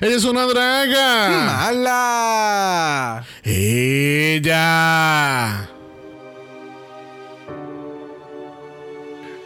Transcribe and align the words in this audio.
Ella 0.00 0.14
es 0.14 0.22
una 0.22 0.46
draga. 0.46 1.28
¡Mala! 1.72 3.24
Ella. 3.42 4.48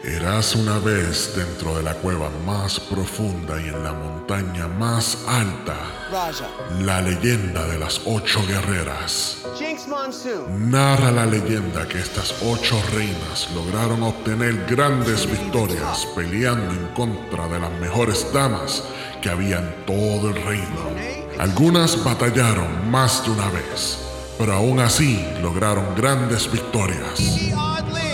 Eras 0.03 0.53
una 0.53 0.79
vez 0.79 1.33
dentro 1.33 1.77
de 1.77 1.83
la 1.83 1.93
cueva 1.93 2.29
más 2.45 2.77
profunda 2.77 3.55
y 3.61 3.69
en 3.69 3.85
la 3.85 3.93
montaña 3.93 4.67
más 4.67 5.17
alta, 5.25 5.77
Raja. 6.11 6.49
la 6.81 7.01
leyenda 7.01 7.65
de 7.67 7.79
las 7.79 8.01
ocho 8.03 8.45
guerreras. 8.45 9.37
Jinx 9.57 9.87
Monsoon. 9.87 10.69
Narra 10.69 11.09
la 11.09 11.25
leyenda 11.25 11.87
que 11.87 11.99
estas 11.99 12.35
ocho 12.43 12.83
reinas 12.93 13.47
lograron 13.55 14.03
obtener 14.03 14.65
grandes 14.65 15.25
victorias 15.25 16.05
peleando 16.13 16.73
en 16.73 16.87
contra 16.89 17.47
de 17.47 17.61
las 17.61 17.71
mejores 17.79 18.27
damas 18.33 18.83
que 19.21 19.29
había 19.29 19.59
en 19.59 19.85
todo 19.85 20.31
el 20.31 20.43
reino. 20.43 20.91
Algunas 21.39 22.03
batallaron 22.03 22.91
más 22.91 23.23
de 23.23 23.31
una 23.31 23.49
vez, 23.51 23.99
pero 24.37 24.51
aún 24.51 24.81
así 24.81 25.25
lograron 25.41 25.95
grandes 25.95 26.51
victorias, 26.51 27.53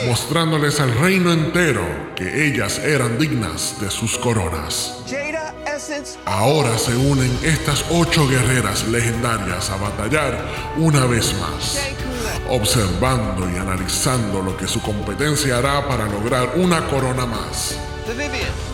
mostrándoles 0.08 0.80
al 0.80 0.94
reino 1.00 1.32
entero 1.32 1.86
que 2.16 2.48
ellas 2.48 2.80
eran 2.80 3.18
dignas 3.18 3.76
de 3.80 3.90
sus 3.90 4.18
coronas. 4.18 4.96
Ahora 6.26 6.78
se 6.78 6.96
unen 6.96 7.38
estas 7.44 7.86
ocho 7.90 8.28
guerreras 8.28 8.88
legendarias 8.88 9.70
a 9.70 9.78
batallar 9.78 10.38
una 10.78 11.06
vez 11.06 11.34
más, 11.40 11.80
observando 12.50 13.50
y 13.50 13.58
analizando 13.58 14.42
lo 14.42 14.56
que 14.58 14.68
su 14.68 14.82
competencia 14.82 15.58
hará 15.58 15.88
para 15.88 16.06
lograr 16.08 16.54
una 16.56 16.86
corona 16.88 17.26
más. 17.26 17.78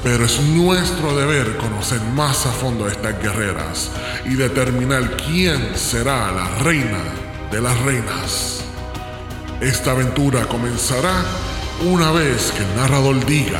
Pero 0.03 0.25
es 0.25 0.39
nuestro 0.39 1.15
deber 1.15 1.57
conocer 1.57 1.99
más 2.15 2.45
a 2.45 2.51
fondo 2.51 2.85
a 2.85 2.91
estas 2.91 3.21
guerreras 3.21 3.91
y 4.25 4.35
determinar 4.35 5.17
quién 5.17 5.75
será 5.75 6.31
la 6.31 6.47
reina 6.59 7.03
de 7.51 7.61
las 7.61 7.77
reinas. 7.81 8.63
Esta 9.65 9.91
aventura 9.93 10.45
comenzará 10.45 11.25
una 11.89 12.11
vez 12.11 12.51
que 12.51 12.61
el 12.61 12.75
narrador 12.75 13.25
diga 13.25 13.59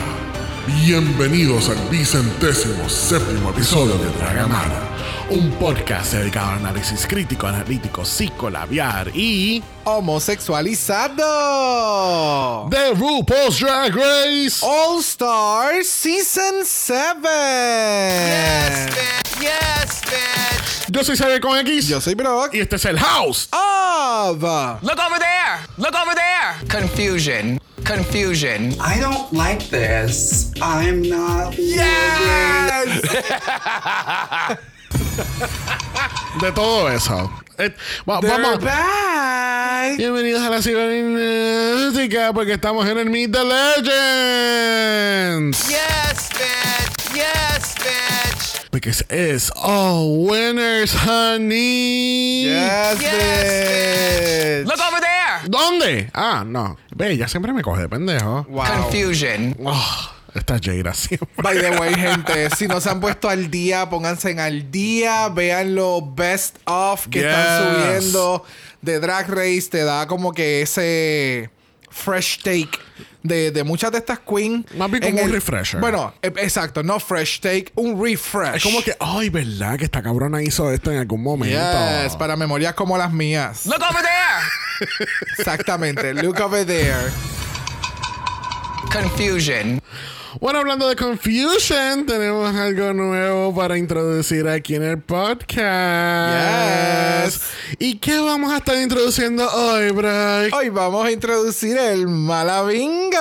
Bienvenidos 0.68 1.70
al 1.70 1.80
vicentésimo 1.90 2.88
séptimo 2.88 3.50
episodio 3.50 3.98
de 3.98 4.12
Dragamala. 4.12 4.84
Un 5.32 5.50
podcast 5.54 6.14
dedicado 6.14 6.52
al 6.52 6.60
análisis 6.60 7.08
crítico, 7.08 7.48
analítico, 7.48 8.06
psicolabiar 8.06 9.10
y. 9.16 9.64
¡Homosexualizado! 9.84 12.70
The 12.70 12.94
RuPaul's 12.94 13.60
Drag 13.60 13.96
Race. 13.96 14.64
All 14.64 15.00
Stars 15.00 15.90
Season 15.90 16.64
7. 16.64 17.16
Yes, 18.28 19.25
bitch. 19.40 20.92
Yo 20.92 21.04
soy 21.04 21.16
Xavier 21.18 21.40
con 21.42 21.58
X. 21.58 21.88
Yo 21.88 22.00
soy 22.02 22.16
Brock. 22.16 22.54
Y 22.54 22.60
este 22.62 22.76
es 22.78 22.86
el 22.86 22.98
House. 23.00 23.48
Of. 23.52 24.42
Look 24.84 25.00
over 25.00 25.20
there! 25.20 25.60
Look 25.78 25.94
over 25.96 26.16
there! 26.16 26.56
Confusion. 26.70 27.60
Confusion. 27.84 28.74
I 28.80 29.00
don't 29.00 29.32
like 29.34 29.70
this. 29.70 30.52
I'm 30.62 31.02
not. 31.04 31.56
Yes! 31.58 33.02
De 36.42 36.52
todo 36.52 36.90
eso. 36.90 37.32
Eh, 37.58 37.74
va- 38.08 38.20
vamos. 38.22 38.60
back. 38.62 39.96
Bienvenidos 39.98 40.44
a 40.44 40.50
la 40.50 40.62
cibernética 40.62 42.34
porque 42.34 42.54
estamos 42.54 42.86
en 42.88 42.98
el 42.98 43.10
Meet 43.10 43.32
the 43.32 43.44
Legends. 43.84 45.68
Yes, 45.70 46.30
bitch. 46.34 47.14
Yes, 47.16 47.76
bitch. 47.76 48.45
Because 48.76 49.06
it's 49.10 49.52
all 49.56 50.26
winners, 50.28 50.94
honey. 50.94 52.44
Yes, 52.44 53.00
bitch. 53.00 54.66
Look 54.68 54.80
over 54.82 55.00
there! 55.00 55.48
¿Dónde? 55.50 56.10
Ah, 56.14 56.44
no. 56.46 56.76
Ve, 56.94 57.12
ella 57.14 57.30
siempre 57.30 57.54
me 57.54 57.62
coge 57.62 57.84
de 57.84 57.88
pendejo. 57.90 58.46
Wow. 58.50 58.66
Confusion. 58.66 59.56
Oh, 59.64 60.12
esta 60.34 60.60
Jada 60.62 60.94
siempre. 60.94 61.30
By 61.42 61.58
the 61.58 61.70
way, 61.80 61.94
gente, 61.96 62.50
si 62.58 62.68
no 62.68 62.82
se 62.82 62.90
han 62.90 63.00
puesto 63.00 63.30
al 63.30 63.50
día, 63.50 63.90
pónganse 63.90 64.32
en 64.32 64.42
al 64.42 64.70
día, 64.70 65.30
vean 65.30 65.74
los 65.74 66.14
best 66.14 66.58
of 66.66 67.08
que 67.08 67.20
están 67.26 67.76
Yes. 67.94 68.02
subiendo 68.12 68.44
de 68.82 69.00
Drag 69.00 69.30
Race, 69.30 69.70
te 69.72 69.86
da 69.86 70.06
como 70.06 70.34
que 70.34 70.62
ese 70.64 71.50
fresh 71.90 72.40
take 72.44 72.72
de, 73.28 73.52
de 73.52 73.64
muchas 73.64 73.92
de 73.92 73.98
estas 74.00 74.20
queens. 74.20 74.66
Más 74.76 74.90
bien 74.90 75.04
como 75.04 75.20
En 75.20 75.26
un 75.26 75.32
refresher. 75.32 75.80
Bueno, 75.80 76.14
e- 76.22 76.28
exacto, 76.28 76.84
no 76.84 77.00
fresh 77.00 77.40
take, 77.40 77.72
un 77.76 78.02
refresh. 78.02 78.56
Es 78.58 78.64
como 78.64 78.82
que, 78.84 78.96
ay, 79.00 79.30
¿verdad? 79.30 79.78
Que 79.78 79.86
esta 79.86 80.02
cabrona 80.02 80.42
hizo 80.42 80.72
esto 80.72 80.92
en 80.92 80.98
algún 81.00 81.22
momento. 81.24 81.58
Yes, 82.04 82.16
para 82.16 82.36
memorias 82.36 82.74
como 82.74 82.98
las 82.98 83.12
mías. 83.12 83.66
Look 83.66 83.82
over 83.82 84.02
there! 84.02 85.08
Exactamente. 85.40 86.14
Look 86.14 86.40
over 86.42 86.66
there. 86.66 87.12
Confusion. 88.92 89.82
Bueno, 90.40 90.60
hablando 90.60 90.88
de 90.90 90.96
confusion, 90.98 92.06
tenemos 92.06 92.54
algo 92.56 92.94
nuevo 92.94 93.56
para 93.56 93.78
introducir 93.78 94.48
aquí 94.50 94.76
en 94.76 94.84
el 94.84 95.00
podcast. 95.00 95.58
Yes. 95.58 96.85
¿Y 97.88 98.00
qué 98.00 98.18
vamos 98.18 98.52
a 98.52 98.58
estar 98.58 98.76
introduciendo 98.82 99.48
hoy, 99.48 99.92
Bray? 99.92 100.50
Hoy 100.52 100.70
vamos 100.70 101.06
a 101.06 101.12
introducir 101.12 101.78
el 101.78 102.08
Malabingo. 102.08 103.12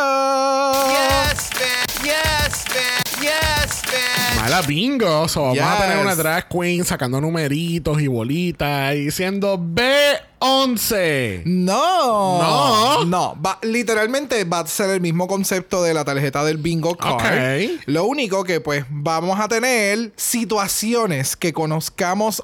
Yes, 0.89 1.51
bitch. 1.51 2.03
Yes, 2.03 2.65
bitch. 2.73 3.21
Yes, 3.21 3.83
bitch. 3.83 4.41
Mala 4.41 4.63
bingo. 4.63 5.29
So, 5.29 5.43
vamos 5.55 5.61
a 5.61 5.83
tener 5.83 5.99
una 5.99 6.15
drag 6.15 6.49
queen 6.49 6.83
sacando 6.87 7.21
numeritos 7.21 8.01
y 8.01 8.07
bolitas 8.07 8.95
y 8.95 9.05
diciendo 9.05 9.59
B11. 9.59 11.43
No. 11.45 12.39
No. 12.39 13.05
No. 13.05 13.37
Va- 13.45 13.59
literalmente 13.61 14.45
va 14.45 14.61
a 14.61 14.67
ser 14.67 14.89
el 14.89 15.03
mismo 15.03 15.27
concepto 15.27 15.83
de 15.83 15.93
la 15.93 16.07
tarjeta 16.07 16.43
del 16.43 16.57
bingo 16.57 16.97
card. 16.97 17.17
Ok. 17.17 17.83
Lo 17.85 18.07
único 18.07 18.45
que 18.45 18.63
pues 18.63 18.87
vamos 18.89 19.39
a 19.41 19.47
tener 19.47 20.13
situaciones 20.17 21.37
que 21.37 21.53
conozcamos 21.53 22.43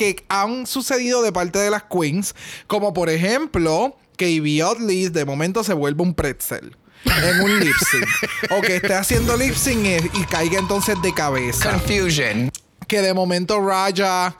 que 0.00 0.24
han 0.30 0.66
sucedido 0.66 1.20
de 1.20 1.30
parte 1.30 1.58
de 1.58 1.68
las 1.68 1.82
queens. 1.82 2.34
Como 2.66 2.94
por 2.94 3.10
ejemplo, 3.10 3.94
que 4.16 4.30
Ivy 4.30 4.62
Oddly 4.62 5.10
de 5.10 5.26
momento 5.26 5.62
se 5.62 5.74
vuelve 5.74 6.02
un 6.02 6.14
pretzel. 6.14 6.74
En 7.04 7.40
un 7.42 7.60
lip 7.60 7.76
sync. 7.90 8.06
o 8.50 8.62
que 8.62 8.76
esté 8.76 8.94
haciendo 8.94 9.36
lip 9.36 9.54
sync 9.54 9.84
y, 9.84 10.20
y 10.20 10.24
caiga 10.24 10.58
entonces 10.58 10.96
de 11.02 11.12
cabeza 11.12 11.72
Confusion. 11.72 12.50
que 12.88 13.02
de 13.02 13.12
momento 13.12 13.60
Raya 13.60 14.34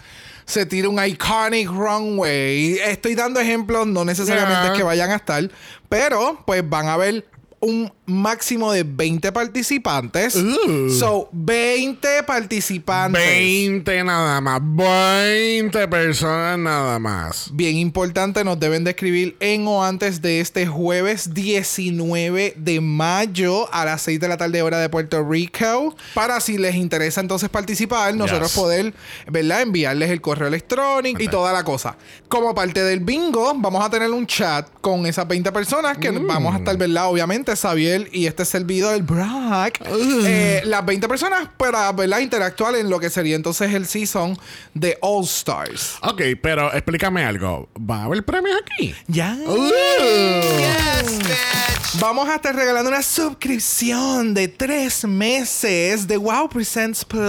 se 0.46 0.64
tira 0.64 0.88
un 0.88 1.04
iconic 1.04 1.68
runway. 1.68 2.78
Estoy 2.78 3.14
dando 3.14 3.38
ejemplos, 3.38 3.86
no 3.86 4.04
necesariamente 4.06 4.62
Yeah. 4.62 4.72
es 4.72 4.78
que 4.78 4.82
vayan 4.82 5.10
a 5.10 5.16
estar, 5.16 5.50
pero 5.90 6.42
pues 6.46 6.66
van 6.66 6.88
a 6.88 6.94
haber 6.94 7.26
un 7.60 7.92
máximo 8.06 8.72
de 8.72 8.82
20 8.84 9.32
participantes. 9.32 10.34
Ooh. 10.34 10.90
So, 10.90 11.28
20 11.32 12.22
participantes. 12.26 13.22
20 13.22 14.04
nada 14.04 14.40
más. 14.40 14.60
20 14.62 15.88
personas 15.88 16.58
nada 16.58 16.98
más. 16.98 17.50
Bien 17.52 17.76
importante, 17.76 18.44
nos 18.44 18.58
deben 18.58 18.82
de 18.84 18.90
escribir 18.90 19.36
en 19.40 19.66
o 19.66 19.84
antes 19.84 20.22
de 20.22 20.40
este 20.40 20.66
jueves 20.66 21.34
19 21.34 22.54
de 22.56 22.80
mayo 22.80 23.72
a 23.72 23.84
las 23.84 24.02
6 24.02 24.18
de 24.20 24.28
la 24.28 24.36
tarde 24.36 24.62
hora 24.62 24.78
de 24.78 24.88
Puerto 24.88 25.22
Rico. 25.28 25.94
Para 26.14 26.40
si 26.40 26.56
les 26.58 26.74
interesa 26.74 27.20
entonces 27.20 27.48
participar, 27.48 28.14
nosotros 28.14 28.50
Yes. 28.50 28.58
poder, 28.58 28.94
¿verdad? 29.30 29.60
Enviarles 29.62 30.10
el 30.10 30.20
correo 30.20 30.48
electrónico 30.48 31.22
y 31.22 31.28
toda 31.28 31.52
la 31.52 31.62
cosa. 31.62 31.96
Como 32.28 32.54
parte 32.54 32.82
del 32.82 33.00
bingo, 33.00 33.52
vamos 33.56 33.84
a 33.84 33.90
tener 33.90 34.10
un 34.10 34.26
chat 34.26 34.66
con 34.80 35.04
esas 35.06 35.28
20 35.28 35.52
personas 35.52 35.98
que 35.98 36.10
vamos 36.10 36.54
a 36.54 36.58
estar, 36.58 36.76
¿verdad? 36.76 37.06
Obviamente, 37.06 37.49
Xavier 37.56 38.08
y 38.12 38.26
este 38.26 38.44
servidor, 38.44 38.94
el 38.94 39.02
Brack. 39.02 39.80
eh, 40.24 40.62
las 40.64 40.84
20 40.84 41.08
personas 41.08 41.48
para, 41.56 41.90
¿verdad? 41.92 42.18
Interactuar 42.20 42.74
en 42.76 42.88
lo 42.90 42.98
que 43.00 43.10
sería 43.10 43.36
entonces 43.36 43.72
el 43.74 43.86
season 43.86 44.38
de 44.74 44.96
All 45.00 45.24
Stars. 45.24 45.96
Ok, 46.02 46.22
pero 46.42 46.72
explícame 46.72 47.24
algo. 47.24 47.68
¿Va 47.78 48.02
a 48.02 48.04
haber 48.04 48.24
premios 48.24 48.56
aquí? 48.62 48.94
Ya. 49.06 49.36
Yes, 49.36 51.18
bitch. 51.18 52.00
Vamos 52.00 52.28
a 52.28 52.36
estar 52.36 52.54
regalando 52.54 52.88
una 52.90 53.02
suscripción 53.02 54.32
de 54.34 54.48
tres 54.48 55.04
meses 55.04 56.06
de 56.06 56.16
Wow 56.16 56.48
Presents 56.48 57.04
Plus. 57.04 57.24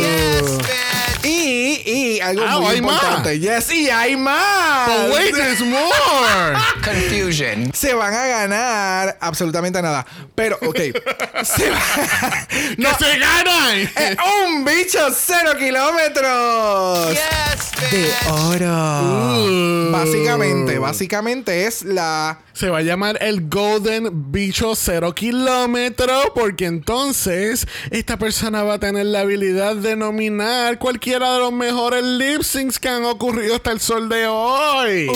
Yes, 0.00 0.58
bitch. 0.58 1.26
Y, 1.28 1.82
y 1.90 2.20
algo 2.20 2.44
Ah, 2.46 2.60
muy 2.60 2.74
hay 2.76 2.80
más. 2.80 2.92
importante. 2.94 3.40
Yes, 3.40 3.72
y 3.72 3.90
hay 3.90 4.16
más. 4.16 4.86
But 4.88 5.12
wait, 5.12 5.34
there's 5.34 5.60
more. 5.60 6.56
Confusion. 6.84 7.72
se 7.74 7.94
van 7.94 8.14
a 8.14 8.26
ganar 8.26 8.85
absolutamente 9.20 9.80
nada. 9.82 10.06
Pero, 10.34 10.58
ok. 10.66 10.76
se 11.44 11.70
va- 11.70 12.46
¡No 12.78 12.88
se 12.98 13.18
ganan! 13.18 13.78
Eh, 13.96 14.16
un 14.46 14.64
bicho 14.64 14.98
cero 15.14 15.52
kilómetros 15.58 17.10
Yes, 17.10 17.90
de 17.90 18.10
oro. 18.30 19.90
Básicamente, 19.92 20.78
básicamente 20.78 21.66
es 21.66 21.82
la. 21.82 22.38
Se 22.52 22.70
va 22.70 22.78
a 22.78 22.82
llamar 22.82 23.18
el 23.20 23.48
Golden 23.50 24.32
Bicho 24.32 24.74
Cero 24.74 25.14
Kilómetro 25.14 26.32
porque 26.34 26.64
entonces 26.64 27.66
esta 27.90 28.16
persona 28.16 28.62
va 28.62 28.74
a 28.74 28.78
tener 28.78 29.04
la 29.06 29.20
habilidad 29.20 29.76
de 29.76 29.94
nominar 29.94 30.78
cualquiera 30.78 31.34
de 31.34 31.40
los 31.40 31.52
mejores 31.52 32.02
lip 32.02 32.42
syncs 32.42 32.78
que 32.78 32.88
han 32.88 33.04
ocurrido 33.04 33.56
hasta 33.56 33.72
el 33.72 33.80
sol 33.80 34.08
de 34.08 34.26
hoy. 34.26 35.10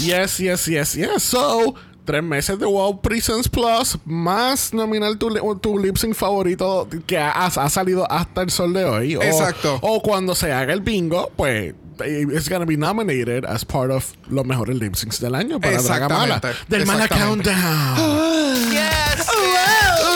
Yes, 0.00 0.38
yes, 0.38 0.64
yes, 0.66 0.94
yes. 0.94 0.99
So, 1.18 1.74
tres 2.04 2.22
meses 2.22 2.58
de 2.58 2.66
WoW 2.66 3.00
Prisons 3.00 3.48
Plus 3.48 3.98
más 4.04 4.72
nominar 4.74 5.16
tu, 5.16 5.30
tu 5.60 5.78
lip 5.78 5.96
sync 5.96 6.14
favorito 6.14 6.88
que 7.06 7.18
ha, 7.18 7.30
ha 7.46 7.68
salido 7.70 8.10
hasta 8.10 8.42
el 8.42 8.50
sol 8.50 8.72
de 8.72 8.84
hoy. 8.84 9.16
O- 9.16 9.22
Exacto. 9.22 9.78
O, 9.82 10.00
cuando 10.02 10.34
se 10.34 10.52
haga 10.52 10.72
el 10.72 10.80
bingo, 10.80 11.30
pues 11.36 11.74
eh, 12.02 12.26
it's 12.32 12.48
gonna 12.48 12.64
be 12.64 12.76
nominated 12.78 13.44
as 13.44 13.64
part 13.64 13.90
of 13.90 14.12
los 14.28 14.44
mejores 14.46 14.76
lip 14.78 14.94
syncs 14.96 15.20
del 15.20 15.34
año 15.34 15.60
para 15.60 15.80
Dragamala. 15.82 16.40
Del 16.68 16.86
Mala. 16.86 17.06
Countdown. 17.08 17.50
Yes, 18.70 19.26
Confusion. 19.26 20.09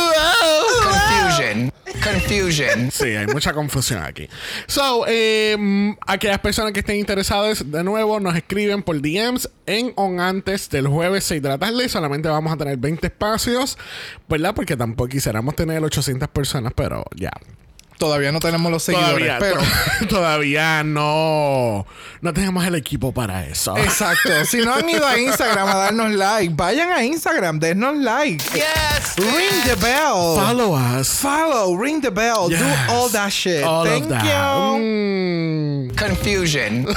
Confusion. 2.05 2.91
Sí, 2.91 3.05
hay 3.05 3.27
mucha 3.27 3.55
confusión 3.55 4.03
aquí. 4.03 4.29
So, 4.67 5.06
eh, 5.09 5.56
mm, 5.59 5.93
aquellas 6.06 6.39
personas 6.39 6.73
que 6.73 6.81
estén 6.81 6.97
interesadas, 6.97 7.71
de 7.71 7.83
nuevo, 7.83 8.21
nos 8.21 8.37
escriben 8.37 8.83
por 8.83 9.01
DMs 9.01 9.49
en 9.67 9.93
o 9.97 10.21
antes 10.21 10.69
del 10.69 10.87
jueves 10.87 11.25
6 11.25 11.41
de 11.41 11.49
la 11.49 11.59
tarde. 11.59 11.89
Solamente 11.89 12.29
vamos 12.29 12.53
a 12.53 12.56
tener 12.59 12.77
20 12.77 13.06
espacios, 13.06 13.79
¿verdad? 14.29 14.55
Porque 14.55 14.77
tampoco 14.77 15.09
quisiéramos 15.09 15.56
tener 15.56 15.83
800 15.83 16.29
personas, 16.29 16.73
pero 16.77 17.05
ya. 17.17 17.33
Todavía 17.99 18.32
no 18.32 18.41
tenemos 18.41 18.70
los 18.73 18.82
seguidores, 18.82 19.26
Todavía, 19.26 19.38
pero. 19.38 19.61
to- 20.00 20.06
todavía 20.17 20.82
no. 20.85 21.87
No 22.20 22.32
tenemos 22.32 22.64
el 22.67 22.75
equipo 22.75 23.12
para 23.12 23.46
eso. 23.46 23.76
Exacto. 23.76 24.44
Si 24.46 24.58
no 24.58 24.75
han 24.75 24.88
ido 24.88 25.06
a 25.06 25.19
Instagram 25.19 25.69
a 25.69 25.75
darnos 25.76 26.11
like, 26.12 26.52
vayan 26.55 26.91
a 26.91 27.05
Instagram, 27.05 27.61
denos 27.61 27.96
like. 27.99 28.43
yes, 28.55 29.14
Ring 29.17 29.62
the 29.67 29.76
bell. 29.76 30.35
Follow 30.37 30.75
us. 30.75 31.08
Follow, 31.20 31.76
ring 31.76 32.00
the 32.00 32.11
bell, 32.11 32.49
Yes. 32.50 32.58
do 32.61 32.93
all 32.93 33.08
that 33.11 33.31
shit. 33.31 33.62
All 33.62 33.85
Thank 33.87 34.05
of 34.05 34.11
that. 34.11 34.25
you. 34.25 34.81
Mm. 34.81 35.96
Confusion. 35.96 36.87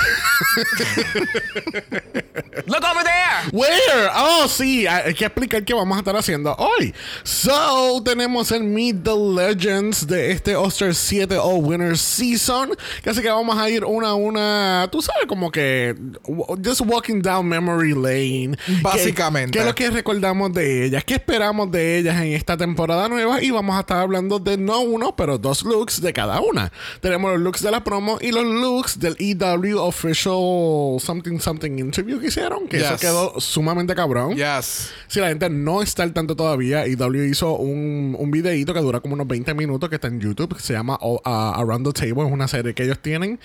Look 2.67 2.83
over 2.83 3.03
there. 3.03 3.49
Where? 3.51 4.09
Oh, 4.13 4.47
sí, 4.49 4.87
hay 4.87 5.13
que 5.13 5.25
explicar 5.25 5.63
qué 5.63 5.73
vamos 5.73 5.95
a 5.95 5.99
estar 5.99 6.15
haciendo 6.15 6.55
hoy. 6.57 6.93
So, 7.23 8.01
tenemos 8.03 8.51
el 8.51 8.63
Meet 8.63 9.03
the 9.03 9.15
Legends 9.15 10.05
de 10.07 10.31
este 10.31 10.55
All-Star 10.87 10.93
7 10.95 11.37
All 11.37 11.63
Winners 11.63 12.01
Season. 12.01 12.71
Así 13.05 13.21
que 13.21 13.29
vamos 13.29 13.57
a 13.57 13.69
ir 13.69 13.83
una 13.85 14.09
a 14.09 14.15
una, 14.15 14.87
tú 14.91 15.01
sabes, 15.01 15.25
como 15.27 15.51
que 15.51 15.95
just 16.63 16.81
walking 16.85 17.21
down 17.21 17.47
memory 17.47 17.93
lane. 17.93 18.57
Básicamente. 18.81 19.51
¿Qué 19.51 19.59
es 19.59 19.65
lo 19.65 19.75
que 19.75 19.89
recordamos 19.89 20.53
de 20.53 20.85
ellas? 20.85 21.03
¿Qué 21.03 21.15
esperamos 21.15 21.71
de 21.71 21.97
ellas 21.99 22.17
en 22.21 22.33
esta 22.33 22.57
temporada 22.57 23.07
nueva? 23.09 23.41
Y 23.41 23.51
vamos 23.51 23.75
a 23.75 23.81
estar 23.81 23.97
hablando 23.99 24.39
de 24.39 24.57
no 24.57 24.81
uno, 24.81 25.15
pero 25.15 25.37
dos 25.37 25.63
looks 25.63 26.01
de 26.01 26.13
cada 26.13 26.39
una. 26.41 26.71
Tenemos 27.01 27.31
los 27.33 27.41
looks 27.41 27.61
de 27.61 27.71
la 27.71 27.83
promo 27.83 28.17
y 28.21 28.31
los 28.31 28.45
looks 28.45 28.99
del 28.99 29.15
EW 29.19 29.79
Official 29.79 30.99
Something 30.99 31.39
Something 31.39 31.79
Interview 31.79 32.19
que 32.19 32.27
hicieron. 32.27 32.67
Que 32.67 32.77
eso 32.77 32.91
Yes. 32.91 33.01
quedó 33.01 33.39
sumamente 33.39 33.93
cabrón. 33.95 34.35
Yes. 34.35 34.91
Si 35.07 35.19
la 35.19 35.27
gente 35.29 35.49
no 35.49 35.81
está 35.81 36.03
al 36.03 36.13
tanto 36.13 36.35
todavía, 36.35 36.85
EW 36.85 37.23
hizo 37.25 37.53
un, 37.55 38.15
un 38.17 38.31
videíto 38.31 38.73
que 38.73 38.79
dura 38.79 38.99
como 38.99 39.13
unos 39.15 39.27
20 39.27 39.53
minutos 39.53 39.89
que 39.89 39.95
está 39.95 40.07
en 40.07 40.19
YouTube, 40.19 40.55
que 40.55 40.61
se 40.61 40.73
llama 40.77 40.97
uh, 41.01 41.19
Around 41.25 41.93
the 41.93 41.93
Table, 41.93 42.25
es 42.27 42.31
una 42.31 42.47
serie 42.47 42.73
que 42.73 42.83
ellos 42.83 42.99
tienen, 42.99 43.39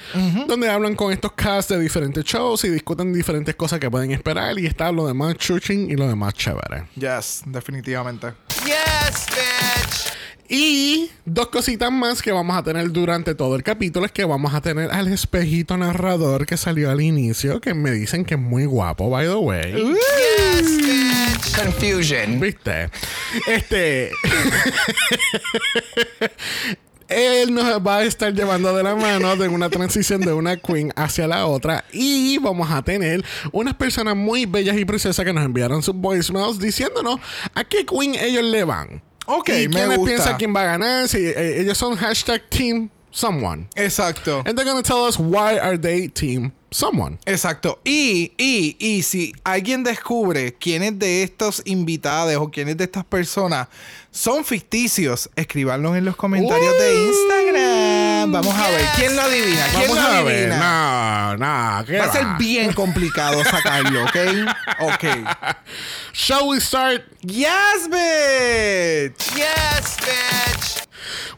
donde 0.46 0.68
hablan 0.68 0.94
con 0.94 1.12
estos 1.12 1.32
casts 1.32 1.72
de 1.72 1.80
diferentes 1.80 2.24
shows 2.24 2.64
y 2.64 2.68
discuten 2.68 3.12
diferentes 3.12 3.54
cosas 3.54 3.80
que 3.80 3.90
pueden 3.90 4.10
esperar 4.12 4.58
y 4.58 4.66
está 4.66 4.92
lo 4.92 5.06
demás 5.06 5.36
chuching 5.36 5.90
y 5.90 5.96
lo 5.96 6.06
demás 6.06 6.34
chévere. 6.34 6.84
Yes, 6.96 7.42
definitivamente. 7.46 8.28
yes, 8.64 9.26
bitch. 9.30 10.12
Y 10.54 11.10
dos 11.24 11.48
cositas 11.48 11.90
más 11.90 12.20
que 12.20 12.30
vamos 12.30 12.54
a 12.54 12.62
tener 12.62 12.90
durante 12.92 13.34
todo 13.34 13.56
el 13.56 13.62
capítulo 13.62 14.04
es 14.04 14.12
que 14.12 14.24
vamos 14.26 14.52
a 14.52 14.60
tener 14.60 14.90
al 14.90 15.08
espejito 15.08 15.78
narrador 15.78 16.44
que 16.44 16.58
salió 16.58 16.90
al 16.90 17.00
inicio, 17.00 17.58
que 17.58 17.72
me 17.72 17.90
dicen 17.90 18.26
que 18.26 18.34
es 18.34 18.40
muy 18.40 18.66
guapo, 18.66 19.08
by 19.08 19.26
the 19.26 19.34
way. 19.34 19.96
Confusion. 21.56 22.38
¿Viste? 22.38 22.90
Este. 23.46 24.10
Él 27.14 27.54
nos 27.54 27.64
va 27.86 27.98
a 27.98 28.02
estar 28.04 28.32
llevando 28.32 28.74
de 28.74 28.82
la 28.82 28.94
mano 28.94 29.36
de 29.36 29.48
una 29.48 29.68
transición 29.70 30.20
de 30.20 30.32
una 30.32 30.56
queen 30.56 30.92
hacia 30.96 31.26
la 31.26 31.46
otra. 31.46 31.84
Y 31.92 32.38
vamos 32.38 32.70
a 32.70 32.82
tener 32.82 33.24
unas 33.52 33.74
personas 33.74 34.16
muy 34.16 34.46
bellas 34.46 34.76
y 34.76 34.84
preciosas 34.84 35.24
que 35.24 35.32
nos 35.32 35.44
enviaron 35.44 35.82
sus 35.82 35.94
voicemails 35.94 36.58
diciéndonos 36.58 37.20
a 37.54 37.64
qué 37.64 37.84
queen 37.86 38.14
ellos 38.14 38.44
le 38.44 38.64
van. 38.64 39.02
Ok, 39.26 39.48
y 39.50 39.68
me 39.68 39.76
quiénes 39.76 39.98
gusta. 39.98 40.14
piensan 40.14 40.36
quién 40.36 40.54
va 40.54 40.62
a 40.62 40.66
ganar. 40.66 41.08
Si, 41.08 41.18
eh, 41.18 41.60
ellos 41.60 41.78
son 41.78 41.94
hashtag 41.96 42.42
team 42.48 42.88
someone. 43.12 43.68
Exacto. 43.76 44.42
And 44.46 44.56
they're 44.56 44.64
gonna 44.64 44.82
tell 44.82 45.04
us 45.06 45.18
why 45.18 45.58
are 45.58 45.76
they 45.78 46.08
team 46.08 46.52
someone. 46.70 47.18
Exacto. 47.26 47.78
Y, 47.84 48.32
y, 48.38 48.76
y 48.78 49.02
si 49.02 49.34
alguien 49.44 49.84
descubre 49.84 50.54
quiénes 50.54 50.98
de 50.98 51.22
estos 51.22 51.62
invitados 51.66 52.34
o 52.36 52.50
quiénes 52.50 52.76
de 52.78 52.84
estas 52.84 53.04
personas 53.04 53.68
son 54.10 54.44
ficticios, 54.44 55.28
escríbanlos 55.36 55.96
en 55.96 56.04
los 56.06 56.16
comentarios 56.16 56.72
de. 56.78 57.04
Instagram. 57.04 58.32
Vamos 58.32 58.54
a 58.54 58.70
ver. 58.70 58.80
¿Quién 58.96 59.14
lo 59.16 59.22
adivina? 59.22 59.66
¿Quién 59.72 59.82
Vamos 59.90 59.96
lo 59.96 60.02
a 60.02 60.22
ver. 60.22 60.52
adivina? 60.52 61.36
No, 61.36 61.78
no, 61.78 61.84
¿qué 61.84 61.98
Va 61.98 62.04
a 62.04 62.12
ser 62.12 62.24
va? 62.24 62.36
bien 62.38 62.72
complicado 62.72 63.42
sacarlo, 63.44 64.04
¿ok? 64.04 64.16
Ok. 64.80 65.04
Shall 66.14 66.48
we 66.48 66.60
start? 66.60 67.02
Yes, 67.20 67.88
bitch. 67.90 69.34
Yes, 69.36 69.96
bitch. 70.00 70.88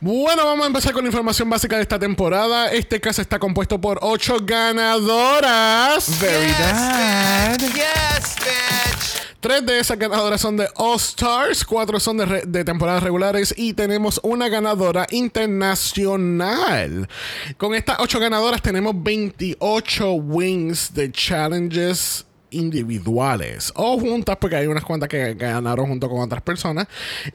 Bueno, 0.00 0.44
vamos 0.44 0.64
a 0.64 0.66
empezar 0.68 0.92
con 0.92 1.02
la 1.04 1.08
información 1.08 1.48
básica 1.50 1.76
de 1.76 1.82
esta 1.82 1.98
temporada. 1.98 2.70
Este 2.72 3.00
caso 3.00 3.22
está 3.22 3.38
compuesto 3.38 3.80
por 3.80 3.98
ocho 4.02 4.36
ganadoras. 4.42 6.18
Very 6.20 6.52
bad. 6.52 7.58
Yes, 7.60 8.36
bitch. 8.36 9.22
Tres 9.40 9.66
de 9.66 9.78
esas 9.78 9.98
ganadoras 9.98 10.40
son 10.40 10.56
de 10.56 10.66
All 10.76 10.96
Stars, 10.96 11.64
cuatro 11.66 12.00
son 12.00 12.16
de, 12.16 12.24
re- 12.24 12.42
de 12.46 12.64
temporadas 12.64 13.02
regulares 13.02 13.52
y 13.56 13.74
tenemos 13.74 14.18
una 14.22 14.48
ganadora 14.48 15.06
internacional. 15.10 17.06
Con 17.58 17.74
estas 17.74 17.98
ocho 18.00 18.18
ganadoras 18.20 18.62
tenemos 18.62 18.94
28 18.96 20.12
wins 20.14 20.94
de 20.94 21.12
challenges 21.12 22.24
individuales 22.54 23.72
o 23.74 23.98
juntas 23.98 24.36
porque 24.40 24.56
hay 24.56 24.66
unas 24.66 24.84
cuantas 24.84 25.08
que 25.08 25.34
ganaron 25.34 25.86
junto 25.86 26.08
con 26.08 26.20
otras 26.20 26.42
personas 26.42 26.86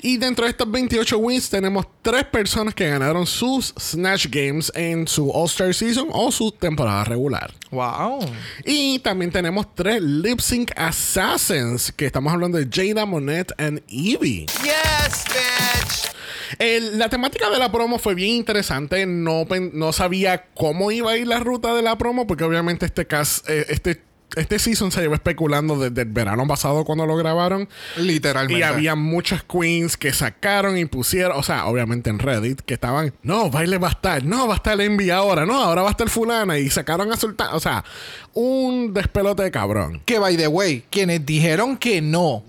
y 0.02 0.18
dentro 0.18 0.46
de 0.46 0.52
estas 0.52 0.70
28 0.70 1.18
wins 1.18 1.50
tenemos 1.50 1.86
tres 2.02 2.24
personas 2.26 2.74
que 2.74 2.88
ganaron 2.90 3.26
sus 3.28 3.74
Snatch 3.80 4.28
Games 4.30 4.72
en 4.76 5.08
su 5.08 5.30
All 5.32 5.46
Star 5.48 5.74
Season 5.74 6.08
o 6.12 6.32
su 6.32 6.52
temporada 6.52 7.04
regular 7.04 7.54
Wow. 7.72 8.20
y 8.66 9.00
también 9.00 9.32
tenemos 9.32 9.74
tres 9.76 10.02
Lip 10.02 10.40
Sync 10.40 10.72
Assassins, 10.76 11.92
que 11.92 12.06
estamos 12.06 12.34
hablando 12.34 12.58
de 12.58 12.68
Jada, 12.72 13.06
Monet 13.06 13.52
y 13.88 14.16
Evie. 14.16 14.46
Yes, 14.64 15.26
bitch. 15.28 16.12
El- 16.58 16.98
la 16.98 17.10
temática 17.10 17.50
de 17.50 17.60
la 17.60 17.72
promo 17.72 18.00
fue 18.00 18.16
bien 18.16 18.32
interesante. 18.36 19.06
No, 19.06 19.46
no 19.74 19.94
sabía 19.94 20.48
cómo 20.56 20.92
iba 20.92 21.12
a 21.12 21.18
ir 21.18 21.28
la 21.28 21.40
ruta 21.40 21.76
de 21.76 21.84
la 21.84 21.96
promo, 21.98 22.26
porque 22.26 22.44
obviamente 22.44 22.86
este 22.88 23.06
cast, 23.06 23.48
eh, 23.50 23.68
este, 23.70 24.02
este 24.36 24.60
season 24.60 24.92
se 24.92 25.02
llevó 25.02 25.16
especulando 25.16 25.78
desde 25.78 26.02
el 26.02 26.10
verano 26.10 26.48
pasado 26.48 26.86
cuando 26.86 27.06
lo 27.06 27.16
grabaron. 27.16 27.68
Literalmente. 27.98 28.60
Y 28.60 28.64
había 28.64 28.96
muchas 28.96 29.44
queens 29.44 29.98
que 29.98 30.14
sacaron 30.14 30.78
y 30.78 30.86
pusieron, 30.86 31.38
o 31.38 31.44
sea, 31.44 31.66
obviamente 31.66 32.10
en 32.10 32.20
Reddit, 32.20 32.62
que 32.62 32.74
estaban, 32.74 33.14
no, 33.24 33.50
baile 33.50 33.78
va 33.78 33.88
a 33.88 33.92
estar, 33.92 34.24
no, 34.24 34.48
va 34.48 34.54
a 34.54 34.58
estar 34.58 34.80
Envy 34.80 35.10
ahora, 35.10 35.46
no, 35.46 35.62
ahora 35.62 35.82
va 35.82 35.90
a 35.90 35.92
estar 35.92 36.10
fulana. 36.10 36.58
Y 36.58 36.70
sacaron 36.70 37.12
a 37.12 37.18
soltar, 37.18 37.54
o 37.54 37.60
sea, 37.60 37.84
un 38.34 38.94
despelote 38.94 39.44
de 39.44 39.52
cabrón. 39.52 40.02
Que, 40.06 40.20
by 40.20 40.38
the 40.38 40.48
way, 40.48 40.84
quienes 40.90 41.26
dijeron 41.26 41.78
que 41.78 42.02
no 42.02 42.44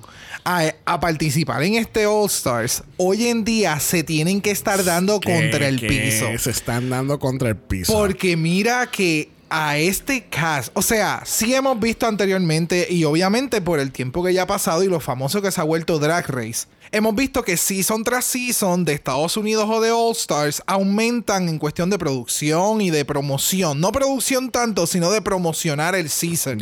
a, 0.44 0.74
a 0.84 1.00
participar 1.00 1.62
en 1.62 1.74
este 1.74 2.06
All 2.06 2.26
Stars, 2.26 2.82
hoy 2.96 3.26
en 3.26 3.44
día 3.44 3.78
se 3.80 4.02
tienen 4.02 4.40
que 4.40 4.50
estar 4.50 4.84
dando 4.84 5.20
contra 5.20 5.68
el 5.68 5.80
piso. 5.80 6.26
Se 6.38 6.50
están 6.50 6.90
dando 6.90 7.18
contra 7.18 7.48
el 7.48 7.56
piso. 7.56 7.92
Porque 7.92 8.36
mira 8.36 8.86
que 8.86 9.30
a 9.50 9.76
este 9.76 10.24
cast, 10.24 10.70
o 10.74 10.82
sea, 10.82 11.22
sí 11.26 11.54
hemos 11.54 11.78
visto 11.80 12.06
anteriormente 12.06 12.86
y 12.88 13.04
obviamente 13.04 13.60
por 13.60 13.80
el 13.80 13.90
tiempo 13.90 14.24
que 14.24 14.32
ya 14.32 14.42
ha 14.42 14.46
pasado 14.46 14.84
y 14.84 14.88
lo 14.88 15.00
famoso 15.00 15.42
que 15.42 15.50
se 15.50 15.60
ha 15.60 15.64
vuelto 15.64 15.98
Drag 15.98 16.26
Race, 16.28 16.66
hemos 16.92 17.14
visto 17.14 17.42
que 17.42 17.56
season 17.56 18.04
tras 18.04 18.24
season 18.24 18.84
de 18.84 18.92
Estados 18.92 19.36
Unidos 19.36 19.66
o 19.68 19.80
de 19.80 19.90
All 19.90 20.12
Stars 20.12 20.62
aumentan 20.66 21.48
en 21.48 21.58
cuestión 21.58 21.90
de 21.90 21.98
producción 21.98 22.80
y 22.80 22.90
de 22.90 23.04
promoción. 23.04 23.80
No 23.80 23.92
producción 23.92 24.50
tanto, 24.50 24.86
sino 24.86 25.10
de 25.10 25.20
promocionar 25.20 25.94
el 25.94 26.08
season. 26.08 26.58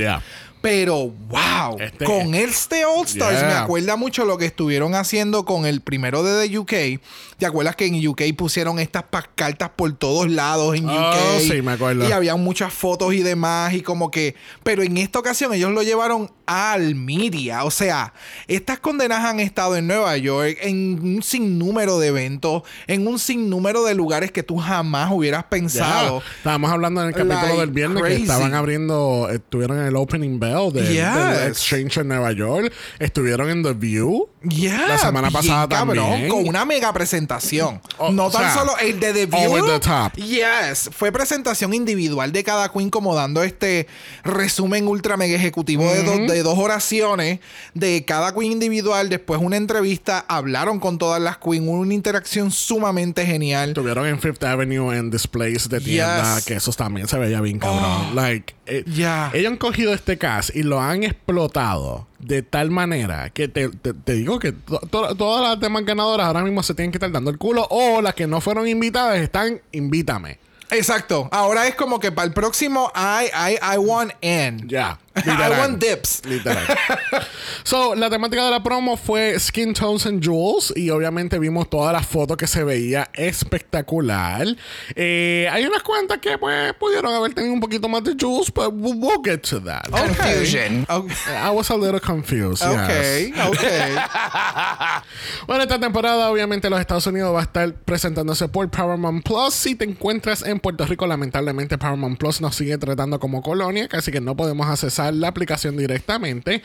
Pero 0.61 1.11
wow, 1.29 1.79
Este- 1.79 2.05
con 2.05 2.35
este 2.35 2.85
All 2.85 3.05
Stars 3.07 3.39
Yeah. 3.39 3.47
me 3.49 3.55
acuerda 3.55 3.97
mucho 3.97 4.25
lo 4.25 4.39
que 4.39 4.47
estuvieron 4.47 4.95
haciendo 4.95 5.45
con 5.45 5.67
el 5.67 5.81
primero 5.81 6.23
de 6.23 6.49
The 6.49 6.59
UK. 6.59 7.01
¿Te 7.39 7.47
acuerdas 7.47 7.77
que 7.77 7.87
en 7.87 8.07
UK 8.07 8.23
pusieron 8.37 8.81
estas 8.81 9.05
cartas 9.37 9.71
por 9.77 9.93
todos 9.97 10.29
lados 10.29 10.75
en 10.77 10.89
Oh, 10.89 10.93
UK? 10.93 11.41
sí, 11.41 11.63
me 11.63 11.73
acuerdo. 11.73 12.09
Y 12.09 12.13
había 12.13 12.35
muchas 12.35 12.73
fotos 12.73 13.15
y 13.15 13.23
demás 13.23 13.73
y 13.75 13.83
como 13.83 14.11
que... 14.11 14.35
Pero 14.65 14.83
en 14.83 14.97
esta 14.99 15.21
ocasión 15.21 15.55
ellos 15.55 15.71
lo 15.71 15.83
llevaron 15.85 16.31
al 16.47 16.97
media. 16.97 17.63
O 17.65 17.71
sea, 17.71 18.13
estas 18.49 18.81
condenas 18.81 19.25
han 19.25 19.39
estado 19.39 19.77
en 19.77 19.87
Nueva 19.87 20.17
York 20.17 20.59
en 20.63 20.99
un 21.01 21.23
sinnúmero 21.23 22.01
de 22.01 22.09
eventos, 22.09 22.63
en 22.89 23.07
un 23.07 23.21
sinnúmero 23.21 23.85
de 23.85 23.95
lugares 23.95 24.33
que 24.33 24.43
tú 24.43 24.57
jamás 24.57 25.11
hubieras 25.13 25.45
pensado. 25.45 26.23
Estábamos 26.39 26.73
hablando 26.73 27.03
en 27.03 27.09
el 27.09 27.15
capítulo 27.15 27.41
Like 27.43 27.61
del 27.61 27.71
viernes 27.71 28.03
crazy. 28.03 28.17
que 28.17 28.23
estaban 28.23 28.55
abriendo, 28.55 29.29
estuvieron 29.33 29.79
en 29.79 29.85
el 29.87 29.95
opening 29.97 30.41
bell 30.49 30.73
de, 30.73 30.93
Yes. 30.93 31.15
del 31.39 31.49
Exchange 31.49 31.99
en 31.99 32.09
Nueva 32.09 32.33
York, 32.33 32.73
estuvieron 32.99 33.49
en 33.51 33.63
The 33.63 33.73
View. 33.75 34.29
Yeah, 34.49 34.87
La 34.87 34.99
semana 34.99 35.31
pasada 35.31 35.69
cabrón, 35.69 35.97
también. 35.97 36.29
Con 36.29 36.47
una 36.49 36.65
mega 36.65 36.93
presentación. 36.93 37.81
O- 37.99 38.13
no 38.13 38.27
o 38.27 38.31
tan 38.31 38.43
sea, 38.43 38.55
solo 38.55 38.79
el 38.79 38.99
de 39.01 39.13
The 39.13 39.27
View. 39.27 39.51
over 39.53 39.65
the 39.65 39.81
top. 39.81 40.13
Yes. 40.17 40.91
Fue 40.93 41.11
presentación 41.13 41.75
individual 41.75 42.31
de 42.33 42.45
cada 42.45 42.69
queen, 42.71 42.89
como 42.91 43.15
dando 43.15 43.43
este 43.43 43.87
resumen 44.25 44.87
ultra 44.87 45.17
mega 45.17 45.35
ejecutivo 45.37 45.85
de, 45.93 46.03
dos, 46.05 46.17
de 46.33 46.43
dos 46.43 46.59
oraciones 46.59 47.41
de 47.75 48.05
cada 48.05 48.33
queen 48.35 48.53
individual. 48.53 49.09
Después 49.09 49.41
una 49.41 49.57
entrevista. 49.57 50.25
Hablaron 50.29 50.79
con 50.81 50.99
todas 50.99 51.21
las 51.21 51.39
queens. 51.39 51.67
Una 51.69 51.95
interacción 51.95 52.51
sumamente 52.51 53.27
genial. 53.27 53.71
Estuvieron 53.71 54.07
en 54.07 54.21
Fifth 54.21 54.43
Avenue 54.45 54.97
en 54.97 55.11
displays 55.11 55.69
de 55.69 55.81
tienda, 55.81 56.37
Yes. 56.37 56.45
que 56.45 56.55
esos 56.55 56.77
también 56.77 57.09
se 57.09 57.19
veía 57.19 57.41
bien 57.41 57.59
cabrón. 57.59 58.09
Oh. 58.11 58.15
like, 58.15 58.55
eh, 58.69 58.85
Ya. 58.87 59.31
Ellos 59.35 59.51
han 59.53 59.57
cogido 59.59 59.93
este 59.95 60.19
cast 60.19 60.55
y 60.55 60.63
lo 60.63 60.81
han 60.81 61.03
explotado 61.05 62.07
de 62.19 62.43
tal 62.43 62.71
manera 62.71 63.31
que 63.31 63.49
te, 63.49 63.69
te- 63.69 63.95
te 63.95 64.13
digo 64.15 64.39
que 64.39 64.53
to- 64.53 64.81
to- 64.91 65.15
todas 65.17 65.43
las 65.49 65.61
demás 65.61 65.85
ganadoras 65.85 66.27
ahora 66.27 66.43
mismo 66.43 66.63
se 66.63 66.75
tienen 66.75 66.91
que 66.93 66.99
estar 66.99 67.11
dando 67.13 67.31
el 67.31 67.39
culo 67.39 67.67
o 67.71 68.01
las 68.03 68.15
que 68.15 68.27
no 68.27 68.41
fueron 68.41 68.67
invitadas 68.69 69.19
están 69.19 69.61
invítame. 69.73 70.39
Exacto. 70.71 71.29
Ahora 71.33 71.67
es 71.67 71.75
como 71.75 71.99
que 71.99 72.13
para 72.13 72.27
el 72.29 72.35
próximo 72.35 72.93
I, 72.95 73.27
I, 73.53 73.75
I 73.75 73.79
want 73.79 74.13
in. 74.21 74.69
Ya. 74.69 74.99
I 75.27 75.59
want 75.59 75.81
dips. 75.81 76.25
Literal. 76.25 76.65
so, 77.65 77.95
la 77.95 78.11
temática 78.11 78.45
de 78.45 78.51
la 78.51 78.63
promo 78.63 78.97
fue 78.97 79.39
Skin 79.39 79.75
Tones 79.75 80.07
and 80.07 80.23
Jewels. 80.23 80.73
Y 80.77 80.91
obviamente 80.91 81.39
vimos 81.39 81.69
todas 81.71 81.93
las 81.93 82.07
fotos 82.07 82.37
que 82.37 82.47
se 82.47 82.65
veía 82.65 83.11
espectacular. 83.15 84.47
Eh, 84.95 85.49
hay 85.51 85.65
unas 85.65 85.83
cuantas 85.83 86.19
que 86.19 86.39
pues 86.39 86.75
pudieron 86.75 87.15
haber 87.15 87.35
tenido 87.35 87.53
un 87.53 87.61
poquito 87.61 87.89
más 87.89 88.05
de 88.05 88.15
jewels, 88.19 88.53
but 88.53 88.73
we'll, 88.73 88.97
we'll 88.97 89.23
get 89.25 89.43
to 89.43 89.61
that. 89.61 89.89
Confusion. 89.91 90.87
Ok. 90.89 91.11
I 91.29 91.51
was 91.51 91.71
a 91.71 91.77
little 91.77 92.01
confused. 92.01 92.63
yes. 92.63 93.33
Ok, 93.37 93.51
ok. 93.51 93.65
Bueno, 95.47 95.63
esta 95.63 95.79
temporada 95.79 96.31
obviamente 96.31 96.69
los 96.69 96.81
Estados 96.81 97.07
Unidos 97.07 97.35
va 97.35 97.41
a 97.41 97.43
estar 97.45 97.73
presentándose 97.73 98.49
por 98.49 98.69
Paramount 98.71 99.25
Plus. 99.25 99.55
Si 99.55 99.75
te 99.75 99.85
encuentras 99.85 100.43
en 100.43 100.61
Puerto 100.61 100.85
Rico, 100.85 101.07
lamentablemente 101.07 101.79
Paramount 101.79 102.19
Plus 102.19 102.41
nos 102.41 102.55
sigue 102.55 102.77
tratando 102.79 103.19
como 103.19 103.43
colonia, 103.43 103.89
así 103.93 104.13
que 104.13 104.21
no 104.21 104.37
podemos 104.37 104.67
accesar 104.67 105.08
la 105.15 105.29
aplicación 105.29 105.77
directamente. 105.77 106.63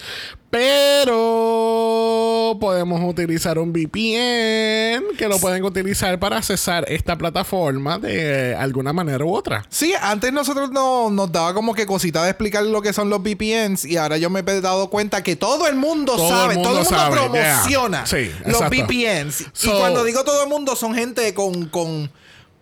Pero 0.50 2.58
podemos 2.60 3.02
utilizar 3.10 3.58
un 3.58 3.74
VPN 3.74 5.18
que 5.18 5.28
lo 5.28 5.40
pueden 5.40 5.64
utilizar 5.64 6.20
para 6.20 6.38
accesar 6.38 6.86
esta 6.88 7.18
plataforma 7.18 7.98
de 7.98 8.56
alguna 8.56 8.94
manera 8.94 9.26
u 9.26 9.34
otra. 9.34 9.66
Sí, 9.70 9.96
antes 10.00 10.32
nosotros 10.32 10.70
no, 10.72 11.10
nos 11.10 11.32
daba 11.32 11.56
como 11.56 11.74
que 11.74 11.88
cosita 11.88 12.24
de 12.24 12.30
explicar 12.30 12.64
lo 12.66 12.84
que 12.84 12.94
son 12.94 13.10
los 13.10 13.24
VPNs 13.24 13.86
y 13.86 13.98
ahora 13.98 14.18
yo 14.18 14.30
me 14.30 14.42
he 14.42 14.62
dado 14.62 14.92
cuenta 14.92 15.24
que 15.24 15.36
todo 15.36 15.68
el 15.68 15.76
mundo 15.76 16.16
Todo 16.16 16.28
el 16.28 16.34
sabe, 16.34 16.54
mundo 16.54 16.70
todo 16.70 16.80
el 16.80 16.86
mundo 16.86 16.98
sabe, 16.98 17.16
promociona 17.16 18.06
yeah. 18.06 18.08
Sí, 18.08 18.32
los 18.46 18.62
exacto. 18.62 18.76
VPNs. 18.76 19.42
y 19.64 19.70
cuando 19.70 20.04
digo 20.04 20.24
todo 20.24 20.44
el 20.44 20.50
mundo 20.50 20.76
son 20.76 20.94
gente 20.94 21.34
con, 21.34 21.66
con 21.66 22.12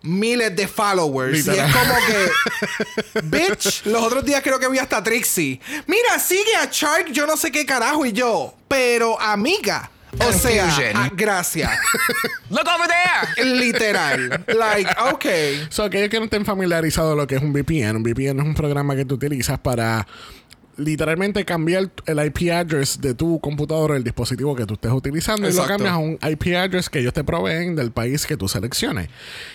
miles 0.01 0.55
de 0.55 0.67
followers. 0.67 1.46
Literal. 1.46 1.58
Y 1.58 1.70
es 1.70 1.75
como 1.75 1.96
que, 2.08 3.22
bitch, 3.24 3.86
los 3.86 4.03
otros 4.03 4.25
días 4.25 4.41
creo 4.41 4.60
que 4.60 4.70
vi 4.70 4.77
hasta 4.77 5.03
Trixie. 5.03 5.60
Mira, 5.88 6.20
sigue 6.20 6.55
a 6.55 6.67
Shark, 6.72 7.12
yo 7.12 7.25
no 7.27 7.38
sé 7.38 7.51
qué 7.51 7.65
carajo 7.65 8.05
y 8.05 8.12
yo, 8.12 8.53
pero 8.67 9.20
amiga. 9.20 9.89
O 10.20 10.34
sea, 10.34 10.67
ah, 10.93 11.10
gracias. 11.15 11.72
Look 12.50 12.67
over 12.67 12.88
there. 12.88 13.46
Literal. 13.46 14.43
Like, 14.48 14.89
okay. 15.13 15.65
So, 15.70 15.84
aquellos 15.84 16.10
que 16.10 16.20
no 16.20 16.25
estén 16.25 16.46
familiarizados 16.46 17.15
lo 17.15 17.25
que 17.25 17.36
es 17.36 17.41
un 17.41 17.53
VPN, 17.53 17.96
un 17.96 18.03
VPN 18.03 18.39
es 18.39 18.46
un 18.46 18.53
programa 18.53 18.96
que 18.96 19.05
tú 19.05 19.15
utilizas 19.15 19.58
para 19.60 20.05
literalmente 20.77 21.45
cambiar 21.45 21.91
el 22.05 22.25
IP 22.25 22.51
address 22.51 22.99
de 23.01 23.13
tu 23.13 23.39
computadora, 23.39 23.95
el 23.95 24.03
dispositivo 24.03 24.55
que 24.55 24.65
tú 24.65 24.75
estés 24.75 24.91
utilizando, 24.91 25.47
y 25.49 25.53
lo 25.53 25.61
Exacto. 25.61 25.73
cambias 25.73 25.93
a 25.93 25.97
un 25.97 26.19
IP 26.21 26.55
address 26.55 26.89
que 26.89 26.99
ellos 26.99 27.13
te 27.13 27.23
proveen 27.23 27.75
del 27.75 27.91
país 27.91 28.25
que 28.25 28.37
tú 28.37 28.47
selecciones. 28.47 29.09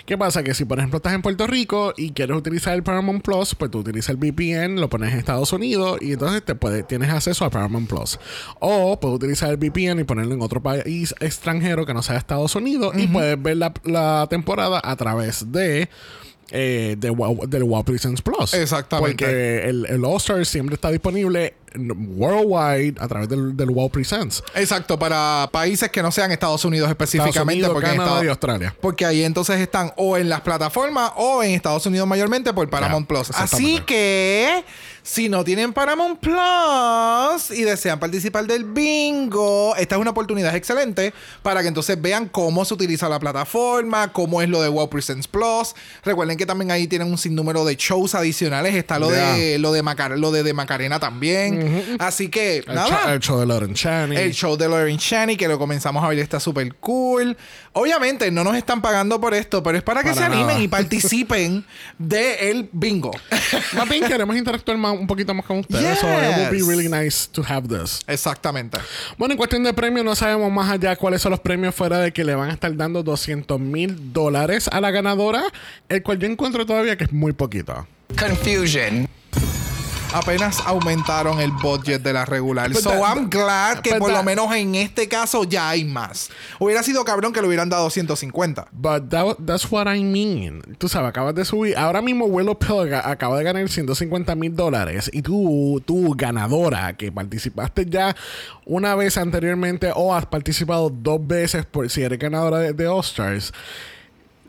¿Qué 0.04 0.16
pasa? 0.16 0.42
Que 0.42 0.54
si, 0.54 0.64
por 0.64 0.78
ejemplo, 0.78 0.98
estás 0.98 1.14
en 1.14 1.22
Puerto 1.22 1.46
Rico 1.46 1.92
y 1.96 2.12
quieres 2.12 2.36
utilizar 2.36 2.74
el 2.74 2.82
Paramount 2.82 3.22
Plus, 3.22 3.54
pues 3.54 3.70
tú 3.70 3.78
utilizas 3.78 4.10
el 4.10 4.16
VPN, 4.16 4.80
lo 4.80 4.88
pones 4.88 5.12
en 5.12 5.18
Estados 5.18 5.52
Unidos 5.52 5.98
y 6.00 6.12
entonces 6.12 6.44
te 6.44 6.54
puede, 6.54 6.82
tienes 6.82 7.10
acceso 7.10 7.44
a 7.44 7.50
Paramount 7.50 7.88
Plus. 7.88 8.18
O 8.60 8.98
puedes 9.00 9.16
utilizar 9.16 9.50
el 9.50 9.56
VPN 9.56 10.00
y 10.00 10.04
ponerlo 10.04 10.34
en 10.34 10.42
otro 10.42 10.62
país 10.62 11.14
extranjero 11.20 11.86
que 11.86 11.94
no 11.94 12.02
sea 12.02 12.16
Estados 12.16 12.54
Unidos 12.54 12.94
y 12.96 13.06
puedes 13.06 13.40
ver 13.40 13.56
la, 13.56 13.72
la 13.84 14.26
temporada 14.28 14.80
a 14.82 14.96
través 14.96 15.52
de 15.52 15.88
eh, 16.50 16.94
de 16.98 17.10
Wow- 17.10 17.46
del 17.46 17.64
Wow 17.64 17.84
Presents 17.84 18.22
Plus. 18.22 18.54
Exactamente. 18.54 19.24
Porque 19.24 19.64
el, 19.68 19.86
el 19.86 20.04
All 20.04 20.16
Star 20.16 20.44
siempre 20.46 20.74
está 20.74 20.90
disponible 20.90 21.54
worldwide 22.16 22.94
a 23.00 23.08
través 23.08 23.28
del, 23.28 23.56
del 23.56 23.70
Wow 23.70 23.90
Presents. 23.90 24.42
Exacto, 24.54 24.98
para 24.98 25.48
países 25.52 25.90
que 25.90 26.02
no 26.02 26.10
sean 26.10 26.32
Estados 26.32 26.64
Unidos 26.64 26.88
específicamente. 26.88 27.38
Estados 27.40 27.54
Unidos, 27.54 27.72
porque 27.72 27.86
Canadá 27.88 28.04
Estados- 28.06 28.24
y 28.24 28.28
Australia. 28.28 28.76
Porque 28.80 29.04
ahí 29.06 29.22
entonces 29.24 29.60
están 29.60 29.92
o 29.96 30.16
en 30.16 30.28
las 30.28 30.40
plataformas 30.40 31.12
o 31.16 31.42
en 31.42 31.50
Estados 31.52 31.84
Unidos 31.86 32.06
mayormente 32.08 32.52
por 32.52 32.68
Paramount 32.70 33.06
Plus. 33.06 33.30
Así 33.30 33.80
que 33.86 34.64
si 35.06 35.28
no 35.28 35.44
tienen 35.44 35.72
Paramount 35.72 36.18
Plus 36.18 37.56
y 37.56 37.62
desean 37.62 38.00
participar 38.00 38.44
del 38.44 38.64
bingo, 38.64 39.76
esta 39.76 39.94
es 39.94 40.00
una 40.00 40.10
oportunidad 40.10 40.56
excelente 40.56 41.14
para 41.42 41.62
que 41.62 41.68
entonces 41.68 42.02
vean 42.02 42.28
cómo 42.28 42.64
se 42.64 42.74
utiliza 42.74 43.08
la 43.08 43.20
plataforma, 43.20 44.12
cómo 44.12 44.42
es 44.42 44.48
lo 44.48 44.60
de 44.60 44.68
Wow 44.68 44.90
Presents 44.90 45.28
Plus. 45.28 45.76
Recuerden 46.04 46.36
que 46.36 46.44
también 46.44 46.72
ahí 46.72 46.88
tienen 46.88 47.08
un 47.08 47.18
sinnúmero 47.18 47.64
de 47.64 47.76
shows 47.76 48.16
adicionales. 48.16 48.74
Está 48.74 48.98
lo 48.98 49.08
de 49.08 49.60
lo 49.60 49.70
de 49.70 49.82
Macar 49.82 50.18
lo 50.18 50.32
de, 50.32 50.42
de 50.42 50.52
Macarena 50.52 50.98
también. 50.98 51.96
Así 52.00 52.28
que 52.28 52.64
El, 52.66 52.74
nada. 52.74 53.14
el 53.14 53.20
show 53.20 53.38
de 53.38 53.46
Lauren 53.46 53.74
Channing. 53.74 54.18
El 54.18 54.34
show 54.34 54.56
de 54.56 54.68
Lauren 54.68 54.96
Shani, 54.96 55.36
que 55.36 55.46
lo 55.46 55.56
comenzamos 55.56 56.02
a 56.02 56.08
ver, 56.08 56.18
está 56.18 56.40
súper 56.40 56.74
cool. 56.76 57.36
Obviamente, 57.74 58.30
no 58.32 58.42
nos 58.42 58.56
están 58.56 58.82
pagando 58.82 59.20
por 59.20 59.34
esto, 59.34 59.62
pero 59.62 59.78
es 59.78 59.84
para 59.84 60.02
que 60.02 60.14
se 60.14 60.24
animen 60.24 60.60
y 60.62 60.66
participen 60.66 61.64
del 61.96 62.68
bingo. 62.72 63.12
Más 63.74 63.88
bien 63.88 64.04
queremos 64.04 64.34
interactuar 64.34 64.76
más, 64.78 64.95
un 64.98 65.06
poquito 65.06 65.32
más 65.34 65.44
con 65.46 65.58
ustedes. 65.60 65.98
So 65.98 66.06
it 66.08 66.36
would 66.36 66.50
be 66.50 66.58
Yes. 66.58 66.66
really 66.66 66.88
nice 66.88 67.28
to 67.32 67.42
have 67.46 67.68
this. 67.68 68.00
Exactamente. 68.06 68.78
Bueno, 69.18 69.32
en 69.32 69.38
cuestión 69.38 69.62
de 69.64 69.72
premios, 69.72 70.04
no 70.04 70.14
sabemos 70.14 70.50
más 70.52 70.70
allá 70.70 70.96
cuáles 70.96 71.22
son 71.22 71.30
los 71.30 71.40
premios 71.40 71.74
fuera 71.74 71.98
de 71.98 72.12
que 72.12 72.24
le 72.24 72.34
van 72.34 72.50
a 72.50 72.52
estar 72.52 72.74
dando 72.76 73.02
200 73.02 73.58
mil 73.60 74.12
dólares 74.12 74.68
a 74.72 74.80
la 74.80 74.90
ganadora, 74.90 75.42
el 75.88 76.02
cual 76.02 76.18
yo 76.18 76.26
encuentro 76.26 76.64
todavía 76.66 76.96
que 76.96 77.04
es 77.04 77.12
muy 77.12 77.32
poquito. 77.32 77.86
Confusion. 78.18 79.08
Apenas 80.14 80.60
aumentaron 80.64 81.40
el 81.40 81.50
budget 81.50 82.02
de 82.02 82.12
la 82.12 82.24
regular. 82.24 82.70
But 82.72 82.80
so 82.82 82.90
that- 82.90 83.02
I'm 83.02 83.28
glad 83.28 83.80
que 83.82 83.90
but 83.90 83.98
por 83.98 84.12
lo 84.12 84.22
menos 84.22 84.50
en 84.54 84.74
este 84.74 85.08
caso 85.08 85.44
ya 85.44 85.68
hay 85.68 85.84
más. 85.84 86.30
Hubiera 86.58 86.82
sido 86.82 87.04
cabrón 87.04 87.34
que 87.34 87.42
le 87.42 87.48
hubieran 87.48 87.68
dado 87.68 87.90
150. 87.90 88.66
But 88.72 89.10
that- 89.10 89.36
that's 89.44 89.70
what 89.70 89.86
I 89.94 90.02
mean. 90.02 90.62
Tú 90.78 90.88
sabes, 90.88 91.10
acabas 91.10 91.34
de 91.34 91.44
subir. 91.44 91.76
Ahora 91.76 92.00
mismo 92.00 92.24
Willow 92.26 92.58
Pill 92.58 92.88
ga- 92.90 93.02
acaba 93.04 93.36
de 93.36 93.44
ganar 93.44 93.68
150 93.68 94.34
mil 94.34 94.56
dólares. 94.56 95.10
Y 95.12 95.20
tú, 95.20 95.82
tú, 95.84 96.14
ganadora, 96.16 96.96
que 96.96 97.12
participaste 97.12 97.84
ya 97.84 98.16
una 98.64 98.94
vez 98.94 99.18
anteriormente 99.18 99.92
o 99.94 100.14
has 100.14 100.24
participado 100.24 100.88
dos 100.88 101.26
veces 101.26 101.66
por 101.66 101.90
si 101.90 102.02
eres 102.02 102.18
ganadora 102.18 102.58
de, 102.60 102.72
de 102.72 102.86
All 102.88 103.00
Stars. 103.00 103.52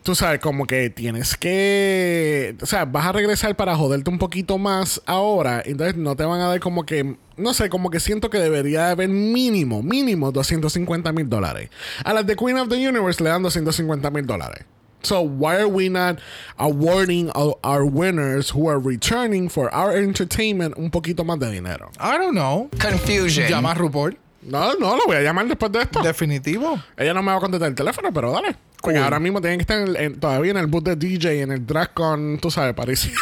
Tú 0.08 0.14
sabes, 0.14 0.40
como 0.40 0.66
que 0.66 0.88
tienes 0.88 1.36
que. 1.36 2.56
O 2.62 2.64
sea, 2.64 2.86
vas 2.86 3.04
a 3.04 3.12
regresar 3.12 3.54
para 3.56 3.76
joderte 3.76 4.08
un 4.08 4.16
poquito 4.16 4.56
más 4.56 5.02
ahora. 5.04 5.62
Entonces 5.62 5.96
no 5.98 6.16
te 6.16 6.24
van 6.24 6.40
a 6.40 6.46
dar 6.46 6.60
como 6.60 6.86
que. 6.86 7.18
No 7.36 7.52
sé, 7.52 7.68
como 7.68 7.90
que 7.90 8.00
siento 8.00 8.30
que 8.30 8.38
debería 8.38 8.88
haber 8.88 9.10
mínimo, 9.10 9.82
mínimo 9.82 10.32
250 10.32 11.12
mil 11.12 11.28
dólares. 11.28 11.68
A 12.04 12.14
las 12.14 12.26
de 12.26 12.36
Queen 12.36 12.56
of 12.56 12.70
the 12.70 12.76
Universe 12.76 13.22
le 13.22 13.28
dan 13.28 13.42
250 13.42 14.10
mil 14.10 14.24
dólares. 14.24 14.64
So 15.02 15.20
why 15.20 15.56
are 15.56 15.68
we 15.68 15.90
not 15.90 16.20
awarding 16.56 17.30
our, 17.34 17.58
our 17.62 17.84
winners 17.84 18.54
who 18.54 18.66
are 18.66 18.78
returning 18.78 19.50
for 19.50 19.68
our 19.74 19.94
entertainment 19.94 20.78
un 20.78 20.90
poquito 20.90 21.22
más 21.22 21.38
de 21.38 21.50
dinero? 21.50 21.90
I 22.00 22.16
don't 22.16 22.34
know. 22.34 22.70
Confusion. 22.80 23.46
Llama 23.50 23.72
a 23.72 23.74
RuPaul. 23.74 24.16
No, 24.42 24.72
no, 24.74 24.96
lo 24.96 25.04
voy 25.06 25.16
a 25.16 25.20
llamar 25.22 25.46
después 25.46 25.70
de 25.72 25.82
esto. 25.82 26.00
Definitivo. 26.02 26.80
Ella 26.96 27.12
no 27.12 27.22
me 27.22 27.32
va 27.32 27.38
a 27.38 27.40
contestar 27.40 27.68
el 27.68 27.74
teléfono, 27.74 28.12
pero 28.12 28.30
dale. 28.32 28.56
Porque 28.80 28.96
Cool. 28.98 29.04
ahora 29.04 29.18
mismo 29.18 29.40
tienen 29.40 29.58
que 29.58 29.62
estar 29.62 29.80
en- 29.80 29.96
en- 29.96 30.20
todavía 30.20 30.52
en 30.52 30.56
el 30.58 30.68
boot 30.68 30.84
de 30.84 30.94
DJ, 30.94 31.42
en 31.42 31.50
el 31.50 31.66
drag 31.66 31.92
con, 31.92 32.38
tú 32.38 32.48
sabes, 32.48 32.74
pareciendo. 32.74 33.18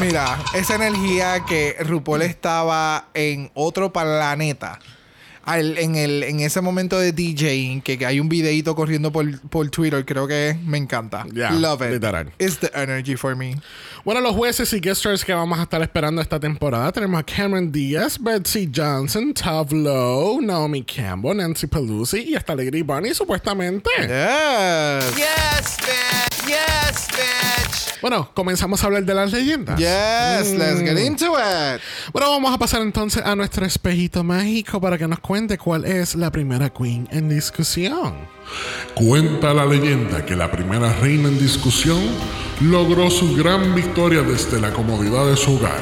Mira, 0.00 0.38
esa 0.54 0.76
energía 0.76 1.44
que 1.46 1.76
RuPaul 1.80 2.22
estaba 2.22 3.08
en 3.14 3.50
otro 3.54 3.92
planeta. 3.92 4.78
Al- 5.48 5.78
en, 5.78 5.96
el, 5.96 6.22
en 6.22 6.40
ese 6.40 6.60
momento 6.60 6.98
de 6.98 7.12
DJing, 7.12 7.80
que, 7.82 7.98
que 7.98 8.06
hay 8.06 8.20
un 8.20 8.28
videito 8.28 8.74
corriendo 8.74 9.10
por, 9.10 9.40
por 9.48 9.68
Twitter, 9.70 10.04
creo 10.04 10.26
que 10.28 10.56
me 10.64 10.78
encanta. 10.78 11.26
Ya, 11.32 11.50
Love 11.50 11.82
it. 11.82 11.90
literal. 11.92 12.30
It's 12.38 12.58
the 12.58 12.70
energy 12.74 13.16
for 13.16 13.34
me. 13.34 13.56
Bueno, 14.04 14.20
los 14.20 14.34
jueces 14.34 14.72
y 14.72 14.80
guest 14.80 15.00
stars 15.00 15.24
que 15.24 15.32
vamos 15.34 15.58
a 15.58 15.62
estar 15.64 15.82
esperando 15.82 16.22
esta 16.22 16.38
temporada 16.40 16.92
tenemos 16.92 17.20
a 17.20 17.22
Cameron 17.24 17.70
Díaz, 17.72 18.18
Betsy 18.22 18.70
Johnson, 18.74 19.34
Tav 19.34 19.72
Lowe, 19.72 20.40
Naomi 20.40 20.82
Campbell, 20.84 21.36
Nancy 21.36 21.66
Pelusi 21.66 22.18
y 22.20 22.34
hasta 22.34 22.52
Alegría 22.52 22.84
Bunny, 22.84 23.12
supuestamente. 23.14 23.90
Yes. 23.98 25.16
Yes, 25.16 25.76
bitch. 25.78 26.46
Yes, 26.46 27.08
bitch. 27.08 27.57
Bueno, 28.00 28.30
comenzamos 28.34 28.82
a 28.82 28.86
hablar 28.86 29.04
de 29.04 29.14
las 29.14 29.32
leyendas. 29.32 29.78
Yes, 29.78 30.52
let's 30.54 30.80
get 30.80 30.98
into 30.98 31.34
it. 31.34 31.80
Bueno, 32.12 32.30
vamos 32.30 32.54
a 32.54 32.58
pasar 32.58 32.82
entonces 32.82 33.24
a 33.24 33.34
nuestro 33.34 33.66
espejito 33.66 34.22
mágico 34.22 34.80
para 34.80 34.96
que 34.96 35.08
nos 35.08 35.18
cuente 35.18 35.58
cuál 35.58 35.84
es 35.84 36.14
la 36.14 36.30
primera 36.30 36.70
queen 36.70 37.08
en 37.10 37.28
discusión. 37.28 38.14
Cuenta 38.94 39.52
la 39.52 39.66
leyenda 39.66 40.24
que 40.24 40.36
la 40.36 40.50
primera 40.50 40.92
reina 40.94 41.28
en 41.28 41.38
discusión 41.38 42.00
logró 42.60 43.10
su 43.10 43.36
gran 43.36 43.74
victoria 43.74 44.22
desde 44.22 44.60
la 44.60 44.72
comodidad 44.72 45.26
de 45.26 45.36
su 45.36 45.56
hogar. 45.56 45.80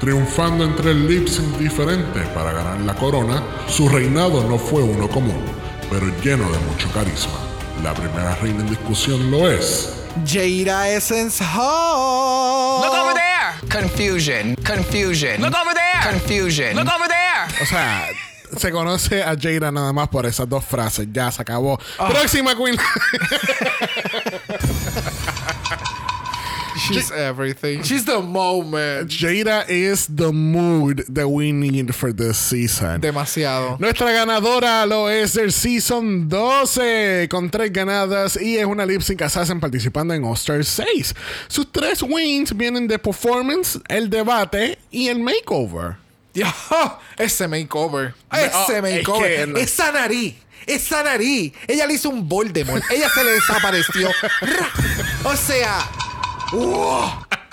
Triunfando 0.00 0.64
entre 0.64 0.92
el 0.92 1.06
lip 1.06 1.28
sync 1.28 1.58
diferente 1.58 2.20
para 2.34 2.52
ganar 2.52 2.80
la 2.80 2.94
corona, 2.94 3.42
su 3.68 3.86
reinado 3.88 4.42
no 4.48 4.58
fue 4.58 4.82
uno 4.82 5.08
común, 5.08 5.44
pero 5.90 6.06
lleno 6.22 6.50
de 6.50 6.58
mucho 6.60 6.90
carisma. 6.92 7.38
La 7.82 7.92
primera 7.92 8.34
reina 8.36 8.60
en 8.60 8.70
discusión 8.70 9.30
lo 9.30 9.50
es. 9.50 9.99
Jada 10.24 10.86
Essence 10.88 11.42
Hall. 11.42 12.80
Look 12.82 12.94
over 12.94 13.14
there. 13.14 13.54
Confusion. 13.68 14.56
Confusion. 14.56 15.40
Look 15.40 15.54
over 15.54 15.74
there. 15.74 16.02
Confusion. 16.02 16.76
Look 16.76 16.88
over 16.88 17.08
there. 17.08 17.46
O 17.62 17.66
sea, 17.66 18.08
se 18.56 18.70
conoce 18.70 19.22
a 19.22 19.36
Jada 19.36 19.70
nada 19.70 19.92
más 19.92 20.08
por 20.08 20.26
esas 20.26 20.48
dos 20.48 20.64
frases. 20.64 21.06
Ya 21.12 21.30
se 21.30 21.42
acabó. 21.42 21.78
Próxima 21.96 22.54
queen. 22.56 22.76
She's 26.78 27.10
everything. 27.10 27.82
She's 27.82 28.04
the 28.04 28.20
moment. 28.20 29.08
Jada 29.10 29.64
is 29.68 30.06
the 30.06 30.32
mood 30.32 31.04
that 31.08 31.28
we 31.28 31.52
need 31.52 31.94
for 31.94 32.12
this 32.12 32.38
season. 32.38 33.00
Demasiado. 33.00 33.76
Nuestra 33.78 34.12
ganadora 34.12 34.86
lo 34.86 35.08
es 35.08 35.34
del 35.34 35.52
Season 35.52 36.28
12 36.28 37.28
con 37.30 37.50
tres 37.50 37.72
ganadas 37.72 38.40
y 38.40 38.56
es 38.58 38.64
una 38.66 38.86
lip 38.86 39.02
sync 39.02 39.22
assassin 39.22 39.60
participando 39.60 40.14
en 40.14 40.24
All 40.24 40.34
Star 40.34 40.64
6. 40.64 41.14
Sus 41.48 41.70
tres 41.72 42.02
wins 42.02 42.56
vienen 42.56 42.86
de 42.88 42.98
performance, 42.98 43.78
el 43.88 44.08
debate 44.10 44.78
y 44.90 45.08
el 45.08 45.18
makeover. 45.20 45.96
Dios, 46.32 46.48
ese 47.18 47.48
makeover. 47.48 48.14
oh, 48.32 48.36
Ese 48.36 48.76
es 48.76 48.82
makeover. 48.82 49.36
que 49.36 49.46
no. 49.48 49.58
Esa 49.58 49.90
nariz. 49.92 50.34
Esa 50.66 51.02
nariz. 51.02 51.52
Ella 51.66 51.86
le 51.86 51.94
hizo 51.94 52.10
un 52.10 52.28
Voldemort. 52.28 52.84
Ella 52.90 53.08
se 53.08 53.24
le 53.24 53.30
desapareció. 53.32 54.08
O 55.24 55.36
sea. 55.36 55.86
¡Wow! 56.52 57.10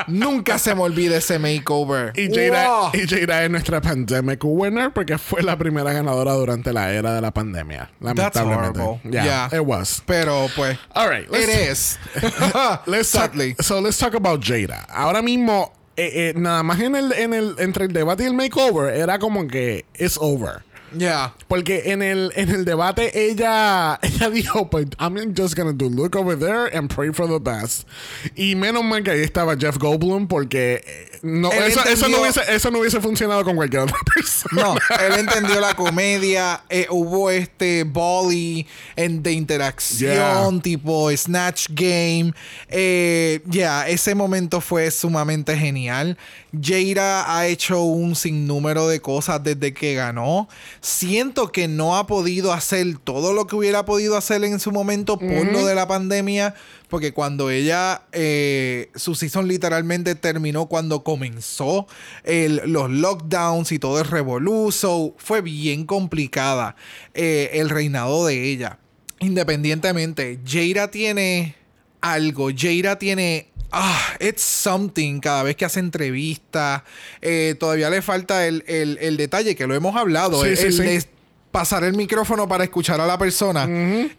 Nunca 0.07 0.57
se 0.57 0.73
me 0.73 0.81
olvida 0.83 1.17
ese 1.17 1.37
makeover. 1.39 2.13
Y 2.17 2.33
Jada, 2.33 2.67
¡Wow! 2.69 2.91
y 2.93 3.07
Jada 3.07 3.43
es 3.43 3.49
nuestra 3.49 3.81
pandemic 3.81 4.39
winner 4.43 4.91
porque 4.93 5.17
fue 5.17 5.41
la 5.43 5.57
primera 5.57 5.91
ganadora 5.91 6.33
durante 6.33 6.71
la 6.71 6.91
era 6.93 7.13
de 7.13 7.21
la 7.21 7.31
pandemia. 7.31 7.89
That's 8.01 8.35
Lamentablemente. 8.35 8.79
horrible. 8.79 9.11
Yeah, 9.11 9.49
Yeah. 9.49 9.59
it 9.59 9.65
was. 9.67 10.01
Pero 10.05 10.47
pues. 10.55 10.77
All 10.93 11.09
right, 11.09 11.27
let's- 11.29 11.43
It 11.43 11.71
is. 11.71 11.99
Let's 12.85 13.11
talk, 13.11 13.33
so 13.61 13.81
let's 13.81 13.97
talk 13.97 14.13
about 14.15 14.41
Jada. 14.43 14.85
Ahora 14.89 15.21
mismo, 15.21 15.73
eh, 15.97 16.29
eh, 16.29 16.33
nada 16.37 16.63
más 16.63 16.79
en 16.79 16.95
el, 16.95 17.11
en 17.13 17.33
el, 17.33 17.55
entre 17.59 17.85
el 17.85 17.91
debate 17.93 18.23
y 18.23 18.27
el 18.27 18.33
makeover, 18.33 18.95
era 18.95 19.19
como 19.19 19.45
que 19.47 19.85
it's 19.99 20.17
over. 20.21 20.63
Yeah. 20.95 21.33
Porque 21.47 21.91
en 21.91 22.01
el, 22.01 22.31
en 22.35 22.49
el 22.49 22.65
debate 22.65 23.29
ella, 23.29 23.99
ella 24.01 24.29
dijo, 24.29 24.69
pues, 24.69 24.87
I'm 24.99 25.33
just 25.35 25.55
gonna 25.55 25.73
do 25.73 25.89
look 25.89 26.15
over 26.15 26.37
there 26.37 26.67
and 26.75 26.93
pray 26.93 27.11
for 27.11 27.27
the 27.27 27.39
best. 27.39 27.87
Y 28.35 28.55
menos 28.55 28.83
mal 28.83 29.03
que 29.03 29.11
ahí 29.11 29.21
estaba 29.21 29.55
Jeff 29.57 29.77
Goldblum 29.77 30.27
porque 30.27 30.83
eh, 30.85 31.19
no, 31.23 31.51
eso, 31.51 31.81
eso, 31.85 32.05
entendió- 32.05 32.09
no 32.09 32.21
hubiese, 32.21 32.41
eso 32.49 32.71
no 32.71 32.79
hubiese 32.79 33.01
funcionado 33.01 33.43
con 33.43 33.55
cualquier 33.55 33.83
otra 33.83 33.97
persona. 34.15 34.61
No, 34.63 34.75
él 34.75 35.13
entendió 35.19 35.59
la 35.59 35.73
comedia. 35.73 36.61
eh, 36.69 36.87
hubo 36.89 37.29
este 37.31 37.83
volley 37.83 38.65
en, 38.95 39.23
de 39.23 39.31
interacción, 39.33 40.07
Yeah. 40.55 40.61
tipo 40.61 41.09
Snatch 41.15 41.67
Game. 41.71 42.33
Eh, 42.69 43.41
Ya, 43.45 43.87
ese 43.87 44.15
momento 44.15 44.61
fue 44.61 44.89
sumamente 44.91 45.57
genial. 45.57 46.17
Jada 46.61 47.35
ha 47.37 47.47
hecho 47.47 47.81
un 47.81 48.15
sinnúmero 48.15 48.87
de 48.87 49.01
cosas 49.01 49.43
desde 49.43 49.73
que 49.73 49.93
ganó. 49.95 50.47
Siento 50.81 51.51
que 51.51 51.67
no 51.67 51.97
ha 51.97 52.07
podido 52.07 52.53
hacer 52.53 52.97
todo 53.03 53.33
lo 53.33 53.47
que 53.47 53.55
hubiera 53.55 53.85
podido 53.85 54.15
hacer 54.17 54.43
en 54.43 54.59
su 54.59 54.71
momento 54.71 55.17
por 55.19 55.51
lo 55.51 55.65
de 55.65 55.75
la 55.75 55.87
pandemia. 55.87 56.55
Porque 56.89 57.11
cuando 57.11 57.49
ella, 57.49 58.03
eh, 58.13 58.89
su 58.95 59.13
season 59.13 59.47
literalmente 59.49 60.15
terminó 60.15 60.67
cuando 60.67 61.03
comenzó 61.03 61.85
el- 62.23 62.61
los 62.65 62.89
lockdowns 62.89 63.73
y 63.73 63.79
todo 63.79 63.99
el 63.99 64.05
revoluzo, 64.07 65.13
fue 65.17 65.41
bien 65.41 65.85
complicada 65.85 66.77
eh, 67.13 67.49
el 67.53 67.69
reinado 67.69 68.25
de 68.25 68.45
ella. 68.49 68.79
Independientemente, 69.19 70.39
Jada 70.45 70.89
tiene 70.91 71.55
algo, 72.01 72.49
Jada 72.55 72.97
tiene... 72.99 73.49
Ah, 73.71 74.15
it's 74.19 74.41
something 74.43 75.19
cada 75.19 75.43
vez 75.43 75.55
que 75.55 75.65
hace 75.65 75.79
entrevistas. 75.79 76.83
Eh, 77.21 77.55
todavía 77.59 77.89
le 77.89 78.01
falta 78.01 78.47
el, 78.47 78.63
el- 78.67 78.97
el 79.01 79.17
detalle 79.17 79.55
que 79.55 79.67
lo 79.67 79.75
hemos 79.75 79.95
hablado. 79.95 80.41
Sí, 80.43 80.49
el, 80.49 80.57
sí, 80.57 80.65
el 80.65 81.01
sí. 81.01 81.07
De 81.57 81.59
pasar 81.59 81.83
el 81.83 81.93
micrófono 81.95 82.47
para 82.47 82.63
escuchar 82.65 83.01
a 83.01 83.05
la 83.07 83.17
persona. 83.17 83.67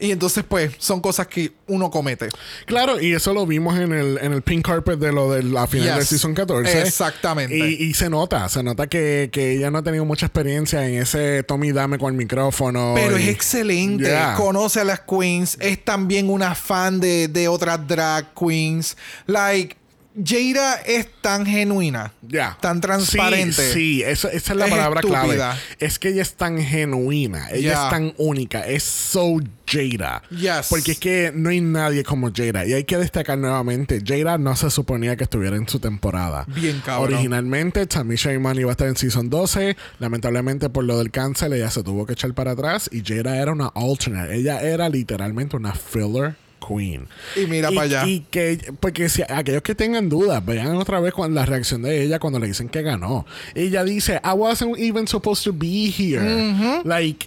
Y 0.00 0.10
entonces, 0.10 0.44
pues, 0.48 0.72
son 0.78 1.00
cosas 1.00 1.26
que 1.28 1.52
uno 1.68 1.90
comete. 1.90 2.28
Claro, 2.66 3.00
y 3.00 3.12
eso 3.14 3.32
lo 3.32 3.46
vimos 3.46 3.78
en 3.78 3.92
el, 3.92 4.18
en 4.20 4.32
el 4.32 4.42
pink 4.42 4.66
carpet 4.66 4.98
de 4.98 5.12
lo 5.12 5.32
de 5.32 5.42
la 5.44 5.66
final 5.66 5.88
Yes. 5.88 5.96
del 5.96 6.06
season 6.06 6.34
14. 6.34 6.82
Exactamente. 6.82 7.56
Y, 7.56 7.74
y 7.84 7.94
se 7.94 8.10
nota, 8.10 8.48
se 8.48 8.62
nota 8.62 8.86
que, 8.88 9.28
que 9.32 9.52
ella 9.52 9.70
no 9.70 9.78
ha 9.78 9.82
tenido 9.82 10.04
mucha 10.04 10.26
experiencia 10.26 10.86
en 10.86 11.00
ese 11.02 11.42
Tommy 11.44 11.72
Dame 11.72 11.98
con 11.98 12.12
el 12.12 12.18
micrófono. 12.18 12.94
Pero 12.96 13.18
y- 13.18 13.22
es 13.22 13.28
excelente. 13.28 14.04
Yeah. 14.04 14.34
Conoce 14.34 14.80
a 14.80 14.84
las 14.84 15.00
queens. 15.00 15.56
Es 15.60 15.84
también 15.84 16.28
una 16.30 16.54
fan 16.56 16.98
de, 17.00 17.28
de 17.28 17.46
otras 17.48 17.86
drag 17.86 18.34
queens. 18.34 18.96
Like, 19.26 19.76
Jada 20.24 20.74
es 20.86 21.08
tan 21.20 21.46
genuina. 21.46 22.12
Ya. 22.22 22.56
Tan 22.60 22.80
transparente. 22.80 23.52
Sí, 23.52 23.72
sí, 23.72 24.02
eso- 24.02 24.28
esa 24.28 24.52
es 24.52 24.58
la 24.58 24.64
Es 24.66 24.70
palabra 24.70 25.00
estúpida. 25.00 25.22
clave. 25.34 25.60
Es 25.78 25.98
que 25.98 26.08
ella 26.08 26.22
es 26.22 26.34
tan 26.34 26.58
genuina, 26.62 27.48
ella 27.50 27.72
Ya. 27.72 27.84
es 27.84 27.90
tan 27.90 28.14
única, 28.18 28.66
es 28.66 28.82
so 28.82 29.36
Jada. 29.66 30.22
Yes. 30.30 30.68
Porque 30.70 30.92
es 30.92 30.98
que 30.98 31.30
no 31.34 31.50
hay 31.50 31.60
nadie 31.60 32.02
como 32.02 32.30
Jada. 32.34 32.64
Y 32.66 32.72
hay 32.72 32.84
que 32.84 32.96
destacar 32.96 33.36
nuevamente, 33.38 34.02
Jada 34.04 34.38
no 34.38 34.56
se 34.56 34.70
suponía 34.70 35.14
que 35.16 35.24
estuviera 35.24 35.56
en 35.56 35.68
su 35.68 35.78
temporada. 35.78 36.44
Bien 36.48 36.80
cabrón. 36.84 37.12
Originalmente, 37.14 37.86
Tamisha 37.86 38.32
Iman 38.32 38.58
iba 38.58 38.70
a 38.70 38.72
estar 38.72 38.88
en 38.88 38.96
Season 38.96 39.28
12. 39.28 39.76
Lamentablemente, 39.98 40.70
por 40.70 40.84
lo 40.84 40.96
del 40.98 41.10
cáncer, 41.10 41.52
ella 41.52 41.70
se 41.70 41.82
tuvo 41.82 42.06
que 42.06 42.14
echar 42.14 42.32
para 42.34 42.52
atrás. 42.52 42.88
Y 42.92 43.02
Jada 43.04 43.36
era 43.36 43.52
una 43.52 43.66
alternate. 43.74 44.34
Ella 44.36 44.60
era 44.62 44.88
literalmente 44.88 45.56
una 45.56 45.74
filler 45.74 46.34
queen. 46.66 47.06
Y 47.36 47.46
mira 47.46 47.70
pa' 47.70 47.82
allá. 47.82 48.06
Y 48.06 48.20
que, 48.30 48.72
porque 48.80 49.08
si 49.08 49.22
aquellos 49.22 49.62
que 49.62 49.74
tengan 49.74 50.08
dudas, 50.08 50.44
vean 50.44 50.76
otra 50.76 51.00
vez 51.00 51.14
la 51.30 51.46
reacción 51.46 51.82
de 51.82 52.02
ella 52.02 52.18
cuando 52.18 52.38
le 52.38 52.46
dicen 52.46 52.68
que 52.68 52.82
ganó. 52.82 53.26
Ella 53.54 53.84
dice, 53.84 54.20
I 54.24 54.32
wasn't 54.34 54.78
even 54.78 55.06
supposed 55.06 55.44
to 55.44 55.52
be 55.52 55.90
here. 55.90 56.82
Like, 56.84 57.26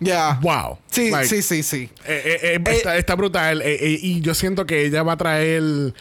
Yeah. 0.00 0.38
wow. 0.42 0.78
Sí, 0.90 1.10
Like, 1.10 1.26
sí, 1.26 1.42
sí, 1.42 1.62
sí. 1.64 1.90
eh, 2.06 2.22
eh, 2.24 2.38
eh, 2.54 2.62
está, 2.70 2.96
está 2.96 3.16
brutal. 3.16 3.62
Y 3.66 4.20
yo 4.20 4.32
siento 4.34 4.64
que 4.64 4.86
ella 4.86 5.02
va 5.02 5.14
a 5.14 5.16
traer 5.16 5.92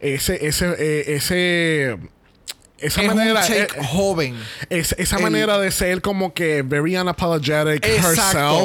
ese, 0.00 0.46
ese, 0.46 1.14
ese, 1.14 1.96
esa 2.78 3.02
es 3.02 3.06
manera. 3.08 3.44
un 3.46 3.52
eh, 3.52 3.66
joven. 3.88 4.36
es- 4.70 4.94
esa 4.98 5.16
El- 5.16 5.22
manera 5.22 5.58
de 5.58 5.70
ser 5.70 6.00
como 6.02 6.32
que 6.34 6.62
very 6.62 6.96
unapologetic 6.96 7.84
Exacto. 7.86 8.08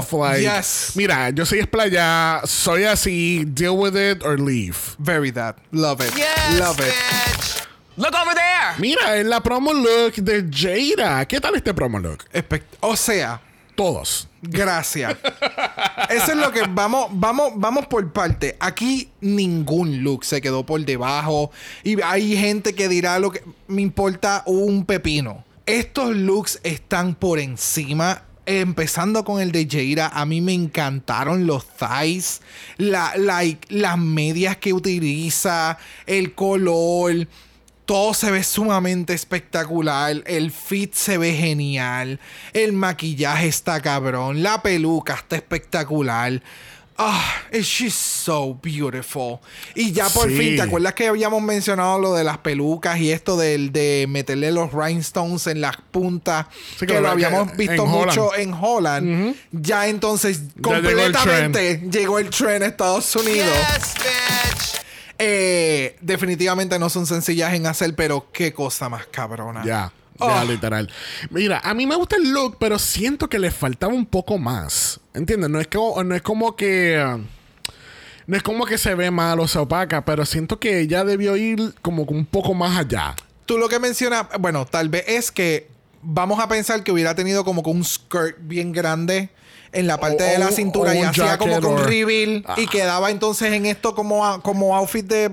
herself. 0.03 0.13
Like, 0.13 0.41
Yes. 0.41 0.91
mira, 0.95 1.29
yo 1.29 1.45
soy 1.45 1.59
esplaya, 1.59 2.41
soy 2.45 2.83
así, 2.83 3.43
deal 3.45 3.71
with 3.77 3.95
it 3.95 4.23
or 4.23 4.39
leave. 4.39 4.75
Very 4.99 5.31
that. 5.31 5.57
Love 5.71 6.01
it. 6.05 6.13
Yes, 6.15 6.59
Love 6.59 6.79
it. 6.79 6.93
bitch. 6.93 7.63
Look 7.97 8.13
over 8.15 8.33
there. 8.33 8.75
Mira, 8.79 9.17
es 9.17 9.25
la 9.25 9.41
promo 9.41 9.73
look 9.73 10.15
de 10.15 10.43
Jada. 10.49 11.25
¿Qué 11.27 11.39
tal 11.41 11.55
este 11.55 11.73
promo 11.73 11.99
look? 11.99 12.23
Espect- 12.33 12.77
o 12.79 12.95
sea, 12.95 13.41
Todos. 13.81 14.27
Gracias. 14.43 15.17
Eso 16.11 16.31
es 16.33 16.37
lo 16.37 16.51
que 16.51 16.61
vamos, 16.69 17.07
vamos, 17.13 17.53
vamos 17.55 17.87
por 17.87 18.13
parte. 18.13 18.55
Aquí 18.59 19.09
ningún 19.21 20.03
look 20.03 20.23
se 20.23 20.39
quedó 20.39 20.63
por 20.63 20.85
debajo. 20.85 21.49
Y 21.83 21.99
hay 21.99 22.37
gente 22.37 22.75
que 22.75 22.87
dirá 22.87 23.17
lo 23.17 23.31
que 23.31 23.43
me 23.67 23.81
importa 23.81 24.43
un 24.45 24.85
pepino. 24.85 25.43
Estos 25.65 26.15
looks 26.15 26.59
están 26.61 27.15
por 27.15 27.39
encima. 27.39 28.21
Empezando 28.45 29.23
con 29.23 29.41
el 29.41 29.51
de 29.51 29.67
Jaira, 29.67 30.09
a 30.09 30.27
mí 30.27 30.41
me 30.41 30.53
encantaron 30.53 31.47
los 31.47 31.65
thighs, 31.67 32.41
la, 32.77 33.13
las 33.15 33.97
medias 33.97 34.57
que 34.57 34.73
utiliza, 34.73 35.79
el 36.05 36.35
color. 36.35 37.27
Todo 37.91 38.13
se 38.13 38.31
ve 38.31 38.41
sumamente 38.41 39.13
espectacular. 39.13 40.23
El 40.25 40.49
fit 40.51 40.93
se 40.93 41.17
ve 41.17 41.33
genial. 41.33 42.21
El 42.53 42.71
maquillaje 42.71 43.47
está 43.49 43.81
cabrón. 43.81 44.41
La 44.41 44.61
peluca 44.61 45.15
está 45.15 45.35
espectacular. 45.35 46.41
Ah, 46.97 47.33
it's 47.51 47.65
she's 47.67 47.93
so 47.93 48.57
beautiful. 48.63 49.39
Y 49.75 49.91
ya 49.91 50.07
por 50.07 50.29
Sí. 50.29 50.37
fin, 50.37 50.55
¿te 50.55 50.61
acuerdas 50.61 50.93
que 50.93 51.07
habíamos 51.09 51.41
mencionado 51.41 51.99
lo 51.99 52.13
de 52.13 52.23
las 52.23 52.37
pelucas 52.37 52.97
y 52.97 53.11
esto 53.11 53.35
del 53.35 53.73
de 53.73 54.05
meterle 54.07 54.53
los 54.53 54.71
rhinestones 54.71 55.47
en 55.47 55.59
las 55.59 55.75
puntas? 55.91 56.45
Sí, 56.79 56.85
que 56.85 57.01
lo 57.01 57.09
habíamos 57.09 57.51
que- 57.51 57.57
visto 57.57 57.83
en 57.83 57.89
mucho 57.89 58.27
Holland. 58.29 58.41
en 58.41 58.53
Holland. 58.53 59.35
Ya 59.51 59.87
entonces, 59.89 60.39
Ya 60.39 60.79
llegó 60.79 61.01
el 61.01 61.11
completamente 61.11 61.81
llegó 61.91 62.19
el 62.19 62.29
tren 62.29 62.63
a 62.63 62.67
Estados 62.67 63.13
Unidos. 63.17 63.49
Yes, 63.49 63.93
bitch. 63.95 64.80
Eh, 65.23 65.95
definitivamente 66.01 66.79
no 66.79 66.89
son 66.89 67.05
sencillas 67.05 67.53
en 67.53 67.67
hacer, 67.67 67.95
pero 67.95 68.31
qué 68.31 68.51
cosa 68.53 68.89
más 68.89 69.05
cabrona. 69.05 69.63
Ya, 69.63 69.91
ya, 70.19 70.41
Oh. 70.41 70.45
literal. 70.45 70.89
Mira, 71.29 71.59
a 71.63 71.73
mí 71.73 71.85
me 71.85 71.95
gusta 71.95 72.15
el 72.15 72.31
look, 72.31 72.57
pero 72.59 72.79
siento 72.79 73.29
que 73.29 73.37
le 73.39 73.51
faltaba 73.51 73.93
un 73.93 74.05
poco 74.05 74.37
más. 74.39 74.99
¿Entiendes? 75.13 75.49
No 75.49 75.59
es 75.59 75.67
como, 75.67 76.03
no 76.03 76.15
es 76.15 76.21
como 76.21 76.55
que. 76.55 77.19
No 78.27 78.37
es 78.37 78.43
como 78.43 78.65
que 78.65 78.77
se 78.77 78.95
ve 78.95 79.11
mal 79.11 79.39
o 79.39 79.47
se 79.47 79.59
opaca, 79.59 80.05
pero 80.05 80.25
siento 80.25 80.59
que 80.59 80.79
ella 80.79 81.03
debió 81.03 81.35
ir 81.37 81.73
como 81.81 82.05
que 82.07 82.13
un 82.13 82.25
poco 82.25 82.53
más 82.53 82.77
allá. 82.79 83.15
Tú 83.45 83.57
lo 83.57 83.67
que 83.67 83.79
mencionas, 83.79 84.27
bueno, 84.39 84.65
tal 84.65 84.89
vez 84.89 85.03
es 85.07 85.31
que 85.31 85.67
vamos 86.01 86.39
a 86.39 86.47
pensar 86.47 86.83
que 86.83 86.91
hubiera 86.91 87.13
tenido 87.15 87.43
como 87.43 87.61
que 87.63 87.69
un 87.69 87.83
skirt 87.83 88.37
bien 88.39 88.71
grande 88.71 89.29
en 89.73 89.87
la 89.87 89.97
parte 89.99 90.23
O- 90.23 90.27
de 90.27 90.37
la 90.37 90.47
o- 90.47 90.51
cintura 90.51 90.91
o 90.91 90.95
y 90.95 90.99
hacía 90.99 91.37
como 91.37 91.59
que 91.59 91.65
un 91.67 91.73
or- 91.79 91.85
reveal 91.89 92.29
y 92.29 92.43
Ah. 92.45 92.55
quedaba 92.71 93.09
entonces 93.11 93.53
en 93.53 93.65
esto 93.65 93.95
como, 93.95 94.41
como 94.41 94.75
outfit 94.75 95.05
de... 95.05 95.31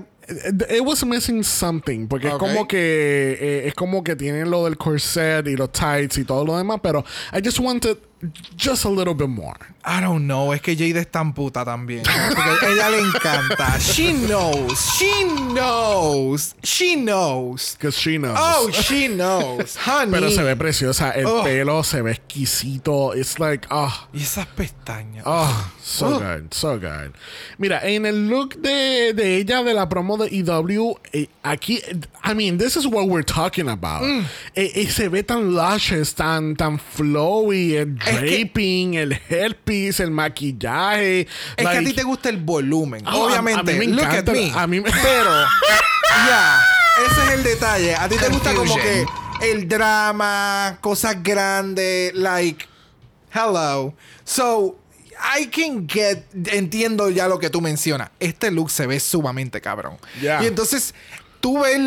It 0.69 0.81
was 0.85 1.03
missing 1.03 1.43
something. 1.43 2.07
Porque 2.07 2.27
es 2.27 2.35
como 2.35 2.67
que. 2.67 3.35
eh, 3.41 3.67
es 3.67 3.73
como 3.73 4.03
que 4.03 4.15
tienen 4.15 4.51
lo 4.51 4.65
del 4.65 4.77
corset 4.77 5.47
y 5.47 5.55
los 5.55 5.71
tights 5.71 6.19
y 6.19 6.23
todo 6.23 6.45
lo 6.45 6.55
demás. 6.55 6.79
Pero 6.83 7.03
I 7.33 7.41
just 7.43 7.57
wanted 7.57 7.97
just 8.57 8.85
a 8.85 8.89
little 8.89 9.13
bit 9.13 9.29
more. 9.29 9.55
I 9.85 10.01
don't 10.01 10.27
know, 10.27 10.51
es 10.53 10.61
que 10.61 10.75
Jade 10.75 10.99
es 10.99 11.07
tan 11.09 11.33
puta 11.33 11.63
también. 11.63 12.03
Porque 12.03 12.65
a 12.65 12.69
ella 12.69 12.89
le 12.89 12.99
encanta. 12.99 13.79
She 13.79 14.11
knows, 14.13 14.77
she 14.97 15.23
knows, 15.53 16.55
she 16.63 16.95
knows. 16.95 17.75
Because 17.75 17.97
she 17.97 18.17
knows. 18.17 18.37
Oh, 18.37 18.69
she 18.71 19.07
knows, 19.07 19.77
honey. 19.77 20.11
Pero 20.11 20.29
se 20.31 20.43
ve 20.43 20.55
preciosa. 20.55 21.11
El 21.11 21.25
Oh. 21.27 21.43
pelo 21.43 21.83
se 21.83 22.01
ve 22.01 22.11
exquisito. 22.11 23.15
It's 23.15 23.39
like, 23.39 23.67
ah. 23.71 24.07
Y 24.13 24.19
esas 24.21 24.47
pestañas. 24.47 25.23
Oh, 25.25 25.71
so 25.81 26.07
Oh. 26.07 26.19
good, 26.19 26.53
so 26.53 26.77
good. 26.77 27.13
Mira, 27.57 27.79
en 27.83 28.05
el 28.05 28.27
look 28.27 28.55
de, 28.61 29.13
de 29.13 29.37
ella 29.37 29.63
de 29.63 29.73
la 29.73 29.87
promo 29.87 30.17
de 30.17 30.27
EW, 30.27 30.95
eh, 31.13 31.27
aquí, 31.43 31.81
I 32.23 32.33
mean, 32.33 32.57
this 32.57 32.75
is 32.75 32.85
what 32.85 33.07
we're 33.07 33.23
talking 33.23 33.69
about. 33.69 34.03
Mm. 34.03 34.25
Eh, 34.55 34.71
eh, 34.75 34.89
se 34.89 35.07
ve 35.07 35.23
tan 35.23 35.53
luscious, 35.55 36.13
tan, 36.13 36.55
tan 36.55 36.77
flowy, 36.79 37.75
el 37.77 37.95
Es 38.09 38.19
que- 38.21 39.01
el 39.01 39.19
headpiece, 39.29 40.03
el 40.03 40.11
maquillaje. 40.11 41.21
Es 41.57 41.67
que 41.67 41.77
a 41.77 41.79
ti 41.79 41.93
te 41.93 42.03
gusta 42.03 42.29
el 42.29 42.37
volumen. 42.37 43.05
Oh, 43.07 43.09
a- 43.09 43.15
Obviamente. 43.31 43.71
a 43.71 43.75
mí 43.79 43.87
me 43.87 43.93
Look 43.93 44.05
at 44.05 44.13
encanta. 44.13 44.31
me. 44.31 44.51
A 44.55 44.67
mí 44.67 44.79
me- 44.81 44.91
Pero, 44.91 45.31
ya. 46.27 46.61
Ese 47.05 47.23
es 47.27 47.31
el 47.33 47.43
detalle. 47.43 47.95
A 47.95 48.09
ti 48.09 48.17
te 48.17 48.27
gusta 48.29 48.53
como 48.53 48.75
que 48.75 49.05
el 49.41 49.67
drama, 49.69 50.77
cosas 50.81 51.21
grandes, 51.23 52.13
like, 52.13 52.65
hello. 53.33 53.93
So, 54.25 54.77
I 55.37 55.47
can 55.47 55.87
get. 55.87 56.23
Entiendo 56.53 57.09
ya 57.09 57.27
lo 57.27 57.39
que 57.39 57.49
tú 57.49 57.61
mencionas. 57.61 58.09
Este 58.19 58.51
look 58.51 58.69
se 58.71 58.85
ve 58.87 58.99
sumamente 58.99 59.61
cabrón. 59.61 59.97
Ya. 60.21 60.43
Y 60.43 60.47
entonces. 60.47 60.93
Tú 61.39 61.59
ves 61.59 61.79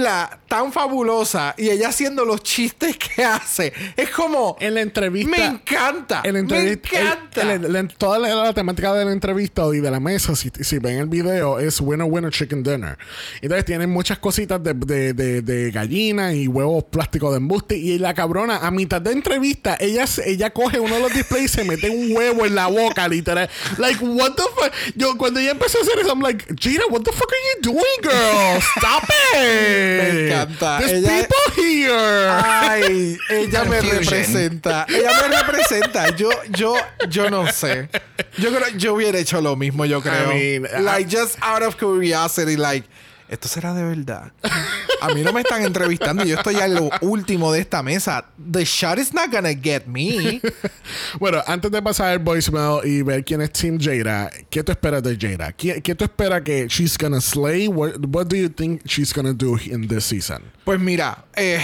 tan 0.48 0.72
fabulosa 0.72 1.54
y 1.58 1.68
ella 1.68 1.88
haciendo 1.88 2.24
los 2.24 2.42
chistes 2.42 2.96
que 2.96 3.22
hace. 3.24 3.72
Es 3.96 4.10
como. 4.10 4.56
En 4.60 4.74
la 4.74 4.80
entrevista. 4.80 5.30
Me 5.30 5.44
encanta. 5.44 6.22
En 6.24 6.32
la 6.34 6.38
entrevista, 6.40 6.88
me 6.92 7.00
encanta. 7.00 7.42
el- 7.42 7.64
el- 7.66 7.72
la- 7.72 7.88
toda 7.88 8.18
la, 8.18 8.34
la 8.34 8.54
temática 8.54 8.94
de 8.94 9.04
la 9.04 9.12
entrevista 9.12 9.62
y 9.74 9.80
de 9.80 9.90
la 9.90 10.00
mesa, 10.00 10.34
si, 10.36 10.50
si 10.60 10.78
ven 10.78 10.98
el 10.98 11.06
video, 11.08 11.58
es 11.58 11.80
winner, 11.80 12.06
winner, 12.10 12.30
chicken 12.32 12.62
dinner. 12.62 12.96
Entonces 13.42 13.64
tienen 13.66 13.90
muchas 13.90 14.18
cositas 14.18 14.62
de, 14.62 14.72
de, 14.74 15.12
de, 15.12 15.42
de 15.42 15.70
gallina 15.70 16.32
y 16.32 16.48
huevos 16.48 16.84
plásticos 16.84 17.30
de 17.32 17.36
embuste. 17.38 17.76
Y 17.76 17.98
la 17.98 18.14
cabrona, 18.14 18.58
a 18.66 18.70
mitad 18.70 19.00
de 19.02 19.12
entrevista, 19.12 19.76
ella, 19.80 20.06
ella 20.24 20.50
coge 20.50 20.80
uno 20.80 20.94
de 20.94 21.00
los 21.02 21.12
displays 21.12 21.44
y 21.44 21.48
se 21.48 21.64
mete 21.64 21.90
un 21.90 22.16
huevo 22.16 22.46
en 22.46 22.54
la 22.54 22.68
boca, 22.68 23.06
literal. 23.08 23.50
Like, 23.78 24.02
what 24.04 24.32
the 24.32 24.42
fuck? 24.54 24.72
Yo, 24.96 25.16
cuando 25.18 25.40
ella 25.40 25.50
empezó 25.50 25.78
a 25.78 25.82
hacer 25.82 25.98
eso, 25.98 26.08
I'm 26.08 26.20
like, 26.22 26.46
Gina, 26.58 26.84
what 26.90 27.02
the 27.02 27.12
fuck 27.12 27.30
are 27.30 27.38
you 27.56 27.72
doing, 27.72 28.00
girl? 28.02 28.60
Stop 28.78 29.02
it. 29.04 29.41
Me 29.42 30.28
encanta. 30.28 30.78
There's 30.78 30.92
Ella- 31.04 31.22
people 31.22 31.62
here. 31.62 32.28
Ay, 32.30 33.18
ella 33.30 33.64
me 33.64 33.80
representa. 33.80 34.86
Ella 34.88 35.10
me 35.28 35.36
representa. 35.36 36.16
Yo, 36.16 36.30
yo, 36.56 36.74
yo 37.08 37.30
no 37.30 37.46
sé. 37.52 37.88
Yo 38.38 38.50
creo, 38.50 38.68
yo 38.76 38.94
hubiera 38.94 39.18
hecho 39.18 39.40
lo 39.40 39.56
mismo, 39.56 39.84
yo 39.84 40.00
creo. 40.00 40.28
mean, 40.28 40.66
like, 40.84 41.08
just 41.08 41.36
out 41.42 41.62
of 41.62 41.76
curiosity, 41.76 42.56
like, 42.56 42.86
¿esto 43.28 43.48
será 43.48 43.74
de 43.74 43.82
verdad? 43.84 44.32
A 45.02 45.12
mí 45.12 45.22
no 45.22 45.32
me 45.32 45.40
están 45.40 45.62
entrevistando. 45.62 46.24
Yo 46.24 46.36
estoy 46.36 46.56
en 46.56 46.74
lo 46.74 46.90
último 47.00 47.52
de 47.52 47.60
esta 47.60 47.82
mesa. 47.82 48.24
The 48.52 48.64
shot 48.64 48.98
is 48.98 49.12
not 49.12 49.32
gonna 49.32 49.54
get 49.54 49.86
me. 49.86 50.40
Bueno, 51.18 51.42
antes 51.46 51.70
de 51.70 51.82
pasar 51.82 52.12
el 52.12 52.18
voicemail 52.18 52.80
y 52.84 53.02
ver 53.02 53.24
quién 53.24 53.40
es 53.40 53.52
Team 53.52 53.78
Jada, 53.80 54.30
¿qué 54.50 54.62
tú 54.62 54.72
esperas 54.72 55.02
de 55.02 55.16
Jada? 55.16 55.52
¿Qué, 55.52 55.82
qué 55.82 55.94
tú 55.94 56.04
esperas 56.04 56.42
que 56.42 56.66
she's 56.68 56.96
gonna 56.96 57.20
slay? 57.20 57.68
What, 57.68 57.96
what 58.08 58.26
do 58.26 58.36
you 58.36 58.48
think 58.48 58.82
she's 58.86 59.12
gonna 59.12 59.32
do 59.32 59.58
in 59.66 59.88
this 59.88 60.04
season? 60.04 60.42
Pues 60.64 60.80
mira, 60.80 61.24
eh, 61.34 61.60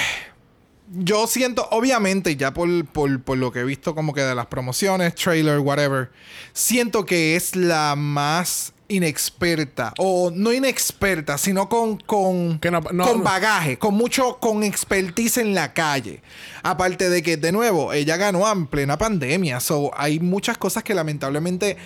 yo 0.92 1.26
siento, 1.26 1.68
obviamente, 1.70 2.36
ya 2.36 2.52
por, 2.52 2.68
por, 2.86 3.22
por 3.22 3.38
lo 3.38 3.52
que 3.52 3.60
he 3.60 3.64
visto 3.64 3.94
como 3.94 4.12
que 4.12 4.22
de 4.22 4.34
las 4.34 4.46
promociones, 4.46 5.14
trailer, 5.14 5.58
whatever, 5.58 6.10
siento 6.52 7.04
que 7.04 7.36
es 7.36 7.54
la 7.56 7.94
más 7.96 8.72
inexperta, 8.88 9.92
o 9.98 10.30
no 10.34 10.52
inexperta, 10.52 11.36
sino 11.38 11.68
con, 11.68 11.98
con, 11.98 12.58
Que 12.58 12.70
no- 12.70 12.80
no- 12.92 13.04
con 13.06 13.22
bagaje, 13.22 13.78
con 13.78 13.94
mucho, 13.94 14.38
con 14.40 14.62
expertise 14.62 15.38
en 15.38 15.54
la 15.54 15.72
calle. 15.74 16.22
Aparte 16.62 17.10
de 17.10 17.22
que, 17.22 17.36
de 17.36 17.52
nuevo, 17.52 17.92
ella 17.92 18.16
ganó 18.16 18.50
en 18.50 18.66
plena 18.66 18.96
pandemia, 18.98 19.60
so 19.60 19.90
hay 19.96 20.20
muchas 20.20 20.58
cosas 20.58 20.82
que 20.82 20.94
lamentablemente 20.94 21.76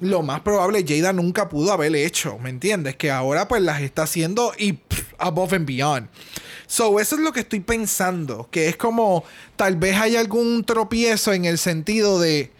lo 0.00 0.22
más 0.22 0.40
probable 0.40 0.84
Jada 0.88 1.12
nunca 1.12 1.48
pudo 1.48 1.72
haber 1.72 1.94
hecho, 1.94 2.38
¿me 2.38 2.48
entiendes? 2.50 2.96
Que 2.96 3.10
ahora 3.10 3.46
pues 3.48 3.62
las 3.62 3.82
está 3.82 4.02
haciendo 4.04 4.52
y 4.56 4.72
pff, 4.72 5.12
above 5.18 5.52
and 5.52 5.66
beyond. 5.66 6.08
So, 6.66 7.00
eso 7.00 7.16
es 7.16 7.20
lo 7.20 7.32
que 7.32 7.40
estoy 7.40 7.60
pensando, 7.60 8.48
que 8.50 8.68
es 8.68 8.76
como 8.76 9.24
tal 9.56 9.76
vez 9.76 9.96
hay 9.96 10.16
algún 10.16 10.64
tropiezo 10.64 11.32
en 11.32 11.44
el 11.44 11.58
sentido 11.58 12.18
de 12.18 12.50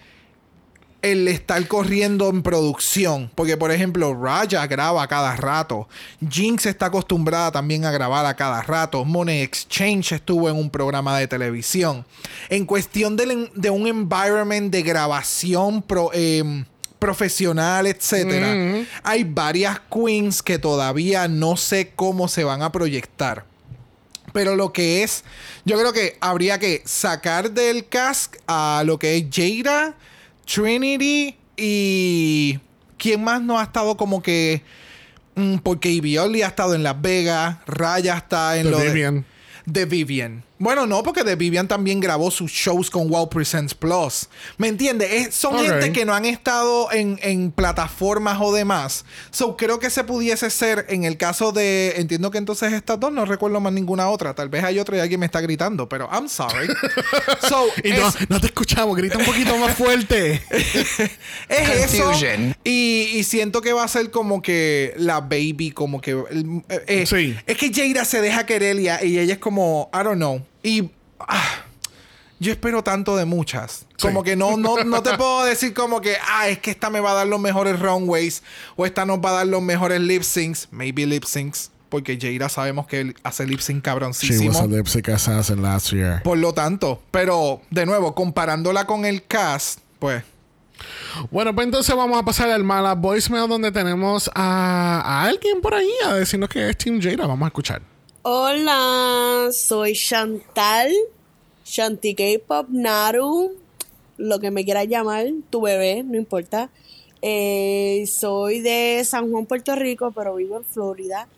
el 1.03 1.29
estar 1.29 1.67
corriendo 1.67 2.29
en 2.29 2.43
producción. 2.43 3.31
Porque, 3.35 3.57
por 3.57 3.71
ejemplo, 3.73 4.15
Raya 4.15 4.67
graba 4.67 5.03
a 5.03 5.09
cada 5.09 5.35
rato. 5.37 5.89
Jinx 6.29 6.67
está 6.67 6.87
acostumbrada 6.87 7.51
también 7.53 7.85
a 7.85 7.91
grabar 7.91 8.27
a 8.27 8.35
cada 8.37 8.63
rato. 8.63 9.05
Money 9.05 9.41
Exchange 9.43 10.13
estuvo 10.13 10.49
en 10.49 10.57
un 10.57 10.71
programa 10.71 11.19
de 11.19 11.27
televisión. 11.29 12.05
En 12.49 12.67
cuestión 12.67 13.17
de, 13.17 13.71
un 13.71 13.87
environment 13.87 14.71
de 14.71 14.83
grabación 14.83 15.83
pro- 15.83 16.11
em, 16.13 16.65
profesional, 16.99 17.87
etcétera, 17.87 18.85
hay 19.03 19.25
varias 19.25 19.81
queens 19.91 20.43
que 20.43 20.59
todavía 20.59 21.29
no 21.29 21.57
sé 21.57 21.93
cómo 21.97 22.29
se 22.29 22.45
van 22.45 22.63
a 22.63 22.71
proyectar. 22.73 23.45
Pero 24.33 24.55
lo 24.55 24.73
que 24.73 25.03
es, 25.03 25.25
yo 25.65 25.77
creo 25.79 25.93
que 25.93 26.17
habría 26.21 26.59
que 26.59 26.83
sacar 26.85 27.51
del 27.51 27.89
cast 27.89 28.37
a 28.47 28.83
lo 28.87 28.99
que 28.99 29.17
es 29.17 29.25
Jada, 29.33 29.97
Trinity 30.53 31.37
y. 31.57 32.59
¿Quién 32.99 33.25
más 33.25 33.41
no 33.43 33.59
ha 33.59 33.63
estado 33.63 33.97
como 33.97 34.23
que.? 34.23 34.63
mm, 35.37 35.57
porque 35.59 35.91
Ibioli 35.91 36.43
ha 36.43 36.49
estado 36.49 36.75
en 36.75 36.83
Las 36.83 37.01
Vegas, 37.01 37.59
Raya 37.67 38.17
está 38.17 38.57
en 38.59 38.65
The 38.65 38.71
lo 38.71 38.79
de- 38.79 38.87
Vivian. 38.89 39.25
de 39.67 39.85
Vivian. 39.87 40.45
Bueno, 40.63 40.87
no, 40.87 41.03
porque 41.03 41.25
The 41.25 41.37
Vivian 41.37 41.67
también 41.67 42.01
grabó 42.01 42.31
sus 42.31 42.53
shows 42.53 42.91
con 42.91 43.09
Wow 43.09 43.31
Presents 43.31 43.73
Plus. 43.75 44.29
¿Me 44.59 44.69
entiendes? 44.69 45.11
Es- 45.11 45.35
son 45.35 45.59
gente 45.59 45.91
que 45.91 46.05
no 46.05 46.13
han 46.15 46.27
estado 46.27 46.93
en, 46.93 47.19
en 47.23 47.51
plataformas 47.51 48.37
o 48.43 48.53
demás. 48.53 49.07
So, 49.31 49.57
creo 49.57 49.79
que 49.79 49.89
se 49.89 50.05
pudiese 50.05 50.51
ser 50.51 50.85
en 50.91 51.05
el 51.05 51.17
caso 51.17 51.53
de. 51.53 51.95
Entiendo 51.97 52.31
que 52.31 52.37
entonces 52.37 52.75
estas 52.75 53.01
dos, 53.01 53.11
no 53.11 53.25
recuerdo 53.25 53.59
más 53.59 53.73
ninguna 53.73 54.11
otra. 54.11 54.35
Tal 54.35 54.51
vez 54.51 54.63
hay 54.63 54.79
otra 54.79 54.99
y 54.99 55.01
alguien 55.01 55.19
me 55.19 55.25
está 55.27 55.41
gritando, 55.41 55.89
pero 55.89 56.11
I'm 56.13 56.29
sorry. 56.29 56.69
so, 57.49 57.67
Y 57.83 57.93
no, 57.93 58.09
es- 58.09 58.29
no 58.29 58.39
te 58.39 58.49
escuchamos, 58.49 58.95
grita 58.99 59.17
un 59.17 59.25
poquito 59.25 59.57
más 59.57 59.75
fuerte. 59.75 60.43
es 61.49 61.95
eso. 61.95 62.13
Y, 62.65 63.09
y 63.15 63.25
siento 63.25 63.63
que 63.63 63.73
va 63.73 63.85
a 63.85 63.89
ser 63.89 64.11
como 64.11 64.43
que 64.43 64.93
la 64.99 65.21
baby, 65.21 65.71
como 65.73 66.03
que. 66.03 66.11
eh, 66.69 66.83
eh, 66.87 67.07
Sí. 67.07 67.35
Es 67.47 67.57
que 67.57 67.73
Jada 67.73 68.05
se 68.05 68.21
deja 68.21 68.45
querer 68.45 68.77
y, 68.79 68.89
y 69.07 69.19
ella 69.19 69.33
es 69.33 69.39
como, 69.39 69.91
I 69.95 70.05
don't 70.05 70.17
know. 70.17 70.43
Y. 70.63 70.91
ah, 71.21 71.65
yo 72.41 72.53
espero 72.53 72.83
tanto 72.83 73.17
de 73.17 73.27
muchas. 73.27 73.85
Como 74.01 74.23
que 74.23 74.35
no, 74.35 74.57
no, 74.57 74.83
no 74.83 75.03
te 75.03 75.15
puedo 75.19 75.45
decir 75.45 75.75
como 75.75 76.01
que, 76.01 76.17
ah, 76.27 76.49
es 76.49 76.59
que 76.59 76.71
esta 76.71 76.89
me 76.89 76.99
va 77.01 77.11
a 77.11 77.15
dar 77.15 77.27
los 77.27 77.39
mejores 77.39 77.79
runways 77.79 78.43
o 78.77 78.87
esta 78.87 79.05
nos 79.05 79.19
va 79.19 79.31
a 79.31 79.33
dar 79.35 79.47
los 79.47 79.61
mejores 79.61 80.01
lip 80.01 80.23
syncs. 80.23 80.69
Maybe 80.71 81.05
lip 81.07 81.25
syncs. 81.25 81.71
Porque 81.91 82.17
Jaira 82.19 82.49
sabemos 82.49 82.87
que 82.87 83.15
hace 83.25 83.47
lip 83.47 83.61
sync 83.61 83.77
She 83.77 83.77
was 83.77 83.87
a 83.87 83.91
cabroncísimo. 83.91 84.67
lip 84.69 84.87
sync 84.87 85.09
assassin 85.11 85.61
last 85.61 85.93
year. 85.93 86.23
Por 86.23 86.39
lo 86.39 86.55
tanto, 86.55 87.03
pero 87.11 87.61
de 87.71 87.85
nuevo, 87.85 88.15
comparándola 88.15 88.87
con 88.87 89.05
el 89.05 89.27
cast, 89.27 89.81
pues 89.99 90.23
Bueno, 91.31 91.55
pues 91.55 91.67
entonces 91.67 91.95
vamos 91.95 92.19
a 92.19 92.25
pasar 92.25 92.49
al 92.51 92.65
mala 92.65 92.95
voicemail 92.95 93.49
donde 93.49 93.71
tenemos 93.71 94.31
a, 94.35 95.01
a 95.05 95.25
alguien 95.25 95.61
por 95.61 95.75
ahí 95.75 95.91
a 96.07 96.15
decirnos 96.15 96.49
que 96.49 96.71
es 96.71 96.79
Team 96.79 97.03
Jada. 97.03 97.27
Vamos 97.27 97.45
a 97.45 97.49
escuchar. 97.49 97.83
Hola, 98.23 99.49
soy 99.51 99.95
Chantal, 99.95 100.93
Shanti 101.65 102.15
K-Pop 102.15 102.67
Naru, 102.69 103.57
lo 104.19 104.39
que 104.41 104.51
me 104.51 104.63
quieras 104.63 104.89
llamar, 104.89 105.25
tu 105.49 105.63
bebé, 105.63 106.03
no 106.03 106.19
importa. 106.19 106.71
Eh, 107.23 108.05
soy 108.07 108.61
de 108.61 109.03
San 109.07 109.31
Juan, 109.31 109.47
Puerto 109.47 109.75
Rico, 109.75 110.13
pero 110.13 110.35
vivo 110.35 110.59
en 110.59 110.65
Florida. 110.67 111.29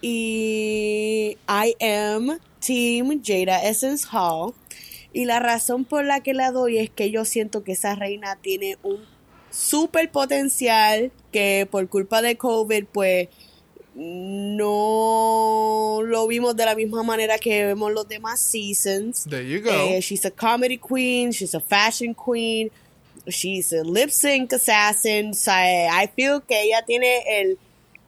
Y 0.00 1.36
I 1.46 1.76
am 1.84 2.38
Team 2.66 3.20
Jada 3.22 3.68
Essence 3.68 4.08
Hall. 4.10 4.54
Y 5.12 5.26
la 5.26 5.38
razón 5.38 5.84
por 5.84 6.02
la 6.06 6.22
que 6.22 6.32
la 6.32 6.50
doy 6.50 6.78
es 6.78 6.88
que 6.88 7.10
yo 7.10 7.26
siento 7.26 7.62
que 7.62 7.72
esa 7.72 7.94
reina 7.94 8.38
tiene 8.40 8.78
un 8.82 9.04
super 9.50 10.10
potencial 10.10 11.12
que 11.30 11.68
por 11.70 11.90
culpa 11.90 12.22
de 12.22 12.38
COVID, 12.38 12.86
pues 12.90 13.28
no 13.94 16.00
lo 16.02 16.26
vimos 16.26 16.56
de 16.56 16.64
la 16.64 16.74
misma 16.74 17.02
manera 17.02 17.38
que 17.38 17.64
vemos 17.64 17.92
los 17.92 18.08
demás 18.08 18.40
seasons. 18.40 19.24
There 19.28 19.46
you 19.46 19.60
go. 19.60 19.70
Eh, 19.70 20.00
she's 20.00 20.24
a 20.24 20.30
comedy 20.30 20.78
queen, 20.78 21.30
she's 21.30 21.54
a 21.54 21.60
fashion 21.60 22.14
queen, 22.14 22.70
she's 23.28 23.72
a 23.72 23.84
lip 23.84 24.10
sync 24.10 24.52
assassin. 24.52 25.34
So 25.34 25.52
I, 25.52 25.88
I 25.90 26.10
feel 26.14 26.40
que 26.40 26.62
ella 26.62 26.82
tiene 26.86 27.22
el 27.28 27.58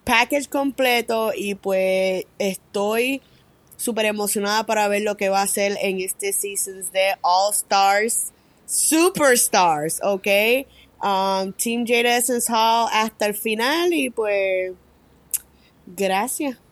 package 0.05 0.49
completo 0.49 1.33
y 1.35 1.55
pues 1.55 2.25
estoy 2.38 3.20
súper 3.77 4.07
emocionada 4.07 4.64
para 4.64 4.88
ver 4.88 5.03
lo 5.03 5.16
que 5.16 5.29
va 5.29 5.40
a 5.40 5.44
hacer 5.44 5.77
en 5.81 6.01
este 6.01 6.33
season 6.33 6.83
de 6.92 7.14
All 7.23 7.53
Stars, 7.53 8.33
Superstars, 8.66 10.01
¿ok? 10.03 10.66
Um, 11.03 11.53
Team 11.53 11.85
Jada 11.87 12.16
Essence 12.16 12.51
Hall 12.51 12.88
hasta 12.90 13.27
el 13.27 13.35
final 13.35 13.92
y 13.92 14.09
pues 14.09 14.73
gracias. 15.87 16.63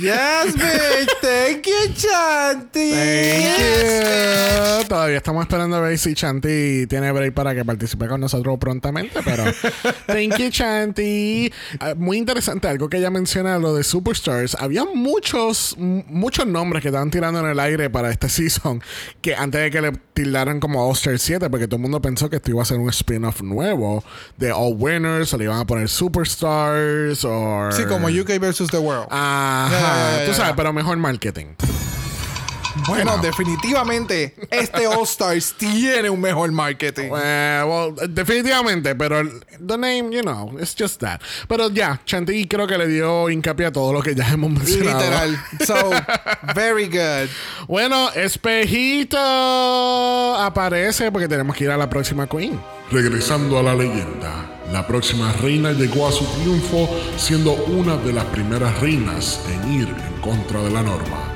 Yes, 0.00 0.54
bitch. 0.56 1.10
Thank 1.20 1.66
you, 1.66 1.94
Chanti. 1.94 2.90
Thank 2.90 3.58
you. 3.58 4.88
Todavía 4.88 5.16
estamos 5.16 5.42
esperando 5.42 5.76
a 5.76 5.80
ver 5.80 5.98
si 5.98 6.14
Chanti 6.14 6.86
tiene 6.86 7.10
break 7.12 7.34
para 7.34 7.54
que 7.54 7.64
participe 7.64 8.06
con 8.06 8.20
nosotros 8.20 8.58
prontamente, 8.58 9.20
pero 9.24 9.44
thank 10.06 10.36
you, 10.38 10.50
Chanti. 10.50 11.52
Ah, 11.80 11.94
muy 11.96 12.18
interesante 12.18 12.68
algo 12.68 12.88
que 12.88 12.98
ella 12.98 13.10
menciona, 13.10 13.58
lo 13.58 13.74
de 13.74 13.84
Superstars. 13.84 14.56
Había 14.60 14.84
muchos, 14.84 15.74
muchos 15.78 16.46
nombres 16.46 16.82
que 16.82 16.88
estaban 16.88 17.10
tirando 17.10 17.40
en 17.40 17.46
el 17.46 17.58
aire 17.58 17.90
para 17.90 18.10
este 18.10 18.28
season 18.28 18.82
que 19.20 19.34
antes 19.34 19.60
de 19.60 19.70
que 19.70 19.80
le 19.80 19.92
tildaran 20.14 20.60
como 20.60 20.86
All 20.86 20.92
Star 20.92 21.18
7, 21.18 21.50
porque 21.50 21.66
todo 21.66 21.76
el 21.76 21.82
mundo 21.82 22.00
pensó 22.00 22.30
que 22.30 22.36
esto 22.36 22.50
iba 22.50 22.62
a 22.62 22.64
ser 22.64 22.78
un 22.78 22.88
spin-off 22.88 23.42
nuevo 23.42 24.02
de 24.36 24.52
All 24.52 24.74
Winners, 24.76 25.32
o 25.34 25.38
le 25.38 25.44
iban 25.44 25.58
a 25.58 25.66
poner 25.66 25.88
Superstars, 25.88 27.24
o... 27.24 27.70
Sí, 27.72 27.84
como 27.84 28.08
UK 28.08 28.38
versus 28.40 28.70
the 28.70 28.78
world. 28.78 29.06
Ajá, 29.10 29.75
Ya, 29.80 30.24
tú 30.26 30.34
sabes, 30.34 30.54
pero 30.56 30.72
mejor 30.72 30.96
marketing. 30.96 31.46
bueno, 32.88 33.16
definitivamente, 33.18 34.34
este 34.50 34.86
All 34.86 35.04
Stars 35.04 35.54
tiene 35.56 36.10
un 36.10 36.20
mejor 36.20 36.52
marketing. 36.52 37.10
Eh, 37.16 37.62
well, 37.66 37.94
definitivamente, 38.14 38.94
pero 38.94 39.20
el- 39.20 39.40
the 39.66 39.78
name, 39.78 40.10
you 40.12 40.20
know, 40.22 40.52
it's 40.60 40.74
just 40.78 41.00
that. 41.00 41.20
Pero 41.48 41.70
ya, 41.70 42.00
Chanti 42.04 42.46
creo 42.46 42.66
que 42.66 42.76
le 42.76 42.86
dio 42.86 43.30
hincapié 43.30 43.66
a 43.66 43.72
todo 43.72 43.92
lo 43.94 44.02
que 44.02 44.14
ya 44.14 44.28
hemos 44.30 44.50
mencionado. 44.50 45.00
Literal. 45.00 45.38
So, 45.66 45.74
very 46.54 46.86
good. 46.88 47.28
Bueno, 47.66 48.10
Espejito 48.10 49.16
aparece 50.36 51.10
porque 51.10 51.28
tenemos 51.28 51.56
que 51.56 51.64
ir 51.64 51.70
a 51.70 51.76
la 51.78 51.88
próxima 51.88 52.26
Queen. 52.26 52.60
Regresando 52.90 53.58
a 53.58 53.64
la 53.64 53.74
leyenda, 53.74 54.48
la 54.70 54.86
próxima 54.86 55.32
reina 55.32 55.72
llegó 55.72 56.06
a 56.06 56.12
su 56.12 56.24
triunfo 56.24 56.88
siendo 57.16 57.52
una 57.52 57.96
de 57.96 58.12
las 58.12 58.26
primeras 58.26 58.80
reinas 58.80 59.40
en 59.50 59.72
ir 59.72 59.88
en 59.88 60.20
contra 60.20 60.62
de 60.62 60.70
la 60.70 60.84
norma. 60.84 61.32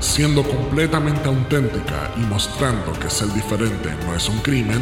Siendo 0.00 0.42
completamente 0.42 1.28
auténtica 1.28 2.12
y 2.16 2.26
mostrando 2.26 2.92
que 2.98 3.08
ser 3.08 3.28
diferente 3.32 3.90
no 4.04 4.16
es 4.16 4.28
un 4.28 4.38
crimen, 4.40 4.80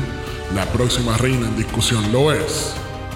la 0.55 0.65
próxima 0.73 1.19
reina 1.19 1.47
en 1.47 1.57
discusión 1.59 2.11
lo 2.11 2.33
es. 2.33 2.75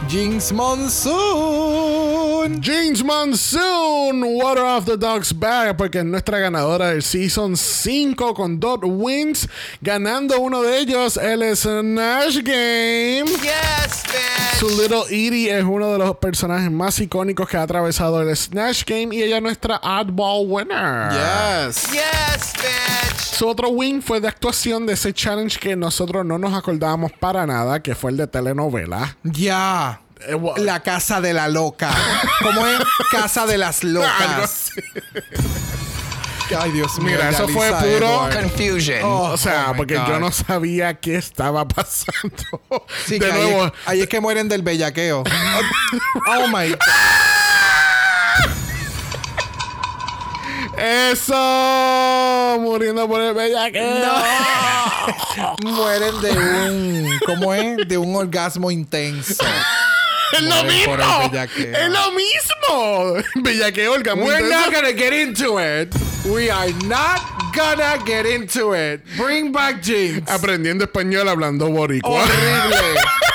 Jinx 0.09 0.53
Monsoon. 0.53 2.61
James 2.61 3.03
Monsoon, 3.03 4.23
Water 4.37 4.63
off 4.65 4.85
the 4.85 4.97
Dog's 4.99 5.33
Back, 5.33 5.77
porque 5.77 5.99
es 6.01 6.05
nuestra 6.05 6.39
ganadora 6.39 6.91
del 6.91 7.03
Season 7.03 7.57
5 7.57 8.35
con 8.35 8.61
dos 8.61 8.79
wins, 8.83 9.49
ganando 9.81 10.39
uno 10.41 10.63
de 10.63 10.79
ellos 10.79 11.17
el 11.17 11.57
Snatch 11.57 12.37
Game. 12.43 13.25
Yes, 13.25 14.03
bitch. 14.07 14.59
Su 14.61 14.69
Little 14.69 15.05
Edie 15.11 15.57
es 15.59 15.65
uno 15.65 15.91
de 15.93 15.99
los 15.99 16.17
personajes 16.19 16.71
más 16.71 16.99
icónicos 17.01 17.49
que 17.49 17.57
ha 17.57 17.63
atravesado 17.63 18.21
el 18.21 18.37
Snatch 18.37 18.85
Game 18.85 19.15
y 19.17 19.23
ella 19.23 19.39
es 19.39 19.43
nuestra 19.43 19.81
oddball 19.83 20.45
winner. 20.47 21.11
Yes. 21.13 21.91
Yes, 21.93 22.53
bitch. 22.57 23.15
Su 23.35 23.49
otro 23.49 23.71
win 23.71 24.01
fue 24.03 24.21
de 24.21 24.29
actuación 24.29 24.87
de 24.87 24.93
ese 24.93 25.13
challenge 25.13 25.59
que 25.59 25.75
nosotros 25.75 26.25
no 26.25 26.39
nos 26.39 26.55
acordábamos 26.55 27.11
para 27.19 27.45
nada, 27.47 27.83
que 27.83 27.95
fue 27.97 28.13
el 28.13 28.17
de 28.19 28.27
telenovela. 28.29 29.17
Ya. 29.25 29.94
Wa- 29.94 29.94
La 30.57 30.81
casa 30.81 31.21
de 31.21 31.33
la 31.33 31.49
loca. 31.49 31.91
¿Cómo 32.43 32.67
es? 32.67 32.79
Casa 33.11 33.47
de 33.47 33.59
las 33.59 33.83
Algo 33.85 34.01
locas. 34.01 34.71
Ay, 36.59 36.73
Dios 36.73 36.99
mío. 36.99 37.13
Mira, 37.17 37.31
eso 37.31 37.49
fue 37.49 37.71
puro- 37.71 38.29
Edward. 38.29 38.35
Confusion. 38.43 39.01
Oh, 39.03 39.33
O 39.33 39.37
sea, 39.37 39.67
oh 39.69 39.73
my 39.73 39.77
porque 39.79 39.97
God. 39.97 40.07
yo 40.09 40.21
no 40.21 40.31
sabía 40.31 40.95
qué 41.01 41.17
estaba 41.17 41.67
pasando. 41.67 42.37
Sí, 43.07 43.19
de 43.19 43.27
que 43.27 43.33
ahí 43.33 43.43
nuevo, 43.51 43.67
es- 43.67 43.73
ahí 43.87 44.01
es 44.03 44.09
que 44.09 44.21
mueren 44.21 44.49
del 44.49 44.63
bellaqueo. 44.63 45.25
oh 45.25 46.47
my 46.49 46.69
God. 46.71 46.79
eso 50.77 52.57
muriendo 52.61 53.09
por 53.09 53.21
el 53.21 53.35
bellaqueo. 53.35 54.13
Mueren 55.63 56.21
de 56.21 56.31
un. 56.31 57.19
¿Cómo 57.27 57.55
es? 57.55 57.89
De 57.89 57.97
un 57.99 58.15
orgasmo 58.17 58.71
intenso. 58.71 59.45
Es 60.35 60.43
lo 60.43 60.65
mismo. 60.65 60.97
el. 61.33 61.75
Es 61.75 61.89
lo 61.91 62.13
mismo. 62.13 63.23
Bellaqueo, 63.37 63.93
Olga. 63.93 64.15
muy 64.15 64.27
We're 64.27 64.49
not 64.49 64.73
gonna 64.73 64.93
get 64.93 65.13
into 65.13 65.59
it. 65.59 65.95
We 66.25 66.51
are 66.51 66.73
not 66.87 67.21
gonna 67.55 67.99
get 68.05 68.27
into 68.27 68.75
it. 68.75 69.03
Bring 69.17 69.53
back 69.53 69.83
Jinx. 69.83 70.31
Aprendiendo 70.31 70.85
español 70.85 71.29
hablando 71.29 71.69
boricua. 71.69 72.25
Horrible. 72.25 73.01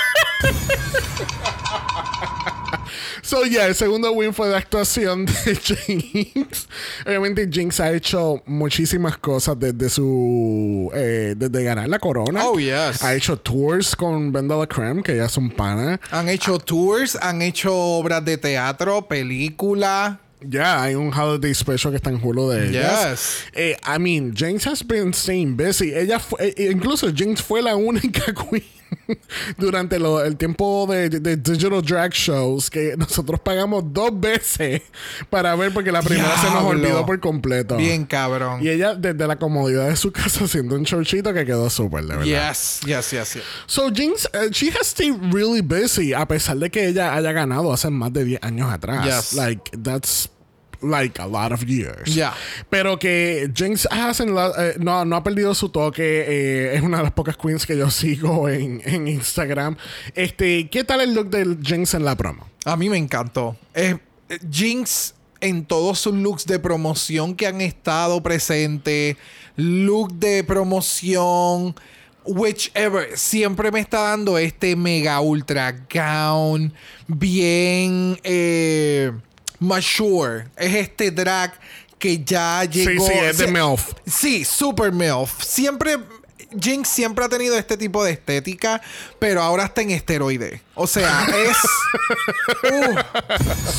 So, 3.30 3.44
yeah, 3.46 3.68
el 3.68 3.76
segundo 3.76 4.12
win 4.12 4.34
fue 4.34 4.48
de 4.50 4.56
actuación 4.56 5.28
de 5.28 5.56
Jinx. 5.63 6.68
Obviamente, 7.06 7.48
Jinx 7.48 7.80
ha 7.80 7.92
hecho 7.94 8.42
muchísimas 8.48 9.20
cosas 9.20 9.56
desde 9.60 9.88
su. 9.88 10.89
eh, 10.96 11.36
desde 11.38 11.63
ganar 11.63 11.88
la 11.88 12.00
corona. 12.00 12.42
Oh, 12.44 12.58
yes. 12.58 13.04
Ha 13.04 13.13
hecho 13.13 13.38
tours 13.38 13.96
con 13.96 14.32
Brenda 14.32 14.56
La 14.56 14.65
Creme, 14.65 15.04
que 15.04 15.15
ya 15.15 15.26
es 15.26 15.38
un 15.38 15.52
pana. 15.52 16.02
Han 16.10 16.28
hecho 16.28 16.58
tours, 16.58 17.20
han 17.22 17.44
hecho 17.44 17.72
obras 17.72 18.26
de 18.26 18.39
teatro, 18.39 19.08
película. 19.08 20.20
Ya, 20.42 20.82
hay 20.82 20.96
un 20.96 21.13
holiday 21.13 21.54
special 21.54 21.92
que 21.92 21.98
está 21.98 22.10
en 22.10 22.20
Hulu 22.24 22.50
de 22.50 22.70
ellas. 22.70 23.10
Yes. 23.12 23.44
Eh, 23.54 23.78
I 23.86 24.00
mean, 24.00 24.34
Jinx 24.36 24.65
has 24.65 24.82
been 24.84 25.13
staying 25.13 25.56
busy. 25.56 25.94
Ella 25.94 26.18
fue, 26.20 26.39
eh, 26.58 26.72
incluso 26.72 27.13
Jinx 27.13 27.44
fue 27.44 27.62
la 27.62 27.76
única 27.76 28.34
queen 28.50 28.63
durante 29.58 29.99
lo- 29.99 30.23
el 30.23 30.38
tiempo 30.38 30.88
de, 30.89 31.10
de 31.10 31.38
digital 31.38 31.82
drag 31.82 32.12
shows 32.13 32.69
que 32.69 32.95
nosotros 32.97 33.39
pagamos 33.39 33.84
dos 33.93 34.17
veces 34.19 34.82
para 35.30 35.56
ver 35.56 35.73
porque 35.73 35.91
la 35.91 36.02
primera 36.02 36.36
se 36.38 36.49
nos 36.49 36.63
olvidó 36.63 37.06
por 37.06 37.19
completo. 37.19 37.78
Bien 37.78 38.06
cabrón. 38.06 38.63
Y 38.63 38.69
ella 38.69 38.95
desde 38.95 39.28
la 39.28 39.38
comodidad 39.38 39.88
de 39.89 39.95
su 39.95 40.12
casa 40.13 40.45
haciendo 40.45 40.75
un 40.75 40.84
showcito 40.84 41.34
que 41.34 41.45
quedó 41.45 41.69
súper, 41.69 42.04
de 42.06 42.17
verdad. 42.17 42.49
Yes, 42.52 42.80
yes, 42.86 43.12
yes, 43.12 43.34
yes. 43.36 43.43
So 43.67 43.89
Jinx, 43.91 44.25
uh, 44.34 44.52
she 44.52 44.69
has 44.71 44.88
stayed 44.88 45.15
really 45.34 45.62
busy 45.62 46.13
a 46.13 46.28
pesar 46.28 46.58
de 46.58 46.69
que 46.69 46.88
ella 46.88 47.13
haya 47.15 47.32
ganado 47.32 47.71
hace 47.73 47.89
más 47.89 48.12
de 48.13 48.23
10 48.25 48.43
años 48.43 48.71
atrás. 48.71 49.06
Yes. 49.06 49.34
Like 49.34 49.71
that's 49.84 50.30
like 50.82 51.20
a 51.22 51.28
lot 51.28 51.52
of 51.52 51.63
years. 51.63 52.15
Yeah. 52.15 52.34
Pero 52.70 52.98
que 52.98 53.52
Jinx 53.54 53.88
eh, 53.92 54.76
no, 54.80 55.06
no 55.06 55.15
ha 55.15 55.24
perdido 55.24 55.54
su 55.54 55.70
toque. 55.70 56.26
eh, 56.28 56.76
es 56.76 56.82
una 56.82 56.98
de 56.98 57.04
las 57.04 57.12
pocas 57.13 57.38
queens 57.38 57.65
que 57.65 57.78
yo 57.78 57.89
sigo 57.89 58.50
en, 58.50 58.82
en 58.86 59.08
Instagram. 59.08 59.78
Este, 60.15 60.70
¿qué 60.70 60.84
tal 60.84 61.02
el 61.02 61.13
look 61.13 61.30
de 61.30 61.58
Jinx 61.62 61.94
en 61.94 62.06
la 62.06 62.15
promo? 62.15 62.48
A 62.65 62.76
mí 62.76 62.89
me 62.89 62.98
encantó. 62.98 63.56
Eh, 63.74 63.98
eh, 64.30 64.39
Jinx 64.52 65.15
en 65.42 65.65
todos 65.65 66.00
sus 66.00 66.13
looks 66.13 66.46
de 66.46 66.60
promoción 66.60 67.36
que 67.36 67.48
han 67.48 67.62
estado 67.62 68.22
presentes, 68.22 69.15
look 69.56 70.13
de 70.13 70.44
promoción, 70.44 71.76
whichever, 72.26 73.18
siempre 73.18 73.72
me 73.72 73.80
está 73.80 74.02
dando 74.02 74.38
este 74.38 74.76
mega 74.76 75.20
ultra 75.22 75.74
gown, 75.94 76.74
bien 77.08 78.20
eh, 78.24 79.12
mature. 79.60 80.48
Es 80.58 80.76
este 80.76 81.12
drag 81.12 81.54
que 81.98 82.24
ya 82.24 82.63
llegó. 82.63 83.06
sí, 83.06 83.13
es 83.13 83.38
de 83.38 83.45
Sí, 83.45 83.52
MILF. 83.52 83.93
Sí, 84.06 84.45
super 84.45 84.91
MILF. 84.91 85.43
Siempre. 85.43 85.98
Jinx 86.60 86.89
siempre 86.89 87.24
ha 87.24 87.30
tenido 87.30 87.56
este 87.60 87.78
tipo 87.78 88.04
de 88.04 88.10
estética, 88.13 88.82
pero 89.19 89.43
ahora 89.43 89.65
está 89.65 89.84
en 89.84 89.91
esteroide. 89.91 90.63
O 90.74 90.88
sea, 90.88 91.28
es. 91.28 91.58
uh, 92.63 92.95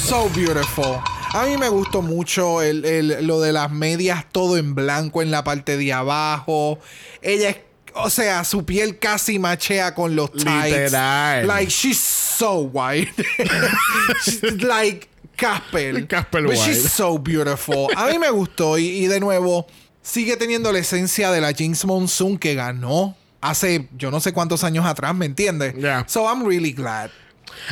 so 0.09 0.31
beautiful. 0.37 0.99
A 1.33 1.47
mí 1.47 1.57
me 1.57 1.69
gustó 1.69 2.01
mucho 2.01 2.62
el, 2.62 2.85
el- 2.85 3.27
lo 3.27 3.40
de 3.40 3.53
las 3.53 3.73
medias, 3.73 4.25
todo 4.31 4.57
en 4.57 4.77
blanco 4.77 5.21
en 5.21 5.33
la 5.33 5.43
parte 5.43 5.77
de 5.77 5.93
abajo. 5.93 6.79
Ella 7.23 7.51
es. 7.51 7.57
O 7.95 8.09
sea, 8.09 8.45
su 8.45 8.64
piel 8.64 9.01
casi 9.01 9.40
machea 9.40 9.93
con 9.97 10.14
los 10.14 10.31
tights. 10.33 10.66
Literal. 10.93 11.49
Like, 11.49 11.73
she's 11.73 11.99
so 11.99 12.61
white. 12.73 13.12
She's 14.25 14.62
like 14.62 15.09
Casper. 15.40 16.07
Casper 16.07 16.42
But 16.42 16.50
white. 16.57 16.61
she's 16.64 16.90
so 16.92 17.18
beautiful. 17.18 17.88
A 17.96 18.07
mí 18.09 18.18
me 18.18 18.31
gustó 18.31 18.79
y, 18.79 18.87
y 19.05 19.07
de 19.07 19.18
nuevo 19.20 19.66
sigue 20.03 20.37
teniendo 20.37 20.70
la 20.72 20.79
esencia 20.79 21.31
de 21.33 21.40
la 21.40 21.53
Jinx 21.53 21.85
Monsoon 21.85 22.38
que 22.38 22.55
ganó 22.55 23.16
hace 23.40 23.88
yo 23.96 24.11
no 24.11 24.20
sé 24.20 24.33
cuántos 24.33 24.64
años 24.64 24.85
atrás, 24.87 25.14
¿me 25.14 25.26
entiendes? 25.26 25.74
Yeah. 25.74 26.05
So 26.07 26.24
I'm 26.29 26.44
really 26.46 26.72
glad. 26.72 27.11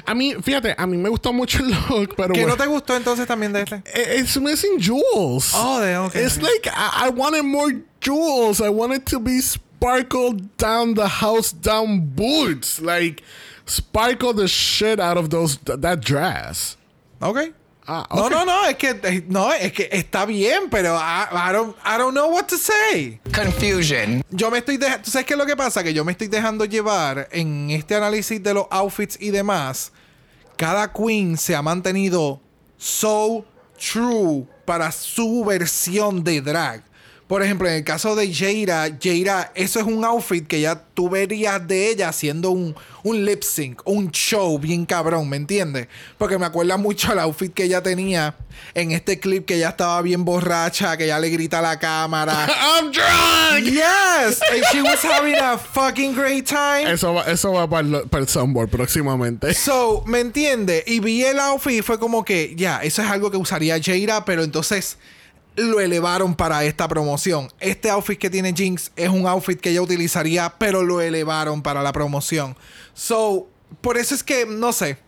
A 0.07 0.15
mí, 0.15 0.35
fíjate, 0.43 0.75
a 0.77 0.87
mí 0.87 0.97
me 0.97 1.09
gustó 1.09 1.33
mucho 1.33 1.61
el 1.63 1.71
look, 1.71 2.15
pero 2.17 2.35
¿Qué 2.35 2.41
bueno. 2.41 2.49
no 2.49 2.57
te 2.57 2.67
gustó 2.67 2.97
entonces 2.97 3.27
también 3.27 3.53
de 3.53 3.63
este? 3.63 3.83
It's 4.19 4.37
missing 4.41 4.79
jewels. 4.81 5.53
Oh, 5.55 5.79
de- 5.81 5.97
okay, 5.99 6.25
It's 6.25 6.37
okay. 6.37 6.49
like 6.49 6.69
I, 6.69 7.07
I 7.07 7.11
wanted 7.11 7.45
more 7.45 7.73
jewels. 8.01 8.61
I 8.61 8.71
wanted 8.71 9.05
to 9.07 9.21
be 9.21 9.41
sparkled 9.41 10.57
down 10.59 10.95
the 10.95 11.07
house 11.09 11.53
down 11.53 12.01
boots. 12.15 12.81
Like 12.81 13.23
sparkle 13.67 14.33
the 14.35 14.49
shit 14.49 14.99
out 14.99 15.17
of 15.17 15.31
those 15.31 15.57
th- 15.59 15.79
that 15.81 16.01
dress. 16.01 16.77
Ok. 17.21 17.39
Ah, 17.91 18.07
No, 18.15 18.27
okay. 18.27 18.37
no, 18.37 18.45
no, 18.45 18.67
es 18.67 18.77
que 18.77 18.91
eh, 19.03 19.25
no, 19.29 19.51
es 19.53 19.73
que 19.73 19.89
está 19.91 20.27
bien, 20.27 20.69
pero 20.71 20.95
I, 20.99 21.25
I 21.33 21.53
don't 21.55 21.75
I 21.87 21.97
don't 21.97 22.13
know 22.13 22.29
what 22.31 22.45
to 22.49 22.57
say. 22.59 23.19
Confusion. 23.35 24.23
Yo 24.31 24.51
me 24.51 24.59
estoy 24.59 24.77
dejando. 24.77 25.05
¿Tú 25.05 25.11
sabes 25.11 25.27
qué 25.27 25.33
es 25.33 25.39
lo 25.39 25.47
que 25.47 25.57
pasa? 25.57 25.83
Que 25.83 25.95
yo 25.95 26.05
me 26.05 26.13
estoy 26.13 26.29
dejando 26.29 26.67
llevar 26.67 27.29
en 27.33 27.71
este 27.71 27.95
análisis 27.95 28.43
de 28.43 28.53
los 28.53 28.67
outfits 28.71 29.17
y 29.21 29.31
demás. 29.31 29.91
Cada 30.57 30.93
queen 30.93 31.39
se 31.39 31.55
ha 31.57 31.63
mantenido 31.63 32.41
so 32.77 33.45
true 33.79 34.47
para 34.67 34.93
su 34.93 35.45
versión 35.47 36.23
de 36.23 36.43
drag. 36.43 36.83
Por 37.29 37.43
ejemplo, 37.43 37.69
en 37.69 37.75
el 37.75 37.85
caso 37.85 38.17
de 38.17 38.33
Jaira, 38.33 38.89
Jaira, 38.99 39.53
eso 39.55 39.79
es 39.79 39.85
un 39.87 40.03
outfit 40.03 40.47
que 40.47 40.63
ya 40.63 40.83
tú 40.95 41.11
verías 41.11 41.69
de 41.69 41.91
ella 41.91 42.09
haciendo 42.09 42.51
un, 42.51 42.75
un 43.03 43.25
lip 43.27 43.43
sync, 43.43 43.83
un 43.85 44.11
show 44.11 44.59
bien 44.59 44.87
cabrón, 44.87 45.29
¿me 45.29 45.37
entiendes? 45.37 45.89
Porque 46.17 46.39
me 46.39 46.47
acuerda 46.47 46.79
mucho 46.79 47.13
el 47.13 47.19
outfit 47.19 47.53
que 47.53 47.65
ella 47.65 47.83
tenía 47.83 48.35
en 48.73 48.93
este 48.93 49.21
clip 49.21 49.45
que 49.45 49.57
ella 49.57 49.69
estaba 49.69 50.01
bien 50.01 50.25
borracha, 50.25 50.97
que 50.97 51.05
ella 51.05 51.21
le 51.21 51.29
grita 51.29 51.59
a 51.59 51.63
la 51.63 51.79
cámara. 51.79 52.49
I'm 52.81 52.91
drunk. 52.93 53.75
Yes, 53.75 54.41
and 54.51 54.65
she 54.73 54.81
was 54.81 55.05
having 55.05 55.37
a 55.37 55.59
fucking 55.59 56.15
great 56.15 56.47
time. 56.47 56.91
Eso 56.91 57.13
va, 57.13 57.25
eso 57.25 57.53
va 57.53 57.69
para 57.69 57.87
el, 57.87 58.09
para 58.09 58.23
el 58.23 58.29
soundboard 58.29 58.71
próximamente. 58.71 59.53
So, 59.53 60.03
¿me 60.07 60.21
entiende? 60.21 60.83
Y 60.87 61.01
vi 61.01 61.25
el 61.25 61.39
outfit 61.41 61.81
y 61.81 61.83
fue 61.83 61.99
como 61.99 62.25
que, 62.25 62.55
ya, 62.57 62.79
eso 62.83 63.03
es 63.03 63.11
algo 63.11 63.31
que 63.31 63.37
usaría 63.37 63.79
Jaira, 63.79 64.25
pero 64.25 64.43
entonces 64.43 64.97
lo 65.59 65.81
elevaron 65.81 66.35
para 66.35 66.65
esta 66.65 66.89
promoción. 66.89 67.49
Este 67.61 67.91
outfit 67.91 68.19
que 68.19 68.31
tiene 68.31 68.53
Jinx 68.55 68.91
es 68.97 69.09
un 69.09 69.27
outfit 69.27 69.61
que 69.61 69.71
ella 69.71 69.83
utilizaría, 69.83 70.55
pero 70.59 70.83
lo 70.83 71.01
elevaron 71.01 71.63
para 71.63 71.83
la 71.83 71.93
promoción. 71.93 72.57
So, 72.95 73.49
por 73.81 73.99
eso 73.99 74.15
es 74.15 74.23
que, 74.23 74.47
no 74.47 74.73
sé. 74.73 74.99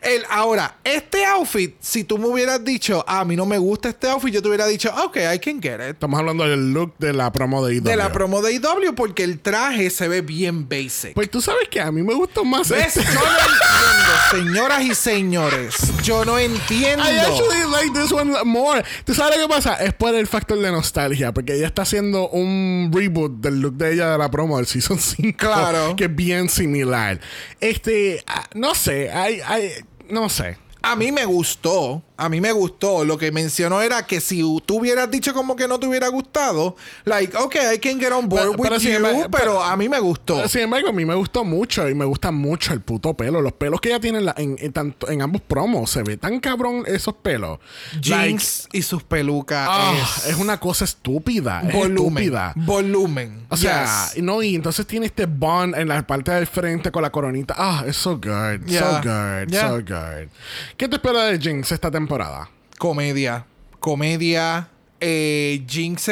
El, 0.00 0.24
ahora, 0.30 0.78
este 0.82 1.24
outfit, 1.26 1.76
si 1.80 2.02
tú 2.02 2.18
me 2.18 2.26
hubieras 2.26 2.64
dicho, 2.64 3.04
"Ah, 3.06 3.20
a 3.20 3.24
mí 3.24 3.36
no 3.36 3.46
me 3.46 3.56
gusta 3.58 3.88
este 3.90 4.08
outfit, 4.08 4.32
yo 4.34 4.42
te 4.42 4.48
hubiera 4.48 4.66
dicho, 4.66 4.92
ok, 5.04 5.16
I 5.34 5.38
can 5.38 5.62
get 5.62 5.74
it. 5.76 5.94
Estamos 5.94 6.18
hablando 6.18 6.42
del 6.48 6.72
look 6.72 6.94
de 6.98 7.12
la 7.12 7.30
promo 7.30 7.64
de 7.64 7.76
IW. 7.76 7.84
De 7.84 7.94
la 7.96 8.10
promo 8.10 8.42
de 8.42 8.52
IW, 8.54 8.94
porque 8.96 9.22
el 9.22 9.38
traje 9.38 9.90
se 9.90 10.08
ve 10.08 10.20
bien 10.22 10.68
basic. 10.68 11.14
Pues 11.14 11.30
tú 11.30 11.40
sabes 11.40 11.68
que 11.68 11.80
a 11.80 11.92
mí 11.92 12.02
me 12.02 12.14
gustó 12.14 12.44
más 12.44 12.68
¿Ves? 12.70 12.96
este. 12.96 13.00
Entiendo, 13.00 14.11
señoras 14.32 14.82
y 14.82 14.94
señores. 14.94 15.92
Yo 16.02 16.24
no 16.24 16.38
entiendo. 16.38 17.04
I 17.04 17.18
actually 17.18 17.70
like 17.70 17.92
this 17.92 18.10
one 18.12 18.32
more. 18.44 18.82
¿Tú 19.04 19.14
sabes 19.14 19.36
lo 19.36 19.46
que 19.46 19.54
pasa? 19.54 19.74
Es 19.74 19.92
por 19.92 20.14
el 20.14 20.26
factor 20.26 20.58
de 20.58 20.70
nostalgia, 20.72 21.32
porque 21.32 21.54
ella 21.54 21.66
está 21.66 21.82
haciendo 21.82 22.28
un 22.30 22.90
reboot 22.92 23.40
del 23.40 23.60
look 23.60 23.74
de 23.74 23.92
ella 23.92 24.10
de 24.12 24.18
la 24.18 24.30
promo 24.30 24.56
del 24.56 24.66
Season 24.66 24.98
5. 24.98 25.36
Claro. 25.36 25.96
Que 25.96 26.04
es 26.04 26.16
bien 26.16 26.48
similar. 26.48 27.20
Este, 27.60 28.22
ah, 28.26 28.44
no 28.54 28.74
sé, 28.74 29.10
hay, 29.10 29.40
hay, 29.46 29.72
no 30.08 30.28
sé. 30.28 30.56
A 30.82 30.96
mí 30.96 31.12
me 31.12 31.24
gustó. 31.24 32.02
A 32.16 32.28
mí 32.28 32.40
me 32.40 32.52
gustó. 32.52 33.04
Lo 33.04 33.18
que 33.18 33.32
mencionó 33.32 33.80
era 33.82 34.06
que 34.06 34.20
si 34.20 34.40
tú 34.64 34.78
hubieras 34.78 35.10
dicho 35.10 35.34
como 35.34 35.56
que 35.56 35.66
no 35.66 35.80
te 35.80 35.86
hubiera 35.88 36.06
gustado, 36.08 36.76
like, 37.04 37.36
ok, 37.36 37.56
I 37.74 37.78
can 37.78 37.98
get 37.98 38.12
on 38.12 38.28
board 38.28 38.42
Pero- 38.42 38.52
with 38.52 38.68
pero 38.68 38.76
you, 38.78 38.90
embargo- 38.90 39.26
pero 39.30 39.62
a 39.62 39.76
mí 39.76 39.88
me 39.88 39.98
gustó. 39.98 40.46
Sin 40.48 40.62
embargo, 40.62 40.88
a 40.88 40.92
mí 40.92 41.04
me 41.04 41.14
gustó 41.14 41.44
mucho 41.44 41.88
y 41.88 41.94
me 41.94 42.04
gusta 42.04 42.30
mucho 42.30 42.72
el 42.72 42.80
puto 42.80 43.14
pelo. 43.14 43.40
Los 43.42 43.52
pelos 43.54 43.80
que 43.80 43.88
ella 43.88 43.98
tiene 44.00 44.18
en, 44.18 44.26
la- 44.26 44.34
en, 44.36 44.56
en 44.60 44.72
tanto, 44.72 45.10
en 45.10 45.22
ambos 45.22 45.40
promos, 45.42 45.90
se 45.90 46.02
ve 46.04 46.16
tan 46.16 46.38
cabrón 46.38 46.84
esos 46.86 47.14
pelos. 47.14 47.58
Like, 48.04 48.28
Jinx 48.28 48.68
y 48.72 48.82
sus 48.82 49.02
pelucas 49.02 49.68
ah, 49.70 49.94
es, 50.18 50.26
es 50.28 50.36
una 50.36 50.60
cosa 50.60 50.84
estúpida. 50.84 51.62
Es 51.66 51.72
volumen. 51.74 52.22
estúpida. 52.22 52.52
Volumen. 52.56 53.46
O 53.48 53.56
sea, 53.56 54.10
Yes. 54.14 54.22
no, 54.22 54.42
y 54.42 54.54
entonces 54.54 54.86
tiene 54.86 55.06
este 55.06 55.26
bond 55.26 55.74
en 55.76 55.88
la 55.88 56.06
parte 56.06 56.30
del 56.30 56.46
frente 56.46 56.90
con 56.92 57.02
la 57.02 57.10
coronita. 57.10 57.54
Ah, 57.58 57.84
es 57.86 57.96
so 57.96 58.12
good. 58.16 58.64
Yeah. 58.66 58.80
So 58.80 59.08
good. 59.08 59.48
Yeah. 59.50 59.68
So 59.68 59.74
good. 59.78 60.28
¿Qué 60.76 60.88
te 60.88 60.96
espera 60.96 61.24
de 61.26 61.38
Jinx 61.38 61.72
esta 61.72 61.90
temporada? 61.90 62.48
comedia. 62.78 63.46
Comedia. 63.78 64.68
Eh, 65.00 65.62
Jinx 65.68 66.10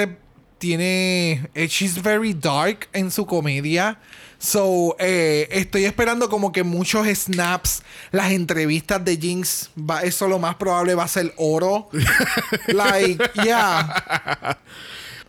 tiene. 0.58 1.48
eh, 1.54 1.66
she's 1.68 2.00
very 2.00 2.32
dark 2.32 2.88
en 2.92 3.10
su 3.10 3.26
comedia. 3.26 3.98
So, 4.38 4.96
eh, 5.00 5.48
estoy 5.50 5.84
esperando 5.84 6.28
como 6.28 6.52
que 6.52 6.62
muchos 6.62 7.06
snaps. 7.08 7.82
Las 8.12 8.30
entrevistas 8.30 9.04
de 9.04 9.16
Jinx. 9.16 9.70
Va, 9.76 10.02
eso 10.02 10.28
lo 10.28 10.38
más 10.38 10.54
probable 10.56 10.94
va 10.94 11.04
a 11.04 11.08
ser 11.08 11.34
oro. 11.36 11.88
like, 12.68 13.18
yeah. 13.42 14.56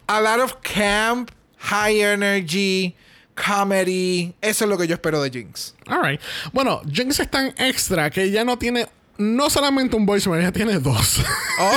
A 0.07 0.21
lot 0.21 0.39
of 0.41 0.55
camp, 0.61 1.31
high 1.57 2.01
energy, 2.01 2.95
comedy. 3.35 4.33
Eso 4.41 4.65
es 4.65 4.69
lo 4.69 4.77
que 4.77 4.87
yo 4.87 4.93
espero 4.93 5.21
de 5.23 5.31
Jinx. 5.31 5.73
Alright. 5.87 6.21
Bueno, 6.53 6.81
Jinx 6.91 7.19
es 7.19 7.31
tan 7.31 7.53
extra 7.57 8.09
que 8.11 8.29
ya 8.29 8.45
no 8.45 8.57
tiene. 8.59 8.87
No 9.21 9.51
solamente 9.51 9.95
un 9.95 10.05
voicemail, 10.05 10.41
ella 10.41 10.51
tiene 10.51 10.79
dos. 10.79 11.19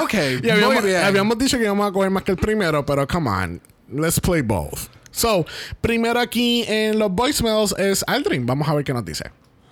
Ok, 0.02 0.14
y 0.42 0.48
habíamos, 0.48 0.80
muy 0.80 0.84
bien. 0.84 1.04
habíamos 1.04 1.36
dicho 1.36 1.58
que 1.58 1.64
íbamos 1.64 1.86
a 1.86 1.92
coger 1.92 2.10
más 2.10 2.22
que 2.22 2.32
el 2.32 2.38
primero, 2.38 2.86
pero 2.86 3.06
come 3.06 3.28
on. 3.28 3.60
Let's 3.92 4.18
play 4.18 4.40
both. 4.40 4.88
So, 5.10 5.44
primero 5.82 6.18
aquí 6.18 6.64
en 6.66 6.98
los 6.98 7.12
voicemails 7.12 7.74
es 7.78 8.02
Aldrin. 8.06 8.46
Vamos 8.46 8.66
a 8.66 8.74
ver 8.74 8.82
qué 8.82 8.94
nos 8.94 9.04
dice. 9.04 9.24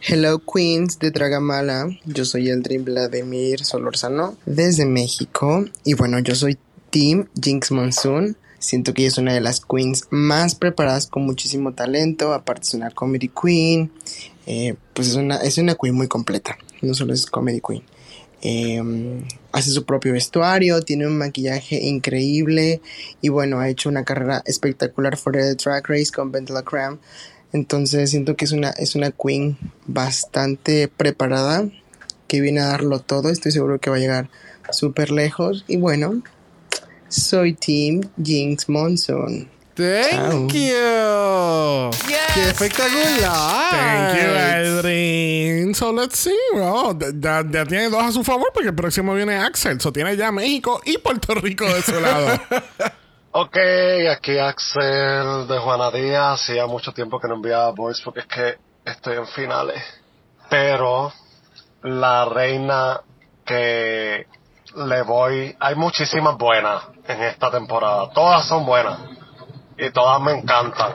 Hello 0.04 0.40
Queens 0.40 0.98
de 0.98 1.12
Dragamala, 1.12 1.88
yo 2.04 2.24
soy 2.24 2.48
Eldrin 2.50 2.84
Vladimir 2.84 3.64
Solorzano 3.64 4.36
desde 4.46 4.84
México 4.84 5.64
y 5.84 5.94
bueno 5.94 6.18
yo 6.18 6.34
soy 6.34 6.58
Team 6.90 7.28
Jinx 7.40 7.70
Monsoon, 7.70 8.36
siento 8.58 8.94
que 8.94 9.02
ella 9.02 9.10
es 9.10 9.18
una 9.18 9.32
de 9.32 9.40
las 9.40 9.60
queens 9.60 10.08
más 10.10 10.56
preparadas 10.56 11.06
con 11.06 11.24
muchísimo 11.24 11.72
talento, 11.72 12.34
aparte 12.34 12.62
es 12.66 12.74
una 12.74 12.90
comedy 12.90 13.28
queen, 13.28 13.92
eh, 14.46 14.74
pues 14.92 15.06
es 15.06 15.14
una, 15.14 15.36
es 15.36 15.56
una 15.58 15.76
queen 15.76 15.94
muy 15.94 16.08
completa, 16.08 16.58
no 16.82 16.94
solo 16.94 17.14
es 17.14 17.26
comedy 17.26 17.60
queen. 17.60 17.82
Eh, 18.44 18.82
hace 19.52 19.70
su 19.70 19.84
propio 19.84 20.12
vestuario, 20.12 20.82
tiene 20.82 21.06
un 21.06 21.16
maquillaje 21.16 21.76
increíble 21.76 22.80
y 23.20 23.28
bueno, 23.28 23.60
ha 23.60 23.68
hecho 23.68 23.88
una 23.88 24.04
carrera 24.04 24.42
espectacular 24.46 25.16
fuera 25.16 25.44
de 25.44 25.54
Drag 25.54 25.86
Race 25.88 26.10
con 26.12 26.32
Bendela 26.32 26.62
Cram. 26.62 26.98
Entonces 27.52 28.10
siento 28.10 28.34
que 28.34 28.46
es 28.46 28.52
una, 28.52 28.70
es 28.70 28.94
una 28.94 29.10
queen 29.10 29.58
bastante 29.86 30.88
preparada, 30.88 31.68
que 32.26 32.40
viene 32.40 32.60
a 32.60 32.66
darlo 32.66 33.00
todo. 33.00 33.28
Estoy 33.28 33.52
seguro 33.52 33.78
que 33.78 33.90
va 33.90 33.96
a 33.96 34.00
llegar 34.00 34.30
súper 34.70 35.10
lejos. 35.10 35.64
Y 35.68 35.76
bueno, 35.76 36.22
soy 37.08 37.52
Team 37.52 38.00
Jinx 38.22 38.68
Monsoon. 38.70 39.50
Thank 39.74 40.52
you. 40.52 41.90
¡Qué 42.34 42.42
espectacular! 42.50 43.70
Thank 43.70 44.20
you, 44.20 44.30
Aldrin. 44.36 45.74
So 45.74 45.92
let's 45.92 46.18
see, 46.18 46.36
bro. 46.54 46.92
Ya, 46.98 47.42
ya 47.48 47.64
tiene 47.64 47.88
dos 47.88 48.02
a 48.02 48.12
su 48.12 48.22
favor 48.22 48.50
porque 48.52 48.68
el 48.68 48.74
próximo 48.74 49.14
viene 49.14 49.36
Axel. 49.36 49.80
So 49.80 49.90
tiene 49.90 50.14
ya 50.16 50.30
México 50.30 50.80
y 50.84 50.98
Puerto 50.98 51.34
Rico 51.34 51.64
de 51.64 51.82
su 51.82 52.00
lado. 52.00 52.38
Ok, 53.34 53.56
aquí 54.10 54.38
Axel 54.38 55.48
de 55.48 55.58
Juana 55.58 55.90
Díaz. 55.90 56.42
Hacía 56.42 56.66
mucho 56.66 56.92
tiempo 56.92 57.18
que 57.18 57.28
no 57.28 57.36
enviaba 57.36 57.70
voice 57.70 58.02
porque 58.04 58.20
es 58.20 58.26
que 58.26 58.58
estoy 58.84 59.16
en 59.16 59.26
finales. 59.28 59.82
Pero 60.50 61.10
la 61.82 62.26
reina 62.26 63.00
que 63.46 64.26
le 64.76 65.02
voy. 65.02 65.56
Hay 65.60 65.74
muchísimas 65.76 66.36
buenas 66.36 66.82
en 67.08 67.22
esta 67.22 67.50
temporada. 67.50 68.10
Todas 68.10 68.46
son 68.46 68.66
buenas. 68.66 68.98
Y 69.82 69.90
todas 69.90 70.20
me 70.20 70.32
encantan. 70.32 70.94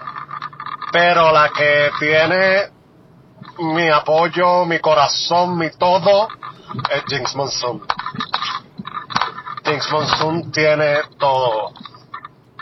Pero 0.94 1.32
la 1.34 1.50
que 1.50 1.92
tiene 2.00 2.70
mi 3.60 3.90
apoyo, 3.90 4.66
mi 4.66 4.80
corazón, 4.80 5.58
mi 5.58 5.70
todo, 5.72 6.30
es 6.90 7.04
Jinx 7.10 7.36
Monsoon. 7.36 7.86
Jinx 9.66 9.92
Monsoon 9.92 10.52
tiene 10.54 11.02
todo. 11.20 11.74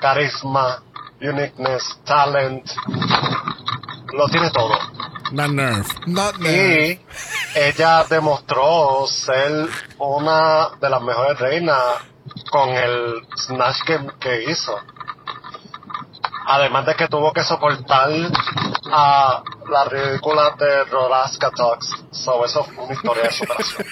Carisma, 0.02 0.82
uniqueness, 1.22 2.00
talent. 2.04 2.72
Lo 4.12 4.28
tiene 4.30 4.50
todo. 4.50 4.76
Not 5.32 5.52
Nerf. 5.52 5.88
Not 6.08 6.38
me. 6.38 6.50
Y 6.50 7.02
ella 7.54 8.04
demostró 8.10 9.06
ser 9.06 9.70
una 10.00 10.70
de 10.82 10.90
las 10.90 11.02
mejores 11.04 11.38
reinas 11.38 11.80
con 12.50 12.70
el 12.70 13.28
Snatch 13.36 13.84
Game 13.86 14.12
que 14.20 14.44
hizo. 14.50 14.76
Además 16.48 16.86
de 16.86 16.96
que 16.96 17.08
tuvo 17.08 17.34
que 17.34 17.44
soportar 17.44 18.10
a 18.92 19.42
la 19.70 19.86
ridícula 19.86 20.56
de 20.58 20.84
Rolaska 20.86 21.50
Talks. 21.52 22.06
So, 22.12 22.46
eso 22.46 22.64
fue 22.64 22.84
una 22.84 22.94
historia 22.94 23.24
de 23.24 23.32
superación. 23.32 23.88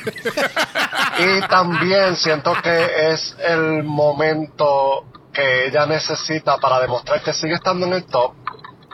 y 1.19 1.41
también 1.47 2.15
siento 2.15 2.53
que 2.61 3.11
es 3.11 3.35
el 3.39 3.83
momento 3.83 5.05
que 5.33 5.67
ella 5.67 5.85
necesita 5.85 6.57
para 6.57 6.79
demostrar 6.79 7.21
que 7.23 7.33
sigue 7.33 7.55
estando 7.55 7.87
en 7.87 7.93
el 7.93 8.05
top, 8.05 8.33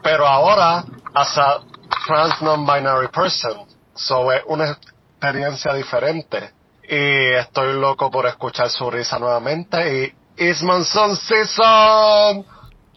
pero 0.02 0.26
ahora 0.26 0.86
as 1.14 1.38
a 1.38 1.60
trans 2.08 2.42
non-binary 2.42 3.10
person. 3.10 3.68
So, 3.94 4.32
es 4.32 4.42
una 4.48 4.72
experiencia 4.72 5.74
diferente. 5.74 6.54
Y 6.84 7.34
estoy 7.34 7.74
loco 7.80 8.10
por 8.10 8.26
escuchar 8.26 8.70
su 8.70 8.90
risa 8.90 9.20
nuevamente. 9.20 10.04
Y 10.06 10.20
It's 10.42 10.64
Monsoon 10.64 11.18
Season. 11.18 12.46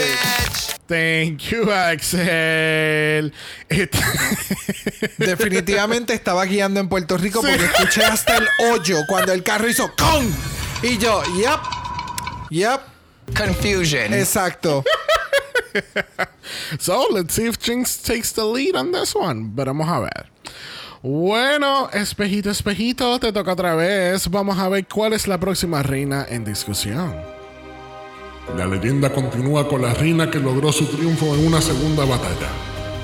Thank 0.89 1.51
you, 1.53 1.71
Axel. 1.71 3.33
It- 3.71 3.97
Definitivamente 5.19 6.15
estaba 6.15 6.45
guiando 6.45 6.81
en 6.81 6.89
Puerto 6.89 7.17
Rico 7.17 7.41
porque 7.41 7.65
escuché 7.65 8.05
hasta 8.05 8.39
el 8.39 8.49
hoyo 8.71 8.99
cuando 9.09 9.33
el 9.33 9.43
carro 9.43 9.69
hizo 9.69 9.91
¡con! 9.97 10.29
Y 10.83 10.99
yo, 10.99 11.23
yep, 11.37 11.61
yep, 12.51 12.81
Confusion. 13.37 14.13
exacto. 14.13 14.83
so, 16.79 17.07
let's 17.11 17.35
see 17.35 17.47
if 17.47 17.57
Jinx 17.59 18.03
takes 18.03 18.33
the 18.33 18.45
lead 18.45 18.75
on 18.77 18.91
this 18.93 19.15
one. 19.15 19.53
Veremos 19.55 19.89
a 19.89 20.01
ver. 20.01 20.27
Bueno, 21.03 21.91
espejito, 21.91 22.49
espejito, 22.51 23.19
te 23.19 23.33
toca 23.33 23.55
otra 23.55 23.75
vez. 23.75 24.31
Vamos 24.31 24.57
a 24.57 24.69
ver 24.69 24.87
cuál 24.87 25.15
es 25.15 25.27
la 25.27 25.41
próxima 25.41 25.83
reina 25.83 26.25
en 26.29 26.45
discusión. 26.45 27.17
La 28.57 28.67
leyenda 28.67 29.13
continúa 29.13 29.67
con 29.67 29.83
la 29.83 29.95
reina 29.95 30.31
que 30.31 30.39
logró 30.39 30.71
su 30.71 30.87
triunfo 30.87 31.35
en 31.35 31.45
una 31.49 31.61
segunda 31.61 32.05
batalla. 32.05 32.49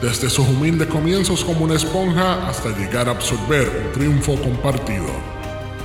Desde 0.00 0.30
sus 0.30 0.48
humildes 0.48 0.86
comienzos 0.86 1.44
como 1.44 1.64
una 1.64 1.74
esponja 1.74 2.48
hasta 2.48 2.68
llegar 2.78 3.08
a 3.08 3.12
absorber 3.12 3.68
un 3.68 3.92
triunfo 3.92 4.36
compartido. 4.42 5.10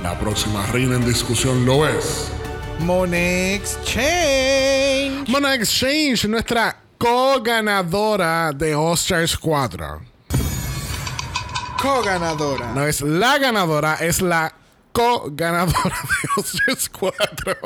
La 0.00 0.16
próxima 0.16 0.64
reina 0.66 0.94
en 0.94 1.04
discusión 1.04 1.66
lo 1.66 1.88
es. 1.88 2.30
Monex 2.78 3.76
Change. 3.82 5.28
Mona 5.28 5.54
Exchange, 5.56 6.28
nuestra 6.28 6.76
co-ganadora 6.96 8.52
de 8.52 8.72
All 8.76 8.94
Stars 8.94 9.36
4. 9.36 10.13
Co-ganadora. 11.84 12.72
No 12.72 12.86
es 12.86 13.02
la 13.02 13.36
ganadora, 13.36 13.96
es 13.96 14.22
la 14.22 14.54
co-ganadora 14.92 15.74
de 15.84 16.28
All 16.34 16.44
Stars 16.44 16.88
4. 16.88 17.56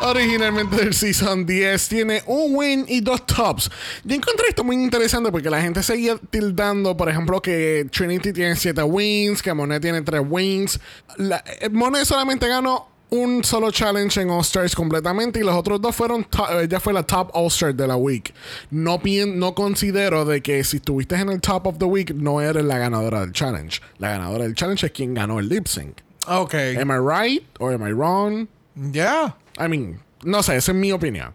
Originalmente 0.00 0.76
del 0.76 0.94
Season 0.94 1.44
10 1.44 1.88
tiene 1.88 2.22
un 2.24 2.56
win 2.56 2.86
y 2.88 3.02
dos 3.02 3.26
tops. 3.26 3.70
Yo 4.04 4.16
encontré 4.16 4.48
esto 4.48 4.64
muy 4.64 4.76
interesante 4.76 5.30
porque 5.30 5.50
la 5.50 5.60
gente 5.60 5.82
seguía 5.82 6.16
tildando, 6.30 6.96
por 6.96 7.10
ejemplo, 7.10 7.42
que 7.42 7.86
Trinity 7.92 8.32
tiene 8.32 8.56
7 8.56 8.82
wins, 8.84 9.42
que 9.42 9.52
Monet 9.52 9.82
tiene 9.82 10.00
3 10.00 10.22
wins. 10.26 10.80
Eh, 11.18 11.68
Monet 11.68 12.06
solamente 12.06 12.48
ganó 12.48 12.88
un 13.14 13.44
solo 13.44 13.70
challenge 13.70 14.20
en 14.20 14.30
All 14.30 14.40
Stars 14.40 14.74
completamente 14.74 15.38
y 15.40 15.42
los 15.42 15.54
otros 15.54 15.80
dos 15.80 15.94
fueron 15.94 16.26
ella 16.60 16.80
fue 16.80 16.92
la 16.92 17.02
top 17.02 17.30
All 17.34 17.46
Star 17.46 17.74
de 17.74 17.86
la 17.86 17.96
week. 17.96 18.34
No 18.70 18.98
pien- 19.00 19.34
no 19.36 19.54
considero 19.54 20.24
de 20.24 20.42
que 20.42 20.64
si 20.64 20.78
estuviste 20.78 21.14
en 21.16 21.28
el 21.28 21.40
top 21.40 21.66
of 21.66 21.78
the 21.78 21.84
week 21.84 22.12
no 22.14 22.40
eres 22.40 22.64
la 22.64 22.78
ganadora 22.78 23.20
del 23.20 23.32
challenge. 23.32 23.80
La 23.98 24.10
ganadora 24.10 24.44
del 24.44 24.54
challenge 24.54 24.86
es 24.86 24.92
quien 24.92 25.14
ganó 25.14 25.38
el 25.38 25.48
lip 25.48 25.66
sync. 25.66 25.98
Ok. 26.26 26.54
Am 26.80 26.90
I 26.90 26.98
right 26.98 27.42
or 27.58 27.72
am 27.72 27.86
I 27.86 27.92
wrong? 27.92 28.48
Yeah. 28.92 29.36
I 29.58 29.68
mean, 29.68 30.00
no 30.24 30.42
sé, 30.42 30.56
esa 30.56 30.72
es 30.72 30.76
mi 30.78 30.90
opinión. 30.90 31.32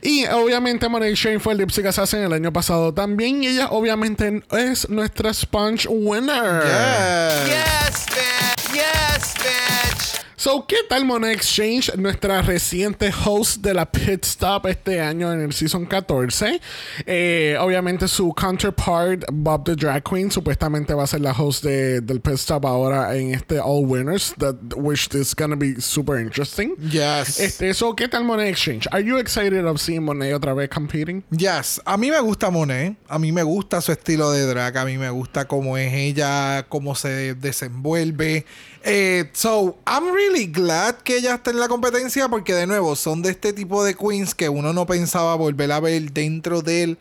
Y 0.00 0.24
obviamente 0.26 0.88
Money 0.88 1.14
Shane 1.14 1.40
fue 1.40 1.52
el 1.54 1.58
Lip 1.58 1.70
Sync 1.70 1.86
Assassin 1.86 2.20
el 2.20 2.32
año 2.32 2.52
pasado 2.52 2.94
también. 2.94 3.42
Y 3.42 3.48
ella 3.48 3.68
obviamente 3.70 4.42
es 4.52 4.88
nuestra 4.88 5.34
Sponge 5.34 5.86
winner. 5.88 6.62
Yeah. 6.64 7.44
Yes, 7.46 8.06
bitch. 8.06 8.72
Yes, 8.74 9.34
bitch. 9.34 10.07
So, 10.40 10.64
¿qué 10.68 10.76
tal 10.88 11.04
Money 11.04 11.32
Exchange? 11.32 11.96
Nuestra 11.96 12.42
reciente 12.42 13.10
host 13.26 13.56
de 13.60 13.74
la 13.74 13.90
Pit 13.90 14.24
Stop 14.24 14.66
este 14.66 15.00
año 15.00 15.32
en 15.32 15.40
el 15.40 15.52
Season 15.52 15.84
14. 15.84 16.60
Eh, 17.06 17.56
obviamente 17.60 18.06
su 18.06 18.32
counterpart, 18.34 19.24
Bob 19.32 19.64
the 19.64 19.74
Drag 19.74 20.00
Queen, 20.04 20.30
supuestamente 20.30 20.94
va 20.94 21.02
a 21.02 21.06
ser 21.08 21.22
la 21.22 21.32
host 21.32 21.64
de- 21.64 22.00
del 22.02 22.20
Pit 22.20 22.34
Stop 22.34 22.66
ahora 22.66 23.16
en 23.16 23.34
este 23.34 23.58
All 23.58 23.84
Winners, 23.84 24.32
that, 24.38 24.54
which 24.76 25.08
is 25.12 25.34
gonna 25.34 25.56
be 25.56 25.80
super 25.80 26.20
interesting. 26.20 26.76
Yes. 26.88 27.40
Este, 27.40 27.74
so, 27.74 27.96
¿qué 27.96 28.06
tal 28.06 28.22
Monet 28.22 28.46
Exchange? 28.50 28.86
Are 28.92 29.02
you 29.02 29.18
excited 29.18 29.66
of 29.66 29.80
seeing 29.80 30.04
Monet 30.04 30.34
otra 30.34 30.54
vez 30.54 30.68
competing? 30.70 31.24
Yes, 31.36 31.80
a 31.84 31.96
mí 31.96 32.12
me 32.12 32.20
gusta 32.20 32.48
Monet, 32.48 32.96
a 33.08 33.18
mí 33.18 33.32
me 33.32 33.42
gusta 33.42 33.80
su 33.80 33.90
estilo 33.90 34.30
de 34.30 34.46
drag, 34.46 34.76
a 34.78 34.84
mí 34.84 34.98
me 34.98 35.10
gusta 35.10 35.48
cómo 35.48 35.76
es 35.76 35.92
ella, 35.92 36.64
cómo 36.68 36.94
se 36.94 37.34
desenvuelve. 37.34 38.46
Eh, 38.84 39.28
so, 39.32 39.76
I'm 39.84 40.14
really 40.14 40.37
glad 40.46 40.96
que 40.96 41.16
ella 41.18 41.34
está 41.34 41.50
en 41.50 41.60
la 41.60 41.68
competencia 41.68 42.28
porque 42.28 42.54
de 42.54 42.66
nuevo 42.66 42.96
son 42.96 43.22
de 43.22 43.30
este 43.30 43.52
tipo 43.52 43.84
de 43.84 43.94
queens 43.94 44.34
que 44.34 44.48
uno 44.48 44.72
no 44.72 44.86
pensaba 44.86 45.34
volver 45.34 45.70
a 45.72 45.80
ver 45.80 46.12
dentro 46.12 46.62
del 46.62 46.98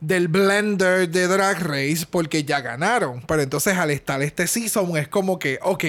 del 0.00 0.28
blender 0.28 1.08
de 1.10 1.26
Drag 1.26 1.60
Race 1.60 2.06
porque 2.08 2.44
ya 2.44 2.60
ganaron. 2.60 3.22
Pero 3.26 3.42
entonces 3.42 3.76
al 3.76 3.90
estar 3.90 4.22
este 4.22 4.46
season 4.46 4.96
es 4.96 5.08
como 5.08 5.38
que, 5.38 5.58
ok, 5.62 5.84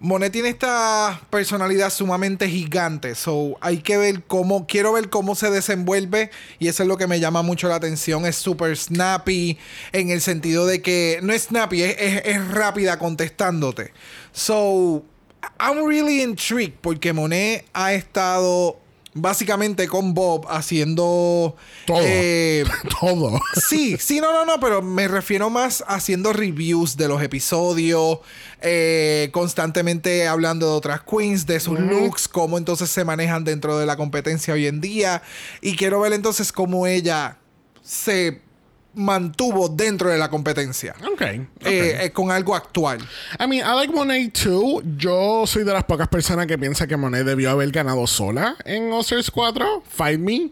Monet 0.00 0.32
tiene 0.32 0.48
esta 0.48 1.20
personalidad 1.30 1.90
sumamente 1.90 2.48
gigante. 2.48 3.14
So 3.14 3.56
hay 3.60 3.78
que 3.78 3.96
ver 3.98 4.22
cómo, 4.24 4.66
quiero 4.66 4.92
ver 4.94 5.10
cómo 5.10 5.34
se 5.34 5.50
desenvuelve. 5.50 6.30
Y 6.58 6.68
eso 6.68 6.82
es 6.82 6.88
lo 6.88 6.96
que 6.96 7.06
me 7.06 7.20
llama 7.20 7.42
mucho 7.42 7.68
la 7.68 7.76
atención. 7.76 8.26
Es 8.26 8.36
súper 8.36 8.76
snappy 8.76 9.58
en 9.92 10.10
el 10.10 10.20
sentido 10.20 10.66
de 10.66 10.80
que 10.82 11.20
no 11.22 11.32
es 11.32 11.42
snappy, 11.44 11.82
es, 11.82 11.96
es- 11.98 12.22
es 12.24 12.48
rápida 12.48 12.98
contestándote. 12.98 13.92
So 14.32 15.04
I'm 15.58 15.86
really 15.86 16.22
intrigued 16.22 16.74
porque 16.80 17.12
Monet 17.12 17.66
ha 17.72 17.92
estado 17.92 18.78
básicamente 19.14 19.88
con 19.88 20.14
Bob 20.14 20.46
haciendo 20.48 21.56
Todo. 21.86 21.98
eh, 22.00 22.64
Todo. 23.00 23.40
Sí, 23.68 23.96
sí, 23.98 24.20
no, 24.20 24.32
no, 24.32 24.44
no, 24.44 24.60
pero 24.60 24.82
me 24.82 25.08
refiero 25.08 25.50
más 25.50 25.84
haciendo 25.86 26.32
reviews 26.32 26.96
de 26.96 27.08
los 27.08 27.22
episodios, 27.22 28.20
eh, 28.60 29.28
constantemente 29.32 30.26
hablando 30.26 30.66
de 30.66 30.72
otras 30.72 31.02
queens, 31.02 31.46
de 31.46 31.60
sus 31.60 31.78
looks, 31.78 32.28
cómo 32.28 32.58
entonces 32.58 32.90
se 32.90 33.04
manejan 33.04 33.44
dentro 33.44 33.78
de 33.78 33.86
la 33.86 33.96
competencia 33.96 34.54
hoy 34.54 34.66
en 34.66 34.80
día. 34.80 35.22
Y 35.60 35.76
quiero 35.76 36.00
ver 36.00 36.12
entonces 36.12 36.52
cómo 36.52 36.86
ella 36.86 37.38
se 37.82 38.40
mantuvo 38.94 39.68
dentro 39.68 40.10
de 40.10 40.18
la 40.18 40.28
competencia. 40.28 40.94
Ok. 41.12 41.20
eh, 41.22 41.48
ok. 41.60 41.64
eh, 41.66 42.10
con 42.12 42.30
algo 42.30 42.54
actual. 42.54 42.98
I 43.40 43.46
mean, 43.46 43.66
I 43.66 43.74
like 43.74 43.92
Monet 43.92 44.32
too. 44.32 44.82
Yo 44.96 45.46
soy 45.46 45.64
de 45.64 45.72
las 45.72 45.84
pocas 45.84 46.08
personas 46.08 46.46
que 46.46 46.58
piensa 46.58 46.86
que 46.86 46.96
Monet 46.96 47.24
debió 47.24 47.50
haber 47.50 47.70
ganado 47.70 48.06
sola 48.06 48.56
en 48.64 48.92
Oscars 48.92 49.30
4. 49.30 49.82
Fight 49.88 50.20
me. 50.20 50.50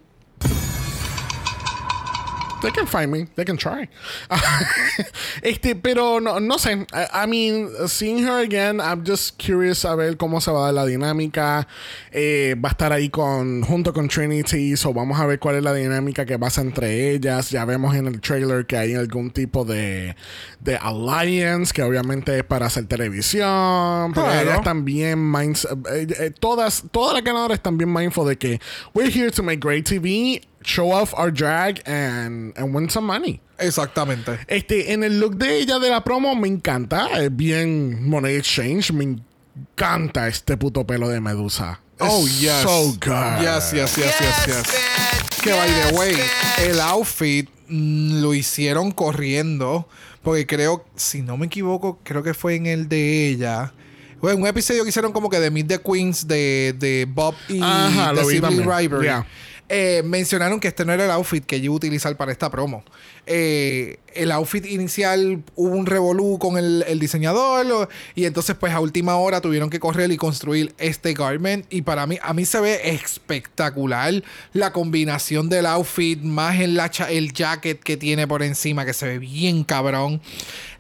They 2.63 2.71
can 2.73 2.87
find 2.87 3.11
me. 3.11 3.27
They 3.37 3.45
can 3.45 3.57
try. 3.57 3.89
este, 5.43 5.75
pero 5.77 6.21
no, 6.21 6.41
no 6.41 6.59
sé. 6.59 6.87
I, 6.93 7.25
I 7.25 7.27
mean, 7.27 7.69
seeing 7.89 8.19
her 8.25 8.41
again, 8.43 8.81
I'm 8.81 9.05
just 9.05 9.39
curious 9.39 9.85
a 9.85 9.95
ver 9.95 10.17
cómo 10.17 10.41
se 10.41 10.51
va 10.51 10.61
a 10.61 10.73
dar 10.73 10.75
la 10.75 10.87
dinámica. 10.87 11.67
Eh, 12.13 12.55
va 12.63 12.69
a 12.71 12.73
estar 12.73 12.93
ahí 12.93 13.09
con, 13.09 13.63
junto 13.63 13.93
con 13.93 14.09
Trinity. 14.09 14.77
So 14.77 14.93
vamos 14.93 15.19
a 15.21 15.27
ver 15.27 15.39
cuál 15.39 15.57
es 15.57 15.63
la 15.63 15.73
dinámica 15.75 16.25
que 16.27 16.39
pasa 16.39 16.61
entre 16.61 17.13
ellas. 17.13 17.51
Ya 17.51 17.65
vemos 17.65 17.95
en 17.95 18.07
el 18.07 18.21
trailer 18.21 18.67
que 18.67 18.77
hay 18.77 18.95
algún 18.95 19.31
tipo 19.31 19.65
de, 19.65 20.15
de 20.61 20.77
alliance, 20.77 21.73
que 21.73 21.83
obviamente 21.83 22.37
es 22.39 22.45
para 22.45 22.67
hacer 22.67 22.87
televisión. 22.87 24.13
Pero 24.15 24.27
Claro. 24.27 24.41
ellas 24.51 24.63
también 24.63 25.19
minds- 25.19 25.67
eh, 25.91 26.07
eh, 26.19 26.31
todas, 26.39 26.85
todas 26.91 27.15
las 27.15 27.25
ganadoras 27.25 27.57
están 27.57 27.79
bien 27.79 27.93
mindful 27.93 28.29
de 28.29 28.37
que 28.37 28.61
we're 28.95 29.11
here 29.11 29.31
to 29.31 29.43
make 29.43 29.59
great 29.61 29.87
TV 29.89 30.43
show 30.63 30.91
off 30.93 31.15
our 31.15 31.31
drag 31.33 31.83
and, 31.87 32.53
and 32.57 32.75
win 32.75 32.89
some 32.89 33.07
money. 33.07 33.41
Exactamente. 33.59 34.39
Este, 34.49 34.93
en 34.93 35.05
el 35.05 35.21
look 35.21 35.37
de 35.37 35.59
ella 35.59 35.79
de 35.79 35.91
la 35.91 36.03
promo 36.03 36.35
me 36.35 36.49
encanta. 36.49 37.09
Es 37.21 37.35
bien 37.35 38.09
Money 38.09 38.37
Exchange. 38.37 38.93
Me 38.93 39.05
encanta 39.05 40.29
este 40.29 40.57
puto 40.57 40.87
pelo 40.87 41.09
de 41.09 41.21
Medusa. 41.21 41.81
Oh, 41.99 42.25
Es 42.27 42.41
yes. 42.41 42.63
So 42.63 42.93
good. 42.93 43.41
Yes, 43.43 43.73
yes, 43.73 43.97
yes, 43.97 44.19
yes, 44.19 44.47
yes. 44.47 45.41
Que 45.43 45.53
by 45.53 45.69
the 45.69 45.97
way, 45.97 46.15
bitch. 46.15 46.69
el 46.71 46.81
outfit 46.81 47.49
mm, 47.69 48.23
lo 48.23 48.33
hicieron 48.35 48.93
corriendo. 48.93 49.87
Porque 50.23 50.47
creo, 50.47 50.85
si 50.97 51.23
no 51.23 51.37
me 51.37 51.47
equivoco, 51.47 51.99
creo 52.03 52.23
que 52.23 52.35
fue 52.35 52.55
en 52.55 52.67
el 52.67 52.89
de 52.89 53.29
ella. 53.29 53.73
Bueno, 54.21 54.39
un 54.43 54.47
episodio 54.47 54.83
que 54.83 54.91
hicieron 54.91 55.13
como 55.13 55.31
que 55.31 55.41
de 55.41 55.51
Meet 55.51 55.67
the 55.67 55.79
Queens 55.81 56.27
de, 56.29 56.75
de 56.79 57.07
Bob 57.09 57.35
y 57.49 57.61
Ajá, 57.63 58.13
de. 58.13 58.23
Ribery. 58.23 59.05
Yeah. 59.05 59.27
Eh, 59.73 60.03
mencionaron 60.05 60.59
que 60.59 60.67
este 60.67 60.85
no 60.85 60.93
era 60.93 61.05
el 61.05 61.13
outfit 61.13 61.47
que 61.47 61.55
ella 61.57 61.67
iba 61.67 61.75
a 61.75 61.77
utilizar 61.77 62.17
para 62.17 62.33
esta 62.33 62.51
promo. 62.51 62.83
Eh, 63.25 63.99
el 64.15 64.33
outfit 64.33 64.67
inicial 64.67 65.45
hubo 65.55 65.77
un 65.77 65.87
revolú 65.87 66.41
con 66.41 66.59
el, 66.59 66.85
el 66.89 66.99
diseñador 66.99 67.65
lo- 67.65 67.89
y 68.17 68.25
entonces 68.25 68.57
pues 68.59 68.73
a 68.73 68.81
última 68.81 69.15
hora 69.15 69.41
tuvieron 69.41 69.71
que 69.71 69.79
correr 69.79 70.11
y 70.11 70.17
construir 70.17 70.75
este 70.79 71.13
garment 71.15 71.65
y 71.71 71.83
para 71.83 72.05
mí 72.09 72.19
a 72.21 72.35
mí 72.35 72.45
se 72.45 72.59
ve 72.61 72.81
espectacular 72.91 74.25
la 74.53 74.73
combinación 74.73 75.49
del 75.49 75.67
outfit 75.67 76.21
más 76.21 76.57
cha- 76.91 77.09
el 77.13 77.33
jacket 77.33 77.81
que 77.81 77.97
tiene 77.97 78.27
por 78.27 78.43
encima 78.43 78.85
que 78.85 78.93
se 78.93 79.07
ve 79.07 79.19
bien 79.21 79.63
cabrón 79.63 80.21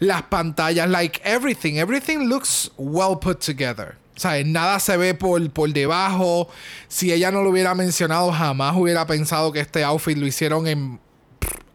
las 0.01 0.23
pantallas 0.23 0.91
like 0.91 1.21
everything 1.25 1.75
everything 1.77 2.27
looks 2.27 2.73
well 2.77 3.17
put 3.21 3.39
together 3.39 3.97
o 4.17 4.21
sea, 4.21 4.43
nada 4.45 4.79
se 4.81 4.97
ve 4.97 5.15
por, 5.15 5.51
por 5.51 5.73
debajo. 5.73 6.49
Si 6.89 7.13
ella 7.13 7.31
no 7.31 7.43
lo 7.43 7.51
hubiera 7.51 7.75
mencionado, 7.75 8.31
jamás 8.33 8.77
hubiera 8.77 9.07
pensado 9.07 9.53
que 9.53 9.61
este 9.61 9.83
outfit 9.85 10.19
lo 10.19 10.27
hicieron 10.27 10.67
en 10.67 11.01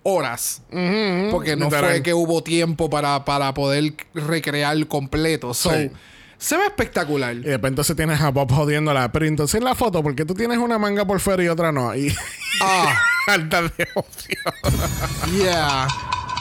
horas. 0.03 0.61
Porque 1.31 1.55
no 1.55 1.65
literal. 1.65 1.89
fue 1.89 2.03
que 2.03 2.13
hubo 2.13 2.43
tiempo 2.43 2.89
para, 2.89 3.25
para 3.25 3.53
poder 3.53 3.95
recrear 4.13 4.85
completo. 4.87 5.53
So, 5.53 5.71
Sí. 5.71 5.89
Se 6.37 6.57
ve 6.57 6.65
espectacular. 6.65 7.33
Y 7.33 7.39
después 7.39 7.71
entonces 7.71 7.95
tienes 7.95 8.19
a 8.21 8.29
Bob 8.29 8.51
jodiéndola. 8.51 9.09
Pero 9.11 9.25
entonces 9.25 9.55
en 9.57 9.63
la 9.63 9.73
foto, 9.73 10.03
porque 10.03 10.25
tú 10.25 10.33
tienes 10.35 10.57
una 10.57 10.77
manga 10.77 11.05
por 11.05 11.19
fuera 11.21 11.41
y 11.41 11.47
otra 11.47 11.71
no? 11.71 11.95
Y 11.95 12.13
Ah, 12.61 12.93
alta 13.27 13.61
de 13.63 13.87
opción. 13.95 14.37
yeah. 15.33 15.87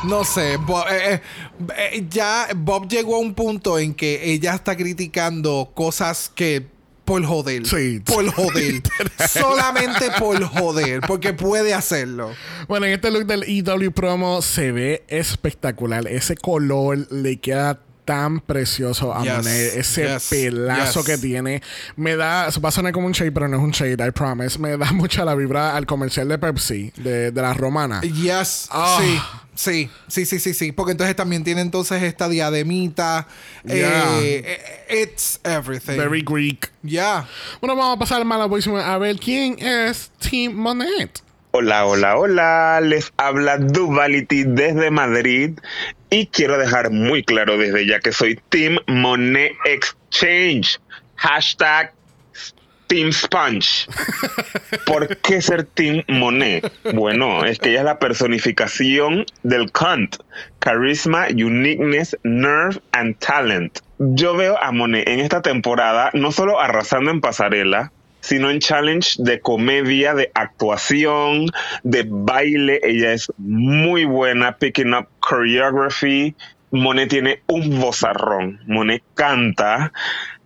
No 0.02 0.24
sé. 0.24 0.54
Eh, 0.54 0.58
eh, 0.90 1.20
eh, 1.76 2.06
ya 2.10 2.48
Bob 2.56 2.88
llegó 2.88 3.16
a 3.16 3.18
un 3.18 3.34
punto 3.34 3.78
en 3.78 3.94
que 3.94 4.32
ella 4.32 4.54
está 4.54 4.76
criticando 4.76 5.70
cosas 5.74 6.30
que 6.34 6.66
por 7.04 7.24
joder. 7.24 7.66
Sí. 7.66 8.00
Por 8.04 8.30
joder. 8.32 8.82
Solamente 9.28 10.10
por 10.18 10.42
joder. 10.42 11.00
Porque 11.06 11.32
puede 11.32 11.74
hacerlo. 11.74 12.32
Bueno, 12.66 12.86
en 12.86 12.92
este 12.92 13.10
look 13.10 13.26
del 13.26 13.44
EW 13.46 13.92
promo 13.92 14.42
se 14.42 14.72
ve 14.72 15.04
espectacular. 15.08 16.06
Ese 16.08 16.36
color 16.36 17.06
le 17.12 17.38
queda 17.38 17.80
tan 18.04 18.40
precioso 18.40 19.14
a 19.14 19.22
Yes, 19.22 19.36
Monet. 19.36 19.76
Ese 19.76 20.02
yes, 20.04 20.26
pelazo 20.30 21.00
yes. 21.00 21.06
que 21.06 21.18
tiene. 21.18 21.62
Me 21.96 22.16
da, 22.16 22.48
va 22.64 22.68
a 22.68 22.72
sonar 22.72 22.92
como 22.92 23.06
un 23.06 23.12
shade, 23.12 23.32
pero 23.32 23.48
no 23.48 23.56
es 23.56 23.62
un 23.62 23.70
shade, 23.70 24.06
I 24.06 24.10
promise. 24.10 24.58
Me 24.58 24.76
da 24.76 24.92
mucha 24.92 25.24
la 25.24 25.34
vibra 25.34 25.76
al 25.76 25.86
comercial 25.86 26.28
de 26.28 26.38
Pepsi, 26.38 26.92
de, 26.96 27.30
de 27.30 27.42
la 27.42 27.54
romana. 27.54 28.00
Yes. 28.02 28.68
Ah. 28.70 28.98
Sí. 29.00 29.20
Sí, 29.54 29.88
sí, 30.08 30.26
sí, 30.26 30.40
sí, 30.40 30.52
sí. 30.52 30.72
Porque 30.72 30.92
entonces 30.92 31.14
también 31.14 31.44
tiene 31.44 31.60
entonces 31.60 32.02
esta 32.02 32.28
diademita. 32.28 33.26
Yeah. 33.64 34.18
Eh, 34.20 34.58
it's 35.02 35.38
everything. 35.44 35.96
Very 35.96 36.22
Greek. 36.22 36.72
Yeah. 36.82 37.28
Bueno, 37.60 37.76
vamos 37.76 37.96
a 37.96 37.98
pasar 38.00 38.18
al 38.18 38.24
malo 38.24 38.42
a 38.44 38.98
ver 38.98 39.16
quién 39.18 39.56
es 39.60 40.10
Team 40.18 40.54
Monet. 40.54 41.22
Hola, 41.56 41.86
hola, 41.86 42.16
hola. 42.16 42.80
Les 42.80 43.12
habla 43.16 43.58
Duvality 43.58 44.42
desde 44.42 44.90
Madrid 44.90 45.60
y 46.10 46.26
quiero 46.26 46.58
dejar 46.58 46.90
muy 46.90 47.22
claro 47.22 47.56
desde 47.56 47.86
ya 47.86 48.00
que 48.00 48.10
soy 48.10 48.40
Team 48.48 48.78
Monet 48.88 49.52
Exchange. 49.64 50.80
Hashtag 51.14 51.92
Team 52.88 53.12
Sponge. 53.12 53.86
¿Por 54.84 55.16
qué 55.18 55.40
ser 55.40 55.62
Team 55.62 56.02
Monet? 56.08 56.72
Bueno, 56.92 57.44
es 57.44 57.60
que 57.60 57.70
ella 57.70 57.78
es 57.78 57.84
la 57.84 58.00
personificación 58.00 59.24
del 59.44 59.70
cunt. 59.70 60.16
Charisma, 60.60 61.28
uniqueness, 61.28 62.16
nerve 62.24 62.82
and 62.90 63.16
talent. 63.20 63.78
Yo 64.00 64.34
veo 64.34 64.60
a 64.60 64.72
Monet 64.72 65.06
en 65.08 65.20
esta 65.20 65.40
temporada 65.40 66.10
no 66.14 66.32
solo 66.32 66.60
arrasando 66.60 67.12
en 67.12 67.20
pasarela, 67.20 67.92
sino 68.24 68.50
en 68.50 68.58
challenge 68.58 69.16
de 69.18 69.38
comedia, 69.40 70.14
de 70.14 70.30
actuación, 70.34 71.46
de 71.82 72.06
baile. 72.08 72.80
Ella 72.82 73.12
es 73.12 73.30
muy 73.36 74.06
buena 74.06 74.56
picking 74.56 74.94
up 74.94 75.08
choreography. 75.20 76.34
Monet 76.70 77.10
tiene 77.10 77.42
un 77.48 77.78
vozarrón. 77.78 78.60
Monet 78.66 79.02
canta 79.14 79.92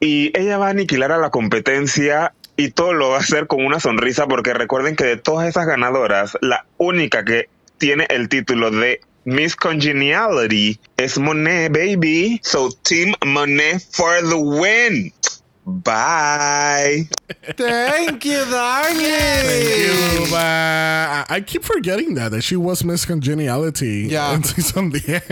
y 0.01 0.37
ella 0.37 0.59
va 0.59 0.67
a 0.67 0.71
aniquilar 0.71 1.13
a 1.13 1.19
la 1.19 1.31
competencia 1.31 2.33
y 2.57 2.73
todo 2.73 2.93
lo 2.95 3.11
va 3.11 3.19
a 3.19 3.21
hacer 3.21 3.47
con 3.47 3.65
una 3.65 3.79
sonrisa 3.79 4.27
porque 4.27 4.55
recuerden 4.55 4.97
que 4.97 5.05
de 5.05 5.17
todas 5.17 5.49
esas 5.49 5.67
ganadoras, 5.67 6.37
la 6.41 6.67
única 6.79 7.25
que 7.25 7.49
tiene 7.79 8.09
el 8.11 8.29
título 8.29 8.73
de 8.73 9.01
Miss 9.25 9.55
Congeniality 9.55 10.81
es 10.97 11.17
Monet, 11.17 11.73
baby. 11.73 12.41
So 12.43 12.71
Team 12.83 13.15
Monet 13.25 13.81
for 13.93 14.17
the 14.29 14.35
win. 14.35 15.13
Bye. 15.71 17.09
Thank 17.57 18.25
you, 18.25 18.43
darling. 18.51 19.45
Thank 19.45 20.31
you, 20.31 20.35
uh, 20.35 21.25
I 21.29 21.43
keep 21.47 21.63
forgetting 21.63 22.15
that, 22.15 22.31
that 22.31 22.41
she 22.43 22.57
was 22.57 22.83
Miss 22.85 23.05
Congeniality 23.05 24.09
Yeah. 24.11 24.33
en 24.33 24.45
season 24.45 24.91
10. 24.93 25.23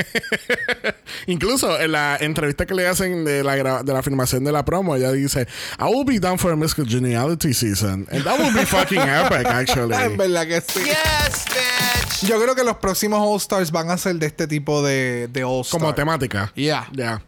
Incluso 1.26 1.80
en 1.80 1.92
la 1.92 2.16
entrevista 2.20 2.66
que 2.66 2.74
le 2.74 2.86
hacen 2.86 3.24
de 3.24 3.42
la, 3.42 3.56
gra- 3.56 3.82
de 3.82 3.92
la 3.94 4.02
filmación 4.02 4.44
de 4.44 4.52
la 4.52 4.62
promo, 4.64 4.94
ella 4.94 5.10
dice, 5.12 5.46
I 5.78 5.84
will 5.84 6.04
be 6.04 6.18
down 6.18 6.38
for 6.38 6.52
a 6.52 6.56
Miss 6.56 6.74
Congeniality 6.74 7.54
season. 7.54 8.06
And 8.10 8.22
that 8.24 8.38
will 8.38 8.52
be 8.52 8.66
fucking 8.66 8.98
epic, 9.00 9.46
actually. 9.46 9.94
En 9.94 10.16
verdad 10.18 10.46
que 10.46 10.60
sí. 10.60 10.84
Yes, 10.84 11.46
bitch. 11.46 12.28
Yo 12.28 12.38
creo 12.40 12.54
que 12.54 12.62
los 12.64 12.76
próximos 12.76 13.20
All 13.20 13.38
Stars 13.40 13.70
van 13.72 13.90
a 13.90 13.96
ser 13.96 14.16
de 14.16 14.26
este 14.26 14.46
tipo 14.46 14.82
de, 14.82 15.28
de 15.28 15.44
All 15.44 15.62
Stars. 15.62 15.70
Como 15.82 15.94
temática. 15.94 16.52
Yeah. 16.54 16.86
Ya. 16.92 17.22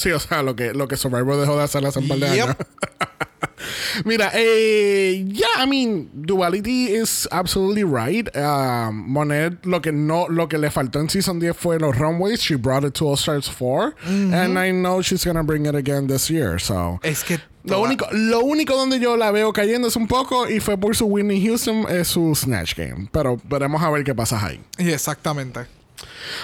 Sí, 0.00 0.10
o 0.12 0.18
sea, 0.18 0.42
lo 0.42 0.56
que, 0.56 0.72
lo 0.72 0.88
que 0.88 0.96
Survivor 0.96 1.38
dejó 1.40 1.56
de 1.58 1.64
hacer 1.64 1.84
hace 1.84 1.98
un 1.98 2.08
par 2.08 2.18
de 2.18 2.34
Yep. 2.34 2.44
años. 2.44 2.56
Mira, 4.04 4.30
eh, 4.34 5.24
yeah, 5.28 5.62
I 5.62 5.66
mean, 5.66 6.08
duality 6.14 6.86
is 6.94 7.28
absolutely 7.30 7.84
right. 7.84 8.28
Um, 8.36 9.04
Monet, 9.08 9.64
lo 9.66 9.80
que 9.80 9.92
no, 9.92 10.26
lo 10.28 10.48
que 10.48 10.56
le 10.58 10.70
faltó 10.70 11.00
en 11.00 11.08
season 11.10 11.38
10 11.38 11.54
fue 11.56 11.78
los 11.78 11.96
runways. 11.98 12.40
She 12.40 12.54
brought 12.56 12.84
it 12.84 12.94
to 12.94 13.06
All 13.08 13.16
Stars 13.16 13.48
4, 13.48 13.94
and 14.06 14.58
I 14.58 14.70
know 14.70 15.02
she's 15.02 15.24
gonna 15.24 15.42
bring 15.42 15.66
it 15.66 15.74
again 15.74 16.06
this 16.06 16.30
year. 16.30 16.58
So 16.58 16.98
Es 17.02 17.22
que 17.22 17.38
lo 17.64 17.76
toda- 17.76 17.88
único, 17.88 18.06
lo 18.12 18.40
único 18.40 18.74
donde 18.76 18.98
yo 19.00 19.16
la 19.16 19.30
veo 19.30 19.52
cayendo 19.52 19.88
es 19.88 19.96
un 19.96 20.06
poco 20.06 20.48
y 20.48 20.60
fue 20.60 20.78
por 20.78 20.96
su 20.96 21.06
Whitney 21.06 21.44
Houston, 21.46 21.86
es 21.90 22.08
su 22.08 22.34
snatch 22.34 22.74
game. 22.76 23.08
Pero 23.12 23.36
veremos 23.44 23.82
a 23.82 23.90
ver 23.90 24.04
qué 24.04 24.14
pasa 24.14 24.42
ahí. 24.44 24.60
Y 24.78 24.90
Exactamente. 24.90 25.60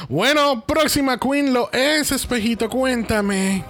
Bueno, 0.08 0.64
próxima 0.66 1.18
queen 1.18 1.52
lo 1.52 1.70
es, 1.72 2.12
espejito, 2.12 2.68
cuéntame. 2.68 3.64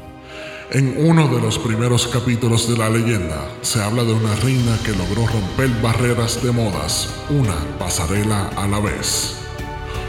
En 0.72 1.07
uno 1.07 1.28
de 1.28 1.41
los 1.41 1.61
primeros 1.61 2.09
capítulos 2.09 2.68
de 2.68 2.76
la 2.76 2.91
leyenda 2.91 3.49
se 3.62 3.80
habla 3.80 4.03
de 4.03 4.12
una 4.12 4.34
reina 4.37 4.76
que 4.84 4.91
logró 4.91 5.24
romper 5.26 5.68
barreras 5.80 6.43
de 6.43 6.51
modas, 6.51 7.09
una 7.30 7.55
pasarela 7.78 8.49
a 8.57 8.66
la 8.66 8.80
vez. 8.80 9.37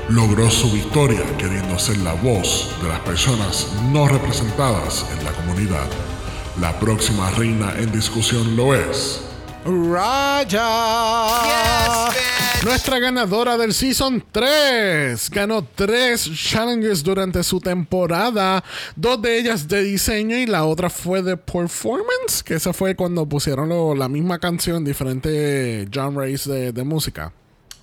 Logró 0.10 0.50
su 0.50 0.72
victoria 0.72 1.22
queriendo 1.38 1.78
ser 1.78 1.98
la 1.98 2.14
voz 2.14 2.76
de 2.82 2.88
las 2.88 3.02
personas 3.02 3.68
no 3.92 4.08
representadas 4.08 5.06
en 5.16 5.26
la 5.26 5.32
comunidad. 5.34 5.88
La 6.60 6.80
próxima 6.80 7.30
reina 7.32 7.74
en 7.78 7.92
discusión 7.92 8.56
lo 8.56 8.74
es. 8.74 9.27
Yes, 10.52 12.16
bitch. 12.16 12.64
Nuestra 12.66 13.00
ganadora 13.00 13.58
del 13.58 13.74
Season 13.74 14.24
3 14.32 15.30
ganó 15.30 15.64
tres 15.76 16.30
challenges 16.34 17.04
durante 17.04 17.44
su 17.44 17.60
temporada, 17.60 18.64
dos 18.96 19.22
de 19.22 19.38
ellas 19.38 19.68
de 19.68 19.84
diseño 19.84 20.38
y 20.38 20.46
la 20.46 20.66
otra 20.66 20.90
fue 20.90 21.22
de 21.22 21.38
performance, 21.38 22.42
que 22.44 22.56
esa 22.56 22.74
fue 22.74 22.96
cuando 22.96 23.26
pusieron 23.26 23.70
lo- 23.70 23.94
la 23.94 24.08
misma 24.10 24.40
canción, 24.40 24.84
diferentes 24.84 25.88
genres 25.92 26.48
de, 26.48 26.72
de 26.72 26.84
música. 26.84 27.32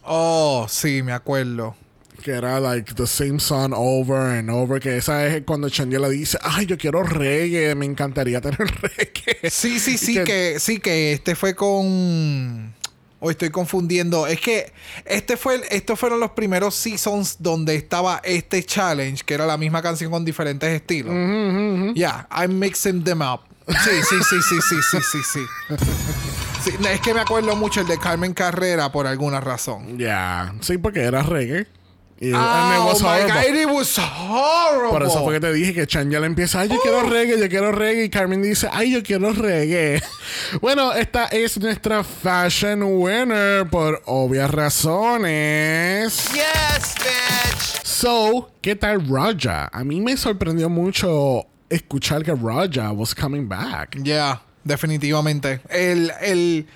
Oh, 0.02 0.66
sí, 0.68 1.02
me 1.02 1.12
acuerdo. 1.12 1.76
Que 2.24 2.30
era 2.32 2.58
like 2.58 2.94
the 2.94 3.06
same 3.06 3.38
song 3.38 3.74
over 3.76 4.16
and 4.38 4.48
over. 4.48 4.80
Que 4.80 4.96
esa 4.96 5.26
es 5.26 5.42
cuando 5.44 5.68
Changela 5.68 6.08
dice, 6.08 6.38
ay, 6.40 6.64
yo 6.64 6.78
quiero 6.78 7.02
reggae, 7.02 7.74
me 7.74 7.84
encantaría 7.84 8.40
tener 8.40 8.58
reggae. 8.80 9.50
Sí, 9.50 9.78
sí, 9.78 9.98
sí, 9.98 10.14
Que- 10.14 10.24
que, 10.24 10.56
sí, 10.58 10.80
que 10.80 11.12
este 11.12 11.34
fue 11.34 11.54
con. 11.54 12.72
O 13.20 13.30
estoy 13.30 13.50
confundiendo. 13.50 14.26
Es 14.26 14.40
que 14.40 14.72
este 15.04 15.36
fue 15.36 15.56
el- 15.56 15.64
estos 15.70 16.00
fueron 16.00 16.18
los 16.18 16.30
primeros 16.30 16.74
seasons 16.74 17.36
donde 17.40 17.74
estaba 17.76 18.22
este 18.24 18.62
challenge, 18.64 19.22
que 19.24 19.34
era 19.34 19.44
la 19.44 19.58
misma 19.58 19.82
canción 19.82 20.10
con 20.10 20.24
diferentes 20.24 20.70
estilos. 20.70 21.14
Yeah, 21.94 22.26
I'm 22.30 22.58
mixing 22.58 23.04
them 23.04 23.20
up. 23.20 23.40
Sí, 23.66 23.90
sí, 24.08 24.16
sí, 24.28 24.36
sí, 24.48 24.56
sí, 24.62 24.76
sí, 24.90 24.98
sí, 25.12 25.18
sí. 25.30 25.40
Sí, 26.62 26.70
es 26.90 27.00
que 27.00 27.12
me 27.14 27.20
acuerdo 27.20 27.54
mucho 27.56 27.82
el 27.82 27.86
de 27.86 27.98
Carmen 27.98 28.32
Carrera 28.34 28.90
por 28.92 29.06
alguna 29.06 29.40
razón. 29.40 29.98
Ya. 29.98 30.54
Sí, 30.60 30.78
porque 30.78 31.00
era 31.02 31.22
reggae. 31.22 31.66
Y, 32.24 32.32
Ah, 32.34 32.72
and 32.74 32.82
it 32.82 32.86
was 32.92 33.02
oh 33.02 33.04
my 33.04 33.20
horrible. 33.20 33.34
God, 33.34 33.54
it 33.54 33.68
was 33.68 33.98
horrible. 33.98 34.90
Por 34.90 35.02
eso 35.02 35.22
fue 35.24 35.34
que 35.34 35.40
te 35.40 35.52
dije 35.52 35.74
que 35.74 35.86
Chan 35.86 36.10
ya 36.10 36.20
le 36.20 36.26
empieza, 36.26 36.60
ay, 36.60 36.68
yo 36.68 36.78
quiero 36.80 37.02
reggae, 37.02 37.38
yo 37.38 37.48
quiero 37.48 37.70
reggae. 37.72 38.04
Y 38.04 38.08
Carmen 38.08 38.40
dice, 38.42 38.68
ay, 38.72 38.92
yo 38.92 39.02
quiero 39.02 39.32
reggae. 39.32 40.00
bueno, 40.60 40.92
esta 40.94 41.26
es 41.26 41.58
nuestra 41.58 42.02
fashion 42.02 42.82
winner 42.82 43.66
por 43.68 44.02
obvias 44.06 44.50
razones. 44.50 46.28
Yes, 46.32 46.94
bitch. 46.98 47.84
So, 47.84 48.50
¿qué 48.60 48.74
tal 48.76 49.06
Raja? 49.08 49.68
A 49.72 49.84
mí 49.84 50.00
me 50.00 50.16
sorprendió 50.16 50.68
mucho 50.68 51.46
escuchar 51.68 52.22
que 52.22 52.32
Raja 52.34 52.92
was 52.92 53.14
coming 53.14 53.48
back. 53.48 53.96
Yeah, 54.02 54.42
definitivamente. 54.64 55.60
El, 55.68 56.12
el 56.20 56.66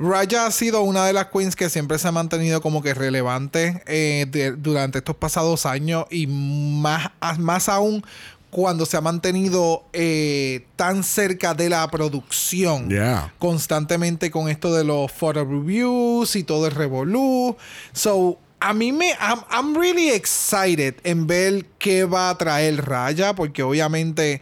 Raya 0.00 0.46
ha 0.46 0.50
sido 0.50 0.80
una 0.82 1.04
de 1.06 1.12
las 1.12 1.26
queens 1.26 1.54
que 1.54 1.68
siempre 1.68 1.98
se 1.98 2.08
ha 2.08 2.12
mantenido 2.12 2.60
como 2.62 2.82
que 2.82 2.94
relevante 2.94 3.82
eh, 3.86 4.26
de- 4.30 4.52
durante 4.52 4.98
estos 4.98 5.14
pasados 5.14 5.66
años 5.66 6.06
y 6.10 6.26
más, 6.26 7.10
más 7.38 7.68
aún 7.68 8.02
cuando 8.48 8.84
se 8.86 8.96
ha 8.96 9.00
mantenido 9.02 9.84
eh, 9.92 10.66
tan 10.74 11.04
cerca 11.04 11.54
de 11.54 11.68
la 11.68 11.86
producción 11.88 12.88
Yeah. 12.90 13.32
constantemente 13.38 14.30
con 14.30 14.48
esto 14.48 14.74
de 14.74 14.82
los 14.84 15.12
photo 15.12 15.44
reviews 15.44 16.34
y 16.34 16.42
todo 16.44 16.66
el 16.66 16.72
revolú. 16.72 17.56
So, 17.92 18.38
a 18.58 18.72
mí 18.74 18.92
me. 18.92 19.10
I'm, 19.20 19.40
I'm 19.50 19.74
really 19.78 20.10
excited 20.10 20.96
en 21.04 21.26
ver 21.26 21.64
qué 21.78 22.04
va 22.06 22.30
a 22.30 22.36
traer 22.38 22.84
Raya, 22.84 23.34
porque 23.34 23.62
obviamente 23.62 24.40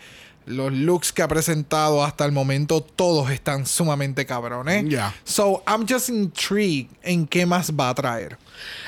los 0.49 0.73
looks 0.73 1.13
que 1.13 1.23
ha 1.23 1.29
presentado 1.29 2.03
hasta 2.05 2.25
el 2.25 2.33
momento 2.33 2.81
todos 2.81 3.31
están 3.31 3.67
sumamente 3.67 4.27
cabrones. 4.27 4.89
Yeah. 4.89 5.15
So, 5.25 5.63
I'm 5.67 5.87
just 5.89 6.09
intrigued 6.09 6.91
en 7.03 7.27
qué 7.27 7.47
más 7.47 7.73
va 7.73 7.91
a 7.91 7.95
traer. 7.95 8.39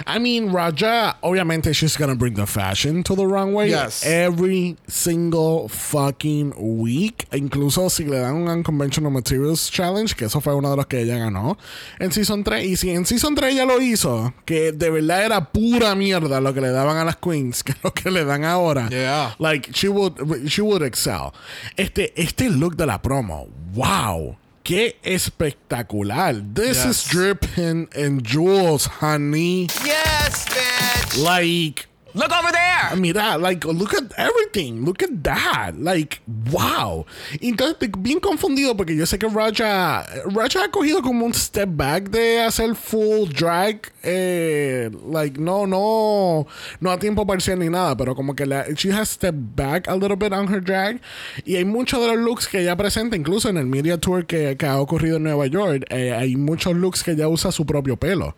I 0.07 0.19
mean, 0.19 0.53
Raja, 0.53 1.17
obviamente, 1.23 1.73
she's 1.73 1.97
gonna 1.97 2.15
bring 2.15 2.35
the 2.35 2.47
fashion 2.47 3.03
to 3.05 3.15
the 3.15 3.25
runway 3.27 3.71
Yes. 3.71 4.05
every 4.05 4.77
single 4.89 5.69
fucking 5.69 6.55
week. 6.59 7.27
Incluso 7.33 7.89
si 7.91 8.05
le 8.05 8.19
dan 8.19 8.35
un 8.37 8.49
Unconventional 8.49 9.11
Materials 9.13 9.71
Challenge, 9.71 10.15
que 10.15 10.27
eso 10.27 10.41
fue 10.41 10.55
uno 10.55 10.71
de 10.71 10.77
los 10.77 10.87
que 10.87 11.01
ella 11.03 11.19
ganó 11.19 11.57
en 11.99 12.13
Season 12.13 12.43
3. 12.45 12.65
Y 12.67 12.77
si 12.77 12.91
en 12.91 13.05
Season 13.07 13.35
3 13.35 13.53
ella 13.55 13.65
lo 13.65 13.81
hizo, 13.81 14.33
que 14.45 14.73
de 14.73 14.91
verdad 14.91 15.25
era 15.25 15.53
pura 15.53 15.95
mierda 15.95 16.41
lo 16.41 16.53
que 16.55 16.61
le 16.61 16.71
daban 16.71 16.97
a 16.97 17.05
las 17.05 17.17
queens, 17.17 17.63
que 17.65 17.73
es 17.73 17.79
lo 17.83 17.93
que 17.93 18.11
le 18.11 18.25
dan 18.25 18.45
ahora. 18.45 18.89
Yeah. 18.89 19.35
Like, 19.39 19.71
she 19.73 19.89
would, 19.89 20.49
she 20.49 20.63
would 20.63 20.83
excel. 20.83 21.33
Este, 21.77 22.13
este 22.21 22.49
look 22.51 22.77
de 22.77 22.87
la 22.87 23.01
promo, 23.01 23.49
wow. 23.75 24.37
Qué 24.71 24.95
espectacular. 25.03 26.33
This 26.55 26.85
Yes. 26.85 26.87
is 26.87 27.05
dripping 27.11 27.89
in 27.93 28.23
jewels, 28.23 28.87
honey. 28.87 29.67
Yes, 29.85 30.45
bitch. 30.47 31.19
Like, 31.21 31.89
Look 32.15 32.33
over 32.33 32.53
there. 32.53 32.97
mira, 32.97 33.39
like, 33.39 33.65
look 33.65 33.95
at 33.95 34.13
everything. 34.17 34.85
Look 34.85 35.03
at 35.03 35.23
that. 35.23 35.79
Like, 35.79 36.21
wow. 36.51 37.07
Entonces, 37.41 37.91
bien 37.99 38.21
confundido 38.21 38.77
porque 38.77 38.97
yo 38.97 39.07
sé 39.07 39.19
que 39.19 39.29
Raja, 39.29 40.07
Raja 40.27 40.65
ha 40.65 40.71
cogido 40.71 41.03
como 41.03 41.25
un 41.27 41.35
step 41.35 41.69
back 41.73 42.11
de 42.11 42.41
hacer 42.41 42.75
full 42.75 43.29
drag. 43.29 43.93
Eh, 44.03 44.91
like, 45.07 45.39
no, 45.39 45.67
no, 45.67 46.47
no 46.81 46.91
a 46.91 46.99
tiempo 46.99 47.27
parcial 47.27 47.59
ni 47.59 47.69
nada, 47.69 47.97
pero 47.97 48.15
como 48.15 48.35
que 48.35 48.47
la, 48.47 48.65
she 48.75 48.91
has 48.91 49.11
stepped 49.11 49.57
back 49.57 49.89
a 49.89 49.95
little 49.95 50.17
bit 50.17 50.33
on 50.33 50.49
her 50.49 50.61
drag. 50.61 51.01
Y 51.45 51.57
hay 51.57 51.65
muchos 51.65 52.01
de 52.01 52.09
los 52.09 52.19
looks 52.19 52.49
que 52.49 52.61
ella 52.61 52.77
presenta, 52.77 53.17
incluso 53.17 53.49
en 53.49 53.57
el 53.57 53.67
media 53.67 53.99
tour 53.99 54.27
que, 54.27 54.57
que 54.57 54.67
ha 54.67 54.81
ocurrido 54.81 55.17
en 55.17 55.25
Nueva 55.25 55.47
York, 55.47 55.85
eh, 55.91 56.13
hay 56.13 56.37
muchos 56.37 56.75
looks 56.75 57.03
que 57.03 57.13
ella 57.13 57.29
usa 57.29 57.53
su 57.53 57.65
propio 57.67 57.97
pelo. 57.97 58.35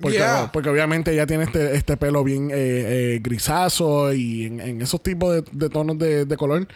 Porque, 0.00 0.16
Yeah. 0.18 0.50
porque 0.52 0.68
obviamente 0.68 1.12
ella 1.12 1.26
tiene 1.26 1.44
este, 1.44 1.76
este 1.76 1.96
pelo 1.96 2.24
bien 2.24 2.50
eh, 2.50 2.54
eh, 2.56 3.20
grisazo 3.22 4.12
y 4.12 4.46
en, 4.46 4.60
en 4.60 4.82
esos 4.82 5.02
tipos 5.02 5.32
de, 5.34 5.44
de 5.52 5.68
tonos 5.68 5.98
de, 5.98 6.24
de 6.24 6.36
color. 6.36 6.66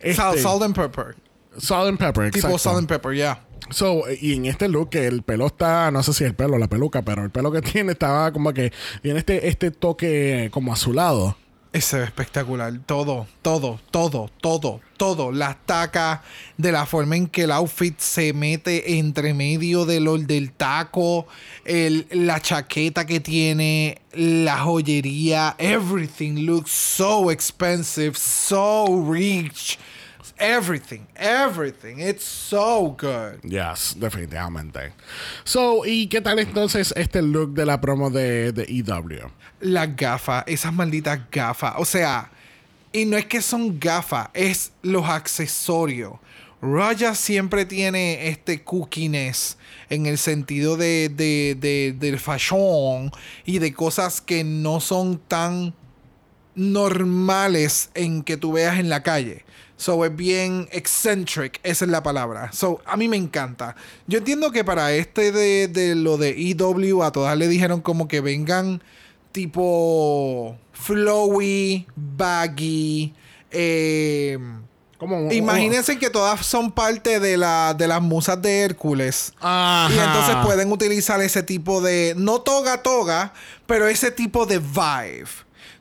Este, 0.00 0.22
salt 0.40 0.62
and 0.62 0.74
pepper. 0.74 1.16
salt 1.58 1.88
and 1.88 1.98
pepper, 1.98 2.26
Tipo 2.30 2.48
exacto. 2.48 2.58
salt 2.58 2.78
and 2.78 2.88
pepper, 2.88 3.14
yeah. 3.14 3.42
So, 3.70 4.02
y 4.20 4.34
en 4.34 4.46
este 4.46 4.68
look, 4.68 4.90
que 4.90 5.06
el 5.06 5.22
pelo 5.22 5.46
está, 5.46 5.90
no 5.90 6.02
sé 6.02 6.12
si 6.12 6.22
el 6.24 6.34
pelo 6.34 6.54
o 6.54 6.58
la 6.58 6.68
peluca, 6.68 7.02
pero 7.02 7.24
el 7.24 7.30
pelo 7.30 7.50
que 7.50 7.62
tiene 7.72 7.92
estaba 7.92 8.30
como 8.32 8.52
que 8.52 8.72
tiene 9.02 9.18
este, 9.18 9.48
este 9.48 9.70
toque 9.70 10.50
como 10.52 10.72
azulado. 10.72 11.36
Es 11.76 11.92
espectacular. 11.92 12.72
Todo, 12.86 13.26
todo, 13.42 13.78
todo, 13.90 14.30
todo, 14.40 14.80
todo. 14.96 15.30
Las 15.30 15.56
tacas, 15.66 16.20
de 16.56 16.72
la 16.72 16.86
forma 16.86 17.16
en 17.18 17.26
que 17.26 17.42
el 17.42 17.52
outfit 17.52 17.98
se 17.98 18.32
mete 18.32 18.96
entre 18.98 19.34
medio 19.34 19.84
del, 19.84 20.26
del 20.26 20.52
taco, 20.52 21.26
el- 21.66 22.06
la 22.10 22.40
chaqueta 22.40 23.04
que 23.04 23.20
tiene, 23.20 24.00
la 24.14 24.56
joyería. 24.58 25.54
Everything 25.58 26.46
looks 26.46 26.70
so 26.70 27.30
expensive, 27.30 28.14
so 28.16 28.86
rich. 29.06 29.78
Everything, 30.38 31.06
everything. 31.16 31.98
It's 31.98 32.24
so 32.24 32.94
good. 32.98 33.40
Yes, 33.42 33.96
definitivamente. 33.98 34.92
So, 35.44 35.84
¿y 35.86 36.08
qué 36.08 36.20
tal 36.20 36.38
entonces 36.38 36.92
este 36.94 37.22
look 37.22 37.54
de 37.54 37.64
la 37.64 37.80
promo 37.80 38.10
de, 38.10 38.52
de 38.52 38.64
EW? 38.68 39.30
las 39.60 39.96
gafas, 39.96 40.44
esas 40.46 40.72
malditas 40.72 41.20
gafas. 41.30 41.74
O 41.78 41.84
sea, 41.84 42.30
y 42.92 43.04
no 43.04 43.16
es 43.16 43.26
que 43.26 43.40
son 43.42 43.78
gafas, 43.78 44.28
es 44.34 44.72
los 44.82 45.08
accesorios. 45.08 46.14
Raya 46.62 47.14
siempre 47.14 47.66
tiene 47.66 48.28
este 48.28 48.62
cookiness 48.62 49.58
en 49.90 50.06
el 50.06 50.18
sentido 50.18 50.76
de, 50.76 51.10
de, 51.10 51.56
de, 51.58 51.94
del 51.98 52.18
fashion 52.18 53.10
y 53.44 53.58
de 53.58 53.72
cosas 53.74 54.20
que 54.20 54.42
no 54.42 54.80
son 54.80 55.18
tan 55.18 55.74
normales 56.54 57.90
en 57.94 58.22
que 58.22 58.36
tú 58.36 58.52
veas 58.52 58.78
en 58.78 58.88
la 58.88 59.02
calle. 59.02 59.44
So 59.76 60.04
es 60.04 60.16
bien 60.16 60.68
eccentric, 60.72 61.60
esa 61.62 61.84
es 61.84 61.90
la 61.90 62.02
palabra. 62.02 62.50
So 62.52 62.80
a 62.86 62.96
mí 62.96 63.08
me 63.08 63.16
encanta. 63.16 63.76
Yo 64.06 64.18
entiendo 64.18 64.50
que 64.50 64.64
para 64.64 64.92
este 64.92 65.32
de, 65.32 65.68
de 65.68 65.94
lo 65.94 66.16
de 66.16 66.30
EW 66.50 67.02
a 67.02 67.12
todas 67.12 67.36
le 67.36 67.46
dijeron 67.46 67.80
como 67.82 68.08
que 68.08 68.20
vengan 68.20 68.82
tipo 69.32 70.56
flowy, 70.72 71.86
baggy. 71.94 73.12
Eh, 73.50 74.38
Como, 74.98 75.30
imagínense 75.30 75.98
que 75.98 76.08
todas 76.08 76.44
son 76.46 76.72
parte 76.72 77.20
de, 77.20 77.36
la, 77.36 77.74
de 77.76 77.86
las 77.86 78.00
musas 78.00 78.40
de 78.40 78.60
Hércules. 78.60 79.34
Ajá. 79.40 79.92
Y 79.94 79.98
entonces 79.98 80.36
pueden 80.42 80.72
utilizar 80.72 81.20
ese 81.20 81.42
tipo 81.42 81.82
de. 81.82 82.14
No 82.16 82.40
toga 82.40 82.82
toga, 82.82 83.34
pero 83.66 83.86
ese 83.88 84.10
tipo 84.10 84.46
de 84.46 84.58
vibe. 84.58 85.28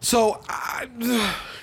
So, 0.06 0.40
ah, 0.48 0.84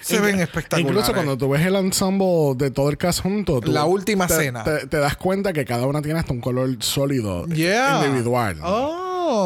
se 0.01 0.19
ven 0.21 0.41
espectaculares. 0.41 0.91
Incluso 0.91 1.13
cuando 1.15 1.39
tú 1.39 1.49
ves 1.51 1.65
el 1.65 1.77
ensemble 1.77 2.55
de 2.57 2.73
todo 2.73 2.89
el 2.91 2.99
cast 2.99 3.21
junto, 3.23 3.61
tú 3.61 3.71
La 3.71 3.85
última 3.85 4.27
te, 4.27 4.35
cena. 4.35 4.65
Te, 4.65 4.89
te 4.89 4.97
das 4.97 5.17
cuenta 5.17 5.53
que 5.53 5.65
cada 5.65 5.87
una 5.87 6.03
tiene 6.03 6.19
hasta 6.19 6.33
un 6.33 6.41
color 6.41 6.77
sólido 6.81 7.47
Yeah. 7.47 8.05
individual. 8.05 8.59
Oh, 8.65 9.02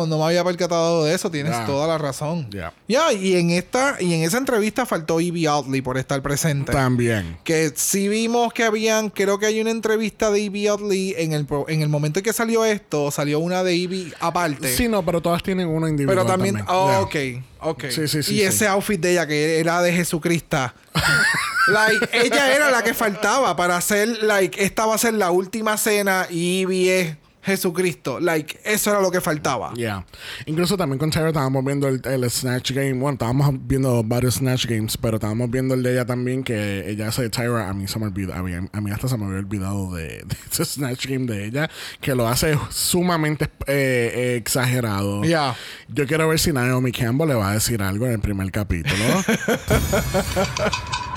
no 0.06 0.18
me 0.18 0.24
había 0.24 0.44
percatado 0.44 1.04
de 1.04 1.14
eso. 1.14 1.30
Tienes 1.30 1.64
toda 1.66 1.86
la 1.86 1.98
razón. 1.98 2.48
Ya. 2.50 2.72
Ya, 2.88 3.12
y 3.12 3.36
en 3.36 3.50
esta, 3.50 3.96
y 4.00 4.14
en 4.14 4.22
esa 4.22 4.38
entrevista 4.38 4.86
faltó 4.86 5.20
Evie 5.20 5.48
Oddly 5.48 5.82
por 5.82 5.98
estar 5.98 6.20
presente. 6.22 6.72
También. 6.72 7.38
Que 7.44 7.72
sí 7.74 8.08
vimos 8.08 8.52
que 8.52 8.64
habían, 8.64 9.10
creo 9.10 9.38
que 9.38 9.46
hay 9.46 9.60
una 9.60 9.70
entrevista 9.70 10.30
de 10.30 10.44
Evie 10.44 10.70
Oddly 10.70 11.14
en 11.18 11.32
el, 11.32 11.46
en 11.68 11.82
el 11.82 11.88
momento 11.88 12.18
en 12.20 12.24
que 12.24 12.32
salió 12.32 12.64
esto, 12.64 13.10
salió 13.10 13.38
una 13.38 13.62
de 13.62 13.74
Evie 13.74 14.12
aparte. 14.20 14.74
Sí, 14.74 14.88
no, 14.88 15.04
pero 15.04 15.20
todas 15.20 15.42
tienen 15.42 15.68
uno 15.68 15.88
individual. 15.88 16.18
Pero 16.18 16.26
también, 16.26 16.64
oh, 16.68 16.86
Yeah. 16.86 17.00
ok, 17.00 17.16
ok. 17.60 17.84
Sí, 17.90 18.08
sí, 18.08 18.22
sí, 18.22 18.34
y 18.34 18.42
ese 18.42 18.66
outfit 18.68 19.00
de 19.00 19.12
ella 19.12 19.26
que 19.26 19.58
era 19.58 19.82
de 19.82 19.92
Jesucristo. 19.92 20.72
like, 21.68 22.08
ella 22.12 22.54
era 22.54 22.70
la 22.70 22.82
que 22.82 22.94
faltaba 22.94 23.54
para 23.56 23.76
hacer, 23.76 24.22
like, 24.22 24.62
esta 24.62 24.86
va 24.86 24.94
a 24.94 24.98
ser 24.98 25.14
la 25.14 25.30
última 25.30 25.76
cena 25.76 26.26
y 26.30 26.60
Ivy 26.60 26.88
es 26.88 27.16
Jesucristo. 27.46 28.18
Like, 28.18 28.58
eso 28.64 28.90
era 28.90 29.00
lo 29.00 29.10
que 29.12 29.20
faltaba. 29.20 29.72
Yeah. 29.74 30.04
Incluso 30.46 30.76
también 30.76 30.98
con 30.98 31.10
Tyra 31.10 31.28
estábamos 31.28 31.64
viendo 31.64 31.86
el, 31.86 32.02
el 32.04 32.28
Snatch 32.28 32.72
Game. 32.72 32.94
Bueno, 32.94 33.12
estábamos 33.12 33.54
viendo 33.60 34.02
varios 34.02 34.34
Snatch 34.34 34.66
Games, 34.66 34.98
pero 34.98 35.18
estábamos 35.18 35.48
viendo 35.48 35.74
el 35.74 35.82
de 35.84 35.92
ella 35.92 36.04
también, 36.04 36.42
que 36.42 36.90
ella 36.90 37.06
hace 37.06 37.30
Tyra. 37.30 37.68
A 37.68 37.72
mí 37.72 37.86
se 37.86 38.00
me 38.00 38.06
olvidó, 38.06 38.34
a 38.34 38.42
mí, 38.42 38.52
a 38.52 38.80
mí 38.80 38.90
hasta 38.90 39.06
se 39.06 39.16
me 39.16 39.26
había 39.26 39.38
olvidado 39.38 39.94
de, 39.94 40.02
de 40.26 40.36
ese 40.50 40.64
Snatch 40.64 41.06
Game 41.06 41.26
de 41.26 41.44
ella, 41.46 41.70
que 42.00 42.16
lo 42.16 42.26
hace 42.26 42.58
sumamente 42.70 43.44
eh, 43.68 44.12
eh, 44.12 44.36
exagerado. 44.36 45.22
Yeah. 45.22 45.54
Yo 45.88 46.04
quiero 46.08 46.26
ver 46.28 46.40
si 46.40 46.52
Naomi 46.52 46.90
Campbell 46.90 47.28
le 47.28 47.34
va 47.34 47.50
a 47.50 47.54
decir 47.54 47.80
algo 47.80 48.06
en 48.06 48.12
el 48.12 48.20
primer 48.20 48.50
capítulo. 48.50 48.96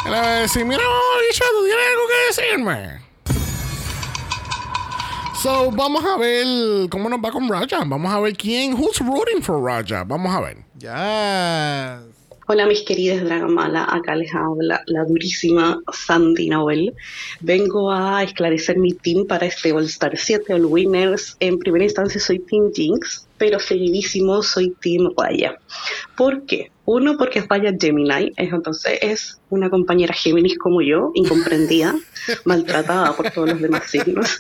le 0.06 0.12
va 0.12 0.38
a 0.38 0.42
decir, 0.42 0.64
mira, 0.64 0.84
bicho, 1.28 1.44
tú 1.52 1.66
tienes 1.66 1.86
algo 1.88 2.04
que 2.08 2.14
decirme. 2.28 3.10
So, 5.42 5.72
vamos 5.72 6.04
a 6.04 6.18
ver 6.18 6.90
cómo 6.90 7.08
nos 7.08 7.20
va 7.20 7.32
con 7.32 7.48
Raja. 7.48 7.82
Vamos 7.86 8.12
a 8.12 8.20
ver 8.20 8.36
quién, 8.36 8.74
who's 8.74 9.00
rooting 9.00 9.42
for 9.42 9.64
Raja. 9.64 10.04
Vamos 10.04 10.36
a 10.36 10.42
ver. 10.42 10.58
Yes. 10.78 12.10
Hola 12.52 12.66
mis 12.66 12.82
queridas 12.82 13.24
Dragamala, 13.24 13.86
acá 13.90 14.16
les 14.16 14.34
habla 14.34 14.82
la 14.88 15.06
durísima 15.06 15.80
Sandy 15.94 16.50
Noel. 16.50 16.94
Vengo 17.40 17.90
a 17.90 18.22
esclarecer 18.24 18.78
mi 18.80 18.92
team 18.92 19.28
para 19.28 19.46
este 19.46 19.72
All 19.72 19.86
Star 19.86 20.18
7 20.18 20.56
All 20.56 20.66
Winners. 20.66 21.38
En 21.40 21.58
primera 21.58 21.86
instancia 21.86 22.20
soy 22.20 22.40
Team 22.40 22.74
Jinx, 22.74 23.26
pero 23.38 23.60
seguidísimo 23.60 24.44
soy 24.44 24.76
Team 24.82 25.14
Raya. 25.16 25.58
¿Por 26.18 26.46
qué? 26.48 26.70
Uno, 26.92 27.18
porque 27.18 27.38
es 27.40 27.48
Raya 27.48 27.72
Gemini, 27.80 28.32
es- 28.36 28.52
entonces 28.52 28.98
es 29.02 29.40
una 29.52 29.70
compañera 29.70 30.12
Géminis 30.14 30.58
como 30.58 30.82
yo, 30.82 31.12
incomprendida, 31.14 31.94
maltratada 32.46 33.16
por 33.16 33.30
todos 33.30 33.50
los 33.50 33.62
demás 33.62 33.84
signos. 33.92 34.38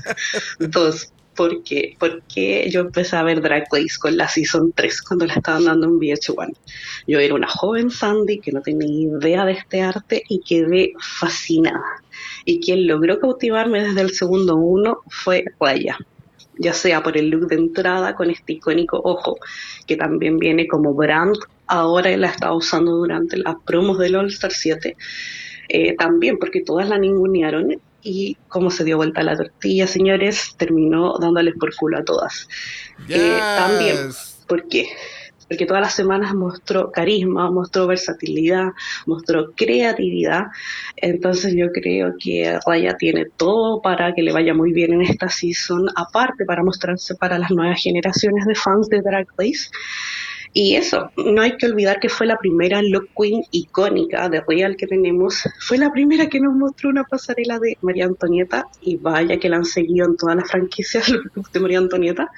Dos, 0.58 1.14
porque, 1.36 1.96
porque 2.00 2.68
yo 2.72 2.82
empecé 2.82 3.16
a 3.18 3.24
ver 3.24 3.42
Drag 3.42 3.66
Race 3.72 3.98
con 4.00 4.18
la 4.18 4.28
Season 4.28 4.74
3 4.76 5.02
cuando 5.04 5.28
la 5.28 5.36
estaban 5.36 5.66
dando 5.66 5.86
en 5.86 6.00
VH1. 6.00 6.54
Yo 7.08 7.20
era 7.20 7.36
una 7.36 7.48
joven 7.48 7.92
Sandy 7.92 8.40
que 8.40 8.52
no 8.52 8.62
tenía 8.62 8.90
idea 9.20 9.46
de 9.46 9.52
este 9.54 9.82
arte 9.82 10.24
y 10.28 10.40
quedé 10.42 10.94
fascinada. 11.00 11.84
Y 12.46 12.60
quien 12.62 12.88
logró 12.88 13.20
cautivarme 13.20 13.84
desde 13.84 14.02
el 14.02 14.10
segundo 14.10 14.56
uno 14.56 15.02
fue 15.08 15.46
Raya. 15.60 15.98
Ya 16.60 16.74
sea 16.74 17.02
por 17.02 17.18
el 17.18 17.30
look 17.30 17.48
de 17.48 17.56
entrada 17.56 18.16
con 18.16 18.30
este 18.30 18.54
icónico 18.54 19.02
ojo, 19.04 19.38
que 19.88 19.96
también 19.96 20.38
viene 20.38 20.68
como 20.68 20.94
brand, 20.94 21.36
ahora 21.68 22.16
la 22.18 22.28
estaba 22.28 22.54
usando 22.54 22.92
durante 22.92 23.38
las 23.38 23.56
promos 23.66 23.98
del 23.98 24.16
All 24.16 24.28
Star 24.28 24.52
7. 24.52 24.96
Eh, 25.70 25.96
también 25.96 26.38
porque 26.38 26.62
todas 26.62 26.90
la 26.90 26.98
ningunearon 26.98 27.80
y 28.02 28.38
como 28.48 28.72
se 28.72 28.84
dio 28.84 28.98
vuelta 28.98 29.24
la 29.24 29.38
tortilla, 29.38 29.88
señores, 29.88 30.56
terminó 30.58 31.18
dándoles 31.20 31.56
por 31.60 31.76
culo 31.76 31.98
a 32.00 32.04
todas. 32.04 32.48
Eh, 33.08 33.40
también, 33.58 33.98
¿por 34.48 34.68
Porque 35.50 35.66
todas 35.66 35.82
las 35.82 35.94
semanas 35.94 36.34
mostró 36.36 36.92
carisma, 36.92 37.50
mostró 37.50 37.88
versatilidad, 37.88 38.68
mostró 39.08 39.52
creatividad. 39.56 40.46
Entonces 40.96 41.56
yo 41.58 41.72
creo 41.74 42.14
que 42.20 42.60
Raya 42.66 42.96
tiene 42.98 43.26
todo 43.36 43.82
para 43.82 44.14
que 44.14 44.22
le 44.22 44.32
vaya 44.32 44.54
muy 44.54 44.72
bien 44.72 44.94
en 44.94 45.02
esta 45.02 45.28
season, 45.28 45.88
aparte 45.96 46.46
para 46.46 46.64
mostrarse 46.64 47.16
para 47.16 47.40
las 47.40 47.52
nuevas 47.52 47.82
generaciones 47.82 48.46
de 48.46 48.56
fans 48.56 48.88
de 48.90 49.02
Drag 49.02 49.28
Race. 49.38 49.70
Y 50.52 50.76
eso, 50.76 51.12
no 51.16 51.42
hay 51.42 51.58
que 51.58 51.68
olvidar 51.68 52.00
que 52.00 52.10
fue 52.10 52.26
la 52.26 52.38
primera 52.38 52.82
Look 52.82 53.10
Queen 53.16 53.44
icónica 53.52 54.30
de 54.30 54.42
Real 54.48 54.76
que 54.76 54.88
tenemos. 54.88 55.44
Fue 55.60 55.78
la 55.78 55.92
primera 55.92 56.28
que 56.28 56.40
nos 56.40 56.56
mostró 56.56 56.90
una 56.90 57.04
pasarela 57.04 57.60
de 57.60 57.78
María 57.82 58.06
Antonieta 58.06 58.68
y 58.82 58.98
vaya 58.98 59.40
que 59.40 59.48
la 59.48 59.58
han 59.58 59.66
seguido 59.66 60.08
en 60.08 60.18
todas 60.18 60.36
las 60.36 60.50
franquicias 60.50 61.12
de 61.54 61.60
María 61.60 61.78
Antonieta. 61.78 62.30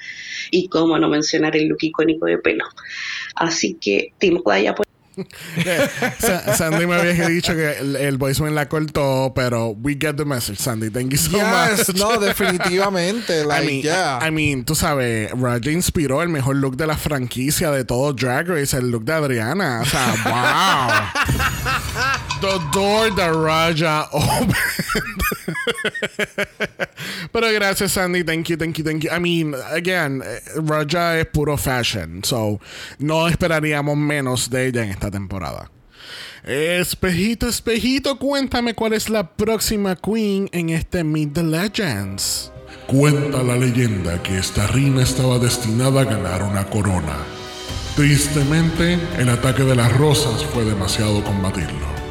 Y 0.50 0.68
cómo 0.68 0.98
no 0.98 1.08
mencionar 1.08 1.56
el 1.56 1.68
look 1.68 1.78
icónico 1.80 2.26
de 2.26 2.38
pelo. 2.38 2.64
Así 3.34 3.74
que 3.74 4.12
Team 4.18 4.42
Raya 4.44 4.74
pues, 4.74 4.88
Sa- 6.18 6.56
Sandy 6.56 6.86
me 6.86 6.96
había 6.96 7.28
dicho 7.28 7.54
que 7.54 7.78
el, 7.78 7.96
el 7.96 8.16
voicemail 8.18 8.54
la 8.54 8.68
cortó, 8.68 9.32
pero 9.34 9.68
we 9.70 9.96
get 10.00 10.16
the 10.16 10.24
message, 10.24 10.58
Sandy. 10.58 10.90
Thank 10.90 11.10
you 11.12 11.18
so 11.18 11.30
Yes, 11.36 11.88
much. 11.88 11.96
no, 11.98 12.18
definitivamente. 12.20 13.44
Like, 13.44 13.62
I 13.62 13.66
mean, 13.66 13.82
yeah. 13.82 14.18
I 14.22 14.30
mean, 14.30 14.64
tú 14.64 14.74
sabes, 14.74 15.30
Raja 15.32 15.70
inspiró 15.70 16.22
el 16.22 16.28
mejor 16.28 16.56
look 16.56 16.76
de 16.76 16.86
la 16.86 16.96
franquicia 16.96 17.70
de 17.70 17.84
todo 17.84 18.12
Drag 18.12 18.48
Race, 18.48 18.76
el 18.76 18.90
look 18.90 19.04
de 19.04 19.12
Adriana. 19.12 19.80
O 19.82 19.84
sea, 19.84 20.14
wow. 20.24 20.90
The 22.42 22.58
door 22.72 23.08
that 23.14 23.36
Raja 23.36 24.08
opened. 24.12 24.52
Pero 27.32 27.52
gracias, 27.52 27.92
Sandy. 27.92 28.24
Thank 28.24 28.48
you, 28.48 28.56
thank 28.56 28.78
you, 28.78 28.84
thank 28.84 29.04
you. 29.04 29.10
I 29.12 29.20
mean, 29.20 29.54
again, 29.70 30.22
eh, 30.24 30.40
Raja 30.56 31.20
es 31.20 31.26
puro 31.26 31.56
fashion. 31.56 32.24
So, 32.24 32.58
no 32.98 33.28
esperaríamos 33.28 33.96
menos 33.96 34.50
de 34.50 34.66
ella 34.66 34.82
en 34.82 34.90
esta 34.90 35.08
temporada. 35.08 35.70
Espejito, 36.42 37.46
espejito, 37.46 38.18
cuéntame 38.18 38.74
cuál 38.74 38.94
es 38.94 39.08
la 39.08 39.22
próxima 39.36 39.94
queen 39.94 40.48
en 40.50 40.70
este 40.70 41.04
Meet 41.04 41.34
the 41.34 41.44
Legends. 41.44 42.50
Cuenta 42.88 43.44
la 43.44 43.54
leyenda 43.54 44.20
que 44.20 44.38
esta 44.38 44.66
reina 44.66 45.04
estaba 45.04 45.38
destinada 45.38 46.00
a 46.00 46.04
ganar 46.04 46.42
una 46.42 46.64
corona. 46.64 47.18
Tristemente, 47.94 48.98
el 49.16 49.28
ataque 49.28 49.62
de 49.62 49.76
las 49.76 49.96
rosas 49.96 50.44
fue 50.46 50.64
demasiado 50.64 51.22
combatirlo. 51.22 52.01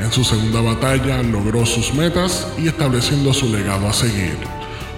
En 0.00 0.10
su 0.10 0.24
segunda 0.24 0.62
batalla 0.62 1.22
logró 1.22 1.66
sus 1.66 1.92
metas 1.92 2.46
y 2.58 2.68
estableciendo 2.68 3.34
su 3.34 3.52
legado 3.52 3.86
a 3.86 3.92
seguir. 3.92 4.38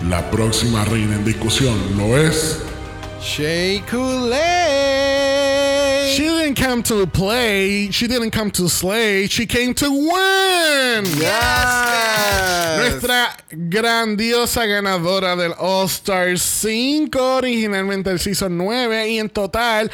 La 0.09 0.31
próxima 0.31 0.85
reina 0.85 1.17
en 1.17 1.25
discusión 1.25 1.77
lo 1.99 2.17
es 2.17 2.61
Shea 3.21 3.85
Coulee. 3.91 4.39
She 6.15 6.23
didn't 6.23 6.57
come 6.57 6.85
to 6.85 7.07
play, 7.07 7.91
she 7.91 8.07
didn't 8.07 8.31
come 8.31 8.51
to 8.53 8.69
slay, 8.69 9.27
she 9.27 9.45
came 9.45 9.75
to 9.75 9.91
win. 9.91 11.05
Nuestra 12.79 13.37
grandiosa 13.51 14.67
ganadora 14.67 15.35
del 15.35 15.53
All 15.59 15.87
Star 15.87 16.39
5, 16.39 17.37
originalmente 17.37 18.11
el 18.11 18.21
Season 18.21 18.57
9, 18.57 19.09
y 19.09 19.19
en 19.19 19.31
total, 19.31 19.91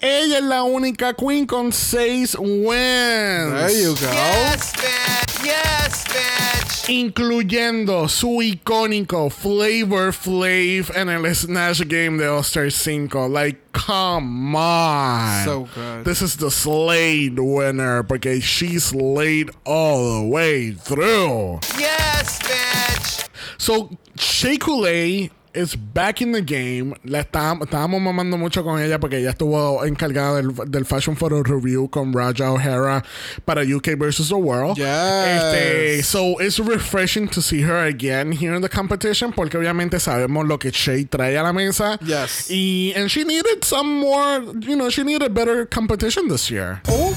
ella 0.00 0.38
es 0.38 0.44
la 0.44 0.62
única 0.62 1.14
queen 1.14 1.46
con 1.46 1.72
6 1.72 2.36
wins. 2.38 2.68
There 2.68 3.70
you 3.70 3.94
go. 3.94 4.10
Yes, 4.12 4.72
bitch. 4.72 5.44
Yes, 5.44 6.04
bitch. 6.06 6.88
Incluyendo 6.88 8.08
su 8.08 8.40
icónico 8.40 9.30
Flavor 9.30 10.12
Flav 10.12 10.90
en 10.96 11.08
el 11.08 11.34
Snatch 11.34 11.82
Game 11.86 12.16
de 12.16 12.28
All 12.28 12.40
Star 12.40 12.70
5. 12.70 13.28
Like, 13.28 13.58
come 13.72 14.56
on. 14.56 15.44
So 15.44 15.68
good. 15.74 16.04
This 16.04 16.22
is 16.22 16.36
the 16.36 16.50
Slade 16.50 17.38
winner 17.38 18.02
porque 18.04 18.40
she 18.42 18.78
slayed 18.78 19.50
all 19.64 20.22
the 20.22 20.28
way 20.28 20.72
through. 20.72 21.60
Yes, 21.78 22.38
bitch. 22.38 23.28
So, 23.58 23.90
Shea 24.16 24.56
Coulee 24.56 25.30
is 25.58 25.74
back 25.74 26.22
in 26.22 26.32
the 26.32 26.40
game. 26.40 26.94
La 27.04 27.20
estábamos, 27.20 27.66
estábamos 27.66 28.00
mamando 28.00 28.38
mucho 28.38 28.62
con 28.62 28.80
ella 28.80 28.98
porque 29.00 29.18
ella 29.18 29.30
estuvo 29.30 29.84
encargada 29.84 30.36
del, 30.36 30.54
del 30.70 30.84
Fashion 30.84 31.16
Photo 31.16 31.42
Review 31.42 31.88
con 31.88 32.12
Raja 32.12 32.52
O'Hara 32.52 33.04
para 33.44 33.62
UK 33.62 33.98
versus 33.98 34.28
the 34.28 34.36
World. 34.36 34.78
Yes. 34.78 34.86
Este, 34.86 36.02
so, 36.04 36.38
it's 36.38 36.60
refreshing 36.60 37.28
to 37.28 37.42
see 37.42 37.62
her 37.62 37.86
again 37.86 38.32
here 38.32 38.54
in 38.54 38.62
the 38.62 38.68
competition 38.68 39.32
porque 39.32 39.58
obviamente 39.58 39.98
sabemos 39.98 40.46
lo 40.46 40.58
que 40.58 40.70
Shea 40.70 41.04
trae 41.04 41.36
a 41.36 41.42
la 41.42 41.52
mesa. 41.52 41.98
Yes. 42.02 42.48
Y, 42.50 42.92
and 42.94 43.10
she 43.10 43.24
needed 43.24 43.64
some 43.64 44.00
more, 44.00 44.40
you 44.60 44.76
know, 44.76 44.90
she 44.90 45.02
needed 45.02 45.34
better 45.34 45.66
competition 45.66 46.28
this 46.28 46.50
year. 46.50 46.80
Oh, 46.88 47.16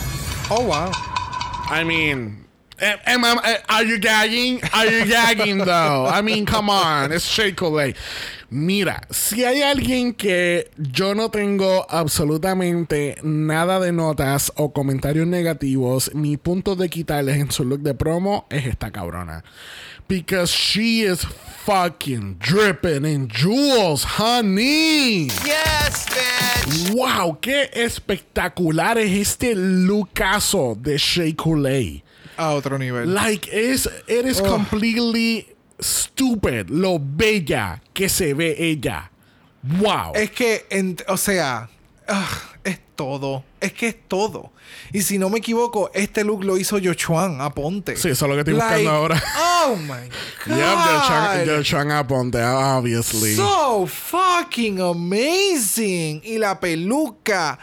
oh 0.50 0.66
wow. 0.66 0.92
I 1.70 1.84
mean, 1.84 2.41
am, 2.82 3.24
am 3.24 3.40
I- 3.44 3.58
are 3.70 3.84
you 3.86 4.00
gagging? 4.00 4.62
Are 4.74 4.86
you 4.86 5.06
gagging 5.06 5.58
though? 5.66 6.06
I 6.08 6.22
mean, 6.22 6.46
come 6.46 6.70
on, 6.70 7.12
it's 7.12 7.26
Shea 7.26 7.52
Coulee. 7.54 7.94
Mira, 8.54 9.00
si 9.12 9.46
hay 9.46 9.62
alguien 9.62 10.14
que 10.14 10.70
yo 10.78 11.14
no 11.14 11.30
tengo 11.30 11.86
absolutamente 11.90 13.16
nada 13.24 13.80
de 13.80 13.92
notas 13.94 14.52
o 14.58 14.74
comentarios 14.74 15.26
negativos 15.26 16.14
ni 16.14 16.36
puntos 16.36 16.78
de 16.78 16.90
quitarles 16.90 17.38
en 17.38 17.50
su 17.52 17.64
look 17.64 17.80
de 17.82 17.94
promo, 17.94 18.46
es 18.50 18.66
esta 18.66 18.92
cabrona. 18.92 19.44
Because 20.10 20.52
she 20.52 21.04
is 21.04 21.24
fucking 21.66 22.36
dripping 22.40 23.06
in 23.06 23.30
jewels, 23.30 24.04
honey. 24.04 25.28
Yes, 25.46 26.06
bitch. 26.10 26.94
Wow, 26.94 27.38
qué 27.40 27.70
espectacular 27.72 28.98
es 28.98 29.12
este 29.12 29.56
lookazo 29.56 30.76
de 30.76 30.98
Shea 30.98 31.34
Coulee. 31.38 32.04
A 32.42 32.52
otro 32.54 32.78
nivel. 32.78 33.14
Like, 33.14 33.50
es, 33.52 33.88
it 34.08 34.26
is 34.26 34.42
completely 34.42 35.48
stupid 35.80 36.70
lo 36.70 37.00
bella 37.00 37.82
que 37.94 38.10
se 38.10 38.34
ve 38.34 38.56
ella. 38.58 39.12
Wow. 39.64 40.14
Es 40.16 40.32
que, 40.32 40.66
en- 40.70 40.98
o 41.08 41.18
sea, 41.18 41.70
ah, 42.08 42.42
es 42.64 42.80
todo. 42.96 43.44
Es 43.60 43.74
que 43.74 43.90
es 43.90 43.96
todo. 44.08 44.52
Y 44.92 45.02
si 45.04 45.18
no 45.20 45.30
me 45.30 45.38
equivoco, 45.38 45.92
este 45.94 46.24
look 46.24 46.44
lo 46.44 46.58
hizo 46.58 46.78
Yochuan 46.80 47.40
Aponte. 47.42 47.96
Sí, 47.96 48.10
eso 48.10 48.26
es 48.26 48.30
lo 48.30 48.34
que 48.36 48.40
estoy 48.42 48.54
buscando 48.56 48.90
ahora. 48.90 49.24
Oh 49.66 49.76
my 49.76 50.10
God. 50.48 50.56
Yep, 50.58 51.48
Joe-chan 51.48 51.92
Aponte, 51.92 52.42
obviously. 52.44 53.36
So 53.36 53.86
fucking 53.86 54.80
amazing. 54.82 56.22
Y 56.24 56.38
la 56.40 56.60
peluca. 56.60 57.60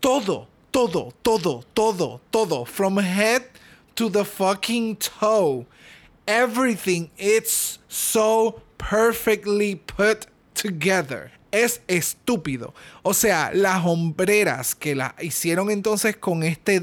Todo, 0.00 0.48
todo, 0.70 1.12
todo, 1.22 1.64
todo, 1.74 2.20
todo. 2.30 2.64
From 2.64 2.98
head 2.98 3.42
to 3.96 4.08
the 4.08 4.24
fucking 4.24 4.96
toe. 4.96 5.66
Everything. 6.26 7.10
It's 7.18 7.78
so 7.88 8.62
perfectly 8.78 9.76
put 9.76 10.26
together. 10.54 11.32
Es 11.52 11.80
estúpido. 11.86 12.72
O 13.04 13.12
sea, 13.12 13.50
las 13.54 13.84
hombreras 13.84 14.74
que 14.74 14.94
la 14.96 15.14
hicieron 15.20 15.70
entonces 15.70 16.16
con 16.16 16.42
este 16.42 16.82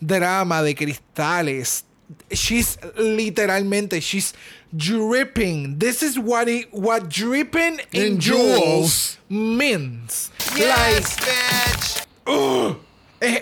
drama 0.00 0.62
de 0.62 0.74
cristales. 0.74 1.84
She's 2.30 2.76
literalmente, 2.98 4.00
she's 4.02 4.34
dripping. 4.76 5.78
This 5.78 6.02
is 6.02 6.18
what 6.18 6.46
it, 6.46 6.68
what 6.72 7.08
dripping 7.08 7.80
in, 7.92 8.02
In 8.02 8.20
jewels, 8.20 8.58
jewels. 8.58 9.18
means. 9.30 10.30
Yes, 10.54 11.16
bitch. 11.16 12.06
Like, 12.26 12.76
eh, 13.22 13.40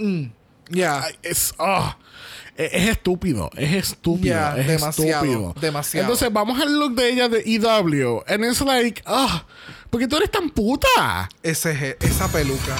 mm. 0.00 0.30
Ay, 0.74 1.12
Es, 1.22 1.52
ah, 1.60 1.96
es, 2.56 2.72
es 2.72 2.88
estúpido, 2.88 3.50
es 3.56 3.72
estúpido, 3.74 4.56
es 4.56 4.66
demasiado, 4.66 5.24
estúpido. 5.24 5.54
demasiado. 5.60 6.04
Entonces 6.04 6.32
vamos 6.32 6.60
al 6.60 6.78
look 6.78 6.94
de 6.94 7.10
ella 7.10 7.28
de 7.28 7.42
EW. 7.46 8.22
And 8.26 8.44
it's 8.44 8.60
like, 8.60 9.02
ah, 9.06 9.44
porque 9.90 10.08
tú 10.08 10.16
eres 10.16 10.30
tan 10.30 10.50
puta. 10.50 11.28
Ese 11.42 11.96
esa 12.00 12.28
peluca. 12.28 12.76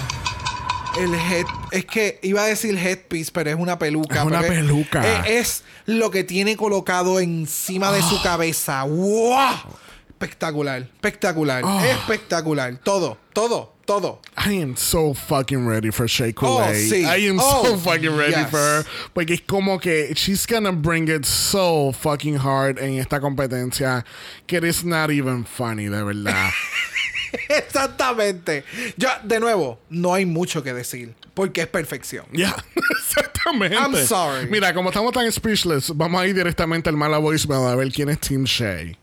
El 0.99 1.15
head, 1.15 1.45
es 1.73 1.85
que 1.85 2.19
iba 2.23 2.43
a 2.43 2.47
decir 2.47 2.75
headpiece, 2.79 3.31
pero 3.31 3.51
es 3.51 3.57
una 3.57 3.79
peluca. 3.79 4.21
Es 4.21 4.25
una 4.27 4.41
peluca. 4.41 5.27
Es, 5.27 5.29
es 5.29 5.65
lo 5.85 6.11
que 6.11 6.25
tiene 6.25 6.57
colocado 6.57 7.21
encima 7.21 7.93
de 7.93 8.01
Ah. 8.01 8.09
su 8.09 8.23
cabeza. 8.23 8.83
¡Wow! 8.85 9.39
Espectacular, 10.09 10.81
espectacular, 10.83 11.63
Ah. 11.67 11.87
espectacular. 11.89 12.79
Todo, 12.83 13.19
todo, 13.35 13.76
todo. 13.87 14.19
I 14.37 14.53
am 14.61 14.77
so 14.77 15.15
fucking 15.15 15.67
ready 15.67 15.91
for 15.91 16.07
Shea 16.09 16.33
Coulee. 16.33 16.65
Oh, 16.65 16.73
sí. 16.73 17.05
I 17.05 17.29
am 17.29 17.39
Oh, 17.41 17.65
so 17.65 17.77
fucking 17.79 18.17
ready 18.17 18.33
yes. 18.33 18.51
for 18.51 18.59
her. 18.59 18.85
Porque 19.15 19.35
es 19.35 19.41
como 19.47 19.79
que 19.79 20.13
she's 20.15 20.45
gonna 20.47 20.73
bring 20.73 21.09
it 21.09 21.25
so 21.25 21.93
fucking 21.93 22.37
hard 22.37 22.79
en 22.79 22.99
esta 22.99 23.21
competencia 23.21 24.05
que 24.47 24.59
it's 24.59 24.85
not 24.85 25.11
even 25.11 25.45
funny, 25.45 25.89
de 25.89 26.03
verdad. 26.03 26.51
Exactamente. 27.49 28.65
Yo, 28.97 29.09
de 29.25 29.41
nuevo, 29.41 29.79
no 29.91 30.15
hay 30.15 30.25
mucho 30.27 30.63
que 30.63 30.73
decir. 30.73 31.15
Porque 31.35 31.63
es 31.63 31.67
perfección. 31.67 32.25
Ya, 32.33 32.57
exactamente. 32.91 33.77
I'm 33.77 33.95
sorry. 34.07 34.47
Mira, 34.49 34.73
como 34.73 34.89
estamos 34.91 35.13
tan 35.13 35.31
speechless, 35.31 35.93
vamos 35.95 36.21
a 36.21 36.27
ir 36.27 36.35
directamente 36.35 36.89
al 36.89 36.97
mala 36.97 37.19
voicemail 37.19 37.67
a 37.69 37.75
ver 37.77 37.93
quién 37.93 38.09
es 38.09 38.19
Team 38.21 38.45
Shea. 38.45 38.97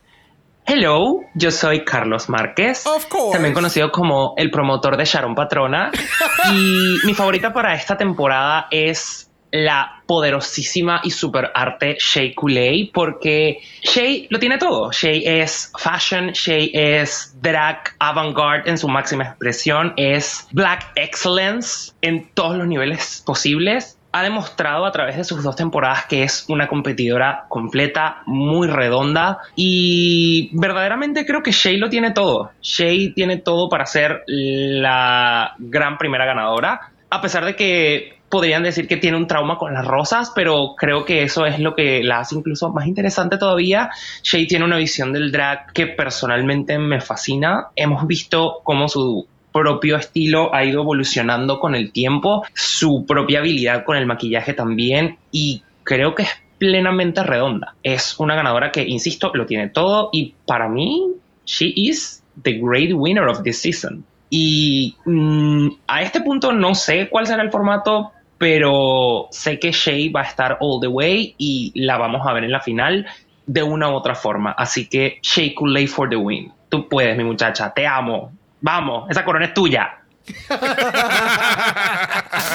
Hello, 0.65 1.19
yo 1.35 1.51
soy 1.51 1.83
Carlos 1.83 2.29
Márquez, 2.29 2.85
Of 2.87 3.07
course. 3.07 3.33
también 3.33 3.53
conocido 3.53 3.91
como 3.91 4.33
el 4.37 4.49
promotor 4.49 4.95
de 4.95 5.03
Sharon 5.03 5.35
Patrona. 5.35 5.91
y 6.53 7.05
mi 7.05 7.13
favorita 7.13 7.51
para 7.51 7.73
esta 7.75 7.97
temporada 7.97 8.67
es 8.71 9.29
la 9.51 10.01
poderosísima 10.07 11.01
y 11.03 11.11
super 11.11 11.51
arte 11.53 11.97
Shea 11.99 12.33
Coulee, 12.33 12.89
porque 12.93 13.59
Shea 13.81 14.25
lo 14.29 14.39
tiene 14.39 14.57
todo. 14.57 14.91
Shea 14.91 15.43
es 15.43 15.71
fashion, 15.77 16.31
Shea 16.31 16.69
es 16.73 17.35
drag 17.41 17.95
avant-garde 17.99 18.69
en 18.69 18.77
su 18.77 18.87
máxima 18.87 19.25
expresión, 19.25 19.93
es 19.97 20.47
black 20.53 20.93
excellence 20.95 21.91
en 22.01 22.29
todos 22.33 22.57
los 22.57 22.67
niveles 22.67 23.21
posibles 23.25 23.99
ha 24.13 24.21
demostrado 24.21 24.85
a 24.85 24.91
través 24.91 25.17
de 25.17 25.23
sus 25.23 25.43
dos 25.43 25.55
temporadas 25.55 26.05
que 26.05 26.21
es 26.23 26.45
una 26.47 26.67
competidora 26.67 27.45
completa, 27.49 28.21
muy 28.27 28.67
redonda 28.67 29.39
y 29.55 30.51
verdaderamente 30.53 31.25
creo 31.25 31.41
que 31.41 31.51
Shay 31.51 31.77
lo 31.77 31.89
tiene 31.89 32.11
todo. 32.11 32.51
Shay 32.61 33.13
tiene 33.13 33.37
todo 33.37 33.69
para 33.69 33.87
ser 33.87 34.23
la 34.27 35.55
gran 35.57 35.97
primera 35.97 36.25
ganadora, 36.25 36.91
a 37.09 37.21
pesar 37.21 37.43
de 37.43 37.55
que 37.55 38.19
podrían 38.29 38.63
decir 38.63 38.87
que 38.87 38.97
tiene 38.97 39.17
un 39.17 39.27
trauma 39.27 39.57
con 39.57 39.73
las 39.73 39.85
rosas, 39.85 40.31
pero 40.35 40.75
creo 40.75 41.05
que 41.05 41.23
eso 41.23 41.45
es 41.45 41.59
lo 41.59 41.75
que 41.75 42.03
la 42.03 42.19
hace 42.19 42.35
incluso 42.35 42.71
más 42.71 42.87
interesante 42.87 43.37
todavía. 43.37 43.89
Shay 44.23 44.47
tiene 44.47 44.65
una 44.65 44.77
visión 44.77 45.11
del 45.11 45.31
drag 45.31 45.71
que 45.73 45.87
personalmente 45.87 46.77
me 46.79 47.01
fascina. 47.01 47.67
Hemos 47.75 48.07
visto 48.07 48.61
cómo 48.63 48.87
su 48.87 49.27
propio 49.53 49.95
estilo 49.95 50.53
ha 50.53 50.65
ido 50.65 50.81
evolucionando 50.81 51.59
con 51.59 51.75
el 51.75 51.93
tiempo, 51.93 52.43
su 52.53 53.05
propia 53.05 53.39
habilidad 53.39 53.85
con 53.85 53.95
el 53.95 54.05
maquillaje 54.05 54.53
también 54.53 55.17
y 55.31 55.63
creo 55.83 56.15
que 56.15 56.23
es 56.23 56.29
plenamente 56.57 57.23
redonda. 57.23 57.75
Es 57.83 58.19
una 58.19 58.35
ganadora 58.35 58.71
que, 58.71 58.83
insisto, 58.83 59.31
lo 59.33 59.45
tiene 59.45 59.69
todo 59.69 60.09
y 60.11 60.33
para 60.45 60.67
mí, 60.67 61.13
she 61.45 61.71
is 61.75 62.23
the 62.41 62.53
great 62.53 62.91
winner 62.93 63.27
of 63.27 63.43
this 63.43 63.61
season. 63.61 64.03
Y 64.29 64.95
mm, 65.05 65.67
a 65.87 66.01
este 66.01 66.21
punto 66.21 66.51
no 66.51 66.73
sé 66.73 67.07
cuál 67.09 67.27
será 67.27 67.43
el 67.43 67.51
formato, 67.51 68.11
pero 68.37 69.27
sé 69.31 69.59
que 69.59 69.71
Shay 69.71 70.09
va 70.09 70.21
a 70.21 70.25
estar 70.25 70.57
all 70.59 70.81
the 70.81 70.87
way 70.87 71.35
y 71.37 71.71
la 71.75 71.97
vamos 71.97 72.25
a 72.25 72.33
ver 72.33 72.43
en 72.43 72.51
la 72.51 72.59
final 72.59 73.05
de 73.45 73.63
una 73.63 73.91
u 73.91 73.93
otra 73.93 74.15
forma. 74.15 74.51
Así 74.51 74.87
que 74.87 75.19
Shay 75.21 75.53
Coulee 75.53 75.87
for 75.87 76.09
the 76.09 76.15
win. 76.15 76.51
Tú 76.69 76.87
puedes, 76.89 77.15
mi 77.15 77.23
muchacha, 77.23 77.73
te 77.73 77.85
amo. 77.85 78.31
Vamos, 78.63 79.09
esa 79.11 79.25
corona 79.25 79.45
es 79.45 79.53
tuya. 79.53 79.99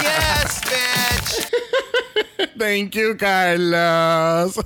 Yes, 0.00 0.60
bitch. 0.64 1.50
Thank 2.58 2.94
you, 2.96 3.14
Carlos. 3.16 4.58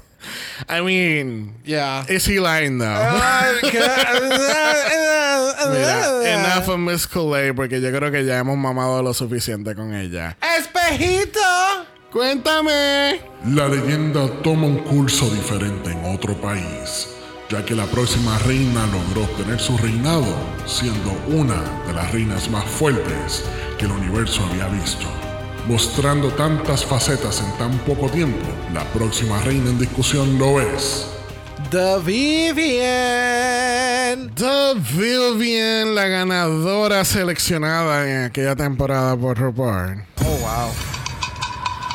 I 0.69 0.81
mean, 0.83 1.55
Yeah. 1.65 2.05
is 2.09 2.25
he 2.25 2.39
lying 2.39 2.79
though? 2.79 2.87
Mira, 5.73 6.23
enough 6.39 6.69
of 6.69 6.79
Miss 6.79 7.07
Coulee 7.07 7.53
porque 7.53 7.81
yo 7.81 7.91
creo 7.91 8.11
que 8.13 8.25
ya 8.25 8.39
hemos 8.39 8.57
mamado 8.57 9.03
lo 9.03 9.13
suficiente 9.13 9.75
con 9.75 9.95
ella. 9.95 10.37
¡Espejito! 10.59 11.41
Cuéntame. 12.13 13.21
La 13.47 13.67
leyenda 13.69 14.29
toma 14.43 14.67
un 14.67 14.79
curso 14.81 15.29
diferente 15.31 15.91
en 15.91 16.05
otro 16.15 16.35
país, 16.41 17.09
ya 17.53 17.65
que 17.67 17.75
la 17.75 17.85
próxima 17.85 18.39
reina 18.39 18.87
logró 18.87 19.25
obtener 19.25 19.61
su 19.61 19.77
reinado, 19.77 20.35
siendo 20.65 21.13
una 21.29 21.61
de 21.87 21.93
las 21.93 22.11
reinas 22.11 22.49
más 22.49 22.65
fuertes 22.65 23.45
que 23.79 23.85
el 23.85 23.91
universo 23.93 24.43
había 24.51 24.69
visto. 24.69 25.07
Mostrando 25.69 26.31
tantas 26.31 26.83
facetas 26.83 27.43
en 27.43 27.53
tan 27.59 27.79
poco 27.81 28.09
tiempo, 28.09 28.47
la 28.73 28.85
próxima 28.93 29.39
reina 29.43 29.69
en 29.69 29.79
discusión 29.79 30.39
lo 30.39 30.63
es. 30.63 31.07
The 31.71 31.99
Vivian. 32.03 32.81
The 34.35 34.73
Vivian, 34.97 35.95
la 35.95 36.07
ganadora 36.07 37.05
seleccionada 37.05 38.11
en 38.11 38.25
aquella 38.25 38.57
temporada 38.57 39.15
por 39.15 39.39
RuPaul. 39.39 40.03
Oh, 40.25 40.39
wow. 40.39 40.71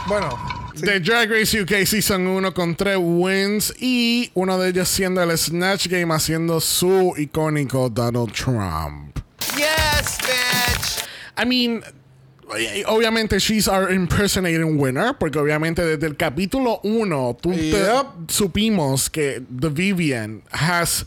Bueno. 0.07 0.56
Sí. 0.79 0.85
The 0.85 0.99
Drag 0.99 1.29
Race 1.29 1.59
UK 1.61 1.85
Season 1.85 2.25
1 2.27 2.53
con 2.53 2.75
tres 2.75 2.97
wins 2.99 3.73
y 3.79 4.31
uno 4.33 4.57
de 4.57 4.69
ellos 4.69 4.87
siendo 4.87 5.21
el 5.21 5.37
Snatch 5.37 5.87
Game 5.87 6.13
haciendo 6.13 6.59
su 6.61 7.13
icónico 7.17 7.89
Donald 7.89 8.31
Trump. 8.33 9.19
Yes, 9.55 10.17
bitch. 10.21 11.03
I 11.37 11.45
mean, 11.45 11.83
obviamente 12.87 13.39
she's 13.39 13.67
our 13.67 13.91
impersonating 13.91 14.79
winner 14.79 15.13
porque 15.19 15.37
obviamente 15.39 15.83
desde 15.85 16.07
el 16.07 16.15
capítulo 16.15 16.79
1 16.83 17.37
tú 17.41 17.51
te- 17.51 17.71
Yep. 17.71 18.29
supimos 18.29 19.09
que 19.09 19.41
The 19.59 19.69
Vivian 19.69 20.43
has 20.51 21.05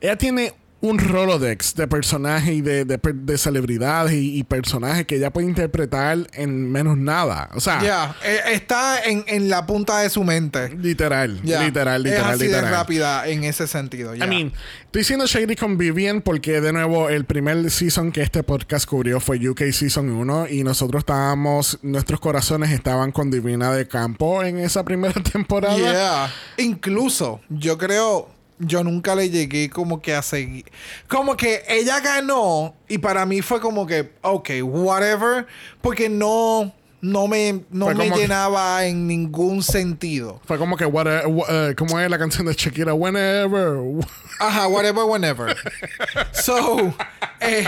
ella 0.00 0.16
tiene 0.16 0.52
un 0.82 0.98
Rolodex 0.98 1.74
de 1.74 1.88
personajes 1.88 2.52
y 2.54 2.60
de, 2.60 2.84
de 2.84 2.98
de 3.02 3.38
celebridades 3.38 4.12
y, 4.12 4.36
y 4.38 4.42
personajes 4.44 5.06
que 5.06 5.16
ella 5.16 5.32
puede 5.32 5.46
interpretar 5.46 6.18
en 6.34 6.70
menos 6.70 6.98
nada. 6.98 7.48
O 7.54 7.60
sea, 7.60 7.80
Ya, 7.82 8.14
eh, 8.24 8.40
está 8.52 9.02
en, 9.04 9.24
en 9.28 9.48
la 9.48 9.64
punta 9.64 10.00
de 10.00 10.10
su 10.10 10.22
mente. 10.24 10.68
literal, 10.76 11.40
literal, 11.42 12.02
literal, 12.02 12.06
es 12.06 12.20
así 12.34 12.44
literal. 12.44 12.64
de 12.64 12.70
rápida 12.70 13.28
en 13.28 13.44
ese 13.44 13.66
sentido. 13.66 14.14
I 14.14 14.18
mean, 14.26 14.52
estoy 14.84 15.00
diciendo 15.02 15.24
Shady 15.26 15.56
con 15.56 15.78
Vivian 15.78 16.20
porque 16.20 16.60
de 16.60 16.72
nuevo 16.72 17.08
el 17.08 17.24
primer 17.24 17.70
season 17.70 18.12
que 18.12 18.20
este 18.22 18.42
podcast 18.42 18.84
cubrió 18.86 19.20
fue 19.20 19.38
UK 19.48 19.70
Season 19.72 20.10
1 20.10 20.48
y 20.50 20.64
nosotros 20.64 21.00
estábamos, 21.02 21.78
nuestros 21.82 22.18
corazones 22.20 22.70
estaban 22.72 23.12
con 23.12 23.30
Divina 23.30 23.72
de 23.72 23.86
Campo 23.88 24.42
en 24.42 24.58
esa 24.58 24.84
primera 24.84 25.14
temporada. 25.32 25.76
Yeah. 25.76 26.32
Incluso, 26.58 27.40
yo 27.48 27.78
creo, 27.78 28.28
yo 28.64 28.82
nunca 28.84 29.14
le 29.14 29.28
llegué 29.30 29.68
como 29.70 30.00
que 30.00 30.14
a 30.14 30.22
seguir. 30.22 30.64
Como 31.08 31.36
que 31.36 31.62
ella 31.68 32.00
ganó 32.00 32.74
y 32.88 32.98
para 32.98 33.26
mí 33.26 33.42
fue 33.42 33.60
como 33.60 33.86
que, 33.86 34.12
ok, 34.22 34.50
whatever, 34.62 35.46
porque 35.80 36.08
no, 36.08 36.72
no 37.00 37.26
me, 37.28 37.64
no 37.70 37.88
me 37.88 38.10
que- 38.10 38.16
llenaba 38.16 38.86
en 38.86 39.06
ningún 39.06 39.62
sentido. 39.62 40.40
Fue 40.46 40.58
como 40.58 40.76
que, 40.76 40.84
what, 40.86 41.06
uh, 41.26 41.74
¿cómo 41.76 41.98
es 42.00 42.08
la 42.10 42.18
canción 42.18 42.46
de 42.46 42.54
Shakira? 42.54 42.94
Whenever. 42.94 43.78
Ajá, 44.40 44.66
whatever, 44.68 45.04
whenever. 45.04 45.56
so, 46.32 46.94
eh, 47.40 47.64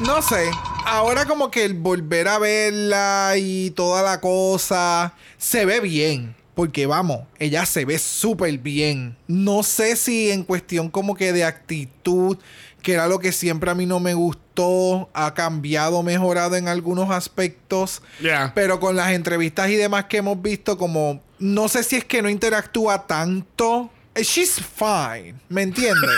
no 0.00 0.22
sé. 0.22 0.50
Ahora 0.86 1.24
como 1.24 1.50
que 1.50 1.64
el 1.64 1.74
volver 1.74 2.28
a 2.28 2.38
verla 2.38 3.34
y 3.38 3.70
toda 3.70 4.02
la 4.02 4.20
cosa 4.20 5.14
se 5.38 5.64
ve 5.64 5.80
bien. 5.80 6.34
Porque 6.54 6.86
vamos, 6.86 7.22
ella 7.38 7.66
se 7.66 7.84
ve 7.84 7.98
súper 7.98 8.58
bien. 8.58 9.16
No 9.26 9.62
sé 9.62 9.96
si 9.96 10.30
en 10.30 10.44
cuestión 10.44 10.88
como 10.88 11.14
que 11.16 11.32
de 11.32 11.44
actitud, 11.44 12.38
que 12.80 12.92
era 12.92 13.08
lo 13.08 13.18
que 13.18 13.32
siempre 13.32 13.70
a 13.70 13.74
mí 13.74 13.86
no 13.86 13.98
me 13.98 14.14
gustó, 14.14 15.08
ha 15.14 15.34
cambiado, 15.34 16.02
mejorado 16.04 16.54
en 16.54 16.68
algunos 16.68 17.10
aspectos. 17.10 18.02
Yeah. 18.20 18.52
Pero 18.54 18.78
con 18.78 18.94
las 18.94 19.10
entrevistas 19.12 19.68
y 19.70 19.74
demás 19.76 20.04
que 20.04 20.18
hemos 20.18 20.40
visto, 20.40 20.78
como 20.78 21.20
no 21.40 21.66
sé 21.68 21.82
si 21.82 21.96
es 21.96 22.04
que 22.04 22.22
no 22.22 22.28
interactúa 22.28 23.04
tanto. 23.06 23.90
Eh, 24.14 24.22
She's 24.22 24.60
fine, 24.60 25.34
¿me 25.48 25.62
entiendes? 25.62 26.08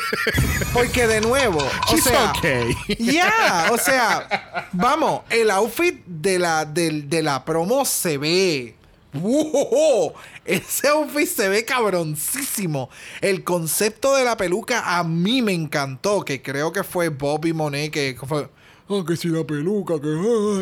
Porque 0.72 1.06
de 1.06 1.20
nuevo, 1.20 1.58
o 1.58 1.90
She's 1.94 2.04
sea, 2.04 2.32
okay. 2.36 2.74
ya, 2.98 3.68
o 3.72 3.76
sea, 3.78 4.68
vamos, 4.72 5.20
el 5.30 5.50
outfit 5.50 6.02
de 6.06 6.38
la, 6.38 6.64
del- 6.64 7.08
de 7.10 7.22
la 7.22 7.44
promo 7.44 7.84
se 7.84 8.16
ve. 8.18 8.74
¡Wow! 9.20 10.14
Ese 10.44 10.88
outfit 10.88 11.26
se 11.26 11.48
ve 11.48 11.64
cabroncísimo. 11.64 12.88
El 13.20 13.44
concepto 13.44 14.14
de 14.14 14.24
la 14.24 14.36
peluca 14.36 14.98
a 14.98 15.04
mí 15.04 15.42
me 15.42 15.52
encantó, 15.52 16.24
que 16.24 16.42
creo 16.42 16.72
que 16.72 16.84
fue 16.84 17.08
Bobby 17.08 17.52
Monet 17.52 17.92
que 17.92 18.16
fue, 18.26 18.48
oh, 18.88 19.04
que 19.04 19.16
si 19.16 19.28
la 19.28 19.44
peluca, 19.44 20.00
que. 20.00 20.08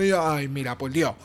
Ay, 0.00 0.12
ay, 0.12 0.48
mira, 0.48 0.76
por 0.76 0.90
Dios. 0.90 1.14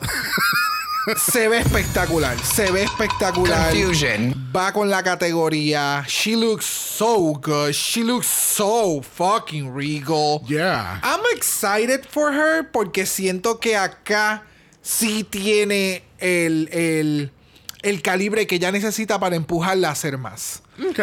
se 1.16 1.48
ve 1.48 1.58
espectacular, 1.58 2.38
se 2.44 2.70
ve 2.70 2.82
espectacular. 2.82 3.72
Confusion. 3.72 4.50
Va 4.54 4.72
con 4.72 4.90
la 4.90 5.02
categoría. 5.02 6.04
She 6.06 6.36
looks 6.36 6.66
so 6.66 7.32
good. 7.34 7.72
She 7.72 8.02
looks 8.02 8.26
so 8.26 9.00
fucking 9.02 9.72
regal. 9.72 10.42
Yeah. 10.46 11.00
I'm 11.02 11.24
excited 11.34 12.04
for 12.06 12.32
her 12.32 12.70
porque 12.70 13.06
siento 13.06 13.58
que 13.60 13.76
acá 13.76 14.44
sí 14.82 15.24
tiene 15.28 16.02
el, 16.18 16.68
el, 16.72 17.30
el 17.82 18.02
calibre 18.02 18.46
que 18.46 18.56
ella 18.56 18.72
necesita 18.72 19.18
para 19.20 19.36
empujarla 19.36 19.88
a 19.88 19.92
hacer 19.92 20.18
más. 20.18 20.62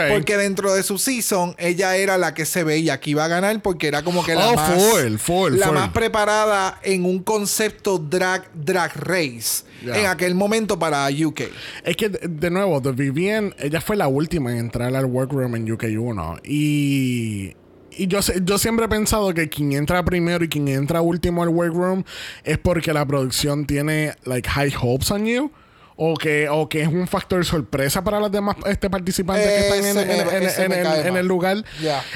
Porque 0.10 0.38
dentro 0.38 0.74
de 0.74 0.82
su 0.82 0.98
season, 0.98 1.54
ella 1.60 1.96
era 1.98 2.18
la 2.18 2.34
que 2.34 2.48
se 2.48 2.64
veía 2.64 3.00
que 3.00 3.12
iba 3.12 3.26
a 3.26 3.28
ganar 3.28 3.62
porque 3.62 3.88
era 3.88 4.02
como 4.04 4.26
que 4.26 4.34
la 4.34 4.50
Oh, 4.50 4.56
más. 4.56 4.74
full, 4.74 5.18
full, 5.18 5.54
la 5.60 5.68
full. 5.68 5.76
más 5.76 5.90
preparada 5.90 6.80
en 6.82 7.06
un 7.06 7.20
concepto 7.22 8.00
drag, 8.00 8.50
drag 8.56 8.92
race. 8.96 9.64
Yeah. 9.86 10.00
En 10.00 10.06
aquel 10.08 10.34
momento 10.34 10.80
para 10.80 11.08
UK. 11.10 11.42
Es 11.84 11.96
que, 11.96 12.10
de, 12.10 12.28
de 12.28 12.50
nuevo, 12.50 12.82
The 12.82 12.92
Vivian, 12.94 13.54
ella 13.60 13.80
fue 13.80 13.96
la 13.96 14.08
última 14.08 14.52
en 14.52 14.58
entrar 14.58 14.96
al 14.96 15.06
workroom 15.06 15.56
en 15.56 15.68
UK1. 15.68 16.42
Y. 16.44 17.54
Y 17.98 18.08
yo, 18.08 18.20
yo 18.44 18.58
siempre 18.58 18.86
he 18.86 18.90
pensado 18.90 19.34
que 19.34 19.50
quien 19.50 19.74
entra 19.74 20.04
primero 20.04 20.44
y 20.44 20.50
quien 20.50 20.68
entra 20.68 21.02
último 21.02 21.44
al 21.44 21.50
workroom 21.50 22.04
es 22.44 22.58
porque 22.58 22.94
la 22.94 23.06
producción 23.06 23.66
tiene 23.66 24.14
like 24.26 24.48
high 24.50 24.74
hopes 24.80 25.12
on 25.12 25.26
you. 25.26 25.52
O 26.00 26.16
que, 26.16 26.48
o 26.48 26.70
que 26.70 26.82
es 26.84 26.88
un 26.88 27.08
factor 27.08 27.44
sorpresa 27.44 28.04
para 28.04 28.20
los 28.20 28.32
demás 28.32 28.56
este, 28.68 28.90
participantes 28.90 29.48
que 29.48 29.60
están 29.60 30.72
en, 31.08 31.18
el, 31.18 31.28
lugar. 31.28 31.64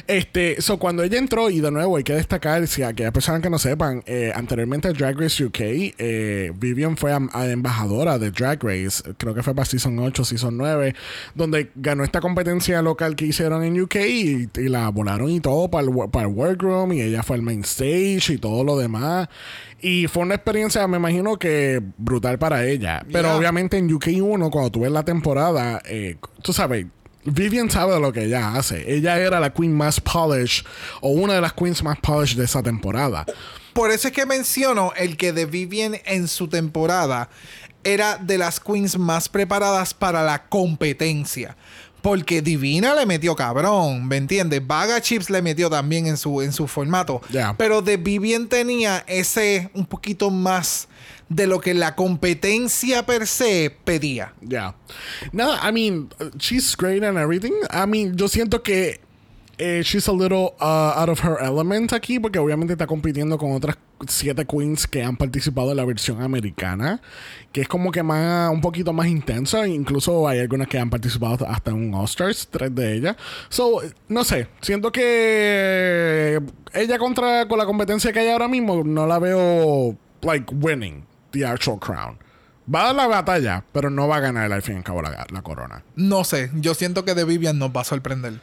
Este, 0.05 0.61
so 0.61 0.77
cuando 0.77 1.01
ella 1.03 1.17
entró, 1.17 1.49
y 1.49 1.61
de 1.61 1.71
nuevo 1.71 1.97
hay 1.97 2.03
que 2.03 2.13
destacar, 2.13 2.67
si 2.67 2.83
aquellas 2.83 3.11
personas 3.11 3.41
que 3.41 3.49
no 3.49 3.57
sepan, 3.57 4.03
eh, 4.05 4.31
anteriormente 4.35 4.87
a 4.87 4.93
Drag 4.93 5.19
Race 5.19 5.43
UK, 5.43 5.59
eh, 5.59 6.51
Vivian 6.55 6.95
fue 6.95 7.11
a 7.11 7.47
embajadora 7.47 8.19
de 8.19 8.29
Drag 8.29 8.63
Race, 8.63 9.01
creo 9.17 9.33
que 9.33 9.41
fue 9.41 9.55
para 9.55 9.65
Season 9.65 9.97
8, 9.97 10.25
Season 10.25 10.55
9, 10.55 10.95
donde 11.33 11.71
ganó 11.75 12.03
esta 12.03 12.21
competencia 12.21 12.81
local 12.81 13.15
que 13.15 13.25
hicieron 13.25 13.63
en 13.63 13.81
UK 13.81 13.95
y, 13.95 14.49
y 14.55 14.69
la 14.69 14.89
volaron 14.89 15.29
y 15.29 15.39
todo 15.39 15.69
para 15.69 15.87
el, 15.87 16.09
para 16.11 16.27
el 16.27 16.33
workroom 16.33 16.93
y 16.93 17.01
ella 17.01 17.23
fue 17.23 17.35
al 17.35 17.41
main 17.41 17.61
stage 17.61 18.33
y 18.33 18.37
todo 18.37 18.63
lo 18.63 18.77
demás. 18.77 19.27
Y 19.81 20.07
fue 20.07 20.23
una 20.23 20.35
experiencia, 20.35 20.87
me 20.87 20.97
imagino 20.97 21.37
que 21.37 21.81
brutal 21.97 22.37
para 22.37 22.65
ella. 22.65 23.03
Pero 23.11 23.29
Yeah. 23.29 23.35
obviamente 23.35 23.77
en 23.77 23.89
UK1, 23.89 24.49
cuando 24.51 24.71
tú 24.71 24.81
ves 24.81 24.91
la 24.91 25.03
temporada, 25.03 25.81
eh, 25.85 26.17
tú 26.43 26.53
sabes, 26.53 26.85
Vivian 27.23 27.69
sabe 27.69 27.99
lo 27.99 28.11
que 28.11 28.25
ella 28.25 28.55
hace. 28.55 28.91
Ella 28.93 29.17
era 29.19 29.39
la 29.39 29.51
queen 29.53 29.73
más 29.75 29.99
polished 30.01 30.65
o 31.01 31.09
una 31.09 31.33
de 31.35 31.41
las 31.41 31.53
queens 31.53 31.83
más 31.83 31.99
polished 31.99 32.37
de 32.37 32.45
esa 32.45 32.63
temporada. 32.63 33.25
Por 33.73 33.91
eso 33.91 34.07
es 34.07 34.13
que 34.13 34.25
menciono 34.25 34.91
el 34.97 35.17
que 35.17 35.31
de 35.31 35.45
Vivian 35.45 35.95
en 36.05 36.27
su 36.27 36.47
temporada 36.47 37.29
era 37.83 38.17
de 38.17 38.37
las 38.37 38.59
queens 38.59 38.97
más 38.97 39.29
preparadas 39.29 39.93
para 39.93 40.23
la 40.23 40.43
competencia. 40.47 41.55
Porque 42.01 42.41
Divina 42.41 42.95
le 42.95 43.05
metió 43.05 43.35
cabrón, 43.35 44.07
¿me 44.07 44.17
entiendes? 44.17 44.65
Vaga 44.65 44.99
Chips 45.01 45.29
le 45.29 45.41
metió 45.41 45.69
también 45.69 46.07
en 46.07 46.17
su, 46.17 46.41
en 46.41 46.51
su 46.51 46.67
formato. 46.67 47.21
Pero 47.57 47.81
de 47.81 47.97
Vivian 47.97 48.47
tenía 48.47 49.03
ese 49.07 49.69
un 49.73 49.85
poquito 49.85 50.29
más 50.31 50.87
de 51.29 51.47
lo 51.47 51.61
que 51.61 51.73
la 51.73 51.95
competencia 51.95 53.05
per 53.05 53.25
se 53.25 53.75
pedía. 53.85 54.33
Yeah. 54.47 54.75
No, 55.31 55.53
I 55.53 55.71
mean, 55.71 56.09
she's 56.37 56.75
great 56.75 57.03
and 57.03 57.17
everything. 57.17 57.53
I 57.69 57.85
mean, 57.87 58.17
yo 58.17 58.27
siento 58.27 58.63
que 58.63 58.99
eh, 59.57 59.81
she's 59.83 60.07
a 60.07 60.11
little 60.11 60.55
uh, 60.59 60.99
out 60.99 61.09
of 61.09 61.23
her 61.23 61.37
element 61.39 61.93
aquí, 61.93 62.19
porque 62.19 62.39
obviamente 62.39 62.73
está 62.73 62.87
compitiendo 62.87 63.37
con 63.37 63.53
otras 63.53 63.77
siete 64.07 64.45
queens 64.45 64.87
que 64.87 65.03
han 65.03 65.17
participado 65.17 65.71
en 65.71 65.77
la 65.77 65.85
versión 65.85 66.21
americana, 66.21 67.01
que 67.51 67.61
es 67.61 67.67
como 67.67 67.91
que 67.91 68.03
más, 68.03 68.51
un 68.51 68.61
poquito 68.61 68.93
más 68.93 69.07
intensa. 69.07 69.67
Incluso 69.67 70.27
hay 70.27 70.39
algunas 70.39 70.67
que 70.67 70.79
han 70.79 70.89
participado 70.89 71.47
hasta 71.47 71.71
en 71.71 71.77
un 71.77 71.93
All-Stars, 71.93 72.49
tres 72.51 72.73
de 72.73 72.93
ellas. 72.93 73.15
So, 73.49 73.81
no 74.07 74.23
sé, 74.23 74.47
siento 74.61 74.91
que 74.91 76.41
ella 76.73 76.97
contra 76.97 77.47
con 77.47 77.57
la 77.57 77.65
competencia 77.65 78.11
que 78.11 78.19
hay 78.19 78.29
ahora 78.29 78.47
mismo, 78.47 78.83
no 78.83 79.07
la 79.07 79.19
veo, 79.19 79.97
like, 80.21 80.53
winning 80.53 81.05
the 81.31 81.45
actual 81.45 81.79
crown. 81.79 82.17
Va 82.73 82.83
a 82.83 82.85
dar 82.87 82.95
la 82.95 83.07
batalla, 83.07 83.65
pero 83.71 83.89
no 83.89 84.07
va 84.07 84.17
a 84.17 84.19
ganar 84.19 84.51
al 84.51 84.61
fin 84.61 84.75
y 84.75 84.77
al 84.77 84.83
cabo 84.83 85.01
la, 85.01 85.25
la 85.29 85.41
corona. 85.41 85.83
No 85.95 86.23
sé, 86.23 86.51
yo 86.55 86.73
siento 86.73 87.03
que 87.03 87.15
de 87.15 87.25
Vivian 87.25 87.57
nos 87.57 87.71
va 87.71 87.81
a 87.81 87.85
sorprender. 87.85 88.39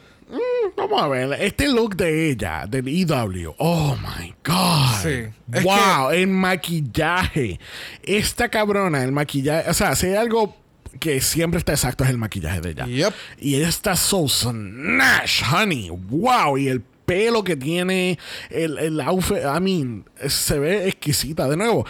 Vamos 0.88 1.02
a 1.02 1.08
ver, 1.08 1.42
este 1.42 1.68
look 1.68 1.96
de 1.96 2.30
ella, 2.30 2.64
del 2.66 2.88
EW, 2.88 3.54
oh 3.58 3.94
my 3.96 4.34
god. 4.42 5.02
Sí. 5.02 5.62
Wow, 5.62 6.10
el 6.12 6.28
maquillaje. 6.28 7.60
Esta 8.02 8.48
cabrona, 8.48 9.04
el 9.04 9.12
maquillaje, 9.12 9.68
o 9.68 9.74
sea, 9.74 9.94
si 9.94 10.06
hay 10.06 10.14
algo 10.14 10.56
que 10.98 11.20
siempre 11.20 11.58
está 11.58 11.72
exacto 11.72 12.04
es 12.04 12.10
el 12.10 12.16
maquillaje 12.16 12.62
de 12.62 12.70
ella. 12.70 12.86
Yep. 12.86 13.14
Y 13.38 13.56
ella 13.56 13.68
está 13.68 13.96
so 13.96 14.26
snatch, 14.28 15.42
honey. 15.52 15.90
Wow, 15.90 16.56
y 16.56 16.68
el 16.68 16.80
pelo 16.80 17.44
que 17.44 17.56
tiene, 17.56 18.18
el, 18.48 18.78
el 18.78 18.98
outfit, 19.02 19.38
I 19.38 19.60
mean, 19.60 20.06
se 20.26 20.58
ve 20.58 20.88
exquisita. 20.88 21.48
De 21.48 21.58
nuevo, 21.58 21.84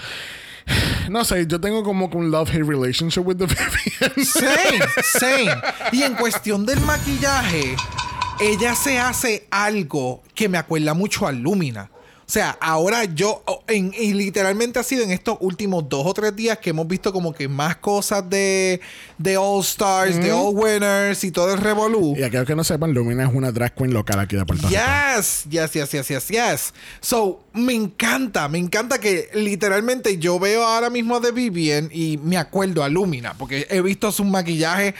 no 1.09 1.24
sé, 1.24 1.46
yo 1.46 1.61
tengo 1.61 1.84
como 1.84 2.11
que 2.11 2.16
un 2.16 2.32
love-hate 2.32 2.66
relationship 2.66 3.20
with 3.20 3.36
the 3.36 3.46
Vivian. 3.46 4.24
Same, 4.26 4.80
same. 5.03 5.62
Y 5.92 6.03
en 6.03 6.14
cuestión 6.14 6.66
del 6.66 6.80
maquillaje, 6.80 7.76
ella 8.41 8.74
se 8.74 8.99
hace 8.99 9.47
algo 9.51 10.22
que 10.34 10.49
me 10.49 10.59
acuerda 10.59 10.95
mucho 10.95 11.26
a 11.26 11.32
Lumina. 11.32 11.91
O 12.28 12.30
sea, 12.30 12.59
ahora 12.61 13.05
yo, 13.05 13.43
en, 13.68 13.91
y 13.99 14.12
literalmente 14.12 14.78
ha 14.78 14.82
sido 14.82 15.03
en 15.03 15.12
estos 15.12 15.39
últimos 15.41 15.89
dos 15.89 16.07
o 16.07 16.12
tres 16.12 16.36
días 16.36 16.59
que 16.59 16.70
hemos 16.70 16.86
visto 16.86 17.11
como 17.11 17.32
que 17.32 17.49
más 17.49 17.76
cosas 17.76 18.28
de, 18.28 18.82
de 19.16 19.39
All 19.39 19.62
Stars, 19.62 20.20
de 20.20 20.30
All 20.30 20.55
Winners 20.55 21.24
y 21.24 21.30
todo 21.30 21.55
el 21.55 21.59
revolú. 21.59 22.14
Y 22.18 22.22
aquellos 22.22 22.47
que 22.47 22.55
no 22.55 22.64
sepan, 22.64 22.93
Lumina 22.93 23.24
es 23.24 23.34
una 23.34 23.51
drag 23.51 23.74
queen 23.74 23.95
local 23.95 24.20
aquí 24.20 24.36
de 24.36 24.45
Puerto 24.45 24.68
Rico. 24.68 24.78
Yes, 24.78 25.47
yes, 25.49 25.72
yes, 25.72 25.91
yes, 25.91 26.09
yes, 26.09 26.28
yes. 26.28 26.74
So, 27.01 27.41
me 27.59 27.74
encanta, 27.74 28.48
me 28.48 28.59
encanta 28.59 28.98
que 28.98 29.28
literalmente 29.34 30.18
yo 30.18 30.38
veo 30.38 30.64
ahora 30.64 30.90
mismo 30.90 31.20
de 31.20 31.32
Vivian 31.32 31.88
y 31.92 32.16
me 32.18 32.36
acuerdo 32.38 32.82
a 32.84 32.88
Lumina, 32.88 33.34
porque 33.34 33.66
he 33.70 33.80
visto 33.82 34.11
sus 34.12 34.26
maquillajes, 34.26 34.94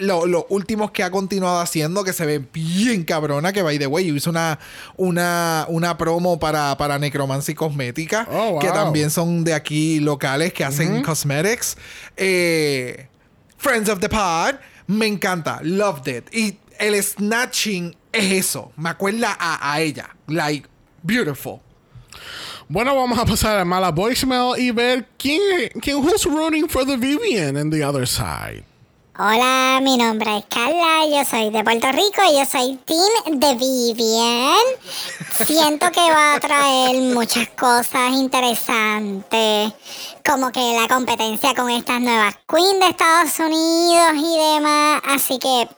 lo- 0.00 0.26
los 0.26 0.44
últimos 0.48 0.90
que 0.90 1.02
ha 1.02 1.10
continuado 1.10 1.60
haciendo, 1.60 2.04
que 2.04 2.12
se 2.12 2.26
ve 2.26 2.38
bien 2.52 3.04
cabrona, 3.04 3.52
que 3.52 3.62
by 3.62 3.78
the 3.78 3.86
way, 3.86 4.10
hizo 4.10 4.30
una, 4.30 4.58
una, 4.96 5.66
una 5.68 5.96
promo 5.96 6.38
para, 6.38 6.76
para 6.76 6.98
Necromancy 6.98 7.54
Cosmética, 7.54 8.26
Oh, 8.30 8.50
wow. 8.52 8.58
que 8.60 8.68
también 8.68 9.10
son 9.10 9.44
de 9.44 9.54
aquí 9.54 10.00
locales, 10.00 10.52
que 10.52 10.64
hacen 10.64 11.02
cosmetics. 11.02 11.76
Eh, 12.16 13.06
Friends 13.56 13.88
of 13.88 14.00
the 14.00 14.08
Pod, 14.08 14.56
me 14.86 15.06
encanta, 15.06 15.60
loved 15.62 16.08
it. 16.08 16.24
Y 16.34 16.58
el 16.78 17.00
snatching 17.02 17.96
es 18.12 18.32
eso, 18.32 18.72
me 18.76 18.90
acuerda 18.90 19.36
a, 19.38 19.72
a 19.72 19.80
ella, 19.80 20.14
like, 20.26 20.68
beautiful. 21.02 21.60
Bueno, 22.68 22.94
vamos 22.94 23.18
a 23.18 23.24
pasar 23.24 23.58
a 23.58 23.64
mala 23.64 23.90
voicemail 23.90 24.58
y 24.58 24.70
ver 24.70 25.06
quién, 25.18 25.40
quién 25.80 25.98
who's 25.98 26.24
rooting 26.24 26.68
for 26.68 26.86
the 26.86 26.96
Vivian 26.96 27.56
in 27.56 27.70
the 27.70 27.84
other 27.84 28.06
side. 28.06 28.64
Hola, 29.16 29.78
mi 29.80 29.96
nombre 29.96 30.38
es 30.38 30.44
Carla, 30.46 31.06
yo 31.06 31.24
soy 31.24 31.50
de 31.50 31.62
Puerto 31.62 31.92
Rico 31.92 32.20
y 32.28 32.36
yo 32.36 32.44
soy 32.44 32.76
Team 32.84 33.38
de 33.38 33.54
Vivian. 33.54 34.56
Siento 35.46 35.92
que 35.92 36.00
va 36.10 36.34
a 36.34 36.40
traer 36.40 36.96
muchas 37.14 37.48
cosas 37.50 38.10
interesantes, 38.12 39.72
como 40.28 40.50
que 40.50 40.80
la 40.80 40.88
competencia 40.88 41.54
con 41.54 41.70
estas 41.70 42.00
nuevas 42.00 42.34
queens 42.48 42.80
de 42.80 42.88
Estados 42.88 43.38
Unidos 43.38 44.14
y 44.16 44.54
demás, 44.54 45.02
así 45.06 45.38
que 45.38 45.68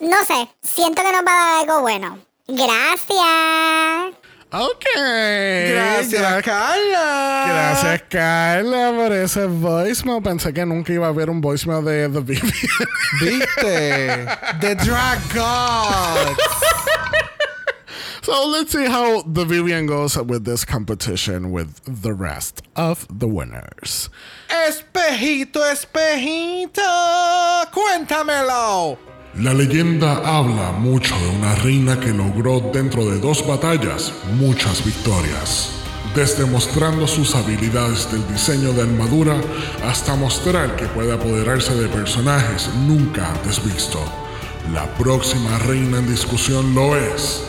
no 0.00 0.24
sé, 0.26 0.46
siento 0.62 1.02
que 1.02 1.12
nos 1.12 1.24
va 1.24 1.32
a 1.32 1.46
dar 1.46 1.60
algo 1.62 1.80
bueno. 1.80 2.18
Gracias. 2.46 4.25
Ok. 4.52 4.84
Gracias, 4.94 6.22
Gra- 6.22 6.42
Carla. 6.42 7.44
Gracias, 7.48 8.02
Carla, 8.08 8.92
por 8.96 9.12
ese 9.12 9.46
voicemail. 9.46 10.22
Pensé 10.22 10.52
que 10.54 10.64
nunca 10.64 10.92
iba 10.92 11.06
a 11.06 11.10
haber 11.10 11.28
un 11.30 11.40
voicemail 11.40 11.84
de 11.84 12.08
The 12.08 12.20
Vivian. 12.20 12.52
¿Viste? 13.20 14.26
The 14.60 14.74
Drag 14.76 15.18
Gods. 15.34 16.42
so 18.22 18.48
let's 18.48 18.72
see 18.72 18.86
how 18.86 19.22
the 19.22 19.44
Vivian 19.44 19.86
goes 19.86 20.16
with 20.16 20.44
this 20.44 20.64
competition 20.64 21.50
with 21.50 21.80
the 21.84 22.12
rest 22.12 22.62
of 22.76 23.06
the 23.10 23.26
winners. 23.28 24.08
Espejito, 24.48 25.60
espejito, 25.64 26.82
cuéntamelo. 27.72 28.96
La 29.38 29.52
leyenda 29.52 30.22
habla 30.24 30.72
mucho 30.72 31.14
de 31.18 31.28
una 31.28 31.54
reina 31.56 32.00
que 32.00 32.08
logró 32.08 32.58
dentro 32.72 33.04
de 33.04 33.18
dos 33.18 33.46
batallas 33.46 34.10
muchas 34.32 34.82
victorias, 34.82 35.72
desde 36.14 36.46
mostrando 36.46 37.06
sus 37.06 37.34
habilidades 37.34 38.10
del 38.10 38.26
diseño 38.28 38.72
de 38.72 38.80
armadura 38.80 39.38
hasta 39.84 40.16
mostrar 40.16 40.74
que 40.76 40.86
puede 40.86 41.12
apoderarse 41.12 41.74
de 41.74 41.86
personajes 41.88 42.70
nunca 42.86 43.30
antes 43.30 43.62
visto. 43.62 44.00
La 44.72 44.86
próxima 44.94 45.58
reina 45.58 45.98
en 45.98 46.08
discusión 46.08 46.74
lo 46.74 46.96
es 46.96 47.44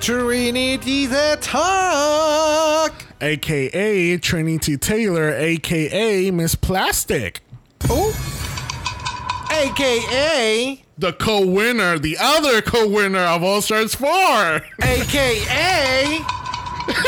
Trinity 0.00 1.08
the 1.08 1.38
Talk. 1.38 2.92
AKA 3.22 4.20
Trinity 4.20 4.76
Taylor, 4.76 5.32
AKA 5.32 6.30
Miss 6.32 6.54
Plastic. 6.54 7.40
Oh. 7.88 8.12
AKA. 9.60 10.82
The 10.96 11.12
co 11.12 11.44
winner, 11.44 11.98
the 11.98 12.16
other 12.18 12.62
co 12.62 12.88
winner 12.88 13.20
of 13.20 13.42
All 13.42 13.60
Stars 13.60 13.94
4. 13.94 14.08
AKA. 14.82 16.20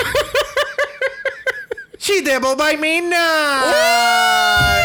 she 1.99 2.23
devil 2.23 2.55
by 2.55 2.77
midnight. 2.77 3.63
We'll, 3.65 4.82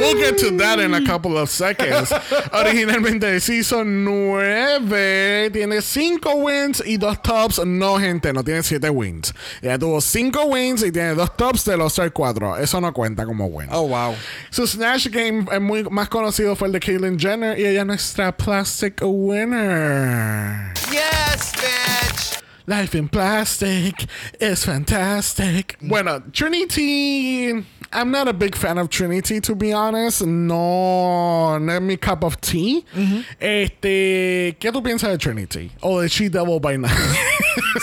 we'll 0.00 0.18
get 0.18 0.38
to 0.38 0.50
that 0.58 0.78
in 0.78 0.94
a 0.94 1.04
couple 1.04 1.36
of 1.36 1.48
seconds. 1.48 2.10
Originalmente 2.52 3.40
Season 3.40 4.04
9 4.04 5.50
tiene 5.52 5.80
5 5.80 6.34
wins 6.36 6.82
y 6.84 6.96
2 6.96 7.22
tops. 7.22 7.64
No, 7.64 7.98
gente, 7.98 8.32
no 8.32 8.42
tiene 8.42 8.62
7 8.62 8.90
wins. 8.90 9.32
Ella 9.62 9.78
tuvo 9.78 10.00
5 10.00 10.44
wins 10.46 10.82
y 10.82 10.90
tiene 10.90 11.14
2 11.14 11.36
tops 11.36 11.64
de 11.64 11.76
los 11.76 11.98
4. 12.12 12.58
Eso 12.58 12.80
no 12.80 12.92
cuenta 12.92 13.24
como 13.24 13.46
win. 13.46 13.68
Oh, 13.70 13.86
wow. 13.86 14.14
Su 14.50 14.66
Snatch 14.66 15.08
Game 15.08 15.46
eh, 15.52 15.60
muy 15.60 15.84
más 15.84 16.08
conocido 16.08 16.56
fue 16.56 16.68
el 16.68 16.72
de 16.72 16.80
Caitlyn 16.80 17.18
Jenner 17.18 17.58
y 17.58 17.66
ella 17.66 17.80
es 17.80 17.86
nuestra 17.86 18.36
Plastic 18.36 19.00
Winner. 19.02 20.72
Yes, 20.90 21.52
bitch. 21.52 22.42
Life 22.66 22.94
in 22.96 23.08
Plastic 23.08 24.06
is 24.40 24.64
fantastic. 24.64 25.76
Bueno, 25.80 26.22
Trinity. 26.32 27.64
I'm 27.92 28.10
not 28.12 28.28
a 28.28 28.32
big 28.32 28.54
fan 28.54 28.78
of 28.78 28.88
Trinity, 28.88 29.40
to 29.40 29.56
be 29.56 29.72
honest. 29.72 30.24
No, 30.24 31.58
no 31.58 31.72
es 31.72 31.80
mi 31.80 31.96
cup 31.96 32.22
of 32.22 32.40
tea. 32.40 32.84
Este, 33.40 34.56
¿qué 34.60 34.70
tú 34.72 34.82
piensas 34.82 35.10
de 35.10 35.18
Trinity? 35.18 35.72
O 35.80 36.00
de 36.00 36.08
She 36.08 36.28
Devil 36.28 36.60
by 36.60 36.78
Night. 36.78 36.92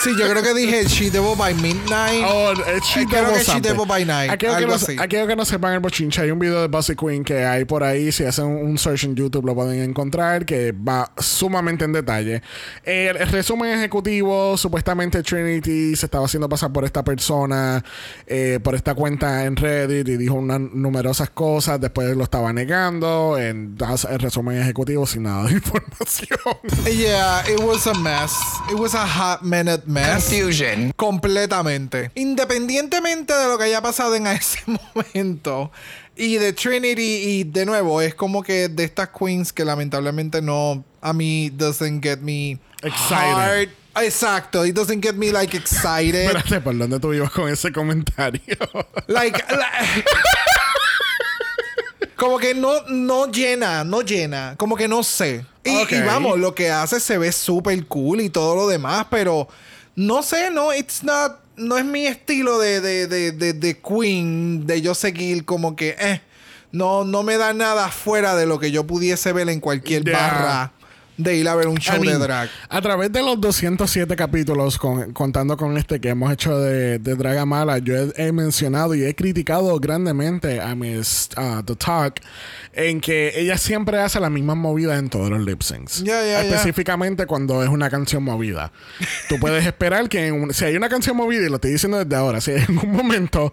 Sí, 0.01 0.11
yo 0.17 0.29
creo 0.29 0.41
que 0.43 0.53
dije 0.53 0.85
She 0.87 1.09
Devil 1.09 1.35
by 1.37 1.53
Midnight. 1.55 2.23
Oh, 2.25 2.51
eh, 2.51 2.79
She 2.83 3.05
creo 3.05 3.25
Devil 3.25 3.37
que 3.37 3.51
She. 3.51 3.61
Devil 3.61 3.85
by 3.87 4.05
Night. 4.05 4.31
Aquellos 4.31 4.55
que, 4.55 4.63
algo 4.63 4.69
no, 4.69 4.75
así. 4.75 4.95
aquellos 4.99 5.27
que 5.27 5.35
no 5.35 5.45
sepan 5.45 5.73
el 5.73 5.79
bochinche, 5.79 6.21
hay 6.21 6.31
un 6.31 6.39
video 6.39 6.61
de 6.61 6.67
Bussy 6.67 6.95
Queen 6.95 7.23
que 7.23 7.45
hay 7.45 7.65
por 7.65 7.83
ahí. 7.83 8.11
Si 8.11 8.23
hacen 8.23 8.45
un 8.45 8.77
search 8.77 9.05
en 9.05 9.15
YouTube 9.15 9.45
lo 9.45 9.55
pueden 9.55 9.81
encontrar, 9.81 10.45
que 10.45 10.71
va 10.71 11.11
sumamente 11.17 11.85
en 11.85 11.93
detalle. 11.93 12.41
El, 12.83 13.17
el 13.17 13.27
resumen 13.27 13.71
ejecutivo, 13.77 14.57
supuestamente 14.57 15.21
Trinity 15.23 15.95
se 15.95 16.05
estaba 16.05 16.25
haciendo 16.25 16.47
pasar 16.49 16.71
por 16.71 16.85
esta 16.85 17.03
persona, 17.03 17.83
eh, 18.25 18.59
por 18.63 18.75
esta 18.75 18.93
cuenta 18.93 19.45
en 19.45 19.55
Reddit 19.55 19.96
y 20.05 20.17
dijo 20.17 20.35
unas 20.35 20.59
numerosas 20.59 21.29
cosas. 21.29 21.79
Después 21.79 22.15
lo 22.15 22.23
estaba 22.23 22.51
negando. 22.51 23.37
En, 23.37 23.77
das 23.77 24.05
el 24.05 24.19
resumen 24.19 24.61
ejecutivo 24.61 25.05
sin 25.05 25.23
nada 25.23 25.45
de 25.47 25.53
información. 25.53 26.39
Yeah, 26.85 27.43
it 27.49 27.59
was 27.61 27.87
a 27.87 27.93
mess. 27.93 28.33
It 28.69 28.77
was 28.77 28.93
a 28.93 29.05
hot 29.07 29.43
minute 29.43 29.83
mess. 29.87 30.25
Confusion. 30.29 30.91
Completamente. 30.95 32.11
Independientemente 32.15 33.33
de 33.33 33.47
lo 33.47 33.57
que 33.57 33.65
haya 33.65 33.81
pasado 33.81 34.15
en 34.15 34.27
ese 34.27 34.59
momento. 34.67 35.71
Y 36.15 36.37
de 36.37 36.51
Trinity, 36.53 37.01
y 37.01 37.43
de 37.43 37.65
nuevo, 37.65 38.01
es 38.01 38.15
como 38.15 38.41
que 38.41 38.69
de 38.69 38.83
estas 38.83 39.09
queens 39.09 39.53
que 39.53 39.63
lamentablemente 39.63 40.41
no, 40.41 40.83
a 40.99 41.13
mí, 41.13 41.51
doesn't 41.51 42.01
get 42.03 42.19
me 42.19 42.59
Excited. 42.81 43.35
hard. 43.35 43.69
Exacto, 44.03 44.63
it 44.63 44.75
doesn't 44.75 45.01
get 45.01 45.15
me 45.15 45.31
like 45.31 45.55
excited. 45.55 46.29
Espérate, 46.29 46.61
¿por 46.61 46.77
dónde 46.77 46.99
tú 46.99 47.13
ibas 47.13 47.31
con 47.31 47.49
ese 47.49 47.71
comentario? 47.71 48.41
like, 49.07 49.43
como 52.15 52.37
que 52.37 52.53
no, 52.53 52.81
no 52.89 53.31
llena, 53.31 53.83
no 53.83 54.01
llena, 54.01 54.55
como 54.57 54.75
que 54.75 54.87
no 54.87 55.03
sé. 55.03 55.45
Y, 55.63 55.85
vamos, 56.01 56.39
lo 56.39 56.55
que 56.55 56.71
hace 56.71 56.99
se 56.99 57.17
ve 57.17 57.31
súper 57.31 57.85
cool 57.87 58.21
y 58.21 58.29
todo 58.29 58.55
lo 58.55 58.67
demás, 58.67 59.07
pero 59.09 59.47
no 59.95 60.23
sé, 60.23 60.49
no, 60.51 60.73
it's 60.73 61.03
not, 61.03 61.39
no 61.55 61.77
es 61.77 61.85
mi 61.85 62.07
estilo 62.07 62.57
de, 62.59 62.81
de, 62.81 63.07
de, 63.07 63.31
de, 63.31 63.53
de 63.53 63.81
Queen, 63.81 64.65
de 64.65 64.81
yo 64.81 64.95
seguir 64.95 65.45
como 65.45 65.75
que, 65.75 65.95
eh, 65.99 66.21
no, 66.71 67.03
no 67.03 67.23
me 67.23 67.37
da 67.37 67.53
nada 67.53 67.89
fuera 67.89 68.35
de 68.35 68.45
lo 68.45 68.59
que 68.59 68.71
yo 68.71 68.85
pudiese 68.85 69.33
ver 69.33 69.49
en 69.49 69.59
cualquier 69.59 70.03
barra 70.03 70.73
de 71.17 71.35
ir 71.35 71.47
a 71.49 71.55
ver 71.55 71.67
un 71.67 71.77
show 71.77 71.95
I 71.97 71.99
mean, 72.07 72.19
de 72.19 72.25
drag. 72.27 72.49
A 72.69 72.81
través 72.81 73.11
de 73.11 73.21
los 73.23 73.39
207 73.41 74.15
capítulos, 74.15 74.77
con- 74.77 75.11
contando 75.13 75.57
con 75.57 75.75
este 75.77 75.99
que 75.99 76.09
hemos 76.09 76.31
hecho 76.31 76.59
de, 76.59 76.99
de 76.99 77.15
Dragamala, 77.15 77.79
yo 77.79 77.95
he, 77.95 78.13
he 78.27 78.31
mencionado 78.31 78.93
y 78.95 79.03
he 79.03 79.15
criticado 79.15 79.77
grandemente 79.79 80.61
a 80.61 80.75
Miss 80.75 81.29
uh, 81.37 81.63
The 81.63 81.75
Talk 81.75 82.21
en 82.73 83.01
que 83.01 83.31
ella 83.35 83.57
siempre 83.57 83.99
hace 83.99 84.19
las 84.19 84.29
mismas 84.29 84.55
movidas 84.57 84.99
en 84.99 85.09
todos 85.09 85.29
los 85.31 85.43
lip 85.43 85.61
syncs. 85.63 86.03
Ya, 86.03 86.23
ya. 86.23 86.43
Específicamente 86.43 87.25
cuando 87.25 87.63
es 87.63 87.69
una 87.69 87.89
canción 87.89 88.23
movida. 88.23 88.71
Tú 89.29 89.39
puedes 89.39 89.65
esperar 89.65 90.07
que 90.09 90.27
en 90.27 90.35
un- 90.35 90.53
si 90.53 90.65
hay 90.65 90.75
una 90.75 90.87
canción 90.89 91.17
movida, 91.17 91.45
y 91.45 91.49
lo 91.49 91.55
estoy 91.55 91.71
diciendo 91.71 91.97
desde 92.03 92.15
ahora, 92.15 92.39
si 92.41 92.51
en 92.51 92.77
un 92.77 92.91
momento 92.91 93.51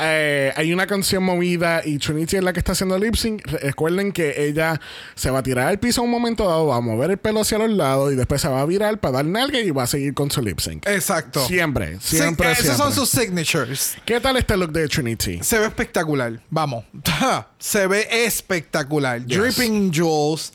eh, 0.00 0.52
hay 0.56 0.72
una 0.72 0.86
canción 0.88 1.22
movida 1.22 1.82
y 1.84 1.98
Trinity 1.98 2.36
es 2.36 2.42
la 2.42 2.52
que 2.52 2.58
está 2.58 2.72
haciendo 2.72 2.98
lip 2.98 3.14
sync, 3.14 3.46
re- 3.46 3.58
recuerden 3.58 4.10
que 4.12 4.46
ella 4.46 4.80
se 5.14 5.30
va 5.30 5.38
a 5.38 5.42
tirar 5.44 5.68
al 5.68 5.78
piso 5.78 6.00
en 6.00 6.06
un 6.06 6.10
momento 6.10 6.48
dado, 6.48 6.66
va 6.66 6.76
a 6.76 6.80
mover 6.80 7.03
el 7.10 7.18
pelo 7.18 7.40
hacia 7.40 7.58
los 7.58 7.70
lados 7.70 8.12
y 8.12 8.16
después 8.16 8.40
se 8.40 8.48
va 8.48 8.60
a 8.60 8.66
virar 8.66 8.98
para 9.00 9.16
dar 9.16 9.24
nalga 9.24 9.58
y 9.60 9.70
va 9.70 9.84
a 9.84 9.86
seguir 9.86 10.14
con 10.14 10.30
su 10.30 10.40
lip 10.42 10.58
sync. 10.60 10.86
Exacto. 10.86 11.46
Siempre, 11.46 11.98
Sí, 12.00 12.16
siempre, 12.18 12.52
esos 12.52 12.64
siempre. 12.64 12.84
son 12.84 12.92
sus 12.94 13.08
signatures. 13.08 13.96
¿Qué 14.04 14.20
tal 14.20 14.36
este 14.36 14.56
look 14.56 14.72
de 14.72 14.88
Trinity? 14.88 15.40
Se 15.42 15.58
ve 15.58 15.66
espectacular. 15.66 16.40
Vamos. 16.50 16.84
Se 17.58 17.86
ve 17.86 18.06
espectacular. 18.24 19.24
Yes. 19.26 19.38
Dripping 19.38 19.74
in 19.74 19.92
jewels. 19.92 20.52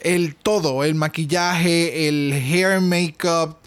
El 0.00 0.34
todo. 0.36 0.84
El 0.84 0.94
maquillaje. 0.94 2.08
El 2.08 2.32
hair 2.32 2.80
makeup. 2.80 3.58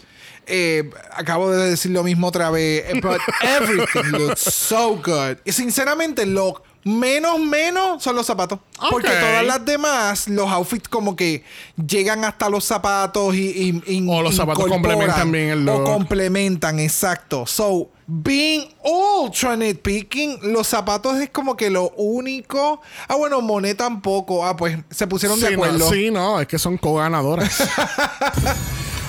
Eh, 0.48 0.88
acabo 1.12 1.50
de 1.50 1.70
decir 1.70 1.90
lo 1.90 2.04
mismo 2.04 2.28
otra 2.28 2.50
vez. 2.50 2.84
eh, 2.88 3.00
But 3.02 3.20
everything 3.42 4.12
looks 4.12 4.40
so 4.42 4.96
good. 4.96 5.38
Y 5.44 5.52
sinceramente, 5.52 6.24
lo 6.26 6.62
menos, 6.86 7.40
menos 7.40 8.02
son 8.02 8.14
los 8.16 8.24
zapatos. 8.26 8.60
Porque 8.90 9.08
todas 9.08 9.44
las 9.44 9.64
demás, 9.64 10.28
los 10.28 10.48
outfits 10.50 10.88
como 10.88 11.16
que 11.16 11.42
llegan 11.86 12.24
hasta 12.24 12.48
los 12.48 12.64
zapatos 12.64 13.34
y... 13.34 13.82
y- 13.86 13.92
y 13.96 14.06
O 14.08 14.22
los 14.22 14.36
zapatos 14.36 14.66
complementan 14.66 15.30
bien 15.32 15.48
el 15.50 15.68
O 15.68 15.78
look. 15.78 15.84
complementan, 15.84 16.78
exacto. 16.78 17.44
So, 17.46 17.90
being 18.06 18.68
ultra 18.84 19.56
nitpicking, 19.56 20.38
los 20.52 20.68
zapatos 20.68 21.16
es 21.18 21.30
como 21.30 21.56
que 21.56 21.70
lo 21.70 21.90
único. 21.96 22.80
Ah, 23.08 23.16
bueno, 23.16 23.40
Monet 23.40 23.76
tampoco. 23.76 24.46
Ah, 24.46 24.56
pues 24.56 24.78
se 24.90 25.06
pusieron 25.08 25.40
de 25.40 25.48
acuerdo. 25.54 25.78
no, 25.78 25.90
sí, 25.90 26.10
no, 26.12 26.40
es 26.40 26.46
que 26.46 26.58
son 26.58 26.78
co-ganadoras. 26.78 27.62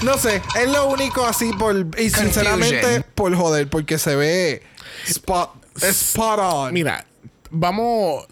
No 0.03 0.15
sé, 0.17 0.43
es 0.61 0.69
lo 0.69 0.89
único 0.89 1.25
así 1.25 1.51
por. 1.53 1.75
Y 1.99 2.11
sinceramente, 2.11 3.01
por 3.15 3.35
joder, 3.35 3.67
porque 3.67 3.97
se 3.97 4.15
ve 4.15 4.61
spot, 5.07 5.49
spot 5.81 6.39
on. 6.39 6.71
Mira, 6.73 7.03
vamos. 7.49 8.25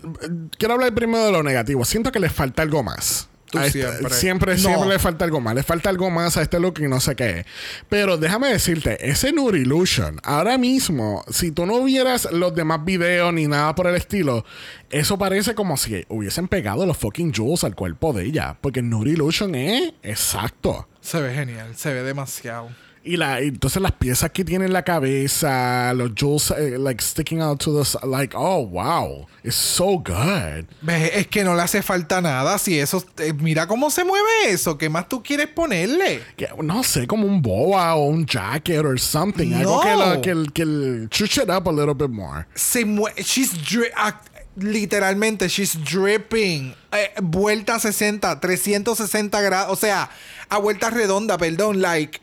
Quiero 0.58 0.74
hablar 0.76 0.94
primero 0.94 1.26
de 1.26 1.32
lo 1.32 1.44
negativo. 1.44 1.86
Siento 1.86 2.12
que 2.12 2.20
le 2.20 2.30
falta 2.30 2.62
algo 2.62 2.84
más. 2.84 3.30
Este- 3.54 3.70
siempre. 3.84 4.10
siempre, 4.14 4.54
No. 4.56 4.60
siempre 4.60 4.90
le 4.90 5.00
falta 5.00 5.24
algo 5.24 5.40
más. 5.40 5.56
Le 5.56 5.64
falta 5.64 5.90
algo 5.90 6.10
más 6.10 6.36
a 6.36 6.42
este 6.42 6.60
look 6.60 6.80
y 6.80 6.90
no 6.90 7.00
sé 7.00 7.16
qué. 7.16 7.46
Pero 7.88 8.18
déjame 8.18 8.50
decirte, 8.50 9.10
ese 9.10 9.32
Nude 9.32 9.60
Illusion, 9.60 10.20
ahora 10.24 10.58
mismo, 10.58 11.24
si 11.30 11.52
tú 11.52 11.66
no 11.66 11.82
vieras 11.84 12.28
los 12.34 12.54
demás 12.54 12.84
videos 12.84 13.34
ni 13.34 13.48
nada 13.48 13.74
por 13.74 13.88
el 13.88 13.96
estilo, 13.96 14.44
eso 14.90 15.18
parece 15.18 15.56
como 15.56 15.78
si 15.78 16.04
hubiesen 16.10 16.50
pegado 16.50 16.86
los 16.86 16.98
fucking 16.98 17.34
jewels 17.34 17.64
al 17.64 17.76
cuerpo 17.76 18.12
de 18.12 18.26
ella. 18.26 18.58
Porque 18.60 18.82
Nude 18.82 19.12
Illusion 19.12 19.56
es 19.56 19.94
exacto. 20.04 20.90
Se 21.00 21.22
ve 21.22 21.34
genial, 21.34 21.76
se 21.78 21.94
ve 21.94 22.04
demasiado. 22.04 22.70
Y, 23.08 23.18
la, 23.18 23.40
y 23.40 23.50
entonces 23.50 23.80
las 23.84 23.92
piezas 23.92 24.32
que 24.32 24.44
tiene 24.44 24.66
en 24.66 24.74
la 24.74 24.84
cabeza, 24.84 25.94
los 25.94 26.12
jewels 26.16 26.50
eh, 26.50 26.78
like 26.80 27.04
sticking 27.04 27.40
out 27.40 27.60
to 27.64 27.84
the 27.84 28.08
like, 28.08 28.36
oh 28.36 28.66
wow, 28.66 29.28
it's 29.44 29.56
so 29.56 30.00
good. 30.00 30.66
Es 30.90 31.28
que 31.28 31.44
no 31.44 31.54
le 31.56 31.62
hace 31.62 31.84
falta 31.84 32.20
nada. 32.20 32.58
Si 32.58 32.80
eso. 32.80 33.04
eh, 33.20 33.32
mira 33.34 33.68
cómo 33.68 33.92
se 33.92 34.04
mueve 34.04 34.28
eso. 34.50 34.76
¿Qué 34.78 34.90
más 34.90 35.08
tú 35.08 35.22
quieres 35.22 35.48
ponerle? 35.48 36.22
Que, 36.36 36.48
no 36.64 36.84
sé, 36.84 37.06
como 37.06 37.28
un 37.28 37.44
boa 37.44 37.94
o 37.96 38.06
un 38.08 38.26
jacket 38.26 38.80
or 38.84 39.00
something. 39.00 39.54
Algo 39.54 39.76
No. 39.76 39.82
que, 39.82 39.96
la, 39.96 40.22
que, 40.22 40.30
el- 40.32 40.52
que 40.52 40.62
el 40.64 41.08
chuch 41.12 41.38
it 41.38 41.50
up 41.52 41.70
a 41.70 41.72
little 41.72 41.94
bit 41.94 42.10
more. 42.10 42.48
se 42.56 42.86
mueve. 42.86 43.22
She's 43.22 43.54
dri- 43.54 43.92
ah, 43.96 44.20
literalmente, 44.58 45.48
she's 45.48 45.78
dripping. 45.84 46.74
Eh, 46.92 47.12
vuelta 47.22 47.80
60, 47.80 48.40
360 48.40 49.42
grados. 49.42 49.72
O 49.72 49.76
sea, 49.80 50.10
a 50.50 50.58
vuelta 50.58 50.90
redonda, 50.90 51.38
perdón. 51.38 51.82
Like, 51.82 52.20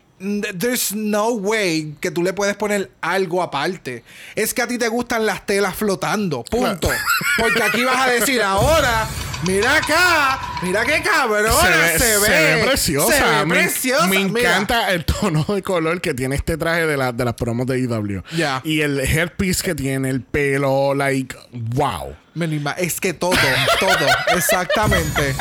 there's 0.57 0.93
no 0.93 1.33
way 1.33 1.95
que 1.99 2.11
tú 2.11 2.23
le 2.23 2.33
puedes 2.33 2.55
poner 2.55 2.89
algo 3.01 3.41
aparte. 3.41 4.03
Es 4.35 4.53
que 4.53 4.61
a 4.61 4.67
ti 4.67 4.77
te 4.77 4.87
gustan 4.87 5.25
las 5.25 5.45
telas 5.45 5.75
flotando. 5.75 6.43
Punto. 6.43 6.89
Porque 7.37 7.63
aquí 7.63 7.83
vas 7.83 8.07
a 8.07 8.09
decir 8.11 8.41
ahora. 8.41 9.07
Mira 9.45 9.75
acá, 9.75 10.39
mira 10.61 10.85
qué 10.85 11.01
cabrona 11.01 11.51
se 11.51 11.69
ve. 11.69 11.99
se 11.99 12.17
ve 12.19 12.63
preciosa. 12.65 13.13
Se 13.13 13.23
ve 13.23 13.45
me, 13.45 13.55
preciosa. 13.55 14.07
me 14.07 14.25
Mira. 14.25 14.51
encanta 14.51 14.91
el 14.93 15.03
tono 15.03 15.43
de 15.43 15.61
color 15.61 15.99
que 15.99 16.13
tiene 16.13 16.35
este 16.35 16.55
traje 16.55 16.85
de, 16.87 16.95
la, 16.95 17.11
de 17.11 17.25
las 17.25 17.33
promos 17.33 17.67
de 17.67 17.77
IW. 17.79 18.21
Ya. 18.37 18.61
Y 18.63 18.79
el 18.79 19.01
hairpiece 19.01 19.61
que 19.61 19.75
tiene, 19.75 20.09
el 20.09 20.21
pelo, 20.21 20.93
like, 20.93 21.35
wow. 21.51 22.15
Me 22.35 22.47
lo 22.47 22.71
Es 22.77 22.99
que 22.99 23.13
todo, 23.13 23.31
todo, 23.79 24.35
exactamente. 24.35 25.35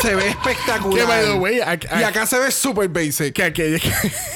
se 0.00 0.14
ve 0.14 0.28
espectacular. 0.28 0.98
Que, 0.98 1.04
by 1.04 1.24
the 1.24 1.32
way, 1.34 1.56
y 1.56 2.02
acá 2.02 2.26
se 2.26 2.38
ve 2.38 2.50
super 2.50 2.88
basic. 2.88 3.32
que 3.34 3.42
aquellos 3.42 3.80
que 3.82 3.90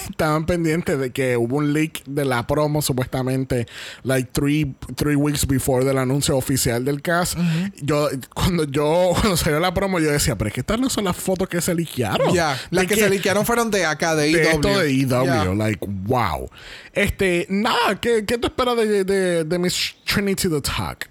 estaban 0.08 0.44
pendientes 0.44 0.98
de 0.98 1.10
que 1.12 1.36
hubo 1.36 1.56
un 1.56 1.72
leak 1.72 2.02
de 2.06 2.24
la 2.24 2.46
promo 2.46 2.82
supuestamente 2.82 3.66
like 4.02 4.30
three, 4.32 4.74
three 4.96 5.14
weeks 5.16 5.46
before 5.46 5.84
del 5.84 5.98
anuncio 5.98 6.36
oficial 6.36 6.84
del 6.84 7.00
cast 7.00 7.38
yo 7.80 8.08
cuando 8.34 8.64
yo 8.64 9.12
cuando 9.18 9.36
salió 9.36 9.60
la 9.60 9.72
promo 9.72 9.98
yo 9.98 10.10
decía 10.10 10.36
pero 10.36 10.48
es 10.48 10.54
que 10.54 10.60
estas 10.60 10.78
no 10.78 10.90
son 10.90 11.04
las 11.04 11.16
fotos 11.16 11.48
que 11.48 11.60
se 11.60 11.74
liquearon 11.74 12.34
Ya, 12.34 12.58
las 12.70 12.86
que, 12.86 12.96
se 12.96 13.08
liquearon 13.08 13.46
fueron 13.46 13.70
de 13.70 13.86
acá, 13.86 14.14
de 14.14 14.30
de 14.32 14.50
esto 14.50 14.78
de 14.78 15.06
Ya. 15.06 15.44
like 15.54 15.86
wow 16.04 16.50
este 16.92 17.46
nada 17.48 17.98
¿qué, 18.00 18.24
qué 18.26 18.36
tú 18.36 18.48
esperas 18.48 18.76
de, 18.76 19.04
de, 19.04 19.44
de 19.44 19.58
Miss 19.58 19.94
Trinity 20.04 20.48
the 20.48 20.60
Talk? 20.60 21.08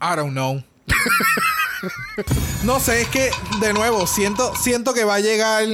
I 0.00 0.16
don't 0.16 0.32
know. 0.32 0.62
no 2.64 2.80
sé, 2.80 3.02
es 3.02 3.08
que, 3.08 3.30
de 3.60 3.72
nuevo, 3.72 4.06
siento, 4.06 4.54
siento 4.56 4.94
que 4.94 5.04
va 5.04 5.16
a 5.16 5.20
llegar 5.20 5.64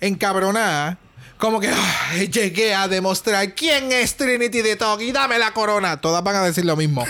encabronada. 0.00 0.98
Como 1.38 1.58
que 1.58 1.68
"Ah, 1.70 2.16
llegué 2.30 2.74
a 2.74 2.86
demostrar 2.86 3.54
quién 3.54 3.92
es 3.92 4.14
Trinity 4.14 4.60
de 4.60 4.76
Talk 4.76 5.00
y 5.00 5.10
dame 5.10 5.38
la 5.38 5.52
corona. 5.54 5.98
Todas 5.98 6.22
van 6.22 6.36
a 6.36 6.42
decir 6.42 6.66
lo 6.66 6.76
mismo. 6.76 7.06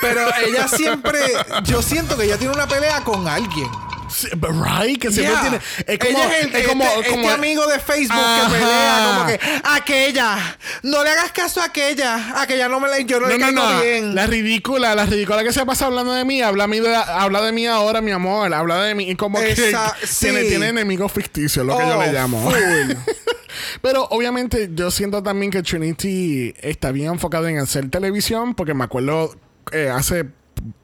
Pero 0.00 0.22
ella 0.46 0.66
siempre. 0.68 1.20
Yo 1.64 1.82
siento 1.82 2.16
que 2.16 2.24
ella 2.24 2.38
tiene 2.38 2.54
una 2.54 2.66
pelea 2.66 3.04
con 3.04 3.28
alguien. 3.28 3.68
Right 4.08 5.00
que 5.00 5.10
siempre 5.10 5.32
Yeah. 5.34 5.40
tiene 5.42 5.60
es 5.86 5.98
como, 5.98 6.18
Ella 6.18 6.38
es, 6.38 6.44
el, 6.46 6.54
es 6.56 6.68
como, 6.68 6.84
este, 6.84 7.10
como- 7.10 7.22
este 7.22 7.34
amigo 7.34 7.66
de 7.66 7.78
Facebook 7.78 8.16
Ajá. 8.18 8.46
que 8.46 8.52
pelea 8.58 9.14
como 9.14 9.26
que 9.26 9.40
aquella, 9.64 10.58
no 10.82 11.02
le 11.04 11.10
hagas 11.10 11.32
caso 11.32 11.60
a 11.60 11.66
aquella, 11.66 12.40
aquella 12.40 12.68
no 12.68 12.80
me 12.80 12.88
la 12.88 12.98
yo 13.00 13.20
no, 13.20 13.26
No, 13.28 13.32
le 13.34 13.38
caigo 13.38 13.62
no. 13.62 13.80
bien. 13.80 14.14
La 14.14 14.26
ridícula, 14.26 14.94
la 14.94 15.06
ridícula 15.06 15.42
que 15.44 15.52
se 15.52 15.64
pasa 15.66 15.86
hablando 15.86 16.12
de 16.12 16.24
mí, 16.24 16.42
habla, 16.42 16.66
mí 16.66 16.80
de, 16.80 16.94
habla 16.94 17.40
de 17.42 17.52
mí 17.52 17.66
ahora, 17.66 18.00
mi 18.00 18.10
amor. 18.10 18.52
Habla 18.52 18.82
de 18.82 18.94
mí. 18.94 19.08
Y 19.10 19.14
como 19.16 19.38
que 19.38 19.52
Esa- 19.52 19.94
tiene, 20.20 20.42
sí. 20.42 20.48
tiene 20.48 20.68
enemigos 20.68 21.12
ficticios, 21.12 21.64
lo 21.64 21.76
que 21.76 21.86
yo 21.86 21.98
Oh, 21.98 22.02
le 22.02 22.12
llamo. 22.12 22.40
full. 22.50 22.56
Pero 23.82 24.04
obviamente 24.10 24.70
yo 24.72 24.90
siento 24.90 25.22
también 25.22 25.50
que 25.50 25.62
Trinity 25.62 26.54
está 26.60 26.92
bien 26.92 27.12
enfocada 27.12 27.50
en 27.50 27.58
hacer 27.58 27.88
televisión, 27.90 28.54
porque 28.54 28.74
me 28.74 28.84
acuerdo 28.84 29.34
eh, 29.72 29.90
hace 29.94 30.26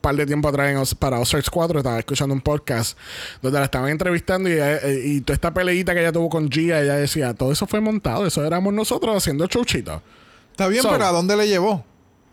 par 0.00 0.16
de 0.16 0.26
tiempo 0.26 0.48
atrás 0.48 0.70
en 0.70 0.76
Os- 0.76 0.94
para 0.94 1.18
Ozarks 1.20 1.50
4 1.50 1.78
estaba 1.78 1.98
escuchando 1.98 2.34
un 2.34 2.40
podcast 2.40 2.96
donde 3.42 3.58
la 3.58 3.64
estaban 3.66 3.90
entrevistando 3.90 4.48
y, 4.48 4.54
eh, 4.58 5.02
y 5.04 5.20
toda 5.22 5.34
esta 5.34 5.52
peleita 5.54 5.94
que 5.94 6.00
ella 6.00 6.12
tuvo 6.12 6.28
con 6.28 6.50
Gia, 6.50 6.80
ella 6.80 6.94
decía, 6.96 7.34
todo 7.34 7.52
eso 7.52 7.66
fue 7.66 7.80
montado, 7.80 8.26
eso 8.26 8.44
éramos 8.44 8.72
nosotros 8.74 9.16
haciendo 9.16 9.46
chouchito. 9.46 10.02
Está 10.50 10.68
bien, 10.68 10.82
So- 10.82 10.90
pero 10.90 11.06
¿a 11.06 11.12
dónde 11.12 11.36
le 11.36 11.48
llevó? 11.48 11.84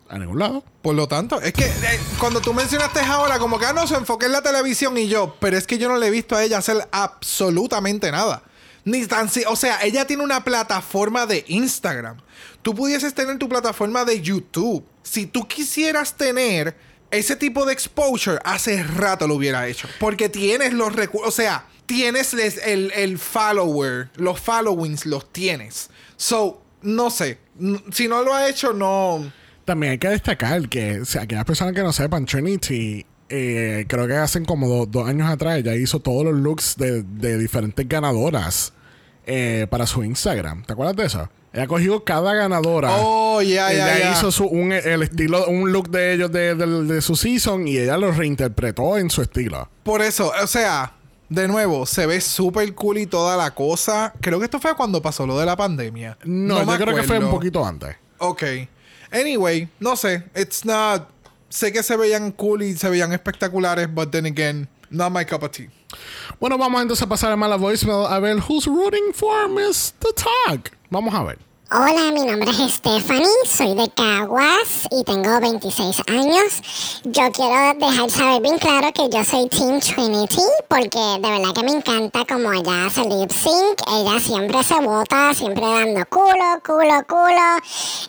A 0.10 0.20
ningún 0.20 0.40
lado. 0.40 0.64
Por 0.82 0.94
lo 0.96 1.08
tanto, 1.08 1.40
es 1.40 1.54
que 1.54 1.64
eh, 1.66 2.00
cuando 2.20 2.42
tú 2.42 2.54
mencionaste 2.54 3.00
ahora, 3.00 3.40
como 3.40 3.58
que 3.58 3.66
ah, 3.66 3.72
no 3.74 3.88
se 3.88 3.96
enfoqué 3.96 4.26
en 4.26 4.34
la 4.34 4.42
televisión 4.42 4.98
y 4.98 5.08
yo, 5.08 5.38
pero 5.40 5.58
es 5.58 5.66
que 5.66 5.78
yo 5.78 5.88
no 5.88 5.98
le 5.98 6.08
he 6.08 6.12
visto 6.12 6.36
a 6.36 6.44
ella 6.44 6.58
hacer 6.58 6.86
absolutamente 6.92 8.12
nada. 8.12 8.44
Ni 8.84 9.06
tan 9.06 9.30
si, 9.30 9.44
o 9.48 9.56
sea, 9.56 9.80
ella 9.84 10.06
tiene 10.06 10.24
una 10.24 10.44
plataforma 10.44 11.26
de 11.28 11.46
Instagram. 11.48 12.18
Tú 12.62 12.74
pudieses 12.76 13.14
tener 13.14 13.38
tu 13.38 13.48
plataforma 13.48 14.04
de 14.04 14.20
YouTube. 14.22 14.84
Si 15.04 15.28
tú 15.28 15.48
quisieras 15.48 16.16
tener 16.16 16.76
ese 17.12 17.36
tipo 17.36 17.66
de 17.66 17.74
exposure, 17.74 18.40
hace 18.44 18.84
rato 18.84 19.28
lo 19.28 19.36
hubiera 19.36 19.68
hecho. 19.68 19.88
Porque 20.00 20.30
tienes 20.30 20.74
los 20.74 20.94
recursos, 20.96 21.28
o 21.28 21.32
sea, 21.32 21.66
tienes 21.86 22.34
el, 22.34 22.92
el 22.96 23.18
follower, 23.20 24.10
los 24.16 24.40
followings 24.40 25.06
los 25.06 25.32
tienes. 25.32 25.90
So, 26.16 26.62
no 26.82 27.10
sé. 27.10 27.38
Si 27.92 28.08
no 28.08 28.24
lo 28.24 28.34
ha 28.34 28.48
hecho, 28.50 28.74
no. 28.74 29.32
También 29.66 29.92
hay 29.92 29.98
que 30.00 30.08
destacar 30.10 30.68
que, 30.70 31.02
o 31.02 31.06
sea, 31.06 31.24
aquellas 31.24 31.46
personas 31.46 31.74
que 31.76 31.84
no 31.84 31.94
sepan, 31.94 32.26
Trinity, 32.26 33.06
eh, 33.30 33.86
creo 33.88 34.08
que 34.08 34.16
hacen 34.16 34.44
como 34.46 34.68
do- 34.68 34.86
dos 34.86 35.08
años 35.08 35.30
atrás, 35.30 35.58
ella 35.60 35.76
hizo 35.76 36.00
todos 36.00 36.26
los 36.26 36.34
looks 36.36 36.76
de, 36.78 37.04
de 37.04 37.38
diferentes 37.38 37.88
ganadoras 37.88 38.74
eh, 39.26 39.68
para 39.70 39.86
su 39.86 40.04
Instagram. 40.04 40.64
¿Te 40.66 40.74
acuerdas 40.74 40.96
de 40.96 41.06
eso? 41.06 41.30
Ella 41.54 41.68
cogió 41.68 42.04
cada 42.06 42.34
ganadora. 42.34 42.92
Oh, 43.00 43.42
ya, 43.42 43.74
ya, 43.74 43.98
ella 43.98 44.12
hizo 44.14 44.32
su, 44.32 44.46
un, 44.46 44.72
el 44.72 45.04
estilo, 45.04 45.46
un 45.48 45.72
look 45.74 45.90
de 45.90 46.14
ellos 46.14 46.32
de, 46.32 46.56
de- 46.56 46.84
de 46.86 47.02
su 47.02 47.16
season 47.16 47.68
y 47.68 47.78
ella 47.78 47.98
lo 47.98 48.12
reinterpretó 48.12 48.98
en 48.98 49.10
su 49.10 49.22
estilo. 49.22 49.68
Por 49.84 50.02
eso, 50.02 50.32
o 50.42 50.48
sea, 50.48 50.94
de 51.28 51.48
nuevo, 51.50 51.86
se 51.86 52.06
ve 52.06 52.22
súper 52.22 52.74
cool 52.74 53.00
y 53.00 53.06
toda 53.06 53.36
la 53.36 53.52
cosa. 53.52 54.14
Creo 54.22 54.40
que 54.40 54.46
esto 54.46 54.60
fue 54.62 54.76
cuando 54.76 55.02
pasó 55.02 55.28
lo 55.28 55.38
de 55.38 55.46
la 55.46 55.58
pandemia. 55.58 56.18
No, 56.24 56.64
yo 56.64 56.84
creo 56.86 56.96
que 56.96 57.04
fue 57.04 57.20
un 57.20 57.30
poquito 57.32 57.66
antes. 57.66 57.96
Ok. 58.20 58.44
Anyway, 59.12 59.68
no 59.80 59.96
sé. 59.98 60.24
It's 60.36 60.64
not. 60.66 61.10
Sé 61.50 61.74
que 61.74 61.84
se 61.84 61.98
veían 61.98 62.32
cool 62.32 62.62
y 62.64 62.78
se 62.78 62.90
veían 62.90 63.12
espectaculares, 63.12 63.94
but 63.94 64.10
then 64.12 64.26
again, 64.26 64.70
not 64.90 65.12
my 65.12 65.26
cup 65.26 65.44
of 65.44 65.52
tea. 65.52 65.68
Bueno, 66.40 66.58
vamos 66.58 66.82
entonces 66.82 67.04
a 67.06 67.10
pasar 67.10 67.30
a 67.34 67.36
mala 67.36 67.58
voicemail 67.58 68.06
a 68.08 68.20
ver 68.20 68.38
who's 68.38 68.66
rooting 68.68 69.12
for 69.14 69.50
Miss 69.50 69.94
The 70.00 70.10
Talk. 70.14 70.72
Vamos 70.92 71.16
a 71.16 71.24
ver. 71.24 71.51
Hola, 71.74 72.12
mi 72.12 72.26
nombre 72.26 72.50
es 72.50 72.74
Stephanie, 72.74 73.30
soy 73.46 73.74
de 73.76 73.90
Caguas 73.92 74.90
y 74.92 75.06
tengo 75.06 75.40
26 75.40 76.02
años. 76.10 76.62
Yo 77.06 77.32
quiero 77.32 77.80
dejar 77.80 78.10
saber 78.10 78.42
bien 78.42 78.58
claro 78.58 78.92
que 78.92 79.08
yo 79.08 79.24
soy 79.24 79.48
Team 79.48 79.80
Trinity 79.80 80.42
porque 80.68 81.00
de 81.00 81.20
verdad 81.20 81.54
que 81.56 81.64
me 81.64 81.72
encanta 81.72 82.26
como 82.26 82.52
ella 82.52 82.88
hace 82.88 83.06
lip 83.06 83.32
sync. 83.32 83.80
Ella 83.88 84.20
siempre 84.20 84.62
se 84.66 84.82
bota, 84.82 85.34
siempre 85.34 85.64
dando 85.64 86.06
culo, 86.10 86.60
culo, 86.66 87.06
culo, 87.08 87.58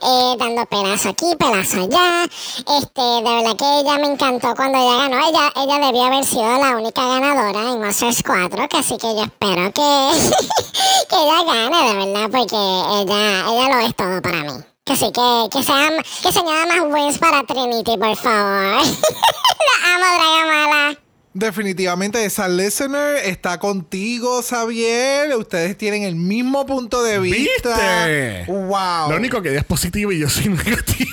eh, 0.02 0.36
dando 0.38 0.66
pedazo 0.66 1.10
aquí, 1.10 1.26
pedazo 1.38 1.82
allá. 1.82 2.24
Este, 2.24 3.00
de 3.00 3.22
verdad 3.22 3.56
que 3.56 3.80
ella 3.80 3.98
me 3.98 4.12
encantó 4.12 4.56
cuando 4.56 4.76
ella 4.76 5.08
ganó. 5.08 5.28
Ella, 5.28 5.52
ella 5.54 5.86
debió 5.86 6.02
haber 6.06 6.24
sido 6.24 6.58
la 6.58 6.76
única 6.78 7.00
ganadora 7.00 7.70
en 7.70 7.80
Monsters 7.80 8.24
4, 8.26 8.68
que 8.68 8.76
así 8.78 8.98
que 8.98 9.06
yo 9.14 9.22
espero 9.22 9.72
que, 9.72 10.08
que 11.08 11.16
ella 11.16 11.44
gane, 11.44 11.76
de 11.76 12.06
verdad, 12.06 12.28
porque 12.28 12.56
ella, 12.56 13.51
ella 13.52 13.68
lo 13.68 13.86
es 13.86 13.94
todo 13.94 14.22
para 14.22 14.42
mí. 14.44 14.64
Que 14.84 14.96
sí, 14.96 15.12
que, 15.12 15.48
que, 15.52 15.62
sean, 15.62 15.92
que 16.22 16.32
se 16.32 16.38
añadan 16.40 16.68
más 16.68 16.80
wins 16.92 17.18
para 17.18 17.42
Trinity, 17.44 17.96
por 17.96 18.16
favor. 18.16 18.82
La 18.82 19.94
amo, 19.94 20.04
Draga 20.16 20.46
Mala. 20.46 20.98
Definitivamente 21.34 22.22
esa 22.26 22.46
listener 22.46 23.16
está 23.24 23.58
contigo, 23.58 24.42
Xavier. 24.42 25.34
Ustedes 25.36 25.78
tienen 25.78 26.02
el 26.02 26.14
mismo 26.14 26.66
punto 26.66 27.02
de 27.02 27.18
vista. 27.20 28.06
¿Viste? 28.06 28.44
Wow. 28.48 29.10
Lo 29.10 29.16
único 29.16 29.40
que 29.40 29.48
ella 29.48 29.60
es 29.60 29.64
positivo 29.64 30.12
y 30.12 30.18
yo 30.18 30.28
soy 30.28 30.48
negativo. 30.50 31.10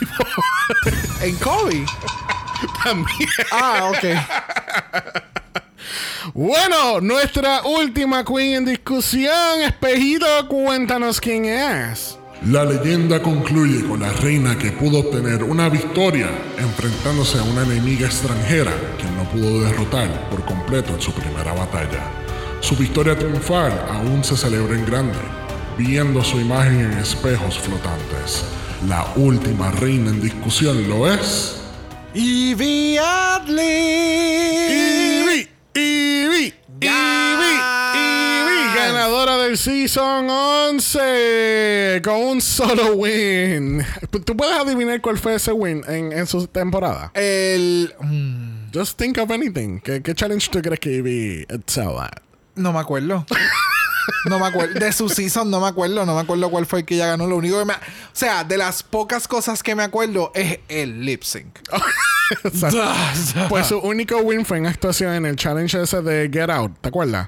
En 1.21 1.35
Kobe. 1.37 1.85
También. 2.83 3.29
Ah, 3.51 3.91
ok. 3.91 4.03
Bueno, 6.33 6.99
nuestra 6.99 7.61
última 7.63 8.25
queen 8.25 8.55
en 8.55 8.65
discusión. 8.65 9.61
Espejito, 9.61 10.47
cuéntanos 10.49 11.21
quién 11.21 11.45
es. 11.45 12.18
La 12.47 12.63
leyenda 12.63 13.21
concluye 13.21 13.85
con 13.85 13.99
la 13.99 14.13
reina 14.13 14.57
que 14.57 14.71
pudo 14.71 14.99
obtener 14.99 15.43
una 15.43 15.67
victoria 15.67 16.29
enfrentándose 16.57 17.37
a 17.37 17.43
una 17.43 17.63
enemiga 17.63 18.07
extranjera 18.07 18.71
que 18.97 19.03
no 19.11 19.29
pudo 19.29 19.65
derrotar 19.65 20.29
por 20.29 20.45
completo 20.45 20.93
en 20.93 21.01
su 21.01 21.11
primera 21.11 21.51
batalla. 21.51 21.99
Su 22.61 22.77
victoria 22.77 23.19
triunfal 23.19 23.73
aún 23.91 24.23
se 24.23 24.37
celebra 24.37 24.77
en 24.77 24.85
grande, 24.85 25.19
viendo 25.77 26.23
su 26.23 26.39
imagen 26.39 26.79
en 26.79 26.97
espejos 26.99 27.59
flotantes. 27.59 28.45
La 28.87 29.05
última 29.17 29.71
reina 29.71 30.09
en 30.09 30.21
discusión 30.21 30.87
lo 30.87 31.13
es... 31.13 31.57
Evie 32.13 32.99
Adley. 32.99 34.98
Season 39.59 40.29
11 40.29 42.01
con 42.01 42.13
un 42.15 42.39
solo 42.39 42.93
win. 42.93 43.85
¿Tú 44.23 44.37
puedes 44.37 44.57
adivinar 44.57 45.01
cuál 45.01 45.17
fue 45.17 45.35
ese 45.35 45.51
win 45.51 45.83
en, 45.85 46.13
en 46.13 46.25
su 46.27 46.47
temporada? 46.47 47.11
El. 47.13 47.93
mm, 47.99 48.71
Just 48.73 48.97
think 48.97 49.17
of 49.17 49.29
anything. 49.31 49.81
¿Qué, 49.81 50.01
qué 50.01 50.15
challenge 50.15 50.47
tú 50.49 50.61
crees 50.61 50.79
que 50.79 50.93
Ivy 50.93 51.45
excel 51.49 51.89
at? 51.99 52.09
no 52.55 52.71
me 52.71 52.79
acuerdo. 52.79 53.25
No 54.29 54.39
me 54.39 54.45
acuerdo. 54.47 54.79
De 54.79 54.93
su 54.93 55.09
season 55.09 55.51
no 55.51 55.59
me 55.59 55.67
acuerdo. 55.67 56.05
No 56.05 56.15
me 56.15 56.21
acuerdo 56.21 56.49
cuál 56.49 56.65
fue 56.65 56.79
el 56.79 56.85
que 56.85 56.95
ella 56.95 57.07
ganó. 57.07 57.27
Lo 57.27 57.35
único 57.35 57.59
que 57.59 57.65
me. 57.65 57.73
O 57.73 57.77
sea, 58.13 58.45
de 58.45 58.57
las 58.57 58.81
pocas 58.81 59.27
cosas 59.27 59.61
que 59.61 59.75
me 59.75 59.83
acuerdo 59.83 60.31
es 60.35 60.59
el 60.69 61.01
lip 61.03 61.23
sync. 61.23 61.59
pues 63.49 63.67
su 63.67 63.77
único 63.79 64.19
win 64.19 64.45
fue 64.45 64.59
en 64.59 64.67
actuación 64.67 65.15
en 65.15 65.25
el 65.25 65.35
challenge 65.35 65.81
ese 65.81 66.01
de 66.01 66.29
Get 66.31 66.49
Out. 66.49 66.77
¿Te 66.79 66.87
acuerdas? 66.87 67.27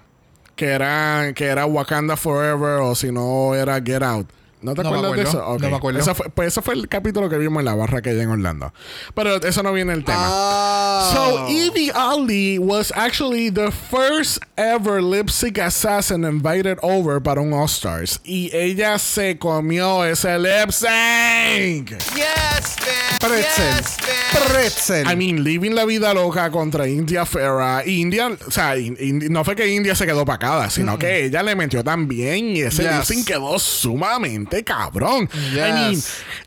Que 0.62 0.68
era, 0.68 1.34
que 1.34 1.46
era 1.46 1.66
Wakanda 1.66 2.16
Forever 2.16 2.82
o 2.82 2.94
si 2.94 3.12
no 3.12 3.56
era 3.56 3.82
Get 3.84 4.04
Out. 4.04 4.28
¿No 4.62 4.74
te 4.76 4.84
No 4.84 4.90
acuerdas 4.90 5.16
de 5.16 5.22
eso? 5.24 5.58
No 5.60 5.70
me 5.70 5.76
acuerdo. 5.76 6.00
Esa 6.00 6.14
fue- 6.16 6.30
pues 6.30 6.50
ese 6.50 6.62
fue 6.62 6.74
el 6.76 6.88
capítulo 6.88 7.30
que 7.30 7.38
vimos 7.38 7.60
en 7.62 7.66
la 7.66 7.76
barra 7.76 8.02
que 8.02 8.12
hay 8.12 8.20
en 8.20 8.30
Orlando. 8.30 8.74
Pero 9.16 9.36
eso 9.42 9.64
no 9.64 9.74
viene 9.74 9.94
el 9.94 10.04
tema. 10.04 10.22
Ah. 10.24 11.12
So 11.14 11.48
Evie 11.48 11.92
Ali 11.94 12.58
was 12.60 12.92
actually 12.96 13.50
the 13.52 13.72
first 13.72 14.40
ever 14.58 15.02
lip 15.02 15.30
sync 15.30 15.58
assassin 15.60 16.24
invited 16.24 16.78
over 16.82 17.22
para 17.22 17.42
un 17.42 17.54
All 17.54 17.68
Stars. 17.68 18.20
Y 18.24 18.50
ella 18.56 18.98
se 19.00 19.38
comió 19.38 20.06
ese 20.06 20.38
lip 20.40 20.72
sync. 20.72 21.90
Yes, 22.16 22.76
bitch. 22.78 23.20
Pretzel. 23.20 23.66
Yes, 23.66 23.98
bitch. 23.98 24.52
Pretzel. 24.52 25.08
I 25.12 25.16
mean, 25.16 25.44
living 25.44 25.72
la 25.76 25.86
vida 25.86 26.14
loca 26.14 26.50
contra 26.52 26.88
India 26.88 27.26
Ferra. 27.26 27.84
India, 27.86 28.30
o 28.48 28.52
sea, 28.52 28.78
in- 28.78 28.98
in- 29.00 29.32
no 29.32 29.44
fue 29.44 29.56
que 29.56 29.68
India 29.68 29.96
se 29.96 30.06
quedó 30.06 30.26
pacada, 30.26 30.70
sino 30.70 30.98
que 30.98 31.26
ella 31.26 31.44
le 31.44 31.56
metió 31.56 31.84
también 31.84 32.56
y 32.56 32.62
ese 32.62 32.84
Yes. 32.84 32.92
lip 32.94 33.04
sync 33.04 33.28
quedó 33.28 33.58
sumamente 33.60 34.51
cabrón. 34.64 35.30
I 35.34 35.72
mean, 35.72 36.04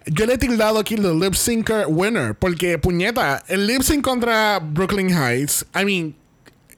yo 0.07 0.27
le 0.27 0.35
he 0.35 0.39
tildado 0.39 0.79
aquí 0.79 0.95
el 0.95 1.19
lip 1.19 1.35
syncer 1.35 1.87
winner 1.89 2.35
porque, 2.35 2.79
puñeta, 2.79 3.43
el 3.49 3.67
lip 3.67 3.83
sync 3.83 4.05
contra 4.05 4.59
Brooklyn 4.61 5.11
Heights, 5.11 5.67
I 5.75 5.85
mean, 5.85 6.15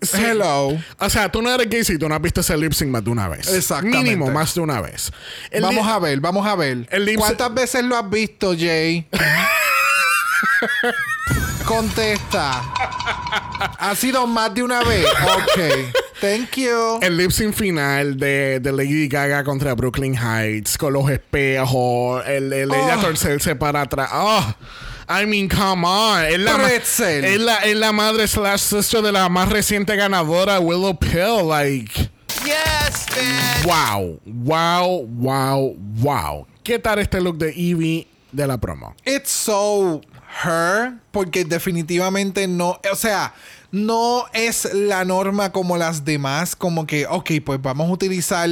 sí. 0.00 0.18
Hello. 0.22 0.78
O 0.98 1.10
sea, 1.10 1.30
tú 1.30 1.42
no 1.42 1.50
eres 1.50 1.68
gay 1.68 1.84
si 1.84 1.98
tú 1.98 2.08
no 2.08 2.14
has 2.14 2.22
visto 2.22 2.40
ese 2.40 2.56
lip 2.56 2.72
sync 2.72 2.90
más 2.90 3.04
de 3.04 3.10
una 3.10 3.28
vez. 3.28 3.52
Exactamente. 3.52 3.98
Mínimo 4.02 4.30
más 4.30 4.54
de 4.54 4.60
una 4.60 4.80
vez. 4.80 5.12
El 5.50 5.62
vamos 5.62 5.86
a 5.86 5.98
ver, 5.98 6.20
vamos 6.20 6.46
a 6.46 6.54
ver. 6.54 6.86
El 6.90 7.16
¿Cuántas 7.16 7.52
veces 7.52 7.84
lo 7.84 7.96
has 7.96 8.08
visto, 8.08 8.54
Jay? 8.56 9.06
Contesta. 11.64 12.62
Ha 13.78 13.94
sido 13.96 14.26
más 14.26 14.54
de 14.54 14.62
una 14.62 14.82
vez. 14.84 15.06
Ok. 15.06 15.58
Thank 16.20 16.56
you. 16.56 16.98
El 17.02 17.16
lip 17.16 17.30
sync 17.30 17.54
final 17.54 18.16
de, 18.16 18.58
de 18.60 18.72
Lady 18.72 19.06
Gaga 19.08 19.44
contra 19.44 19.74
Brooklyn 19.74 20.14
Heights 20.16 20.78
con 20.78 20.92
los 20.94 21.10
espejos, 21.10 22.24
el, 22.26 22.52
el 22.52 22.72
ella 22.72 22.96
Oh. 22.98 23.00
torcerse 23.02 23.54
para 23.56 23.82
atrás. 23.82 24.08
Oh, 24.12 24.54
I 25.08 25.26
mean, 25.26 25.48
come 25.48 25.86
on. 25.86 26.24
Es 26.24 26.38
la, 26.38 26.56
es 26.72 27.40
la, 27.40 27.56
es 27.58 27.76
la 27.76 27.92
madre 27.92 28.26
slash 28.26 28.60
sister 28.60 29.02
de 29.02 29.12
la 29.12 29.28
más 29.28 29.48
reciente 29.50 29.94
ganadora, 29.94 30.58
Willow 30.58 30.98
Pill. 30.98 31.46
Like, 31.48 32.10
Yes, 32.44 33.06
bitch. 33.14 33.66
wow, 33.66 34.18
wow, 34.24 35.06
wow, 35.18 35.76
wow. 36.00 36.46
¿Qué 36.62 36.78
tal 36.78 36.98
este 36.98 37.20
look 37.20 37.38
de 37.38 37.50
Evie 37.50 38.06
de 38.32 38.46
la 38.46 38.56
promo? 38.58 38.94
It's 39.04 39.30
so 39.30 40.00
her 40.44 40.94
porque 41.12 41.44
definitivamente 41.44 42.46
no, 42.48 42.80
o 42.90 42.96
sea, 42.96 43.32
no 43.76 44.24
es 44.32 44.72
la 44.72 45.04
norma 45.04 45.52
como 45.52 45.76
las 45.76 46.04
demás, 46.06 46.56
como 46.56 46.86
que, 46.86 47.06
ok, 47.06 47.30
pues 47.44 47.60
vamos 47.60 47.90
a 47.90 47.92
utilizar 47.92 48.48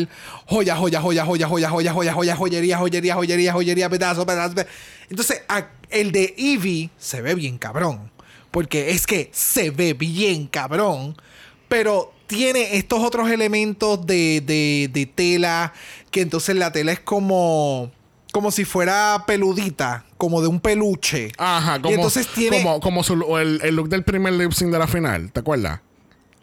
joya, 0.47 0.77
joya, 0.77 1.01
joya, 1.01 1.25
joya, 1.25 1.49
joya, 1.49 1.71
joya, 1.71 1.93
joya, 1.95 2.13
joya, 2.13 2.37
joyería, 2.37 2.77
joyería, 2.79 3.15
joyería, 3.15 3.53
joyería, 3.55 3.89
pedazo, 3.89 4.27
pedazo. 4.27 4.55
pe- 4.55 4.67
Entonces, 5.09 5.43
el 5.89 6.13
de 6.13 6.35
Eevee 6.37 6.91
se 6.99 7.23
ve 7.23 7.35
bien 7.35 7.57
cabrón, 7.57 8.11
porque 8.51 8.91
es 8.91 9.07
que 9.07 9.31
se 9.33 9.71
ve 9.71 9.95
bien 9.95 10.47
cabrón, 10.47 11.17
pero 11.69 12.13
tiene 12.27 12.77
estos 12.77 13.03
otros 13.03 13.31
elementos 13.31 14.07
de, 14.07 14.43
de, 14.45 14.91
de 14.93 15.07
tela, 15.07 15.73
que 16.11 16.21
entonces 16.21 16.55
la 16.57 16.71
tela 16.71 16.93
es 16.93 17.01
como 17.01 17.91
como 18.31 18.51
si 18.51 18.65
fuera 18.65 19.23
peludita, 19.27 20.04
como 20.16 20.41
de 20.41 20.49
un 20.49 20.61
peluche. 20.61 21.32
Ajá, 21.39 21.81
como, 21.81 21.91
y 21.91 21.95
entonces 21.95 22.27
tiene 22.28 22.62
como, 22.62 22.81
como 22.81 23.03
su- 23.05 23.36
el, 23.39 23.61
el 23.62 23.74
look 23.77 23.89
del 23.89 24.03
primer 24.05 24.32
lip 24.35 24.53
sync 24.53 24.70
de 24.70 24.78
la 24.78 24.86
final, 24.86 25.31
¿te 25.32 25.41
acuerdas? 25.41 25.81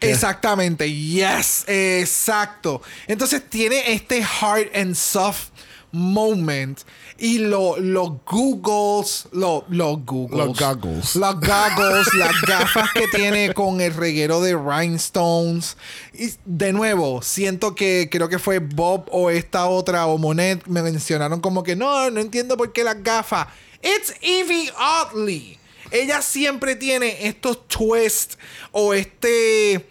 Exactamente, 0.00 0.92
yes, 0.92 1.64
exacto. 1.68 2.82
Entonces 3.06 3.48
tiene 3.48 3.92
este 3.92 4.22
hard 4.24 4.68
and 4.74 4.94
soft 4.96 5.50
moment 5.92 6.80
y 7.18 7.38
lo- 7.38 7.76
los 7.78 8.10
googles, 8.24 9.26
lo- 9.32 9.64
los 9.68 10.04
googles, 10.04 10.46
Los 10.46 10.58
goggles. 10.58 11.14
los 11.16 11.34
goggles, 11.40 12.14
las 12.18 12.40
gafas 12.42 12.90
que 12.92 13.06
tiene 13.08 13.52
con 13.54 13.80
el 13.80 13.94
reguero 13.94 14.40
de 14.40 14.56
rhinestones. 14.56 15.76
Y 16.14 16.30
de 16.44 16.72
nuevo, 16.72 17.22
siento 17.22 17.74
que 17.74 18.08
creo 18.10 18.28
que 18.28 18.38
fue 18.38 18.58
Bob 18.58 19.04
o 19.12 19.30
esta 19.30 19.66
otra 19.66 20.06
o 20.06 20.18
Monet 20.18 20.66
me 20.66 20.82
mencionaron 20.82 21.40
como 21.40 21.62
que 21.62 21.76
no, 21.76 22.10
no 22.10 22.20
entiendo 22.20 22.56
por 22.56 22.72
qué 22.72 22.84
las 22.84 23.02
gafas. 23.02 23.46
It's 23.82 24.14
Evie 24.22 24.70
Oddly. 24.78 25.58
Ella 25.90 26.22
siempre 26.22 26.74
tiene 26.74 27.26
estos 27.26 27.68
twists 27.68 28.38
o 28.70 28.94
este 28.94 29.86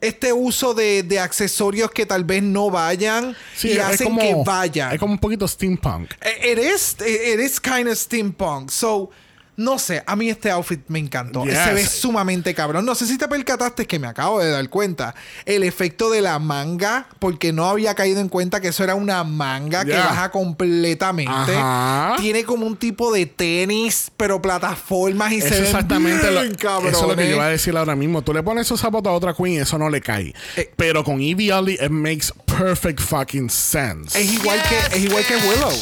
este 0.00 0.32
uso 0.32 0.74
de, 0.74 1.02
de 1.02 1.18
accesorios 1.18 1.90
que 1.90 2.04
tal 2.06 2.24
vez 2.24 2.42
no 2.42 2.70
vayan 2.70 3.34
y 3.62 3.78
hacen 3.78 4.08
como- 4.08 4.20
que 4.20 4.34
vayan. 4.44 4.92
Es 4.92 4.98
como 5.00 5.12
un 5.14 5.18
poquito 5.18 5.46
steampunk. 5.48 6.12
It 6.44 6.58
is, 6.58 6.96
it 7.00 7.40
is 7.40 7.60
kind 7.60 7.88
of 7.88 7.96
steampunk. 7.96 8.70
So, 8.70 9.10
no 9.56 9.78
sé, 9.78 10.02
a 10.06 10.16
mí 10.16 10.28
este 10.28 10.50
outfit 10.50 10.80
me 10.88 10.98
encantó. 10.98 11.44
Yes. 11.44 11.58
Se 11.58 11.72
ve 11.72 11.86
sumamente 11.86 12.54
cabrón. 12.54 12.84
No 12.84 12.94
sé 12.94 13.06
si 13.06 13.16
te 13.16 13.26
percataste 13.26 13.86
que 13.86 13.98
me 13.98 14.06
acabo 14.06 14.38
de 14.40 14.50
dar 14.50 14.68
cuenta. 14.68 15.14
El 15.46 15.62
efecto 15.62 16.10
de 16.10 16.20
la 16.20 16.38
manga, 16.38 17.08
porque 17.18 17.52
no 17.52 17.66
había 17.66 17.94
caído 17.94 18.20
en 18.20 18.28
cuenta 18.28 18.60
que 18.60 18.68
eso 18.68 18.84
era 18.84 18.94
una 18.94 19.24
manga 19.24 19.84
que 19.84 19.92
baja 19.92 20.30
completamente. 20.30 21.56
Ajá. 21.56 22.16
Tiene 22.20 22.44
como 22.44 22.66
un 22.66 22.76
tipo 22.76 23.12
de 23.12 23.26
tenis, 23.26 24.10
pero 24.16 24.42
plataformas 24.42 25.32
y 25.32 25.38
Eso 25.38 25.48
se 25.48 25.62
exactamente 25.62 26.30
lo, 26.30 26.42
eso 26.42 26.84
es 26.84 27.02
lo 27.02 27.16
que 27.16 27.28
yo 27.28 27.36
iba 27.36 27.46
a 27.46 27.50
decir 27.50 27.76
ahora 27.76 27.96
mismo. 27.96 28.22
Tú 28.22 28.34
le 28.34 28.42
pones 28.42 28.66
esos 28.66 28.80
zapatos 28.80 29.10
a 29.10 29.14
otra 29.14 29.34
queen 29.34 29.54
y 29.54 29.58
eso 29.58 29.78
no 29.78 29.88
le 29.88 30.00
cae. 30.00 30.34
Eh. 30.56 30.70
Pero 30.76 31.02
con 31.02 31.20
Evie 31.20 31.52
Oddly, 31.52 31.74
it 31.74 31.90
makes 31.90 32.26
perfect 32.56 33.00
fucking 33.00 33.50
sense. 33.50 34.18
Es 34.18 34.32
igual 34.32 34.60
que 34.62 34.96
es 34.96 35.04
igual 35.04 35.24
que 35.24 35.36
Willow. 35.36 35.72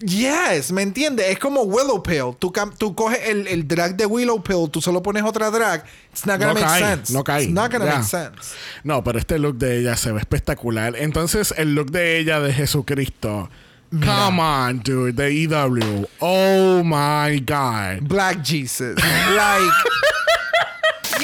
yes, 0.00 0.72
¿me 0.72 0.82
entiendes? 0.82 1.26
Es 1.28 1.38
como 1.38 1.62
Willow 1.62 2.02
Pill. 2.02 2.36
Tú, 2.38 2.52
tú 2.78 2.94
coges 2.94 3.20
el, 3.26 3.46
el 3.48 3.66
drag 3.66 3.96
de 3.96 4.06
Willow 4.06 4.42
Pill, 4.42 4.70
tú 4.70 4.80
solo 4.80 5.02
pones 5.02 5.22
otra 5.22 5.50
drag. 5.50 5.84
It's 6.10 6.26
not 6.26 6.38
gonna 6.38 6.54
no 6.54 6.60
make 6.60 6.66
cae, 6.66 6.80
sense. 6.80 7.12
no 7.12 7.24
cae. 7.24 7.44
It's 7.44 7.52
not 7.52 7.72
gonna 7.72 7.86
make 7.86 8.04
sense. 8.04 8.54
No, 8.82 9.02
pero 9.02 9.18
este 9.18 9.38
look 9.38 9.56
de 9.56 9.80
ella 9.80 9.96
se 9.96 10.12
ve 10.12 10.20
espectacular. 10.20 10.96
Entonces, 10.96 11.54
el 11.56 11.74
look 11.74 11.90
de 11.90 12.18
ella 12.18 12.40
de 12.40 12.52
Jesucristo. 12.52 13.50
Come 13.90 14.40
on, 14.40 14.80
dude. 14.82 15.12
De 15.12 15.44
EW. 15.44 16.06
Oh 16.18 16.82
my 16.82 17.38
God. 17.40 18.08
Black 18.08 18.42
Jesus. 18.42 18.96
Like, 19.36 19.72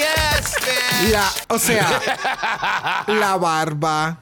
Yes, 0.01 0.55
bitch. 0.61 1.11
la, 1.13 1.31
o 1.49 1.59
sea, 1.59 3.05
la 3.07 3.37
barba. 3.37 4.21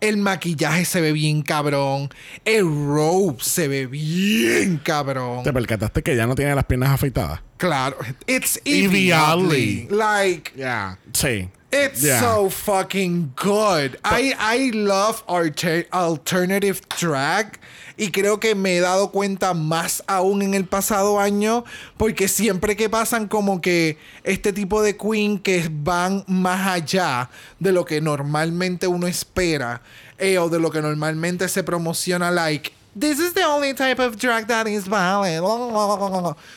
El 0.00 0.16
maquillaje 0.16 0.86
se 0.86 1.02
ve 1.02 1.12
bien 1.12 1.42
cabrón. 1.42 2.08
El 2.46 2.62
robe 2.64 3.36
se 3.42 3.68
ve 3.68 3.86
bien 3.86 4.78
cabrón. 4.78 5.42
¿Te 5.42 5.52
percataste 5.52 6.02
que 6.02 6.16
ya 6.16 6.26
no 6.26 6.34
tiene 6.34 6.54
las 6.54 6.64
piernas 6.64 6.88
afeitadas? 6.90 7.40
Claro. 7.58 7.98
It's 8.26 8.58
Evie 8.64 9.12
Oddly. 9.12 9.88
Like, 9.90 10.52
Yeah. 10.56 10.96
Sí. 11.12 11.50
It's 11.70 12.00
Yeah. 12.02 12.18
so 12.20 12.48
fucking 12.48 13.34
good. 13.36 13.98
I, 14.02 14.32
I 14.40 14.70
love 14.72 15.22
alter- 15.28 15.86
alternative 15.92 16.80
drag. 16.98 17.60
Y 18.00 18.10
creo 18.10 18.40
que 18.40 18.54
me 18.54 18.76
he 18.76 18.80
dado 18.80 19.10
cuenta 19.10 19.52
más 19.52 20.02
aún 20.06 20.40
en 20.40 20.54
el 20.54 20.64
pasado 20.64 21.20
año. 21.20 21.64
Porque 21.98 22.28
siempre 22.28 22.74
que 22.74 22.88
pasan 22.88 23.28
como 23.28 23.60
que 23.60 23.98
este 24.24 24.52
tipo 24.52 24.80
de 24.82 24.96
queen 24.96 25.38
que 25.38 25.68
van 25.70 26.24
más 26.26 26.66
allá 26.66 27.28
de 27.58 27.72
lo 27.72 27.84
que 27.84 28.00
normalmente 28.00 28.86
uno 28.86 29.06
espera. 29.06 29.82
eh, 30.20 30.38
o 30.38 30.48
de 30.48 30.58
lo 30.58 30.70
que 30.70 30.82
normalmente 30.82 31.48
se 31.48 31.62
promociona 31.62 32.30
like. 32.30 32.72
This 32.98 33.18
is 33.18 33.32
the 33.34 33.44
only 33.44 33.72
type 33.74 33.98
of 34.00 34.16
drag 34.18 34.46
that 34.48 34.66
is 34.66 34.86
valid. 34.86 35.40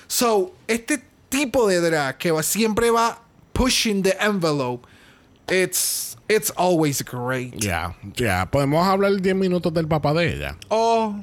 So, 0.07 0.51
este 0.67 0.99
tipo 1.29 1.67
de 1.67 1.79
drag 1.79 2.17
que 2.17 2.31
va, 2.31 2.43
siempre 2.43 2.91
va 2.91 3.19
pushing 3.53 4.03
the 4.03 4.15
envelope. 4.19 4.85
It's 5.47 6.17
it's 6.27 6.51
always 6.55 7.01
great. 7.03 7.53
Ya, 7.57 7.95
ya. 8.15 8.47
Podemos 8.51 8.85
hablar 8.85 9.21
10 9.21 9.35
minutos 9.35 9.73
del 9.73 9.87
papá 9.87 10.13
de 10.13 10.33
ella. 10.33 10.57
Oh, 10.69 11.15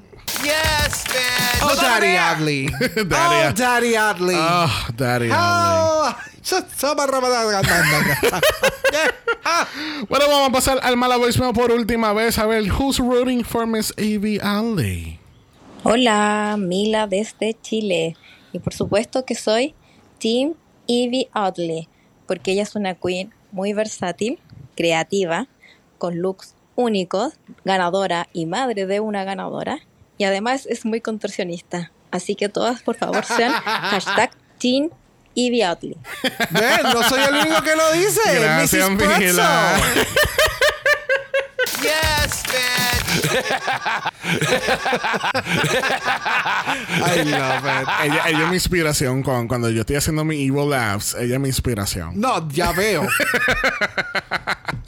Yes, 0.45 1.05
bitch. 1.05 1.63
oh, 1.63 1.77
Daddy. 1.77 2.17
Adley. 2.17 2.67
Daddy 3.09 3.13
oh, 3.13 3.49
Ad- 3.49 3.57
Daddy 3.57 3.95
Adley. 3.95 4.35
Oh, 4.37 4.89
Daddy 4.97 5.31
Adley. 5.31 5.33
Oh, 5.33 6.17
Bueno, 10.09 10.25
vamos 10.29 10.49
a 10.49 10.53
pasar 10.53 10.81
al 10.83 10.97
mala 10.97 11.17
voicemail 11.17 11.53
por 11.53 11.71
última 11.71 12.13
vez. 12.13 12.39
A 12.39 12.47
ver, 12.47 12.65
who's 12.71 12.99
rooting 12.99 13.45
for 13.45 13.67
Miss 13.67 13.93
Evie 13.97 14.41
Alley? 14.41 15.19
Hola, 15.85 16.57
Mila 16.59 17.07
desde 17.07 17.57
Chile. 17.61 18.17
Y 18.53 18.59
por 18.59 18.75
supuesto 18.75 19.25
que 19.25 19.35
soy 19.35 19.75
Team 20.19 20.55
Evie 20.89 21.29
Oddly, 21.35 21.89
porque 22.27 22.53
ella 22.53 22.65
es 22.65 22.75
una 22.75 22.95
queen 22.95 23.33
muy 23.53 23.73
versátil, 23.73 24.39
creativa, 24.77 25.47
con 25.99 26.21
looks 26.21 26.55
únicos, 26.75 27.35
ganadora 27.65 28.29
y 28.33 28.47
madre 28.47 28.87
de 28.87 29.01
una 29.01 29.25
ganadora. 29.25 29.79
Y 30.21 30.25
además 30.25 30.67
es 30.67 30.85
muy 30.85 31.01
contorsionista. 31.01 31.93
Así 32.11 32.35
que 32.35 32.51
todas, 32.51 32.83
por 32.83 32.95
favor, 32.95 33.25
sean 33.25 33.53
hashtag 33.65 34.31
Evie. 35.35 35.97
Ven, 36.51 36.83
no 36.93 37.03
soy 37.09 37.23
el 37.23 37.37
único 37.37 37.63
que 37.63 37.75
lo 37.75 37.91
dice. 37.93 38.21
Gracias, 38.39 38.91
Mrs. 38.91 39.37
Yes, 41.81 42.43
bitch. 42.53 43.00
I 47.03 47.23
love 47.25 47.65
it. 47.65 47.89
Ella, 48.05 48.23
ella 48.29 48.43
es 48.45 48.49
mi 48.49 48.55
inspiración 48.57 49.23
con- 49.23 49.49
cuando 49.49 49.71
yo 49.71 49.81
estoy 49.81 49.97
haciendo 49.97 50.25
mi 50.25 50.37
evil 50.47 50.71
laughs. 50.71 51.15
Ella 51.15 51.35
es 51.35 51.41
mi 51.41 51.49
inspiración. 51.49 52.13
No, 52.21 52.49
ya 52.51 52.73
veo. 52.73 53.07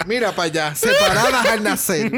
Mira 0.07 0.33
para 0.33 0.47
allá, 0.47 0.75
separadas 0.75 1.47
al 1.47 1.63
nacer. 1.63 2.11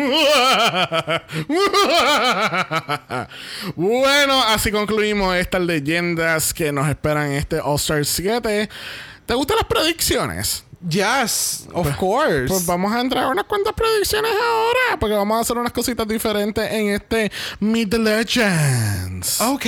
bueno, 3.76 4.42
así 4.44 4.70
concluimos 4.70 5.34
estas 5.36 5.60
leyendas 5.62 6.54
que 6.54 6.72
nos 6.72 6.88
esperan 6.88 7.26
en 7.28 7.32
este 7.34 7.60
All-Star 7.60 8.04
7. 8.04 8.68
¿Te 9.26 9.34
gustan 9.34 9.56
las 9.58 9.66
predicciones? 9.66 10.64
Yes, 10.88 11.66
of 11.72 11.96
course. 11.96 12.48
Pues 12.48 12.66
vamos 12.66 12.92
a 12.92 13.00
entrar 13.00 13.24
a 13.24 13.28
unas 13.28 13.44
cuantas 13.44 13.72
predicciones 13.72 14.30
ahora, 14.32 15.00
porque 15.00 15.14
vamos 15.14 15.38
a 15.38 15.40
hacer 15.40 15.56
unas 15.56 15.72
cositas 15.72 16.06
diferentes 16.06 16.70
en 16.70 16.90
este 16.90 17.32
Meet 17.60 17.90
the 17.90 17.98
Legends. 17.98 19.40
Ok. 19.40 19.64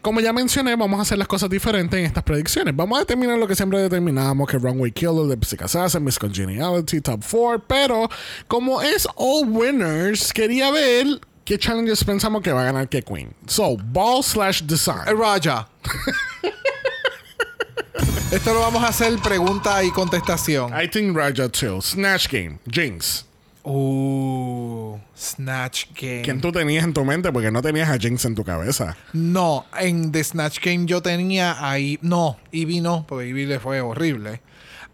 Como 0.00 0.20
ya 0.20 0.32
mencioné, 0.32 0.74
vamos 0.74 0.98
a 0.98 1.02
hacer 1.02 1.18
las 1.18 1.28
cosas 1.28 1.50
diferentes 1.50 1.98
en 1.98 2.06
estas 2.06 2.24
predicciones. 2.24 2.74
Vamos 2.74 2.96
a 2.96 3.00
determinar 3.00 3.38
lo 3.38 3.46
que 3.46 3.54
siempre 3.54 3.78
determinamos, 3.80 4.48
que 4.48 4.58
Runway 4.58 4.90
Killer, 4.92 5.26
Lipstick 5.26 5.60
Assassin, 5.62 6.02
Miss 6.02 6.18
Congeniality, 6.18 7.02
Top 7.02 7.22
4. 7.30 7.64
Pero 7.66 8.08
como 8.46 8.80
es 8.80 9.06
All 9.16 9.48
Winners, 9.50 10.32
quería 10.32 10.70
ver 10.70 11.20
qué 11.44 11.58
challenges 11.58 12.04
pensamos 12.04 12.40
que 12.40 12.52
va 12.52 12.62
a 12.62 12.64
ganar 12.64 12.88
qué 12.88 13.02
Queen. 13.02 13.34
So, 13.46 13.76
Ball 13.76 14.22
slash 14.24 14.62
Design. 14.62 15.04
Raja. 15.14 15.68
Esto 18.32 18.52
lo 18.54 18.60
vamos 18.60 18.82
a 18.84 18.88
hacer 18.88 19.16
pregunta 19.18 19.82
y 19.84 19.90
contestación. 19.90 20.72
I 20.78 20.88
think 20.88 21.16
Raja 21.16 21.48
too. 21.48 21.80
Snatch 21.80 22.28
Game. 22.30 22.58
Jinx. 22.70 23.24
Uh, 23.64 24.96
Snatch 25.16 25.86
Game. 26.00 26.22
¿Quién 26.22 26.40
tú 26.40 26.50
tenías 26.52 26.84
en 26.84 26.92
tu 26.94 27.04
mente? 27.04 27.30
Porque 27.32 27.50
no 27.50 27.60
tenías 27.60 27.88
a 27.90 27.98
Jinx 27.98 28.24
en 28.24 28.34
tu 28.34 28.44
cabeza. 28.44 28.96
No, 29.12 29.66
en 29.78 30.10
The 30.12 30.24
Snatch 30.24 30.60
Game 30.64 30.86
yo 30.86 31.02
tenía 31.02 31.56
ahí. 31.68 31.98
No, 32.02 32.38
Ivy 32.52 32.80
no, 32.80 33.04
porque 33.06 33.26
Ivy 33.28 33.46
le 33.46 33.60
fue 33.60 33.80
horrible. 33.80 34.40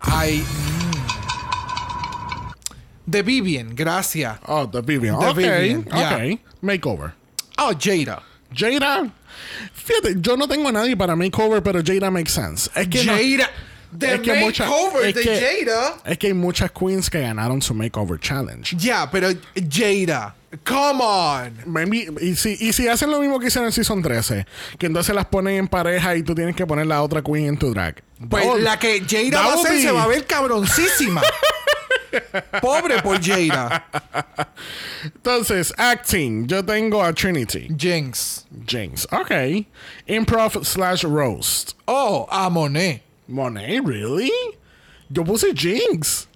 Hay. 0.00 0.38
mm. 0.40 0.74
The 3.10 3.22
Vivian, 3.22 3.74
gracias. 3.74 4.38
Oh, 4.46 4.66
The 4.68 4.80
Vivian. 4.80 5.18
The 5.18 5.26
ok, 5.26 5.36
Vivian, 5.36 5.84
ya. 5.84 6.16
ok. 6.16 6.40
Makeover. 6.62 7.12
Oh, 7.58 7.72
Jada. 7.78 8.22
Jada. 8.54 9.08
Fíjate, 9.74 10.16
yo 10.18 10.36
no 10.36 10.46
tengo 10.48 10.68
a 10.68 10.72
nadie 10.72 10.96
para 10.96 11.14
makeover, 11.16 11.62
pero 11.62 11.80
Jada 11.84 12.10
makes 12.10 12.30
sense. 12.32 12.70
Es 12.74 12.88
que 12.88 13.04
no- 13.04 13.12
Jada. 13.12 13.50
The 13.96 14.14
es 14.14 14.20
que 14.22 14.44
makeover 14.44 15.06
es 15.06 15.14
de 15.14 15.20
que- 15.22 15.64
Jada. 15.66 15.94
Es 16.04 16.18
que 16.18 16.26
hay 16.28 16.34
muchas 16.34 16.70
queens 16.72 17.08
que 17.08 17.20
ganaron 17.20 17.62
su 17.62 17.74
makeover 17.74 18.18
challenge. 18.18 18.76
Ya, 18.76 19.08
pero 19.10 19.28
Jada. 19.70 20.34
Come 20.64 21.00
on. 21.02 21.52
Maybe- 21.66 22.12
y, 22.20 22.34
si, 22.36 22.56
y 22.60 22.72
si 22.72 22.86
hacen 22.88 23.10
lo 23.10 23.20
mismo 23.20 23.38
que 23.40 23.48
hicieron 23.48 23.66
en 23.66 23.72
Season 23.72 24.00
13, 24.02 24.46
que 24.78 24.86
entonces 24.86 25.14
las 25.14 25.26
ponen 25.26 25.54
en 25.56 25.68
pareja 25.68 26.14
y 26.16 26.22
tú 26.22 26.34
tienes 26.34 26.54
que 26.56 26.66
poner 26.66 26.86
la 26.86 27.02
otra 27.02 27.22
queen 27.22 27.46
en 27.46 27.58
tu 27.58 27.72
drag. 27.72 28.02
Pues 28.28 28.44
That 28.46 28.58
la 28.60 28.78
que 28.78 29.00
Jada 29.08 29.46
va 29.46 29.52
a 29.52 29.54
hacer 29.54 29.72
be- 29.72 29.82
se 29.82 29.90
va 29.92 30.04
a 30.04 30.06
ver 30.08 30.26
cabroncísima. 30.26 31.22
Pobre 32.60 33.00
por 33.02 33.18
Jada. 33.18 33.82
Entonces, 35.04 35.72
acting. 35.78 36.46
Yo 36.48 36.62
tengo 36.62 37.02
a 37.02 37.12
Trinity. 37.12 37.68
Jinx. 37.76 38.46
Jinx. 38.66 39.06
Ok. 39.12 39.66
Improv 40.08 40.64
slash 40.64 41.04
roast. 41.04 41.74
Oh, 41.86 42.26
a 42.30 42.48
Monet. 42.50 43.02
Monet, 43.28 43.80
really? 43.84 44.30
Yo 45.10 45.24
puse 45.24 45.54
Jinx. 45.54 46.26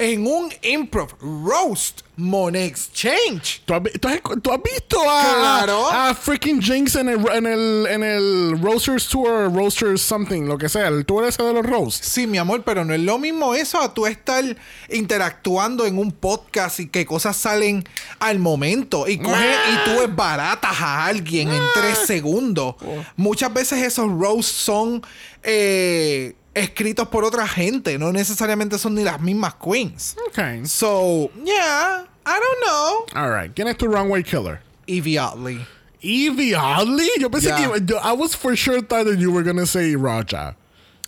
En 0.00 0.26
un 0.26 0.52
improv 0.62 1.08
roast, 1.20 2.02
Monet 2.16 2.66
Exchange. 2.70 3.62
¿Tú 3.64 3.74
has, 3.74 3.82
vi- 3.82 3.90
tú 4.00 4.08
has- 4.08 4.20
tú 4.42 4.52
has 4.52 4.62
visto 4.62 5.00
a, 5.00 5.34
Claro. 5.66 5.88
a 5.90 6.14
freaking 6.14 6.60
Jinx 6.62 6.94
en 6.96 7.08
el, 7.08 7.28
en 7.32 7.46
el, 7.46 7.86
en 7.90 8.02
el 8.04 8.60
Roasters 8.62 9.08
Tour, 9.08 9.52
Roasters 9.52 10.00
something, 10.00 10.42
lo 10.42 10.56
que 10.56 10.68
sea, 10.68 10.86
el 10.88 11.04
tour 11.04 11.24
ese 11.24 11.42
de 11.42 11.52
los 11.52 11.66
roasts? 11.66 12.06
Sí, 12.08 12.26
mi 12.28 12.38
amor, 12.38 12.62
pero 12.64 12.84
no 12.84 12.94
es 12.94 13.00
lo 13.00 13.18
mismo 13.18 13.54
eso 13.54 13.80
a 13.80 13.92
tú 13.92 14.06
estar 14.06 14.44
interactuando 14.88 15.84
en 15.86 15.98
un 15.98 16.12
podcast 16.12 16.80
y 16.80 16.88
que 16.88 17.04
cosas 17.06 17.36
salen 17.36 17.84
al 18.20 18.38
momento 18.38 19.06
y 19.08 19.18
coges 19.18 19.56
y 19.72 19.84
tú 19.84 20.06
baratas 20.14 20.80
a 20.80 21.06
alguien 21.06 21.50
en 21.50 21.62
tres 21.74 21.98
segundos. 22.06 22.76
Muchas 23.16 23.52
veces 23.52 23.82
esos 23.82 24.06
roasts 24.10 24.52
son 24.52 25.02
eh, 25.42 26.34
escritos 26.54 27.08
por 27.08 27.24
otra 27.24 27.46
gente, 27.46 27.98
no 27.98 28.12
necesariamente 28.12 28.78
son 28.78 28.94
ni 28.94 29.04
las 29.04 29.20
mismas 29.20 29.54
queens. 29.54 30.16
Ok. 30.28 30.66
So, 30.66 31.30
yeah, 31.44 32.04
I 32.26 32.32
don't 32.40 32.60
know. 32.64 33.06
All 33.22 33.30
right. 33.30 33.52
¿Quién 33.54 33.68
es 33.68 33.76
tu 33.76 33.86
runway 33.86 34.22
killer? 34.24 34.60
Evie 34.86 35.18
Oddly. 35.18 35.64
Evie 36.02 36.54
Oddly? 36.56 37.08
Yo 37.18 37.30
pensé 37.30 37.48
Yeah. 37.48 37.72
que 37.74 37.96
I 38.02 38.12
was 38.12 38.34
for 38.36 38.56
sure 38.56 38.80
thought 38.82 39.06
that 39.06 39.18
you 39.18 39.30
were 39.32 39.42
gonna 39.44 39.66
say 39.66 39.94
Raja. 39.96 40.56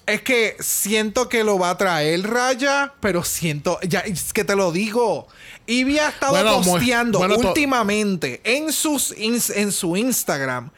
Es 0.06 0.22
que 0.22 0.56
siento 0.60 1.28
que 1.28 1.44
lo 1.44 1.56
va 1.58 1.70
a 1.70 1.76
traer 1.78 2.22
Raya, 2.28 2.92
pero 3.00 3.22
siento, 3.22 3.78
ya 3.82 4.00
es 4.00 4.32
que 4.32 4.42
te 4.44 4.56
lo 4.56 4.72
digo. 4.72 5.28
Ivy 5.68 5.98
ha 6.00 6.08
estado 6.08 6.32
Bueno, 6.32 6.62
posteando 6.62 7.18
bueno, 7.20 7.36
to- 7.38 7.48
últimamente 7.48 8.40
en, 8.42 8.72
sus 8.72 9.12
en 9.12 9.70
su 9.70 9.96
Instagram 9.96 10.70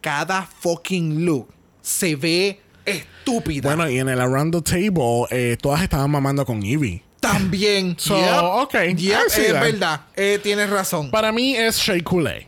cada 0.00 0.42
fucking 0.60 1.26
look 1.26 1.48
se 1.82 2.16
ve 2.16 2.60
estúpida. 2.90 3.68
Bueno, 3.74 3.88
y 3.90 3.98
en 3.98 4.08
el 4.08 4.20
Around 4.20 4.54
the 4.54 4.62
Table, 4.62 5.26
eh, 5.30 5.56
todas 5.60 5.82
estaban 5.82 6.10
mamando 6.10 6.44
con 6.46 6.62
Evie. 6.62 7.02
También. 7.20 7.96
So, 7.98 8.16
Yep. 8.16 8.42
ok, 8.42 8.74
Yep, 8.96 8.98
I 9.26 9.30
see 9.30 9.42
es 9.46 9.52
that. 9.52 9.62
verdad. 9.62 10.00
Eh, 10.16 10.38
tienes 10.42 10.70
razón. 10.70 11.10
Para 11.10 11.32
mí 11.32 11.56
es 11.56 11.76
Shea 11.78 12.02
Coulee. 12.02 12.46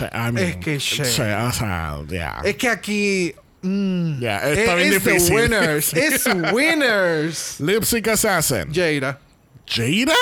I 0.00 0.32
mean, 0.32 0.38
Es 0.38 0.56
que 0.56 0.78
Shea- 0.78 1.04
Shea, 1.04 1.46
o 1.48 1.52
sea, 1.52 1.98
yeah. 2.08 2.40
Es 2.44 2.56
que 2.56 2.68
aquí. 2.68 3.34
mm, 3.60 4.20
Yeah, 4.20 4.50
está 4.50 4.74
bien 4.74 4.92
it's 4.94 5.04
the 5.04 5.10
difícil. 5.12 5.34
winners. 5.36 5.92
It's 5.94 6.26
winners. 6.52 7.60
Lipstick 7.60 8.08
Assassin. 8.08 8.72
Jada. 8.72 9.18
¿Jada? 9.66 10.14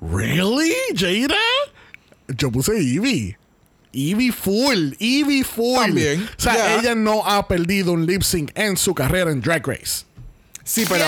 ¿Really? 0.00 0.74
¿Jada? 0.96 1.36
Yo 2.36 2.50
puse 2.50 2.72
Evie. 2.78 3.36
Evie 3.92 4.32
full. 4.32 4.92
Evie 4.98 5.44
full. 5.44 5.76
También, 5.80 6.28
O 6.38 6.40
sea, 6.42 6.76
ella 6.78 6.94
no 6.94 7.24
ha 7.26 7.46
perdido 7.46 7.92
un 7.92 8.06
lip 8.06 8.22
sync 8.22 8.50
en 8.54 8.76
su 8.76 8.94
carrera 8.94 9.30
en 9.30 9.40
Drag 9.40 9.66
Race. 9.66 10.04
Sí, 10.64 10.84
pero 10.88 11.04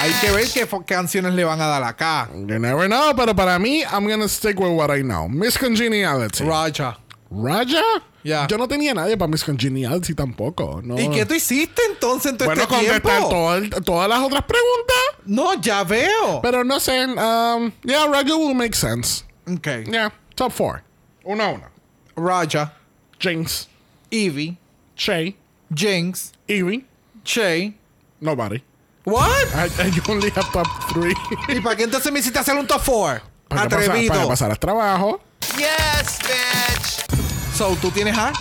hay 0.00 0.12
que 0.20 0.30
ver 0.30 0.46
qué 0.52 0.68
canciones 0.86 1.32
le 1.34 1.42
van 1.44 1.60
a 1.60 1.66
dar 1.66 1.82
acá. 1.82 2.28
You 2.34 2.58
never 2.58 2.86
know, 2.86 3.16
pero 3.16 3.34
para 3.34 3.58
mí, 3.58 3.80
I'm 3.80 4.06
gonna 4.08 4.28
stick 4.28 4.60
with 4.60 4.68
what 4.76 4.94
I 4.94 5.02
know. 5.02 5.26
Miss 5.28 5.56
Congeniality. 5.58 6.44
Raja. 6.44 6.98
¿Raja? 7.30 7.82
Ya. 8.22 8.46
Yo 8.46 8.56
no 8.58 8.68
tenía 8.68 8.94
nadie 8.94 9.16
para 9.16 9.28
Miss 9.30 9.42
Congeniality 9.42 10.14
tampoco. 10.14 10.80
No. 10.84 10.98
¿Y 11.00 11.08
qué 11.10 11.26
tú 11.26 11.34
hiciste 11.34 11.82
entonces 11.90 12.32
en 12.32 12.38
todo 12.38 12.48
Bueno, 12.48 12.62
este 12.62 12.74
tiempo? 12.78 13.08
contestar 13.08 13.28
todo 13.30 13.54
el- 13.56 13.70
todas 13.84 14.08
las 14.08 14.18
otras 14.20 14.44
preguntas. 14.44 14.96
No, 15.26 15.60
ya 15.60 15.82
veo. 15.84 16.40
Pero 16.42 16.62
no 16.62 16.78
sé. 16.78 17.06
Um, 17.06 17.72
yeah, 17.84 18.06
Raja 18.06 18.36
will 18.36 18.54
make 18.54 18.74
sense. 18.74 19.24
Ok. 19.50 19.66
Yeah, 19.90 20.12
top 20.34 20.52
four. 20.52 20.82
Uno 21.24 21.42
a 21.42 21.48
uno. 21.52 21.73
Raja, 22.16 22.72
Jinx, 23.18 23.68
Evie, 24.10 24.56
Shay, 24.96 25.36
Jinx, 25.74 26.32
Evie, 26.48 26.84
Shay. 27.24 27.74
nobody. 28.20 28.62
What? 29.04 29.54
I, 29.54 29.68
I 29.78 30.00
only 30.08 30.30
have 30.30 30.50
top 30.52 30.66
three. 30.90 31.14
¿Y 31.48 31.60
para 31.60 31.76
qué 31.76 31.84
entonces 31.84 32.10
me 32.10 32.20
hiciste 32.20 32.38
hacer 32.38 32.56
un 32.56 32.66
top 32.66 32.82
4? 32.82 33.22
para, 33.48 33.62
Atrevido. 33.64 34.08
para 34.08 34.22
que 34.22 34.28
pasaras 34.28 34.58
trabajo. 34.58 35.20
Yes, 35.58 36.18
bitch. 36.22 37.54
So, 37.54 37.76
¿tú 37.80 37.90
tienes 37.90 38.16
a? 38.16 38.32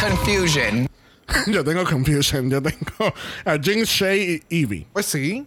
Confusion. 0.00 0.86
Yo 1.46 1.64
tengo 1.64 1.84
confusion. 1.84 2.50
Yo 2.50 2.60
tengo 2.60 3.14
a 3.44 3.56
Jinx, 3.58 3.88
Shay 3.88 4.42
y 4.50 4.62
Evie. 4.62 4.86
Pues 4.92 5.06
sí. 5.06 5.46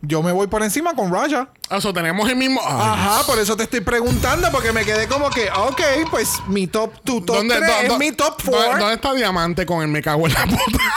Yo 0.00 0.22
me 0.22 0.30
voy 0.30 0.46
por 0.46 0.62
encima 0.62 0.94
con 0.94 1.12
Raja. 1.12 1.48
Eso 1.70 1.92
tenemos 1.92 2.28
el 2.28 2.36
mismo. 2.36 2.60
Ay, 2.64 2.76
Ajá, 2.80 3.22
por 3.26 3.36
eso 3.38 3.56
te 3.56 3.64
estoy 3.64 3.80
preguntando, 3.80 4.48
porque 4.52 4.72
me 4.72 4.84
quedé 4.84 5.08
como 5.08 5.28
que, 5.30 5.50
ok, 5.50 5.80
pues 6.10 6.34
mi 6.46 6.68
top, 6.68 6.92
tu 7.02 7.20
top 7.20 7.38
3 7.48 7.60
do- 7.60 7.66
es 7.82 7.88
do- 7.88 7.98
mi 7.98 8.12
top 8.12 8.40
do- 8.42 8.52
4. 8.52 8.78
¿Dónde 8.78 8.94
está 8.94 9.12
Diamante 9.14 9.66
con 9.66 9.82
el 9.82 9.88
me 9.88 10.00
cago 10.00 10.26
en 10.28 10.34
la 10.34 10.46
puta? 10.46 10.78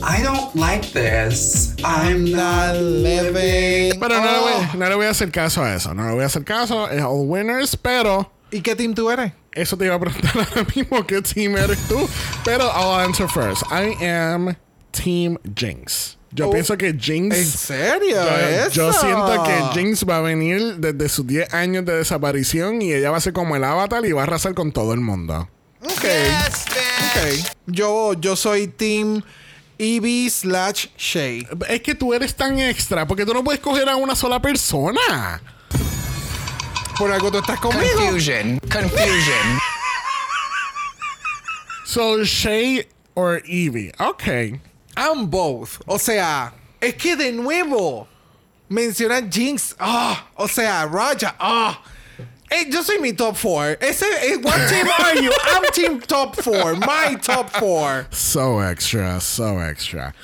I 0.00 0.22
don't 0.22 0.54
like 0.54 0.92
this. 0.92 1.74
I'm 1.84 2.30
not 2.30 2.76
living. 2.76 3.98
Pero 4.00 4.20
no, 4.20 4.32
le 4.32 4.38
voy, 4.38 4.52
Oh. 4.54 4.76
no 4.76 4.88
le 4.88 4.94
voy 4.94 5.06
a 5.06 5.10
hacer 5.10 5.30
caso 5.32 5.62
a 5.64 5.74
eso. 5.74 5.92
No 5.92 6.06
le 6.08 6.14
voy 6.14 6.22
a 6.22 6.26
hacer 6.26 6.44
caso. 6.44 6.88
Es 6.88 7.02
All 7.02 7.26
Winners, 7.28 7.76
pero 7.76 8.30
¿Y 8.50 8.60
qué 8.62 8.74
team 8.76 8.94
tú 8.94 9.10
eres? 9.10 9.32
eso 9.52 9.76
te 9.76 9.84
iba 9.86 9.96
a 9.96 10.00
preguntar 10.00 10.32
ahora 10.36 10.66
mismo. 10.74 11.04
¿Qué 11.06 11.20
team 11.20 11.56
eres 11.56 11.78
tú? 11.88 12.08
Pero 12.44 12.64
I'll 12.64 13.00
answer 13.04 13.28
first. 13.28 13.62
I 13.72 13.92
am 14.06 14.54
Team 14.90 15.38
Jinx. 15.56 16.16
Yo 16.30 16.48
Oh, 16.48 16.52
pienso 16.52 16.76
que 16.76 16.92
Jinx. 16.92 17.36
¿En 17.36 17.44
serio? 17.46 18.16
Yo, 18.72 18.92
siento 18.92 19.42
que 19.44 19.80
Jinx 19.80 20.04
va 20.06 20.18
a 20.18 20.20
venir 20.20 20.76
desde 20.76 21.08
sus 21.08 21.26
10 21.26 21.54
años 21.54 21.84
de 21.86 21.96
desaparición 21.96 22.82
y 22.82 22.92
ella 22.92 23.10
va 23.10 23.16
a 23.16 23.20
ser 23.20 23.32
como 23.32 23.56
el 23.56 23.64
avatar 23.64 24.04
y 24.04 24.12
va 24.12 24.20
a 24.20 24.24
arrasar 24.24 24.54
con 24.54 24.70
todo 24.72 24.92
el 24.92 25.00
mundo. 25.00 25.48
Ok. 25.80 26.02
Yes, 26.02 26.64
bitch. 26.66 27.46
Ok. 27.46 27.56
Yo, 27.66 28.12
yo 28.14 28.36
soy 28.36 28.66
team 28.68 29.22
Evie 29.78 30.28
slash 30.28 30.88
Shay. 30.98 31.46
Es 31.68 31.80
que 31.80 31.94
tú 31.94 32.12
eres 32.12 32.34
tan 32.34 32.58
extra 32.58 33.06
porque 33.06 33.24
tú 33.24 33.32
no 33.32 33.42
puedes 33.42 33.60
coger 33.60 33.88
a 33.88 33.96
una 33.96 34.14
sola 34.14 34.42
persona. 34.42 35.40
Por 36.98 37.10
algo 37.12 37.30
tú 37.30 37.38
estás 37.38 37.60
conmigo. 37.60 37.84
Confusion. 37.96 38.58
Confusion. 38.70 39.58
So, 41.86 42.22
Shay 42.22 42.86
or 43.14 43.40
Evie. 43.46 43.92
Ok. 43.98 44.24
I'm 44.98 45.30
both. 45.30 45.80
O 45.86 45.96
sea, 45.96 46.52
es 46.80 46.94
que 46.94 47.14
de 47.14 47.30
nuevo 47.30 48.08
mencionan 48.68 49.30
Jinx. 49.30 49.76
Ah, 49.78 50.26
o 50.34 50.48
sea, 50.48 50.86
Raja. 50.86 51.36
Eh, 52.50 52.66
yo 52.70 52.82
soy 52.82 52.98
mi 52.98 53.12
top 53.12 53.36
4. 53.36 53.78
Ese 53.80 54.06
es 54.22 54.38
what 54.42 54.56
team 54.68 54.88
are 54.98 55.22
you? 55.22 55.30
I'm 55.52 55.62
team 55.72 56.00
top 56.00 56.34
4. 56.42 56.76
My 56.76 57.16
top 57.16 57.50
4. 57.52 58.08
So 58.10 58.60
extra, 58.60 59.20
so 59.20 59.62
extra. 59.62 60.14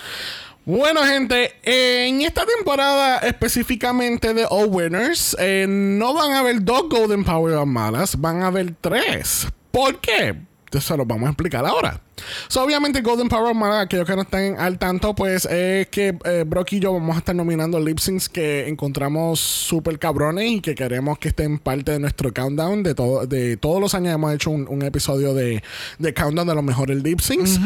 Bueno, 0.64 1.04
gente, 1.04 1.52
en 1.62 2.22
esta 2.22 2.44
temporada 2.46 3.18
específicamente 3.18 4.32
de 4.32 4.46
All 4.48 4.66
Winners, 4.70 5.36
eh, 5.38 5.66
no 5.68 6.14
van 6.14 6.32
a 6.32 6.38
haber 6.38 6.64
dos 6.64 6.88
Golden 6.88 7.22
Power 7.22 7.64
malas, 7.66 8.18
van 8.18 8.42
a 8.42 8.46
haber 8.46 8.74
tres. 8.80 9.46
¿Por 9.70 10.00
qué? 10.00 10.34
Eso 10.78 10.96
lo 10.96 11.04
vamos 11.04 11.26
a 11.26 11.30
explicar 11.30 11.64
ahora. 11.64 12.00
So, 12.48 12.62
obviamente, 12.62 13.00
Golden 13.00 13.28
Power 13.28 13.54
Mala, 13.54 13.82
aquellos 13.82 14.06
que 14.06 14.14
no 14.14 14.22
están 14.22 14.58
al 14.58 14.78
tanto, 14.78 15.14
pues 15.14 15.44
es 15.46 15.88
que 15.88 16.16
eh, 16.24 16.44
Brock 16.46 16.72
y 16.72 16.80
yo 16.80 16.92
vamos 16.92 17.16
a 17.16 17.18
estar 17.18 17.34
nominando 17.34 17.80
lip 17.80 17.98
syncs 17.98 18.28
que 18.28 18.68
encontramos 18.68 19.40
súper 19.40 19.98
cabrones 19.98 20.50
y 20.50 20.60
que 20.60 20.74
queremos 20.74 21.18
que 21.18 21.28
estén 21.28 21.58
parte 21.58 21.92
de 21.92 21.98
nuestro 21.98 22.32
countdown. 22.32 22.82
De, 22.82 22.94
todo, 22.94 23.26
de 23.26 23.56
todos 23.56 23.80
los 23.80 23.94
años 23.94 24.14
hemos 24.14 24.32
hecho 24.34 24.50
un, 24.50 24.66
un 24.68 24.82
episodio 24.82 25.34
de, 25.34 25.62
de 25.98 26.14
countdown 26.14 26.46
de 26.46 26.54
los 26.54 26.64
mejores 26.64 27.02
lip 27.02 27.20
syncs. 27.20 27.58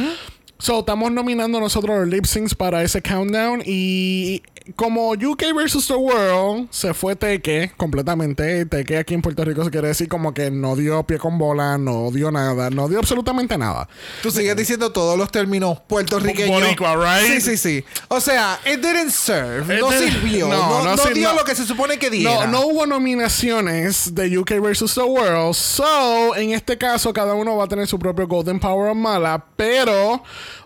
So, 0.61 0.81
estamos 0.81 1.13
nominando 1.13 1.61
nosotros 1.61 2.01
los 2.01 2.09
lip 2.09 2.25
syncs 2.27 2.53
para 2.55 2.83
ese 2.83 3.01
countdown. 3.01 3.63
Y 3.65 4.43
como 4.75 5.11
UK 5.13 5.55
vs. 5.55 5.87
The 5.87 5.95
World 5.95 6.67
se 6.71 6.93
fue 6.95 7.15
Teque 7.15 7.71
completamente. 7.77 8.67
Teque 8.67 8.99
aquí 8.99 9.15
en 9.15 9.23
Puerto 9.23 9.45
Rico 9.45 9.65
se 9.65 9.71
quiere 9.71 9.87
decir 9.89 10.09
como 10.09 10.35
que 10.35 10.51
no 10.51 10.75
dio 10.75 11.05
pie 11.05 11.19
con 11.19 11.39
bola, 11.39 11.79
no 11.79 12.11
dio 12.11 12.33
nada, 12.33 12.71
no 12.71 12.89
dio 12.89 12.99
absolutamente 12.99 13.57
nada. 13.57 13.89
Tú 14.21 14.33
sigues 14.33 14.57
diciendo 14.57 14.91
todos 14.91 15.17
los 15.17 15.31
términos 15.31 15.79
puertorriqueños. 15.87 16.61
Boricua, 16.61 16.97
right? 16.97 17.33
Sí, 17.35 17.41
sí, 17.41 17.57
sí. 17.57 17.85
O 18.09 18.21
sea, 18.21 18.59
it 18.67 18.81
didn't 18.81 19.11
serve. 19.13 19.73
It 19.77 19.81
no 19.81 19.91
didn't- 19.91 20.11
sirvió. 20.11 20.49
no, 20.49 20.57
No, 20.59 20.85
no 20.85 20.97
no 20.97 21.03
sir- 21.05 21.15
dio 21.15 21.31
no. 21.31 21.37
lo 21.39 21.45
que 21.45 21.55
se 21.55 21.65
supone 21.67 21.99
que 22.01 22.11
diera. 22.11 22.47
No, 22.47 22.61
no 22.61 22.67
hubo 22.67 22.85
nominaciones 22.85 24.13
de 24.13 24.37
UK 24.37 24.59
vs. 24.61 24.93
The 24.93 25.03
World. 25.03 25.55
So, 25.55 26.35
en 26.35 26.51
este 26.51 26.77
caso, 26.77 27.13
cada 27.13 27.35
uno 27.35 27.57
va 27.57 27.65
a 27.65 27.69
tener 27.69 27.87
su 27.87 27.99
propio 27.99 28.27
Golden 28.27 28.59
Power 28.59 28.91
of 28.91 28.97
Mala. 28.97 29.43
Pero, 29.57 30.23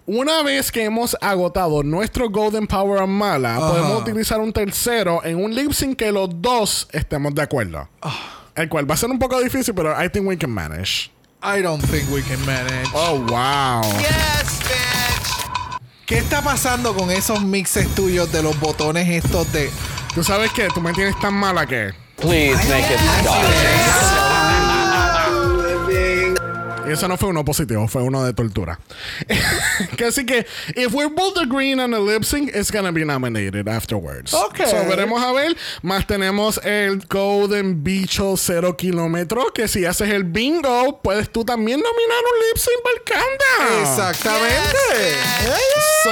una 0.07 0.43
vez 0.43 0.71
que 0.71 0.85
hemos 0.85 1.17
agotado 1.21 1.83
nuestro 1.83 2.31
Golden 2.31 2.67
Power 2.67 3.03
of 3.03 3.09
Mala, 3.09 3.59
podemos 3.59 4.03
utilizar 4.03 4.41
un 4.41 4.53
tercero 4.53 5.25
en 5.25 5.43
un 5.43 5.55
lip 5.55 5.73
sync 5.73 5.97
que 5.97 6.13
los 6.13 6.29
dos 6.41 6.89
estemos 6.93 7.35
de 7.35 7.43
acuerdo. 7.43 7.89
El 8.55 8.69
cual 8.69 8.91
va 8.91 8.95
a 8.95 8.99
ser 8.99 9.11
un 9.11 9.19
poco 9.19 9.41
difícil, 9.41 9.75
pero 9.75 9.93
I 9.93 10.09
think 10.09 10.27
we 10.27 10.37
can 10.37 10.51
manage. 10.51 11.11
I 11.43 11.61
don't 11.61 11.83
think 11.91 12.09
we 12.13 12.23
can 12.23 12.45
manage. 12.47 12.89
Oh, 12.95 13.19
wow. 13.27 13.83
Yes, 13.99 14.61
bitch. 14.61 15.83
¿Qué 16.07 16.19
está 16.19 16.43
pasando 16.43 16.95
con 16.95 17.11
esos 17.11 17.43
mixes 17.43 17.89
tuyos 17.95 18.31
de 18.31 18.43
los 18.43 18.59
botones 18.61 19.09
estos 19.09 19.51
de. 19.53 19.71
Tú 20.15 20.23
sabes 20.23 20.53
que 20.53 20.69
tú 20.69 20.81
me 20.81 20.93
tienes 20.93 21.19
tan 21.21 21.35
mala 21.35 21.67
que. 21.67 21.93
Please 22.17 22.57
make 22.69 22.85
it 22.93 24.22
Y 26.93 26.95
eso 26.95 27.09
no 27.09 27.17
fue 27.17 27.31
uno 27.31 27.43
positivo, 27.43 27.89
fue 27.89 28.03
uno 28.03 28.23
de 28.23 28.35
tortura. 28.35 28.79
que 29.97 30.05
así 30.05 30.27
que, 30.27 30.47
if 30.77 30.93
we're 30.93 31.09
both 31.09 31.39
agreeing 31.39 31.81
on 31.81 31.95
a 31.95 31.99
lip 31.99 32.23
sync, 32.23 32.51
it's 32.55 32.71
gonna 32.71 32.93
be 32.93 33.03
nominated 33.03 33.67
afterwards. 33.67 34.35
Okay. 34.35 34.67
So 34.67 34.77
veremos 34.85 35.23
a 35.23 35.33
ver. 35.33 35.57
Más 35.81 36.07
tenemos 36.07 36.61
el 36.63 36.99
Golden 37.09 37.83
Bicho 37.83 38.37
0 38.37 38.77
kilómetro. 38.77 39.55
Que 39.55 39.69
si 39.69 39.87
haces 39.87 40.11
el 40.11 40.25
bingo, 40.25 41.01
puedes 41.03 41.31
tú 41.31 41.47
también 41.47 41.81
nominar 41.81 42.19
un 42.31 42.39
lip 42.47 42.59
sync 42.59 42.83
para 42.83 42.95
el 42.95 43.03
countdown. 43.09 43.81
Exactamente. 43.81 45.17
So, 46.03 46.11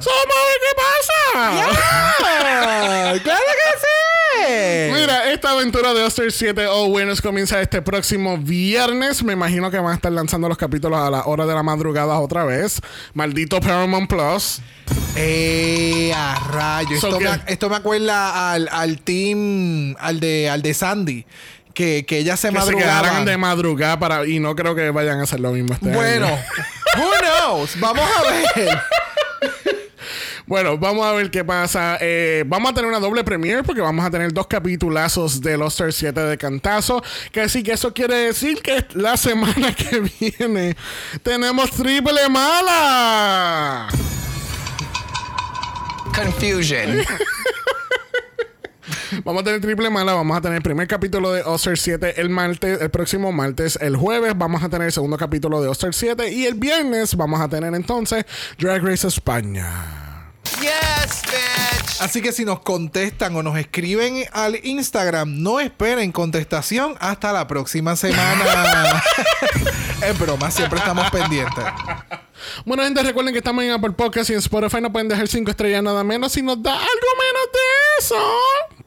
so 0.00 0.10
vamos 0.10 0.36
a 0.36 0.44
ver 0.48 0.58
qué 0.64 0.72
pasa. 0.76 1.12
¡Claro 3.22 3.40
que 3.46 3.78
sí! 3.78 3.91
Mira, 4.92 5.32
esta 5.32 5.50
aventura 5.50 5.94
de 5.94 6.02
Oster 6.02 6.30
7 6.32 6.66
All 6.66 6.90
Winners 6.90 7.20
comienza 7.22 7.60
este 7.60 7.82
próximo 7.82 8.38
viernes. 8.38 9.22
Me 9.22 9.32
imagino 9.32 9.70
que 9.70 9.78
van 9.78 9.92
a 9.92 9.94
estar 9.94 10.12
lanzando 10.12 10.48
los 10.48 10.58
capítulos 10.58 10.98
a 11.00 11.10
la 11.10 11.24
hora 11.24 11.46
de 11.46 11.54
la 11.54 11.62
madrugada 11.62 12.18
otra 12.18 12.44
vez. 12.44 12.80
Maldito 13.14 13.60
Paramount 13.60 14.08
Plus. 14.08 14.60
Eh, 15.16 16.12
a 16.14 16.34
rayo. 16.52 17.00
So 17.00 17.08
Esto, 17.08 17.18
que- 17.18 17.24
me, 17.28 17.40
esto 17.46 17.68
me 17.70 17.76
acuerda 17.76 18.52
al, 18.52 18.68
al 18.70 19.00
team, 19.00 19.94
al 19.98 20.20
de, 20.20 20.48
al 20.50 20.62
de 20.62 20.74
Sandy. 20.74 21.26
Que, 21.74 22.04
que 22.06 22.18
ella 22.18 22.36
se 22.36 22.50
Que 22.50 22.60
se 22.60 22.74
quedaran 22.76 23.24
de 23.24 23.38
madrugada 23.38 23.98
para. 23.98 24.26
Y 24.26 24.40
no 24.40 24.54
creo 24.54 24.74
que 24.74 24.90
vayan 24.90 25.20
a 25.20 25.22
hacer 25.22 25.40
lo 25.40 25.52
mismo 25.52 25.72
este 25.72 25.88
Bueno, 25.90 26.26
año. 26.26 26.36
who 26.98 27.10
knows? 27.48 27.80
Vamos 27.80 28.04
a 28.04 28.22
ver. 28.30 28.78
Bueno, 30.52 30.76
vamos 30.76 31.06
a 31.06 31.12
ver 31.12 31.30
qué 31.30 31.46
pasa. 31.46 31.96
Eh, 31.98 32.44
vamos 32.46 32.72
a 32.72 32.74
tener 32.74 32.86
una 32.86 33.00
doble 33.00 33.24
premiere 33.24 33.62
porque 33.62 33.80
vamos 33.80 34.04
a 34.04 34.10
tener 34.10 34.34
dos 34.34 34.46
capitulazos 34.46 35.40
de 35.40 35.56
Los 35.56 35.82
7 35.88 36.12
de 36.12 36.36
cantazo. 36.36 37.02
Que 37.32 37.40
así 37.40 37.62
que 37.62 37.72
eso 37.72 37.94
quiere 37.94 38.16
decir 38.16 38.60
que 38.60 38.84
la 38.92 39.16
semana 39.16 39.74
que 39.74 40.02
viene 40.20 40.76
tenemos 41.22 41.70
triple 41.70 42.28
mala. 42.28 43.88
Confusion. 46.14 46.98
Vamos 49.24 49.40
a 49.40 49.44
tener 49.44 49.60
triple 49.62 49.88
mala, 49.88 50.14
vamos 50.14 50.36
a 50.36 50.40
tener 50.40 50.56
el 50.56 50.62
primer 50.62 50.88
capítulo 50.88 51.32
de 51.32 51.42
Oster 51.42 51.78
7 51.78 52.20
el 52.20 52.30
martes, 52.30 52.80
el 52.80 52.90
próximo 52.90 53.30
martes, 53.30 53.78
el 53.80 53.94
jueves 53.94 54.32
vamos 54.36 54.62
a 54.62 54.70
tener 54.70 54.86
el 54.86 54.92
segundo 54.92 55.18
capítulo 55.18 55.60
de 55.60 55.68
Oster 55.68 55.92
7 55.92 56.32
y 56.32 56.46
el 56.46 56.54
viernes 56.54 57.14
vamos 57.14 57.40
a 57.40 57.48
tener 57.48 57.74
entonces 57.74 58.24
Drag 58.58 58.82
Race 58.82 59.06
España. 59.06 60.11
Yes, 60.62 61.22
bitch. 61.26 62.00
Así 62.00 62.22
que 62.22 62.32
si 62.32 62.44
nos 62.44 62.60
contestan 62.60 63.34
o 63.36 63.42
nos 63.42 63.56
escriben 63.58 64.24
al 64.32 64.64
Instagram, 64.64 65.42
no 65.42 65.60
esperen 65.60 66.12
contestación 66.12 66.94
hasta 67.00 67.32
la 67.32 67.46
próxima 67.46 67.96
semana. 67.96 69.02
es 70.02 70.18
broma, 70.18 70.50
siempre 70.50 70.78
estamos 70.78 71.10
pendientes. 71.10 71.64
Bueno, 72.64 72.82
gente, 72.84 73.02
recuerden 73.02 73.32
que 73.32 73.38
estamos 73.38 73.62
en 73.64 73.70
Apple 73.72 73.92
Podcast 73.92 74.30
y 74.30 74.32
en 74.32 74.38
Spotify 74.40 74.80
no 74.80 74.90
pueden 74.92 75.08
dejar 75.08 75.28
5 75.28 75.50
estrellas 75.50 75.82
nada 75.82 76.02
menos. 76.02 76.32
Si 76.32 76.42
nos 76.42 76.60
da 76.62 76.72
algo 76.72 76.86
menos 76.88 77.48
de 77.52 77.60
eso, 78.00 78.16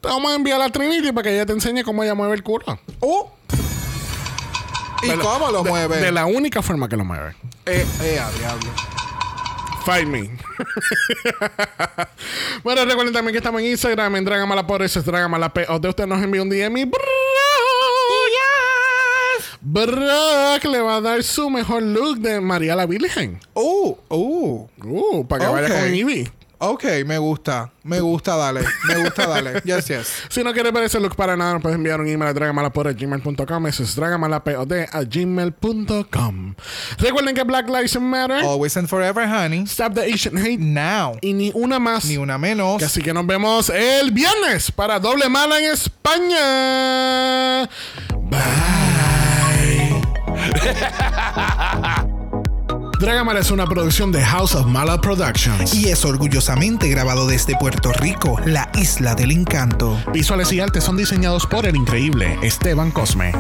te 0.02 0.08
vamos 0.10 0.32
a 0.32 0.36
enviar 0.36 0.62
a 0.62 0.70
Trinity 0.70 1.12
para 1.12 1.24
que 1.24 1.34
ella 1.36 1.46
te 1.46 1.54
enseñe 1.54 1.84
cómo 1.84 2.04
ella 2.04 2.16
mueve 2.16 2.36
el 2.36 2.44
culo. 2.44 2.66
Oh. 3.00 3.32
¿Y 5.04 5.08
la- 5.08 5.18
cómo 5.18 5.52
lo 5.52 5.64
de- 5.64 5.70
mueve? 5.70 5.98
De 5.98 6.12
la 6.12 6.26
única 6.26 6.62
forma 6.62 6.90
que 6.90 6.98
lo 6.98 7.06
mueve. 7.06 7.36
Eh, 7.66 7.86
eh, 8.02 8.22
diablo. 8.40 8.72
Fight 9.86 10.08
me. 10.08 10.32
bueno, 12.64 12.86
recuerden 12.86 13.14
también 13.14 13.34
que 13.34 13.38
estamos 13.38 13.62
en 13.62 13.68
Instagram, 13.68 14.16
en 14.16 14.26
Dragamala 14.26 14.66
por 14.66 14.82
eso 14.82 15.00
es 15.00 15.06
Dragamala 15.06 15.54
P. 15.54 15.68
O 15.70 15.78
de 15.78 15.90
usted 15.90 16.08
nos 16.08 16.24
envía 16.24 16.42
un 16.42 16.50
DM 16.50 16.78
y 16.78 16.92
Brock, 19.62 20.64
le 20.64 20.80
va 20.80 20.98
a 20.98 21.02
dar 21.02 21.24
su 21.24 21.50
mejor 21.50 21.84
look 21.84 22.18
de 22.18 22.42
María 22.42 22.76
la 22.76 22.86
Virgen. 22.86 23.40
Uh, 23.54 23.96
uh. 24.10 24.68
Uh, 24.84 25.28
para 25.28 25.46
que 25.46 25.52
vaya 25.52 25.82
con 25.82 25.94
Ivy. 25.94 26.32
Ok, 26.60 26.84
me 27.06 27.18
gusta. 27.18 27.72
Me 27.84 28.00
gusta, 28.00 28.36
dale. 28.36 28.62
Me 28.88 28.96
gusta, 29.04 29.28
dale. 29.28 29.62
Yes, 29.66 29.88
yes. 29.88 30.08
Si 30.30 30.44
no 30.44 30.54
quieres 30.54 30.72
ver 30.74 30.84
ese 30.84 31.00
look 31.00 31.16
para 31.16 31.36
nada, 31.36 31.54
nos 31.54 31.62
puedes 31.62 31.76
enviar 31.76 32.00
un 32.00 32.08
email 32.08 32.30
a 32.30 32.34
dragamalapod.gmail.com. 32.34 33.68
Eso 33.68 33.84
es 33.84 33.96
dragamalapod 33.96 34.72
a 34.92 35.04
gmail.com. 35.04 36.56
Recuerden 36.98 37.36
que 37.36 37.44
Black 37.44 37.68
Lives 37.68 38.00
Matter. 38.00 38.44
Always 38.44 38.78
and 38.78 38.88
forever, 38.88 39.28
honey. 39.28 39.64
Stop 39.66 39.94
the 39.94 40.02
Asian 40.02 40.38
hate. 40.38 40.60
Now. 40.60 41.18
Y 41.22 41.34
ni 41.34 41.52
una 41.54 41.80
más. 41.80 42.06
Ni 42.06 42.18
una 42.18 42.38
menos. 42.38 42.82
Así 42.84 43.02
que 43.02 43.14
nos 43.14 43.26
vemos 43.26 43.70
el 43.70 44.12
viernes 44.12 44.72
para 44.72 45.00
Doble 45.00 45.30
Mala 45.30 45.60
en 45.60 45.72
España. 45.72 47.70
Bye. 48.30 48.96
Dragamala 53.00 53.42
es 53.42 53.52
una 53.52 53.66
producción 53.66 54.12
de 54.12 54.24
House 54.24 54.56
of 54.56 54.68
Mala 54.68 55.00
Productions. 55.02 55.74
Y 55.74 55.90
es 55.90 56.06
orgullosamente 56.06 56.88
grabado 56.90 57.28
desde 57.28 57.56
Puerto 57.58 57.92
Rico, 57.92 58.40
la 58.46 58.70
isla 58.76 59.16
del 59.16 59.32
encanto. 59.32 59.98
Visuales 60.14 60.52
y 60.54 60.60
artes 60.60 60.84
son 60.84 60.96
diseñados 60.98 61.46
por 61.46 61.66
el 61.66 61.76
increíble 61.76 62.38
Esteban 62.42 62.92
Cosme. 62.92 63.34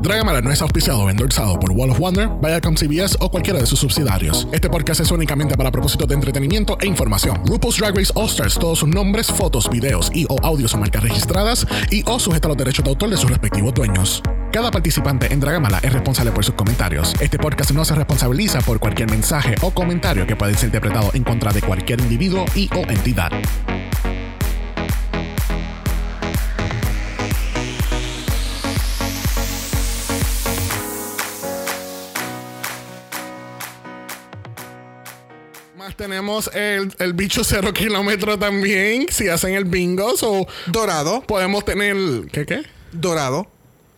Dragamala 0.00 0.40
no 0.40 0.50
es 0.50 0.62
auspiciado 0.62 1.00
o 1.00 1.10
endorsado 1.10 1.60
por 1.60 1.72
Wall 1.72 1.90
of 1.90 1.98
Wonder, 1.98 2.30
Viacom 2.40 2.74
CBS 2.74 3.18
o 3.20 3.30
cualquiera 3.30 3.58
de 3.58 3.66
sus 3.66 3.80
subsidiarios. 3.80 4.48
Este 4.50 4.70
podcast 4.70 5.00
es 5.00 5.10
únicamente 5.10 5.58
para 5.58 5.70
propósitos 5.70 6.08
de 6.08 6.14
entretenimiento 6.14 6.78
e 6.80 6.86
información. 6.86 7.42
RuPaul's 7.44 7.76
Drag 7.76 7.94
Race 7.94 8.10
All 8.14 8.26
Stars, 8.26 8.58
todos 8.58 8.78
sus 8.78 8.88
nombres, 8.88 9.26
fotos, 9.30 9.68
videos 9.68 10.10
y 10.14 10.24
o 10.30 10.36
audios 10.42 10.70
son 10.70 10.80
marcas 10.80 11.02
registradas 11.02 11.66
y 11.90 12.02
o 12.06 12.18
sujeta 12.18 12.48
a 12.48 12.50
los 12.50 12.56
derechos 12.56 12.82
de 12.82 12.90
autor 12.90 13.10
de 13.10 13.18
sus 13.18 13.28
respectivos 13.28 13.74
dueños. 13.74 14.22
Cada 14.52 14.70
participante 14.70 15.32
en 15.32 15.38
Dragamala 15.38 15.80
es 15.82 15.92
responsable 15.92 16.32
por 16.32 16.44
sus 16.44 16.54
comentarios. 16.54 17.14
Este 17.20 17.38
podcast 17.38 17.72
no 17.72 17.84
se 17.84 17.94
responsabiliza 17.94 18.60
por 18.62 18.80
cualquier 18.80 19.10
mensaje 19.10 19.54
o 19.60 19.70
comentario 19.70 20.26
que 20.26 20.34
pueda 20.34 20.54
ser 20.54 20.68
interpretado 20.68 21.10
en 21.12 21.24
contra 21.24 21.52
de 21.52 21.60
cualquier 21.60 22.00
individuo 22.00 22.46
y 22.54 22.70
o 22.74 22.88
entidad. 22.90 23.30
Tenemos 36.00 36.50
el, 36.54 36.94
el 36.98 37.12
bicho 37.12 37.44
cero 37.44 37.72
kilómetro 37.74 38.38
también. 38.38 39.06
Si 39.10 39.28
hacen 39.28 39.52
el 39.52 39.66
bingo. 39.66 40.16
So, 40.16 40.46
Dorado. 40.68 41.20
podemos 41.20 41.62
tener. 41.62 41.94
¿Qué 42.32 42.46
qué? 42.46 42.62
Dorado. 42.90 43.46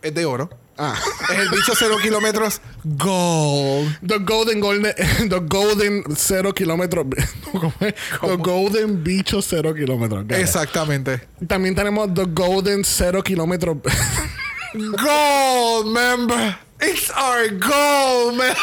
Es 0.01 0.13
de 0.13 0.25
oro. 0.25 0.49
Ah. 0.77 0.95
Es 1.31 1.39
el 1.39 1.47
bicho 1.51 1.71
cero 1.79 1.95
kilómetros 2.01 2.59
gold. 2.83 3.99
The 4.05 4.17
Golden 4.17 4.59
Golden 4.59 4.93
The 5.29 5.39
Golden 5.47 6.03
Cero 6.17 6.53
Kilómetro 6.53 7.05
¿Cómo 7.53 7.73
es? 7.79 7.93
The 8.19 8.35
Golden 8.35 9.01
Bicho 9.01 9.41
Cero 9.41 9.73
Kilómetro 9.73 10.23
Got 10.23 10.31
it. 10.31 10.37
Exactamente. 10.39 11.21
También 11.47 11.73
tenemos 11.73 12.13
The 12.13 12.25
Golden 12.25 12.83
Cero 12.83 13.23
Kilómetro 13.23 13.81
Gold 14.73 15.93
member. 15.93 16.57
It's 16.81 17.09
our 17.11 17.47
gold 17.49 18.35
member. 18.35 18.57